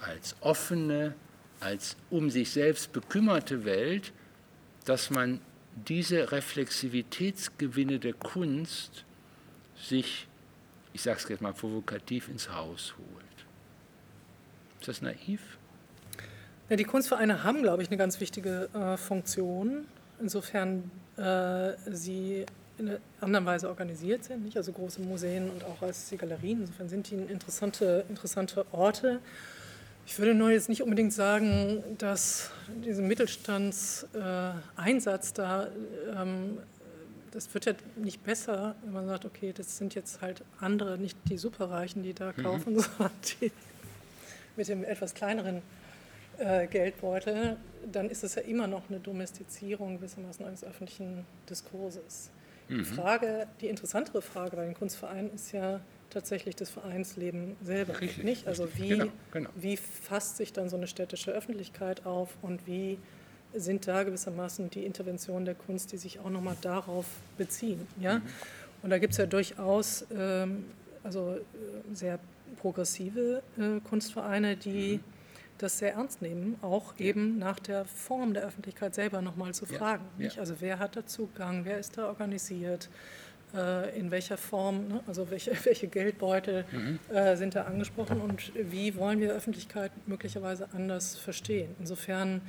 als 0.00 0.36
offene, 0.40 1.14
als 1.60 1.96
um 2.10 2.30
sich 2.30 2.50
selbst 2.50 2.92
bekümmerte 2.92 3.64
Welt, 3.64 4.12
dass 4.84 5.10
man 5.10 5.40
diese 5.74 6.32
Reflexivitätsgewinne 6.32 7.98
der 7.98 8.14
Kunst 8.14 9.04
sich, 9.78 10.26
ich 10.92 11.02
sage 11.02 11.18
es 11.18 11.28
jetzt 11.28 11.42
mal 11.42 11.52
provokativ, 11.52 12.28
ins 12.28 12.50
Haus 12.50 12.94
holt. 12.96 13.46
Ist 14.80 14.88
das 14.88 15.02
naiv? 15.02 15.58
Ja, 16.68 16.74
die 16.74 16.84
Kunstvereine 16.84 17.44
haben, 17.44 17.62
glaube 17.62 17.82
ich, 17.82 17.88
eine 17.88 17.96
ganz 17.96 18.20
wichtige 18.20 18.68
äh, 18.74 18.96
Funktion, 18.96 19.84
insofern 20.20 20.90
äh, 21.16 21.74
sie 21.92 22.44
in 22.78 22.88
einer 22.88 22.98
anderen 23.20 23.46
Weise 23.46 23.68
organisiert 23.68 24.24
sind, 24.24 24.42
nicht? 24.44 24.56
also 24.56 24.72
große 24.72 25.00
Museen 25.00 25.48
und 25.48 25.62
auch 25.64 25.80
als 25.82 26.08
die 26.08 26.16
Galerien. 26.16 26.62
Insofern 26.62 26.88
sind 26.88 27.08
die 27.10 27.14
interessante, 27.14 28.04
interessante 28.08 28.66
Orte. 28.72 29.20
Ich 30.06 30.18
würde 30.18 30.34
nur 30.34 30.50
jetzt 30.50 30.68
nicht 30.68 30.82
unbedingt 30.82 31.12
sagen, 31.12 31.84
dass 31.98 32.50
dieser 32.84 33.02
Mittelstandseinsatz 33.02 35.30
äh, 35.30 35.34
da, 35.34 35.68
ähm, 36.16 36.58
das 37.30 37.54
wird 37.54 37.66
ja 37.66 37.74
nicht 37.96 38.24
besser, 38.24 38.74
wenn 38.84 38.92
man 38.92 39.06
sagt, 39.06 39.24
okay, 39.24 39.52
das 39.56 39.78
sind 39.78 39.94
jetzt 39.94 40.20
halt 40.20 40.42
andere, 40.60 40.98
nicht 40.98 41.16
die 41.28 41.38
Superreichen, 41.38 42.02
die 42.02 42.12
da 42.12 42.32
mhm. 42.36 42.42
kaufen, 42.42 42.74
mhm. 42.74 42.80
sondern 42.98 43.12
die 43.40 43.52
mit 44.56 44.68
dem 44.68 44.84
etwas 44.84 45.14
kleineren 45.14 45.62
äh, 46.38 46.66
Geldbeutel, 46.66 47.56
dann 47.90 48.10
ist 48.10 48.24
es 48.24 48.34
ja 48.34 48.42
immer 48.42 48.66
noch 48.66 48.88
eine 48.88 49.00
Domestizierung 49.00 49.96
gewissermaßen 49.96 50.44
eines 50.44 50.64
öffentlichen 50.64 51.24
Diskurses. 51.48 52.30
Mhm. 52.68 52.78
Die 52.78 52.84
Frage, 52.84 53.46
die 53.60 53.68
interessantere 53.68 54.22
Frage 54.22 54.56
bei 54.56 54.64
den 54.64 54.74
Kunstvereinen 54.74 55.32
ist 55.34 55.52
ja 55.52 55.80
tatsächlich 56.10 56.56
das 56.56 56.70
Vereinsleben 56.70 57.56
selber, 57.62 58.00
richtig, 58.00 58.24
nicht? 58.24 58.46
Also 58.46 58.68
wie, 58.76 58.88
genau, 58.88 59.06
genau. 59.32 59.50
wie 59.54 59.76
fasst 59.76 60.36
sich 60.36 60.52
dann 60.52 60.68
so 60.68 60.76
eine 60.76 60.86
städtische 60.86 61.30
Öffentlichkeit 61.30 62.06
auf 62.06 62.30
und 62.42 62.66
wie 62.66 62.98
sind 63.54 63.86
da 63.86 64.02
gewissermaßen 64.02 64.70
die 64.70 64.84
Interventionen 64.84 65.44
der 65.44 65.54
Kunst, 65.54 65.92
die 65.92 65.96
sich 65.96 66.20
auch 66.20 66.30
nochmal 66.30 66.56
darauf 66.60 67.06
beziehen, 67.38 67.86
ja? 68.00 68.18
Mhm. 68.18 68.22
Und 68.82 68.90
da 68.90 68.98
gibt 68.98 69.12
es 69.12 69.18
ja 69.18 69.26
durchaus 69.26 70.06
ähm, 70.14 70.66
also 71.02 71.34
äh, 71.34 71.40
sehr 71.94 72.18
progressive 72.60 73.42
äh, 73.58 73.80
Kunstvereine, 73.80 74.56
die 74.56 74.98
mhm 74.98 75.15
das 75.58 75.78
sehr 75.78 75.94
ernst 75.94 76.22
nehmen, 76.22 76.56
auch 76.62 76.94
eben 76.98 77.38
nach 77.38 77.58
der 77.58 77.84
Form 77.84 78.34
der 78.34 78.44
Öffentlichkeit 78.44 78.94
selber 78.94 79.22
nochmal 79.22 79.54
zu 79.54 79.66
fragen. 79.66 80.04
Ja, 80.18 80.28
ja. 80.28 80.38
Also 80.38 80.56
wer 80.60 80.78
hat 80.78 80.96
da 80.96 81.06
Zugang, 81.06 81.64
wer 81.64 81.78
ist 81.78 81.96
da 81.96 82.08
organisiert, 82.08 82.88
äh, 83.54 83.98
in 83.98 84.10
welcher 84.10 84.36
Form, 84.36 84.88
ne? 84.88 85.00
also 85.06 85.30
welche, 85.30 85.52
welche 85.64 85.88
Geldbeutel 85.88 86.64
mhm. 86.70 86.98
äh, 87.14 87.36
sind 87.36 87.54
da 87.54 87.62
angesprochen 87.62 88.20
und 88.20 88.52
wie 88.54 88.94
wollen 88.96 89.20
wir 89.20 89.32
Öffentlichkeit 89.32 89.92
möglicherweise 90.06 90.68
anders 90.72 91.16
verstehen. 91.16 91.74
Insofern, 91.78 92.42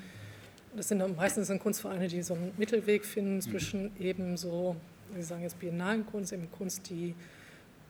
das 0.75 0.89
sind 0.89 1.15
meistens 1.15 1.47
sind 1.47 1.61
Kunstvereine, 1.61 2.07
die 2.07 2.21
so 2.21 2.33
einen 2.33 2.51
Mittelweg 2.57 3.05
finden 3.05 3.35
mhm. 3.35 3.41
zwischen 3.41 3.83
mhm. 3.83 4.01
eben 4.01 4.37
so, 4.37 4.75
Sie 5.15 5.21
sagen 5.23 5.41
jetzt 5.41 5.59
biennalen 5.59 6.05
Kunst, 6.05 6.33
eben 6.33 6.51
Kunst, 6.51 6.89
die 6.89 7.15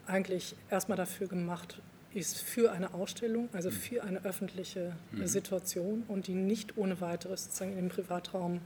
eigentlich 0.06 0.56
erstmal 0.70 0.98
dafür 0.98 1.28
gemacht 1.28 1.82
ist 2.18 2.40
für 2.40 2.72
eine 2.72 2.94
Ausstellung, 2.94 3.48
also 3.54 3.70
mhm. 3.70 3.74
für 3.74 4.04
eine 4.04 4.26
öffentliche 4.26 4.96
mhm. 5.12 5.28
Situation 5.28 6.04
und 6.08 6.28
die 6.28 6.34
nicht 6.34 6.78
ohne 6.78 7.00
weiteres 7.00 7.46
sozusagen 7.46 7.72
in 7.72 7.86
den 7.86 7.90
Privatraum 7.90 8.60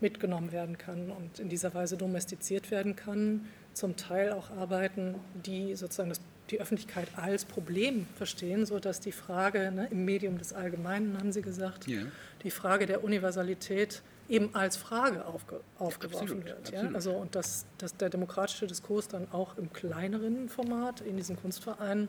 mitgenommen 0.00 0.52
werden 0.52 0.76
kann 0.76 1.10
und 1.10 1.38
in 1.38 1.48
dieser 1.48 1.72
Weise 1.74 1.96
domestiziert 1.96 2.70
werden 2.70 2.96
kann. 2.96 3.46
Zum 3.72 3.96
Teil 3.96 4.32
auch 4.32 4.50
Arbeiten, 4.50 5.14
die 5.34 5.74
sozusagen 5.74 6.08
das, 6.08 6.20
die 6.50 6.60
Öffentlichkeit 6.60 7.08
als 7.16 7.44
Problem 7.44 8.06
verstehen, 8.16 8.66
sodass 8.66 9.00
die 9.00 9.12
Frage 9.12 9.70
ne, 9.72 9.88
im 9.90 10.04
Medium 10.04 10.38
des 10.38 10.52
Allgemeinen, 10.52 11.18
haben 11.18 11.32
Sie 11.32 11.42
gesagt, 11.42 11.86
ja. 11.86 12.02
die 12.42 12.50
Frage 12.50 12.86
der 12.86 13.04
Universalität 13.04 14.02
eben 14.28 14.54
als 14.54 14.76
Frage 14.76 15.24
aufge, 15.24 15.60
aufgeworfen 15.78 16.42
absolut, 16.42 16.44
wird. 16.44 16.72
Ja? 16.72 16.90
Also, 16.92 17.12
und 17.12 17.34
dass, 17.34 17.66
dass 17.78 17.96
der 17.96 18.10
demokratische 18.10 18.66
Diskurs 18.66 19.08
dann 19.08 19.30
auch 19.30 19.56
im 19.56 19.72
kleineren 19.72 20.48
Format 20.48 21.00
in 21.00 21.16
diesen 21.16 21.36
Kunstvereinen 21.36 22.08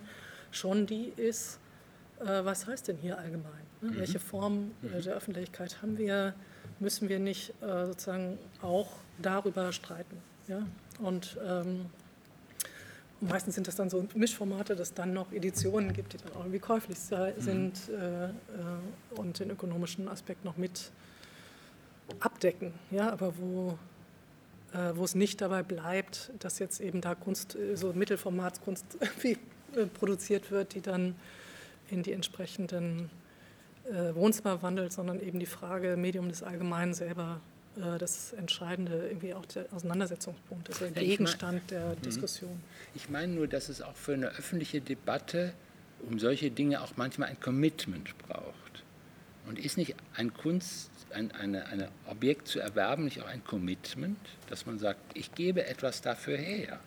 schon 0.52 0.86
die 0.86 1.14
ist, 1.16 1.60
äh, 2.20 2.46
was 2.46 2.68
heißt 2.68 2.88
denn 2.88 2.98
hier 2.98 3.18
allgemein? 3.18 3.52
Ne? 3.82 3.92
Mhm. 3.92 3.98
Welche 3.98 4.20
Form 4.20 4.72
äh, 4.84 4.98
mhm. 4.98 5.02
der 5.02 5.16
Öffentlichkeit 5.16 5.82
haben 5.82 5.98
wir? 5.98 6.34
Müssen 6.80 7.10
wir 7.10 7.20
nicht 7.20 7.54
äh, 7.62 7.86
sozusagen 7.86 8.38
auch 8.62 8.90
darüber 9.20 9.72
streiten? 9.74 10.18
Ja? 10.48 10.66
Und, 11.00 11.38
ähm, 11.46 11.88
meistens 13.22 13.56
sind 13.56 13.68
das 13.68 13.76
dann 13.76 13.90
so 13.90 14.08
Mischformate, 14.16 14.76
dass 14.76 14.90
es 14.90 14.94
dann 14.94 15.14
noch 15.14 15.32
Editionen 15.32 15.94
gibt, 15.94 16.14
die 16.14 16.18
dann 16.18 16.34
auch 16.34 16.42
irgendwie 16.42 16.60
käuflich 16.60 16.98
mhm. 17.10 17.42
sind 17.42 17.90
äh, 17.90 18.26
äh, 18.26 18.32
und 19.16 19.40
den 19.40 19.50
ökonomischen 19.52 20.08
Aspekt 20.08 20.46
noch 20.46 20.58
mit 20.58 20.92
abdecken. 22.20 22.74
Ja, 22.92 23.12
aber 23.12 23.34
wo, 23.38 23.78
äh, 24.74 24.96
wo 24.96 25.04
es 25.04 25.16
nicht 25.16 25.42
dabei 25.42 25.64
bleibt, 25.64 26.32
dass 26.40 26.60
jetzt 26.60 26.80
eben 26.80 27.02
da 27.02 27.16
Kunst, 27.16 27.56
äh, 27.56 27.76
so 27.76 27.94
Mittelformatskunst 27.94 28.86
äh, 29.24 29.36
produziert 29.86 30.52
wird, 30.52 30.74
die 30.74 30.82
dann 30.82 31.16
in 31.90 32.04
die 32.04 32.12
entsprechenden 32.12 33.10
äh, 33.86 34.14
Wohnzimmer 34.16 34.62
wandelt, 34.62 34.92
sondern 34.92 35.22
eben 35.22 35.40
die 35.40 35.46
Frage 35.46 35.96
Medium 35.96 36.30
des 36.30 36.44
Allgemeinen 36.44 36.94
selber 36.94 37.40
äh, 37.78 37.98
das 37.98 38.34
Entscheidende, 38.34 39.08
irgendwie 39.08 39.34
auch 39.34 39.46
der 39.46 39.66
Auseinandersetzungspunkt 39.72 40.70
ist, 40.70 40.82
der 40.82 40.90
ja, 40.90 41.02
Gegenstand 41.02 41.60
mein, 41.60 41.68
der 41.68 41.90
mhm. 41.90 42.02
Diskussion. 42.02 42.60
Ich 42.96 43.10
meine 43.10 43.34
nur, 43.34 43.48
dass 43.48 43.70
es 43.70 43.82
auch 43.82 43.96
für 43.96 44.14
eine 44.14 44.28
öffentliche 44.30 44.82
Debatte 44.82 45.54
um 46.08 46.20
solche 46.20 46.52
Dinge 46.52 46.82
auch 46.82 46.94
manchmal 46.96 47.30
ein 47.30 47.40
Commitment 47.40 48.18
braucht. 48.20 48.84
Und 49.48 49.58
ist 49.58 49.78
nicht 49.78 49.96
ein 50.16 50.34
Kunst, 50.34 50.92
ein 51.12 51.32
eine, 51.32 51.66
eine 51.68 51.90
Objekt 52.06 52.48
zu 52.48 52.60
erwerben, 52.60 53.06
nicht 53.06 53.22
auch 53.22 53.28
ein 53.28 53.44
Commitment, 53.44 54.18
dass 54.50 54.66
man 54.66 54.78
sagt, 54.78 55.00
ich 55.14 55.34
gebe 55.34 55.66
etwas 55.66 56.02
dafür 56.02 56.38
her. 56.38 56.80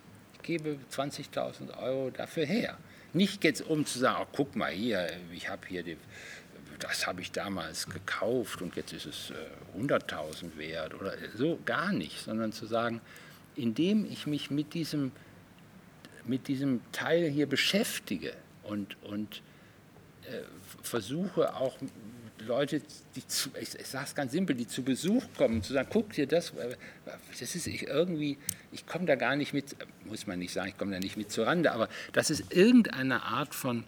Gebe 0.43 0.79
20.000 0.93 1.79
Euro 1.83 2.11
dafür 2.11 2.47
her. 2.47 2.79
Nicht 3.13 3.45
jetzt 3.45 3.63
um 3.63 3.85
zu 3.85 3.99
sagen, 3.99 4.23
oh, 4.23 4.29
guck 4.33 4.57
mal 4.57 4.71
hier, 4.71 5.09
ich 5.33 5.49
habe 5.49 5.67
hier 5.67 5.83
die 5.83 5.97
das 6.81 7.07
habe 7.07 7.21
ich 7.21 7.31
damals 7.31 7.87
gekauft 7.87 8.63
und 8.63 8.75
jetzt 8.75 8.93
ist 8.93 9.07
es 9.07 9.31
äh, 9.31 9.79
100.000 9.79 10.57
wert 10.57 10.95
oder 10.95 11.15
so, 11.35 11.59
gar 11.65 11.93
nicht, 11.93 12.19
sondern 12.25 12.53
zu 12.53 12.67
sagen, 12.67 13.01
indem 13.55 14.11
ich 14.11 14.27
mich 14.27 14.51
mit 14.51 14.75
diesem, 14.75 15.13
mit 16.25 16.49
diesem 16.49 16.81
Teil 16.93 17.29
hier 17.29 17.47
beschäftige 17.47 18.33
und, 18.63 18.97
und 19.05 19.43
äh, 20.27 20.43
versuche 20.83 21.55
auch 21.55 21.77
Leute, 22.41 22.83
die 23.15 23.27
zu, 23.27 23.51
ich, 23.61 23.75
ich 23.75 23.87
sage 23.87 24.07
es 24.07 24.15
ganz 24.15 24.33
simpel, 24.33 24.57
die 24.57 24.67
zu 24.67 24.83
Besuch 24.83 25.25
kommen, 25.37 25.63
zu 25.63 25.73
sagen, 25.73 25.89
guck 25.91 26.13
dir 26.13 26.27
das, 26.27 26.51
äh, 26.51 26.77
das 27.39 27.55
ist 27.55 27.67
ich 27.67 27.87
irgendwie, 27.87 28.39
ich 28.73 28.87
komme 28.87 29.07
da 29.07 29.15
gar 29.15 29.37
nicht 29.37 29.53
mit, 29.53 29.77
muss 30.05 30.27
man 30.27 30.39
nicht 30.39 30.53
sagen, 30.53 30.69
ich 30.69 30.79
komme 30.79 30.93
da 30.93 30.99
nicht 30.99 31.17
mit 31.17 31.31
zur 31.31 31.47
Rande, 31.47 31.73
aber 31.73 31.89
das 32.13 32.31
ist 32.31 32.53
irgendeine 32.53 33.23
Art 33.23 33.55
von 33.55 33.85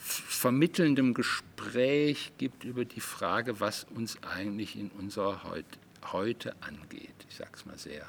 vermittelndem 0.00 1.12
Gespräch 1.14 2.32
gibt 2.38 2.64
über 2.64 2.84
die 2.84 3.00
Frage, 3.00 3.60
was 3.60 3.84
uns 3.94 4.18
eigentlich 4.22 4.76
in 4.76 4.90
unserer 4.90 5.44
Heut, 5.44 5.66
heute 6.12 6.54
angeht. 6.62 7.14
Ich 7.28 7.36
sage 7.36 7.50
es 7.54 7.66
mal 7.66 7.76
sehr 7.76 8.06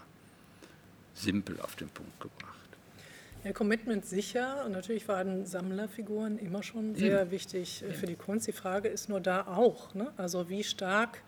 simpel 1.13 1.59
auf 1.59 1.75
den 1.75 1.89
Punkt 1.89 2.19
gebracht. 2.21 2.60
Ja, 3.43 3.53
Commitment 3.53 4.05
sicher 4.05 4.63
und 4.65 4.73
natürlich 4.73 5.07
waren 5.07 5.47
Sammlerfiguren 5.47 6.37
immer 6.37 6.61
schon 6.61 6.93
sehr 6.95 7.23
ja. 7.23 7.31
wichtig 7.31 7.81
ja. 7.81 7.91
für 7.93 8.05
die 8.05 8.15
Kunst. 8.15 8.47
Die 8.47 8.51
Frage 8.51 8.87
ist 8.87 9.09
nur 9.09 9.19
da 9.19 9.47
auch, 9.47 9.95
ne? 9.95 10.11
also 10.15 10.47
wie 10.49 10.63
stark 10.63 11.23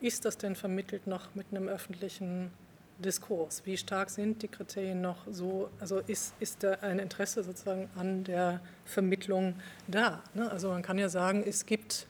ist 0.00 0.24
das 0.24 0.38
denn 0.38 0.56
vermittelt 0.56 1.06
noch 1.06 1.34
mit 1.34 1.46
einem 1.50 1.68
öffentlichen 1.68 2.50
Diskurs? 2.98 3.62
Wie 3.66 3.76
stark 3.76 4.08
sind 4.08 4.42
die 4.42 4.48
Kriterien 4.48 5.02
noch 5.02 5.18
so, 5.30 5.68
also 5.78 5.98
ist, 5.98 6.34
ist 6.40 6.62
da 6.62 6.72
ein 6.80 6.98
Interesse 6.98 7.44
sozusagen 7.44 7.90
an 7.96 8.24
der 8.24 8.60
Vermittlung 8.86 9.54
da? 9.88 10.22
Ne? 10.32 10.50
Also 10.50 10.70
man 10.70 10.82
kann 10.82 10.96
ja 10.96 11.10
sagen, 11.10 11.44
es 11.46 11.66
gibt 11.66 12.06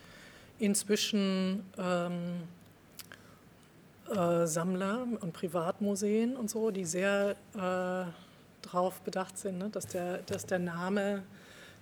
inzwischen 0.61 1.65
ähm, 1.77 2.43
äh, 4.09 4.47
Sammler 4.47 5.07
und 5.21 5.33
Privatmuseen 5.33 6.37
und 6.37 6.49
so, 6.49 6.71
die 6.71 6.85
sehr 6.85 7.37
äh, 7.57 8.28
darauf 8.73 9.01
bedacht 9.03 9.39
sind, 9.39 9.59
ne? 9.59 9.69
dass, 9.71 9.87
der, 9.87 10.19
dass 10.19 10.47
der 10.47 10.59
Name 10.59 11.23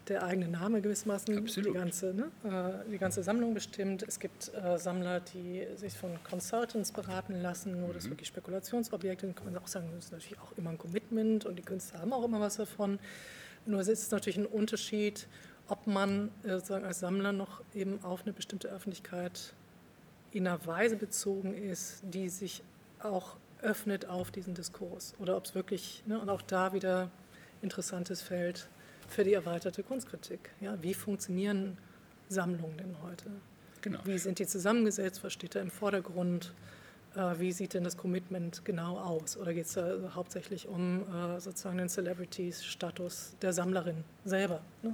der 0.09 0.23
eigene 0.23 0.49
Name 0.49 0.81
gewissermaßen 0.81 1.45
die 1.45 1.73
ganze, 1.73 2.15
ne, 2.15 2.31
äh, 2.45 2.91
die 2.91 2.99
ganze 2.99 3.23
Sammlung 3.23 3.55
bestimmt. 3.55 4.05
Es 4.07 4.21
gibt 4.21 4.53
äh, 4.55 4.79
Sammler, 4.79 5.21
die 5.21 5.67
sich 5.75 5.95
von 5.95 6.19
Consultants 6.23 6.93
beraten 6.93 7.43
lassen, 7.43 7.83
wo 7.83 7.89
mhm. 7.89 7.93
das 7.93 8.09
wirklich 8.09 8.29
Spekulationsobjekte 8.29 9.27
sind. 9.27 9.37
Kann 9.37 9.53
man 9.53 9.63
auch 9.63 9.67
sagen, 9.67 9.89
das 9.95 10.07
ist 10.07 10.13
natürlich 10.13 10.39
auch 10.39 10.57
immer 10.57 10.71
ein 10.71 10.79
Commitment 10.79 11.45
und 11.45 11.57
die 11.57 11.63
Künstler 11.63 12.01
haben 12.01 12.13
auch 12.13 12.25
immer 12.25 12.41
was 12.41 12.57
davon. 12.57 12.99
Nur 13.67 13.81
es 13.81 13.89
ist 13.89 14.13
natürlich 14.13 14.39
ein 14.39 14.47
Unterschied, 14.47 15.27
ob 15.69 15.87
man 15.87 16.31
äh, 16.45 16.51
sozusagen 16.51 16.85
als 16.85 17.01
Sammler 17.01 17.33
noch 17.33 17.63
eben 17.75 18.03
auf 18.05 18.23
eine 18.23 18.33
bestimmte 18.33 18.69
Öffentlichkeit 18.69 19.55
in 20.33 20.47
einer 20.47 20.65
Weise 20.67 20.97
bezogen 20.97 21.55
ist, 21.55 22.03
die 22.03 22.29
sich 22.29 22.63
auch 23.01 23.37
öffnet 23.63 24.07
auf 24.07 24.31
diesen 24.31 24.55
Diskurs 24.55 25.15
oder 25.19 25.37
ob 25.37 25.45
es 25.47 25.55
wirklich, 25.55 26.03
ne, 26.07 26.21
und 26.21 26.29
auch 26.29 26.43
da 26.43 26.73
wieder 26.73 27.11
interessantes 27.63 28.23
Feld 28.23 28.69
für 29.09 29.25
die 29.25 29.33
erweiterte 29.33 29.83
Kunstkritik. 29.83 30.51
Ja, 30.61 30.81
wie 30.83 30.95
funktionieren 30.95 31.79
Sammlungen 32.29 32.77
denn 32.77 32.97
heute? 33.03 33.31
Genau. 33.83 34.01
Wie 34.05 34.19
sind 34.19 34.39
die 34.39 34.47
zusammengesetzt? 34.47 35.23
Was 35.23 35.33
steht 35.33 35.55
da 35.55 35.61
im 35.61 35.71
Vordergrund? 35.71 36.53
Äh, 37.15 37.39
wie 37.39 37.53
sieht 37.53 37.75
denn 37.75 37.85
das 37.85 37.97
Commitment 37.97 38.65
genau 38.65 38.99
aus? 38.99 39.37
Oder 39.37 39.55
geht 39.55 39.67
es 39.67 39.75
da 39.75 40.13
hauptsächlich 40.15 40.67
um 40.67 41.03
äh, 41.03 41.41
sozusagen 41.41 41.79
den 41.79 41.89
Celebrities-Status 41.89 43.37
der 43.41 43.53
Sammlerin 43.53 44.05
selber? 44.25 44.61
Ne? 44.83 44.93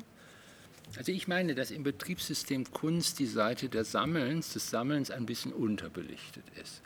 Also 0.96 1.10
ich 1.10 1.26
meine, 1.26 1.54
dass 1.54 1.70
im 1.70 1.84
Betriebssystem 1.84 2.70
Kunst 2.70 3.18
die 3.18 3.26
Seite 3.26 3.68
des 3.68 3.92
Sammelns, 3.92 4.52
des 4.52 4.68
Sammelns 4.68 5.10
ein 5.10 5.24
bisschen 5.24 5.52
unterbelichtet 5.52 6.44
ist. 6.62 6.82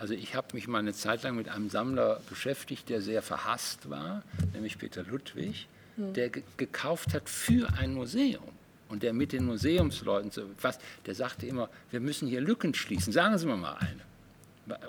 Also 0.00 0.14
ich 0.14 0.34
habe 0.34 0.48
mich 0.54 0.66
mal 0.66 0.78
eine 0.78 0.94
Zeit 0.94 1.22
lang 1.22 1.36
mit 1.36 1.48
einem 1.48 1.70
Sammler 1.70 2.20
beschäftigt, 2.28 2.88
der 2.88 3.00
sehr 3.00 3.22
verhasst 3.22 3.88
war, 3.88 4.24
nämlich 4.52 4.78
Peter 4.78 5.04
Ludwig 5.04 5.68
der 5.96 6.30
gekauft 6.30 7.14
hat 7.14 7.28
für 7.28 7.72
ein 7.74 7.94
Museum 7.94 8.44
und 8.88 9.02
der 9.02 9.12
mit 9.12 9.32
den 9.32 9.44
Museumsleuten 9.44 10.30
so 10.30 10.42
was, 10.60 10.78
der 11.06 11.14
sagte 11.14 11.46
immer, 11.46 11.68
wir 11.90 12.00
müssen 12.00 12.28
hier 12.28 12.40
Lücken 12.40 12.74
schließen, 12.74 13.12
sagen 13.12 13.36
Sie 13.38 13.46
mir 13.46 13.56
mal 13.56 13.76
eine. 13.76 14.00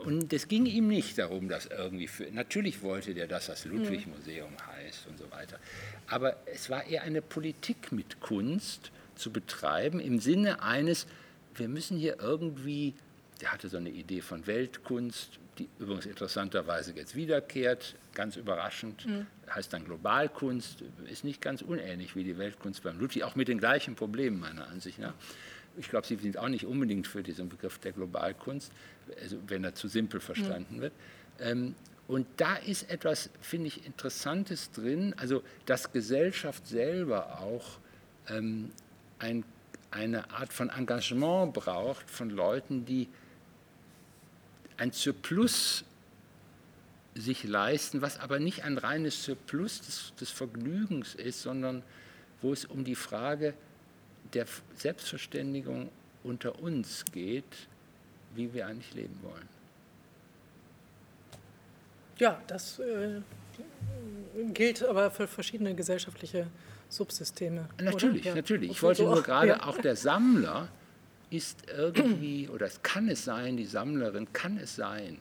Und 0.04 0.32
es 0.32 0.48
ging 0.48 0.68
ihm 0.68 0.88
nicht 0.88 1.18
darum, 1.18 1.50
dass 1.50 1.66
irgendwie 1.66 2.08
für, 2.08 2.26
natürlich 2.32 2.84
wollte 2.84 3.14
der, 3.16 3.28
dass 3.28 3.48
das 3.48 3.66
Ludwig-Museum 3.66 4.52
heißt 4.76 5.08
und 5.08 5.18
so 5.18 5.30
weiter. 5.32 5.58
Aber 6.08 6.36
es 6.46 6.70
war 6.70 6.86
eher 6.86 7.02
eine 7.02 7.22
Politik 7.22 7.92
mit 7.92 8.20
Kunst 8.22 8.92
zu 9.16 9.32
betreiben 9.32 10.00
im 10.00 10.20
Sinne 10.20 10.62
eines, 10.62 11.08
wir 11.56 11.68
müssen 11.68 11.98
hier 11.98 12.20
irgendwie, 12.20 12.94
der 13.42 13.52
hatte 13.52 13.70
so 13.70 13.78
eine 13.78 13.90
Idee 13.90 14.22
von 14.22 14.46
Weltkunst, 14.46 15.40
die 15.58 15.68
übrigens 15.80 16.06
interessanterweise 16.06 16.94
jetzt 16.94 17.16
wiederkehrt, 17.16 17.96
ganz 18.14 18.36
überraschend, 18.36 19.06
mhm. 19.06 19.28
heißt 19.50 19.74
dann 19.74 19.86
Globalkunst, 19.86 20.84
ist 21.10 21.24
nicht 21.24 21.42
ganz 21.42 21.62
unähnlich 21.62 22.16
wie 22.16 22.24
die 22.24 22.38
Weltkunst 22.38 22.84
beim 22.84 23.00
Ludwig, 23.00 23.24
auch 23.24 23.36
mit 23.36 23.48
den 23.48 23.60
gleichen 23.60 23.96
Problemen 23.96 24.40
meiner 24.40 24.68
Ansicht 24.68 25.00
nach. 25.00 25.14
Ich 25.78 25.90
glaube, 25.90 26.06
sie 26.06 26.18
sind 26.18 26.38
auch 26.38 26.50
nicht 26.50 26.66
unbedingt 26.66 27.08
für 27.08 27.24
diesen 27.24 27.50
Begriff 27.50 27.80
der 27.80 27.94
Globalkunst, 27.94 28.72
also 29.22 29.38
wenn 29.48 29.64
er 29.64 29.74
zu 29.74 29.88
simpel 29.88 30.20
verstanden 30.20 30.78
mhm. 30.78 30.82
wird. 30.82 30.94
Ähm, 31.40 31.76
und 32.08 32.28
da 32.38 32.58
ist 32.58 32.90
etwas, 32.90 33.30
finde 33.40 33.68
ich, 33.68 33.86
Interessantes 33.86 34.72
drin, 34.72 35.16
also 35.18 35.44
dass 35.66 35.94
Gesellschaft 35.94 36.68
selber 36.68 37.40
auch 37.40 37.80
ähm, 38.28 38.72
ein, 39.20 39.46
eine 39.92 40.30
Art 40.32 40.52
von 40.52 40.70
Engagement 40.70 41.54
braucht 41.54 42.10
von 42.10 42.30
Leuten, 42.30 42.86
die 42.86 43.08
ein 44.82 44.92
Surplus 44.92 45.84
sich 47.14 47.44
leisten, 47.44 48.02
was 48.02 48.20
aber 48.20 48.40
nicht 48.40 48.64
ein 48.64 48.80
reines 48.80 49.24
Surplus 49.24 49.82
des, 49.82 50.14
des 50.20 50.32
Vergnügens 50.32 51.14
ist, 51.14 51.44
sondern 51.44 51.84
wo 52.42 52.52
es 52.52 52.66
um 52.66 52.84
die 52.84 52.96
Frage 52.96 53.54
der 54.34 54.48
Selbstverständigung 54.76 55.90
unter 56.24 56.60
uns 56.60 57.06
geht, 57.06 57.68
wie 58.34 58.52
wir 58.56 58.66
eigentlich 58.66 58.92
leben 58.96 59.20
wollen. 59.22 59.48
Ja, 62.18 62.42
das 62.48 62.80
äh, 62.80 63.22
gilt 64.54 64.84
aber 64.84 65.12
für 65.12 65.28
verschiedene 65.28 65.76
gesellschaftliche 65.76 66.48
Subsysteme. 66.90 67.70
Natürlich, 67.80 68.26
ja. 68.26 68.34
natürlich. 68.34 68.72
Ich 68.72 68.82
wollte 68.82 69.04
nur 69.04 69.22
gerade, 69.22 69.50
ja. 69.50 69.64
auch 69.64 69.78
der 69.78 69.96
Sammler 69.96 70.70
ist 71.32 71.64
irgendwie, 71.76 72.48
oder 72.54 72.68
es 72.68 72.82
kann 72.84 73.10
es 73.10 73.26
sein, 73.26 73.58
die 73.58 73.66
Sammlerin 73.66 74.32
kann 74.32 74.58
es 74.58 74.76
sein, 74.76 75.18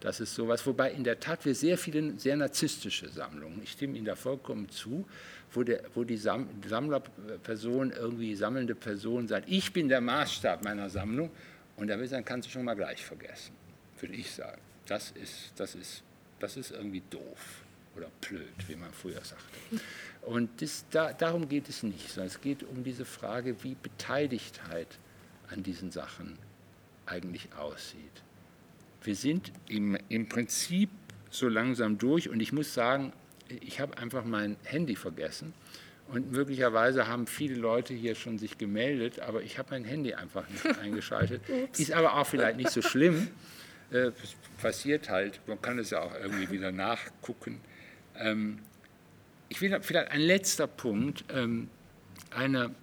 dass 0.00 0.18
es 0.18 0.34
sowas, 0.34 0.66
wobei 0.66 0.90
in 0.90 1.04
der 1.04 1.20
Tat 1.20 1.44
wir 1.44 1.54
sehr 1.54 1.78
viele 1.78 2.18
sehr 2.18 2.36
narzisstische 2.36 3.08
Sammlungen, 3.08 3.60
ich 3.62 3.70
stimme 3.70 3.96
Ihnen 3.96 4.06
da 4.06 4.16
vollkommen 4.16 4.68
zu, 4.68 5.06
wo, 5.52 5.62
der, 5.62 5.82
wo 5.94 6.02
die 6.02 6.16
Sammlerperson 6.16 7.92
irgendwie 7.92 8.34
sammelnde 8.34 8.74
Person 8.74 9.28
sagt, 9.28 9.48
ich 9.48 9.72
bin 9.72 9.88
der 9.88 10.00
Maßstab 10.00 10.64
meiner 10.64 10.90
Sammlung 10.90 11.30
und 11.76 11.88
da 11.88 11.96
dann 11.96 12.24
kannst 12.24 12.48
du 12.48 12.52
schon 12.52 12.64
mal 12.64 12.74
gleich 12.74 13.04
vergessen, 13.04 13.54
würde 14.00 14.14
ich 14.14 14.30
sagen. 14.30 14.60
Das 14.86 15.12
ist, 15.12 15.52
das 15.56 15.74
ist, 15.76 16.02
das 16.40 16.56
ist 16.56 16.72
irgendwie 16.72 17.02
doof 17.08 17.62
oder 17.96 18.08
blöd, 18.20 18.52
wie 18.66 18.74
man 18.74 18.92
früher 18.92 19.22
sagte. 19.22 19.80
Und 20.22 20.60
das, 20.60 20.84
da, 20.90 21.12
darum 21.12 21.48
geht 21.48 21.68
es 21.68 21.82
nicht, 21.82 22.08
sondern 22.08 22.28
es 22.28 22.40
geht 22.40 22.62
um 22.64 22.82
diese 22.82 23.04
Frage, 23.04 23.62
wie 23.62 23.74
Beteiligtheit 23.74 24.98
an 25.52 25.62
diesen 25.62 25.90
Sachen 25.90 26.38
eigentlich 27.06 27.48
aussieht. 27.54 28.22
Wir 29.02 29.16
sind 29.16 29.52
im, 29.68 29.98
im 30.08 30.28
Prinzip 30.28 30.90
so 31.30 31.48
langsam 31.48 31.98
durch 31.98 32.28
und 32.28 32.40
ich 32.40 32.52
muss 32.52 32.74
sagen, 32.74 33.12
ich 33.60 33.80
habe 33.80 33.98
einfach 33.98 34.24
mein 34.24 34.56
Handy 34.64 34.96
vergessen. 34.96 35.52
Und 36.08 36.30
möglicherweise 36.30 37.08
haben 37.08 37.26
viele 37.26 37.54
Leute 37.54 37.94
hier 37.94 38.14
schon 38.14 38.38
sich 38.38 38.58
gemeldet, 38.58 39.20
aber 39.20 39.42
ich 39.42 39.58
habe 39.58 39.70
mein 39.70 39.84
Handy 39.84 40.14
einfach 40.14 40.48
nicht 40.48 40.66
eingeschaltet. 40.80 41.42
Ist 41.76 41.92
aber 41.92 42.16
auch 42.16 42.26
vielleicht 42.26 42.58
nicht 42.58 42.70
so 42.70 42.82
schlimm. 42.82 43.28
Äh, 43.90 44.10
passiert 44.60 45.08
halt, 45.08 45.40
man 45.46 45.60
kann 45.60 45.78
es 45.78 45.90
ja 45.90 46.00
auch 46.02 46.14
irgendwie 46.14 46.50
wieder 46.50 46.70
nachgucken. 46.70 47.60
Ähm, 48.16 48.58
ich 49.48 49.60
will 49.60 49.78
vielleicht 49.80 50.10
ein 50.10 50.20
letzter 50.20 50.66
Punkt. 50.66 51.24
Ähm, 51.30 51.68
eine, 52.30 52.74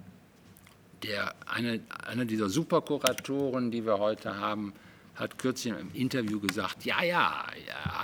der, 1.03 1.35
eine, 1.45 1.79
einer 2.05 2.25
dieser 2.25 2.49
Superkuratoren, 2.49 3.71
die 3.71 3.85
wir 3.85 3.99
heute 3.99 4.37
haben, 4.37 4.73
hat 5.15 5.37
kürzlich 5.37 5.73
im 5.77 5.93
Interview 5.93 6.39
gesagt, 6.39 6.85
ja, 6.85 7.03
ja, 7.03 7.45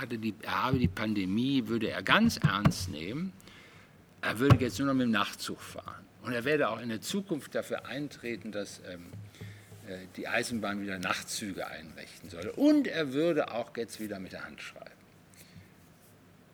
er, 0.00 0.06
die, 0.06 0.34
er 0.42 0.64
habe 0.64 0.78
die 0.78 0.88
Pandemie, 0.88 1.66
würde 1.66 1.90
er 1.90 2.02
ganz 2.02 2.36
ernst 2.36 2.90
nehmen. 2.90 3.32
Er 4.20 4.38
würde 4.38 4.56
jetzt 4.56 4.78
nur 4.78 4.88
noch 4.88 4.94
mit 4.94 5.04
dem 5.04 5.12
Nachtzug 5.12 5.60
fahren. 5.60 6.04
Und 6.22 6.32
er 6.32 6.44
werde 6.44 6.68
auch 6.68 6.80
in 6.80 6.88
der 6.88 7.00
Zukunft 7.00 7.54
dafür 7.54 7.86
eintreten, 7.86 8.52
dass 8.52 8.80
ähm, 8.90 9.06
äh, 9.88 10.06
die 10.16 10.26
Eisenbahn 10.26 10.82
wieder 10.82 10.98
Nachtzüge 10.98 11.66
einrichten 11.66 12.28
solle. 12.28 12.52
Und 12.52 12.86
er 12.86 13.12
würde 13.12 13.52
auch 13.52 13.74
jetzt 13.76 14.00
wieder 14.00 14.18
mit 14.18 14.32
der 14.32 14.44
Hand 14.44 14.60
schreiben. 14.60 14.90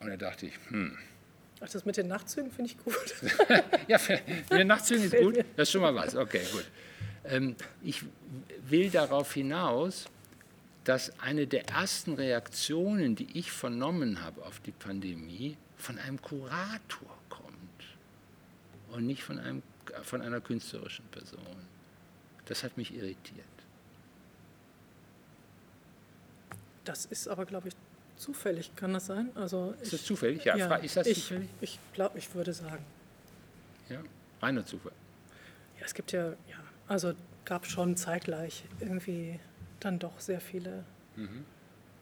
Und 0.01 0.09
da 0.09 0.17
dachte 0.17 0.47
ich, 0.47 0.55
hm. 0.69 0.97
Ach, 1.65 1.69
das 1.69 1.85
mit 1.85 1.97
den 1.97 2.09
Nachtzügen 2.09 2.51
finde 2.51 2.73
ich 2.73 2.79
gut. 2.79 3.15
ja, 3.89 3.99
mit 4.09 4.51
den 4.51 4.67
Nachtzügen 4.67 5.05
ist 5.05 5.17
gut. 5.17 5.37
Das 5.57 5.69
ist 5.69 5.73
schon 5.73 5.83
mal 5.83 5.95
was. 5.95 6.17
Okay, 6.17 6.43
gut. 6.53 6.65
Ähm, 7.25 7.55
ich 7.83 8.03
will 8.69 8.91
darauf 8.91 9.33
hinaus, 9.33 10.07
dass 10.83 11.19
eine 11.21 11.47
der 11.47 11.69
ersten 11.69 12.15
Reaktionen, 12.15 13.15
die 13.15 13.39
ich 13.39 13.53
vernommen 13.53 14.25
habe 14.25 14.45
auf 14.45 14.59
die 14.61 14.73
Pandemie, 14.73 15.57
von 15.77 15.99
einem 15.99 16.21
Kurator 16.21 17.19
kommt 17.29 17.85
und 18.91 19.07
nicht 19.07 19.23
von, 19.23 19.39
einem, 19.39 19.63
von 20.03 20.21
einer 20.21 20.41
künstlerischen 20.41 21.05
Person. 21.07 21.69
Das 22.47 22.65
hat 22.65 22.77
mich 22.77 22.93
irritiert. 22.93 23.47
Das 26.85 27.05
ist 27.07 27.29
aber, 27.29 27.47
glaube 27.47 27.69
ich, 27.69 27.75
zufällig, 28.23 28.75
kann 28.77 28.95
das 28.95 29.07
sein? 29.07 29.31
Also 29.35 29.75
ist 29.83 29.93
das 29.93 30.05
zufällig? 30.05 30.45
Ja, 30.45 30.57
ja 30.57 30.77
ist 30.77 30.97
das 30.97 31.07
ich, 31.07 31.23
zufällig? 31.23 31.49
Ich 31.61 31.79
glaube, 31.93 32.19
ich 32.19 32.35
würde 32.35 32.53
sagen. 32.53 32.85
Ja, 33.89 34.01
reiner 34.41 34.65
Zufall. 34.65 34.93
Ja, 35.79 35.85
es 35.85 35.95
gibt 35.95 36.13
ja, 36.13 36.29
ja, 36.29 36.57
also 36.87 37.13
gab 37.45 37.67
schon 37.67 37.97
zeitgleich 37.97 38.65
irgendwie 38.81 39.41
dann 39.81 39.99
doch 39.99 40.21
sehr 40.21 40.41
viele 40.41 40.85
mhm. 41.17 41.45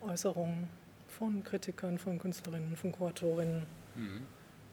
Äußerungen 0.03 0.69
von 1.09 1.43
Kritikern, 1.43 1.99
von 1.99 2.19
Künstlerinnen, 2.19 2.77
von 2.77 2.93
Kuratorinnen 2.93 3.67
mhm. 3.95 4.27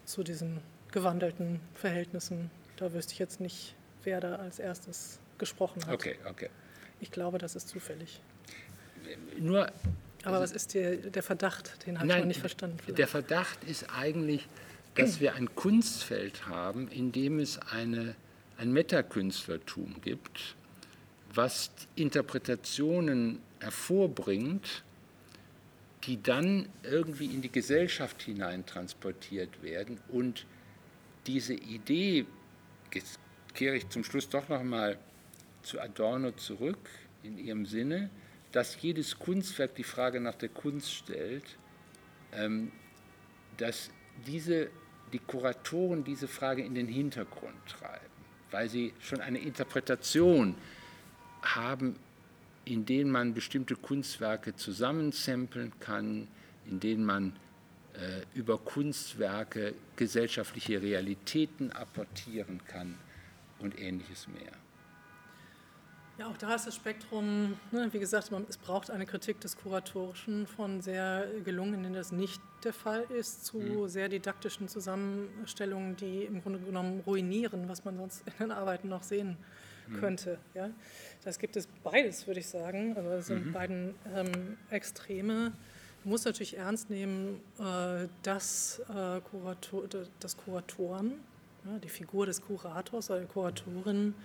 zu 0.06 0.24
diesen 0.24 0.60
gewandelten 0.92 1.62
Verhältnissen. 1.74 2.52
Da 2.76 2.94
wüsste 2.94 3.14
ich 3.14 3.20
jetzt 3.20 3.40
nicht, 3.40 3.76
wer 4.04 4.20
da 4.20 4.36
als 4.36 4.60
erstes 4.60 5.20
gesprochen 5.38 5.86
hat. 5.86 5.94
Okay, 5.94 6.18
okay. 6.30 6.50
Ich 7.00 7.12
glaube, 7.12 7.38
das 7.38 7.56
ist 7.56 7.70
zufällig. 7.70 8.22
Nur. 9.40 9.72
Aber 10.28 10.42
was 10.42 10.52
ist 10.52 10.74
der, 10.74 10.98
der 10.98 11.24
Verdacht? 11.24 11.86
Den 11.86 12.00
habe 12.00 12.10
ich 12.10 12.18
noch 12.18 12.26
nicht 12.26 12.40
verstanden. 12.40 12.78
Vielleicht. 12.80 13.00
Der 13.00 13.08
Verdacht 13.08 13.64
ist 13.64 13.86
eigentlich, 13.98 14.48
dass 14.96 15.20
wir 15.20 15.36
ein 15.36 15.54
Kunstfeld 15.56 16.48
haben, 16.48 16.88
in 16.90 17.12
dem 17.12 17.40
es 17.40 17.60
eine, 17.60 18.16
ein 18.58 18.74
Metakünstlertum 18.74 20.02
gibt, 20.02 20.56
was 21.34 21.72
Interpretationen 21.96 23.40
hervorbringt, 23.60 24.84
die 26.04 26.22
dann 26.22 26.68
irgendwie 26.84 27.26
in 27.26 27.42
die 27.42 27.52
Gesellschaft 27.52 28.22
hinein 28.22 28.66
transportiert 28.66 29.62
werden 29.62 30.00
und 30.10 30.46
diese 31.26 31.54
Idee, 31.54 32.26
jetzt 32.94 33.20
kehre 33.54 33.76
ich 33.76 33.90
zum 33.90 34.04
Schluss 34.04 34.30
doch 34.30 34.48
nochmal 34.48 34.98
zu 35.64 35.80
Adorno 35.80 36.32
zurück, 36.32 36.90
in 37.24 37.38
ihrem 37.38 37.66
Sinne, 37.66 38.10
dass 38.58 38.82
jedes 38.82 39.20
Kunstwerk 39.20 39.76
die 39.76 39.84
Frage 39.84 40.20
nach 40.20 40.34
der 40.34 40.50
Kunst 40.50 40.92
stellt, 40.92 41.46
ähm, 42.34 42.72
dass 43.58 43.92
diese, 44.26 44.72
die 45.14 45.20
Kuratoren 45.20 46.04
diese 46.04 46.28
Frage 46.28 46.64
in 46.64 46.74
den 46.74 46.88
Hintergrund 46.88 47.54
treiben, 47.68 48.10
weil 48.50 48.68
sie 48.68 48.96
schon 49.00 49.22
eine 49.22 49.38
Interpretation 49.38 50.56
haben, 51.44 51.98
in 52.66 52.84
denen 52.88 53.12
man 53.12 53.36
bestimmte 53.36 53.76
Kunstwerke 53.76 54.56
zusammensampeln 54.56 55.72
kann, 55.80 56.28
in 56.66 56.80
denen 56.80 57.06
man 57.06 57.34
äh, 57.94 58.22
über 58.34 58.58
Kunstwerke 58.58 59.76
gesellschaftliche 59.98 60.82
Realitäten 60.82 61.72
apportieren 61.74 62.60
kann 62.66 62.96
und 63.60 63.80
ähnliches 63.80 64.28
mehr. 64.28 64.54
Ja, 66.20 66.28
auch 66.28 66.38
da 66.38 66.56
ist 66.56 66.66
das 66.66 66.76
Spektrum, 66.76 67.60
ne, 67.72 67.90
wie 67.92 68.00
gesagt, 68.00 68.32
man, 68.32 68.44
es 68.50 68.58
braucht 68.58 68.90
eine 68.90 69.06
Kritik 69.06 69.40
des 69.40 69.56
Kuratorischen 69.56 70.48
von 70.48 70.82
sehr 70.82 71.28
gelungen, 71.46 71.76
in 71.76 71.84
denen 71.84 71.96
das 71.96 72.12
nicht 72.12 72.42
der 72.64 72.74
Fall 72.74 73.04
ist, 73.16 73.46
zu 73.46 73.58
mhm. 73.58 73.88
sehr 73.88 74.10
didaktischen 74.10 74.68
Zusammenstellungen, 74.68 75.96
die 75.96 76.24
im 76.24 76.42
Grunde 76.42 76.58
genommen 76.58 77.02
ruinieren, 77.06 77.70
was 77.70 77.86
man 77.86 77.98
sonst 77.98 78.24
in 78.26 78.48
den 78.48 78.52
Arbeiten 78.52 78.90
noch 78.90 79.04
sehen 79.04 79.38
mhm. 79.88 80.00
könnte. 80.00 80.40
Ja? 80.56 80.72
Das 81.24 81.38
gibt 81.38 81.56
es 81.56 81.68
beides, 81.84 82.26
würde 82.26 82.40
ich 82.40 82.48
sagen. 82.48 82.98
Also 82.98 83.10
das 83.10 83.28
sind 83.28 83.46
mhm. 83.46 83.54
beiden 83.54 83.96
ähm, 84.16 84.58
Extreme. 84.72 85.34
Man 86.04 86.12
muss 86.12 86.26
natürlich 86.26 86.58
ernst 86.58 86.90
nehmen, 86.90 87.42
äh, 87.60 88.08
dass, 88.24 88.82
äh, 88.90 89.22
Kurator, 89.22 89.84
dass 90.20 90.36
Kuratoren, 90.36 91.14
ja, 91.64 91.78
die 91.78 91.90
Figur 91.90 92.26
des 92.26 92.42
Kurators 92.42 93.12
oder 93.12 93.20
der 93.20 93.28
Kuratorin, 93.28 94.16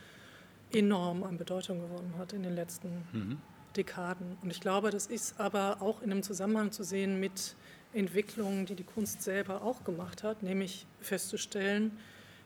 enorm 0.74 1.22
an 1.22 1.38
Bedeutung 1.38 1.80
gewonnen 1.80 2.14
hat 2.18 2.32
in 2.32 2.42
den 2.42 2.54
letzten 2.54 2.88
mhm. 3.12 3.38
Dekaden. 3.76 4.36
Und 4.42 4.50
ich 4.50 4.60
glaube, 4.60 4.90
das 4.90 5.06
ist 5.06 5.40
aber 5.40 5.78
auch 5.80 6.02
in 6.02 6.10
einem 6.10 6.22
Zusammenhang 6.22 6.72
zu 6.72 6.84
sehen 6.84 7.20
mit 7.20 7.56
Entwicklungen, 7.92 8.66
die 8.66 8.74
die 8.74 8.84
Kunst 8.84 9.22
selber 9.22 9.62
auch 9.62 9.84
gemacht 9.84 10.22
hat, 10.22 10.42
nämlich 10.42 10.86
festzustellen, 11.00 11.98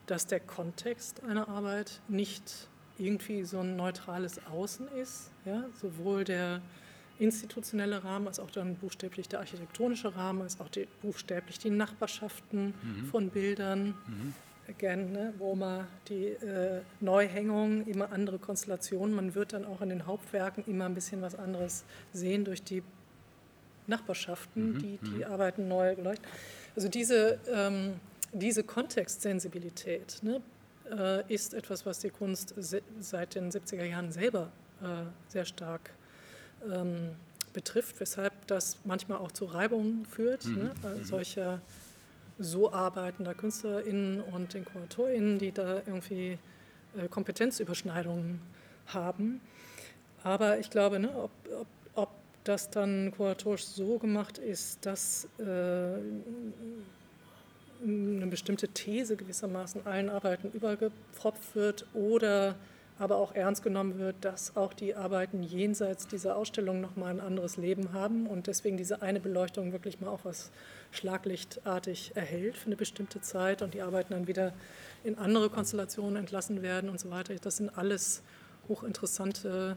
dass 0.07 0.27
der 0.27 0.41
Kontext 0.41 1.23
einer 1.25 1.49
Arbeit 1.49 2.01
nicht 2.09 2.69
irgendwie 2.99 3.45
so 3.45 3.61
ein 3.61 3.77
neutrales 3.77 4.45
Außen 4.47 4.89
ist, 4.89 5.31
ja? 5.45 5.65
sowohl 5.81 6.25
der 6.25 6.63
institutionelle 7.19 8.05
Rahmen 8.05 8.27
als 8.27 8.39
auch 8.41 8.51
dann 8.51 8.77
buchstäblich 8.77 9.29
der 9.29 9.41
architektonische 9.41 10.15
Rahmen, 10.15 10.43
als 10.43 10.61
auch 10.61 10.69
die, 10.69 10.87
buchstäblich 11.03 11.59
die 11.59 11.71
Nachbarschaften 11.71 12.75
mhm. 12.83 13.07
von 13.07 13.31
Bildern, 13.31 13.95
mhm 14.07 14.35
gern, 14.79 15.13
ne, 15.13 15.35
wo 15.39 15.55
man 15.55 15.87
die 16.09 16.27
äh, 16.27 16.81
Neuhängung, 17.01 17.87
immer 17.87 18.13
andere 18.13 18.39
Konstellationen, 18.39 19.15
man 19.15 19.35
wird 19.35 19.53
dann 19.53 19.65
auch 19.65 19.81
in 19.81 19.89
den 19.89 20.07
Hauptwerken 20.07 20.65
immer 20.67 20.87
ein 20.87 20.95
bisschen 20.95 21.23
was 21.23 21.35
anderes 21.35 21.85
sehen 22.13 22.45
durch 22.45 22.63
die 22.63 22.83
Nachbarschaften, 23.87 24.73
mhm, 24.73 24.79
die 24.79 24.99
die 24.99 25.25
mhm. 25.25 25.25
Arbeiten 25.25 25.69
neu 25.69 25.95
beleuchten. 25.95 26.27
Also 26.75 26.89
diese, 26.89 27.39
ähm, 27.53 27.95
diese 28.33 28.65
Kontextsensibilität 28.65 30.19
ne, 30.23 30.43
äh, 30.91 31.33
ist 31.33 31.55
etwas, 31.55 31.87
was 31.87 32.01
die 32.01 32.11
Kunst 32.11 32.55
seit 33.01 33.35
den 33.35 33.51
70er 33.51 33.85
Jahren 33.85 34.13
selber 34.13 34.51
äh, 34.83 35.05
sehr 35.29 35.45
stark 35.45 35.91
ähm, 36.71 37.11
betrifft, 37.53 38.01
weshalb 38.01 38.47
das 38.47 38.79
manchmal 38.85 39.19
auch 39.19 39.33
zu 39.33 39.47
Reibungen 39.47 40.05
führt. 40.05 40.45
Mhm, 40.45 40.57
ne, 40.57 40.75
äh, 41.01 41.05
solcher 41.05 41.61
so 42.39 42.73
arbeitender 42.73 43.35
KünstlerInnen 43.35 44.21
und 44.21 44.55
den 44.55 44.65
KuratorInnen, 44.65 45.39
die 45.39 45.53
da 45.53 45.77
irgendwie 45.87 46.39
äh, 46.97 47.09
Kompetenzüberschneidungen 47.09 48.41
haben. 48.87 49.41
Aber 50.23 50.59
ich 50.59 50.71
glaube, 50.71 50.99
ne, 50.99 51.11
ob, 51.17 51.31
ob, 51.61 51.67
ob, 51.95 52.09
das 52.45 52.71
dann 52.71 53.11
kuratorisch 53.17 53.65
so 53.65 53.99
gemacht 53.99 54.39
ist, 54.39 54.87
dass 54.87 55.29
äh, 55.39 55.43
eine 57.83 58.27
bestimmte 58.29 58.69
These 58.69 59.17
gewissermaßen 59.17 59.85
allen 59.87 60.09
Arbeiten 60.09 60.51
übergepfropft 60.53 61.57
wird 61.57 61.87
oder 61.93 62.55
aber 62.99 63.17
auch 63.17 63.35
ernst 63.35 63.63
genommen 63.63 63.99
wird, 63.99 64.17
dass 64.23 64.57
auch 64.57 64.73
die 64.73 64.95
Arbeiten 64.95 65.43
jenseits 65.43 66.07
dieser 66.07 66.37
Ausstellung 66.37 66.81
nochmal 66.81 67.11
ein 67.11 67.21
anderes 67.21 67.59
Leben 67.59 67.93
haben 67.93 68.27
und 68.27 68.47
deswegen 68.47 68.77
diese 68.77 69.03
eine 69.03 69.21
Beleuchtung 69.21 69.73
wirklich 69.73 70.01
mal 70.01 70.09
auch 70.09 70.25
was 70.25 70.51
schlaglichtartig 70.93 72.13
erhält 72.15 72.57
für 72.57 72.67
eine 72.67 72.77
bestimmte 72.77 73.21
Zeit 73.21 73.61
und 73.61 73.75
die 73.75 73.83
Arbeiten 73.83 74.15
dann 74.15 74.27
wieder 74.27 74.55
in 75.05 75.19
andere 75.19 75.51
Konstellationen 75.51 76.17
entlassen 76.17 76.63
werden 76.63 76.89
und 76.89 76.99
so 76.99 77.11
weiter. 77.11 77.35
Das 77.35 77.59
sind 77.59 77.77
alles 77.77 78.23
hochinteressante 78.69 79.77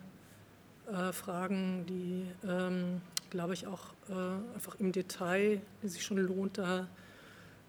äh, 0.88 1.12
Fragen, 1.12 1.86
die, 1.88 2.26
ähm, 2.48 3.02
glaube 3.30 3.54
ich, 3.54 3.68
auch 3.68 3.94
äh, 4.10 4.54
einfach 4.56 4.76
im 4.80 4.94
Detail, 4.94 5.62
die 5.84 5.88
sich 5.90 6.04
schon 6.04 6.18
lohnt, 6.18 6.58
da 6.58 6.88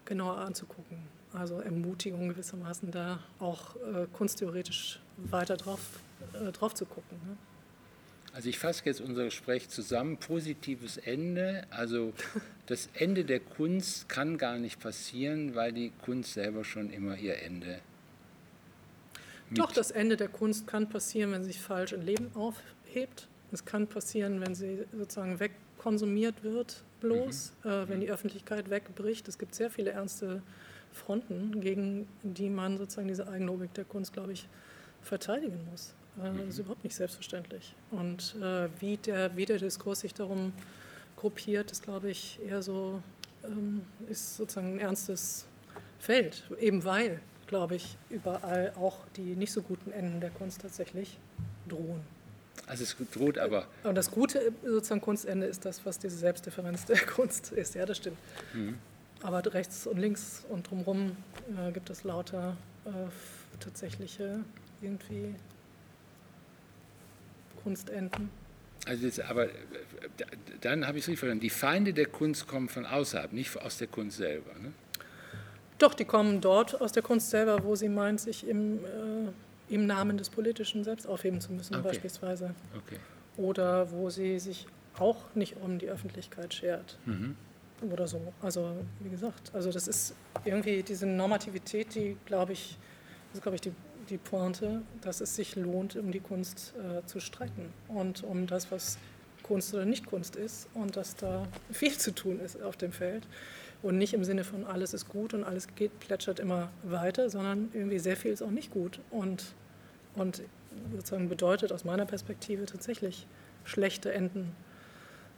genauer 0.05 0.37
anzugucken. 0.37 0.97
Also 1.33 1.59
Ermutigung 1.59 2.29
gewissermaßen 2.29 2.91
da 2.91 3.19
auch 3.39 3.75
äh, 3.75 4.07
kunsttheoretisch 4.11 4.99
weiter 5.29 5.57
drauf, 5.57 5.79
äh, 6.33 6.51
drauf 6.51 6.73
zu 6.73 6.85
gucken. 6.85 7.17
Ne? 7.27 7.37
Also 8.33 8.47
ich 8.47 8.59
fasse 8.59 8.83
jetzt 8.85 9.01
unser 9.01 9.25
Gespräch 9.25 9.69
zusammen. 9.69 10.17
Positives 10.17 10.97
Ende. 10.97 11.65
Also 11.69 12.13
das 12.67 12.89
Ende 12.93 13.25
der 13.25 13.41
Kunst 13.41 14.07
kann 14.07 14.37
gar 14.37 14.57
nicht 14.57 14.79
passieren, 14.79 15.55
weil 15.55 15.73
die 15.73 15.91
Kunst 16.05 16.33
selber 16.33 16.63
schon 16.63 16.89
immer 16.91 17.17
ihr 17.17 17.41
Ende. 17.41 17.79
Doch, 19.51 19.73
das 19.73 19.91
Ende 19.91 20.15
der 20.15 20.29
Kunst 20.29 20.65
kann 20.65 20.87
passieren, 20.87 21.33
wenn 21.33 21.43
sie 21.43 21.51
sich 21.51 21.59
falsch 21.59 21.91
im 21.91 22.01
Leben 22.01 22.31
aufhebt. 22.35 23.27
Es 23.51 23.65
kann 23.65 23.87
passieren, 23.87 24.39
wenn 24.39 24.55
sie 24.55 24.85
sozusagen 24.97 25.41
wegkonsumiert 25.41 26.41
wird, 26.41 26.83
bloß, 27.01 27.51
mhm. 27.63 27.69
äh, 27.69 27.89
wenn 27.89 27.99
die 27.99 28.09
Öffentlichkeit 28.09 28.69
wegbricht. 28.69 29.27
Es 29.27 29.37
gibt 29.37 29.53
sehr 29.53 29.69
viele 29.69 29.91
ernste 29.91 30.41
Fronten, 30.93 31.59
gegen 31.59 32.07
die 32.23 32.49
man 32.49 32.77
sozusagen 32.77 33.09
diese 33.09 33.27
Eigenlogik 33.27 33.73
der 33.73 33.83
Kunst, 33.83 34.13
glaube 34.13 34.31
ich, 34.31 34.47
verteidigen 35.01 35.59
muss. 35.69 35.93
Äh, 36.17 36.37
das 36.37 36.47
ist 36.47 36.57
mhm. 36.57 36.61
überhaupt 36.61 36.83
nicht 36.83 36.95
selbstverständlich. 36.95 37.75
Und 37.91 38.35
äh, 38.41 38.69
wie, 38.79 38.97
der, 38.97 39.35
wie 39.35 39.45
der 39.45 39.57
Diskurs 39.57 40.01
sich 40.01 40.13
darum 40.13 40.53
gruppiert, 41.15 41.71
ist, 41.71 41.83
glaube 41.83 42.09
ich, 42.09 42.39
eher 42.45 42.61
so, 42.61 43.01
ähm, 43.43 43.81
ist 44.09 44.37
sozusagen 44.37 44.75
ein 44.75 44.79
ernstes 44.79 45.45
Feld, 45.99 46.43
eben 46.59 46.83
weil, 46.83 47.19
glaube 47.47 47.75
ich, 47.75 47.97
überall 48.09 48.73
auch 48.75 48.97
die 49.15 49.35
nicht 49.35 49.51
so 49.51 49.61
guten 49.61 49.91
Enden 49.91 50.19
der 50.19 50.31
Kunst 50.31 50.61
tatsächlich 50.61 51.17
drohen. 51.67 52.01
Also 52.67 52.83
es 52.83 52.95
droht 53.11 53.37
aber. 53.37 53.67
Und 53.83 53.95
das 53.95 54.09
gute 54.09 54.53
sozusagen 54.63 55.01
Kunstende 55.01 55.45
ist 55.45 55.65
das, 55.65 55.85
was 55.85 55.99
diese 55.99 56.17
Selbstdifferenz 56.17 56.85
der 56.87 56.99
Kunst 56.99 57.51
ist. 57.51 57.75
Ja, 57.75 57.85
das 57.85 57.97
stimmt. 57.97 58.17
Mhm. 58.53 58.77
Aber 59.21 59.43
rechts 59.53 59.85
und 59.85 59.97
links 59.97 60.45
und 60.49 60.69
drumherum 60.69 61.15
äh, 61.57 61.71
gibt 61.71 61.89
es 61.89 62.03
lauter 62.03 62.57
äh, 62.85 62.89
tatsächliche 63.59 64.43
irgendwie 64.81 65.35
Kunstenden. 67.63 68.29
Also 68.87 69.05
jetzt, 69.05 69.21
aber 69.21 69.47
dann 70.61 70.87
habe 70.87 70.97
ich 70.97 71.03
es 71.03 71.07
richtig 71.07 71.19
verstanden. 71.19 71.41
Die 71.41 71.49
Feinde 71.49 71.93
der 71.93 72.07
Kunst 72.07 72.47
kommen 72.47 72.67
von 72.67 72.85
außerhalb, 72.85 73.31
nicht 73.31 73.55
aus 73.57 73.77
der 73.77 73.87
Kunst 73.87 74.17
selber. 74.17 74.51
Ne? 74.59 74.73
Doch, 75.77 75.93
die 75.93 76.05
kommen 76.05 76.41
dort 76.41 76.79
aus 76.79 76.91
der 76.91 77.03
Kunst 77.03 77.29
selber, 77.29 77.63
wo 77.63 77.75
sie 77.75 77.89
meint, 77.89 78.19
sich 78.19 78.47
im, 78.47 78.79
äh, 78.85 79.73
im 79.73 79.85
Namen 79.85 80.17
des 80.17 80.29
Politischen 80.29 80.83
selbst 80.83 81.07
aufheben 81.07 81.41
zu 81.41 81.51
müssen, 81.53 81.75
okay. 81.75 81.87
beispielsweise. 81.87 82.55
Okay. 82.75 82.97
Oder 83.37 83.91
wo 83.91 84.09
sie 84.09 84.39
sich 84.39 84.67
auch 84.99 85.17
nicht 85.35 85.57
um 85.57 85.79
die 85.79 85.87
Öffentlichkeit 85.87 86.53
schert. 86.53 86.97
Mhm. 87.05 87.35
Oder 87.91 88.07
so. 88.07 88.21
Also, 88.41 88.75
wie 88.99 89.09
gesagt, 89.09 89.51
also 89.53 89.71
das 89.71 89.87
ist 89.87 90.13
irgendwie 90.45 90.83
diese 90.83 91.07
Normativität, 91.07 91.95
die, 91.95 92.15
glaube 92.25 92.53
ich, 92.53 92.77
das 93.29 93.37
ist, 93.37 93.41
glaube 93.41 93.55
ich, 93.55 93.61
die 93.61 93.73
die 94.11 94.17
Pointe, 94.17 94.81
dass 95.01 95.21
es 95.21 95.35
sich 95.35 95.55
lohnt, 95.55 95.95
um 95.95 96.11
die 96.11 96.19
Kunst 96.19 96.73
äh, 96.77 97.05
zu 97.07 97.19
streiten 97.19 97.73
und 97.87 98.23
um 98.23 98.45
das, 98.45 98.71
was 98.71 98.97
Kunst 99.41 99.73
oder 99.73 99.85
nicht 99.85 100.05
Kunst 100.05 100.35
ist 100.35 100.67
und 100.73 100.97
dass 100.97 101.15
da 101.15 101.47
viel 101.71 101.97
zu 101.97 102.13
tun 102.13 102.39
ist 102.39 102.61
auf 102.61 102.77
dem 102.77 102.91
Feld 102.91 103.25
und 103.81 103.97
nicht 103.97 104.13
im 104.13 104.23
Sinne 104.23 104.43
von 104.43 104.65
alles 104.65 104.93
ist 104.93 105.09
gut 105.09 105.33
und 105.33 105.43
alles 105.43 105.67
geht, 105.75 105.97
plätschert 105.99 106.39
immer 106.39 106.69
weiter, 106.83 107.29
sondern 107.29 107.69
irgendwie 107.73 107.99
sehr 107.99 108.17
viel 108.17 108.31
ist 108.31 108.43
auch 108.43 108.51
nicht 108.51 108.71
gut 108.71 108.99
und, 109.09 109.53
und 110.15 110.41
sozusagen 110.93 111.29
bedeutet 111.29 111.71
aus 111.71 111.83
meiner 111.83 112.05
Perspektive 112.05 112.65
tatsächlich 112.65 113.25
schlechte 113.63 114.13
Enden 114.13 114.51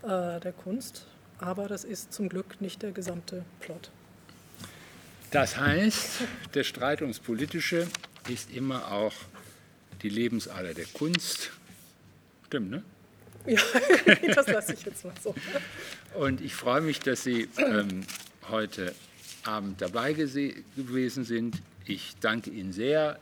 äh, 0.02 0.40
der 0.40 0.54
Kunst, 0.54 1.06
aber 1.38 1.68
das 1.68 1.84
ist 1.84 2.12
zum 2.12 2.28
Glück 2.28 2.60
nicht 2.60 2.82
der 2.82 2.92
gesamte 2.92 3.46
Plot. 3.60 3.92
Das 5.32 5.58
heißt, 5.58 6.22
der 6.54 6.64
Streit 6.64 7.02
ums 7.02 7.20
Politische 7.20 7.88
ist 8.30 8.52
immer 8.54 8.92
auch 8.92 9.14
die 10.02 10.10
Lebensader 10.10 10.74
der 10.74 10.86
Kunst. 10.86 11.52
Stimmt, 12.48 12.72
ne? 12.72 12.84
Ja, 13.46 13.60
das 14.36 14.48
lasse 14.48 14.74
ich 14.74 14.86
jetzt 14.86 15.04
mal 15.04 15.14
so. 15.22 15.36
Und 16.14 16.42
ich 16.42 16.56
freue 16.56 16.82
mich, 16.82 17.00
dass 17.00 17.24
Sie 17.24 17.50
ähm, 17.58 18.06
heute 18.50 18.94
Abend 19.44 19.82
dabei 19.82 20.14
gewesen 20.14 21.26
sind. 21.26 21.62
Ich 21.86 22.16
danke 22.22 22.50
Ihnen 22.50 22.72
sehr, 22.72 23.20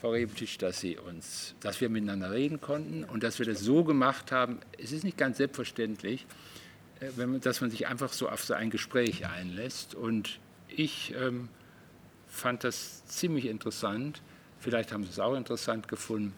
Frau 0.00 0.10
Rebentisch, 0.10 0.56
dass, 0.58 0.80
Sie 0.80 0.96
uns, 0.96 1.54
dass 1.60 1.80
wir 1.80 1.88
miteinander 1.88 2.30
reden 2.30 2.60
konnten 2.60 3.04
und 3.04 3.22
dass 3.22 3.38
wir 3.38 3.46
das 3.46 3.60
so 3.60 3.84
gemacht 3.84 4.32
haben. 4.32 4.60
Es 4.78 4.92
ist 4.92 5.04
nicht 5.04 5.18
ganz 5.18 5.36
selbstverständlich, 5.36 6.26
äh, 7.00 7.10
man, 7.16 7.40
dass 7.40 7.60
man 7.60 7.70
sich 7.70 7.86
einfach 7.86 8.12
so 8.12 8.28
auf 8.28 8.44
so 8.44 8.54
ein 8.54 8.70
Gespräch 8.70 9.26
einlässt. 9.26 9.94
Und 9.94 10.38
ich 10.68 11.14
ähm, 11.20 11.48
fand 12.36 12.64
das 12.64 13.04
ziemlich 13.06 13.46
interessant. 13.46 14.22
Vielleicht 14.58 14.92
haben 14.92 15.04
Sie 15.04 15.10
es 15.10 15.18
auch 15.18 15.34
interessant 15.34 15.88
gefunden. 15.88 16.32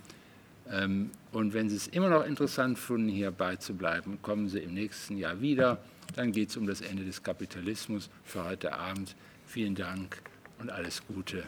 Ähm, 0.70 1.10
und 1.32 1.54
wenn 1.54 1.68
Sie 1.68 1.76
es 1.76 1.88
immer 1.88 2.08
noch 2.08 2.24
interessant 2.24 2.78
finden, 2.78 3.08
hier 3.08 3.30
beizubleiben, 3.30 4.20
kommen 4.22 4.48
Sie 4.48 4.58
im 4.58 4.74
nächsten 4.74 5.16
Jahr 5.16 5.40
wieder. 5.40 5.78
Dann 6.14 6.32
geht 6.32 6.50
es 6.50 6.56
um 6.56 6.66
das 6.66 6.80
Ende 6.80 7.04
des 7.04 7.22
Kapitalismus. 7.22 8.10
Für 8.24 8.44
heute 8.44 8.74
Abend 8.74 9.14
vielen 9.46 9.74
Dank 9.74 10.22
und 10.58 10.70
alles 10.70 11.02
Gute 11.06 11.44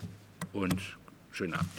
und 0.53 0.81
schönen 1.31 1.55
Abend. 1.55 1.71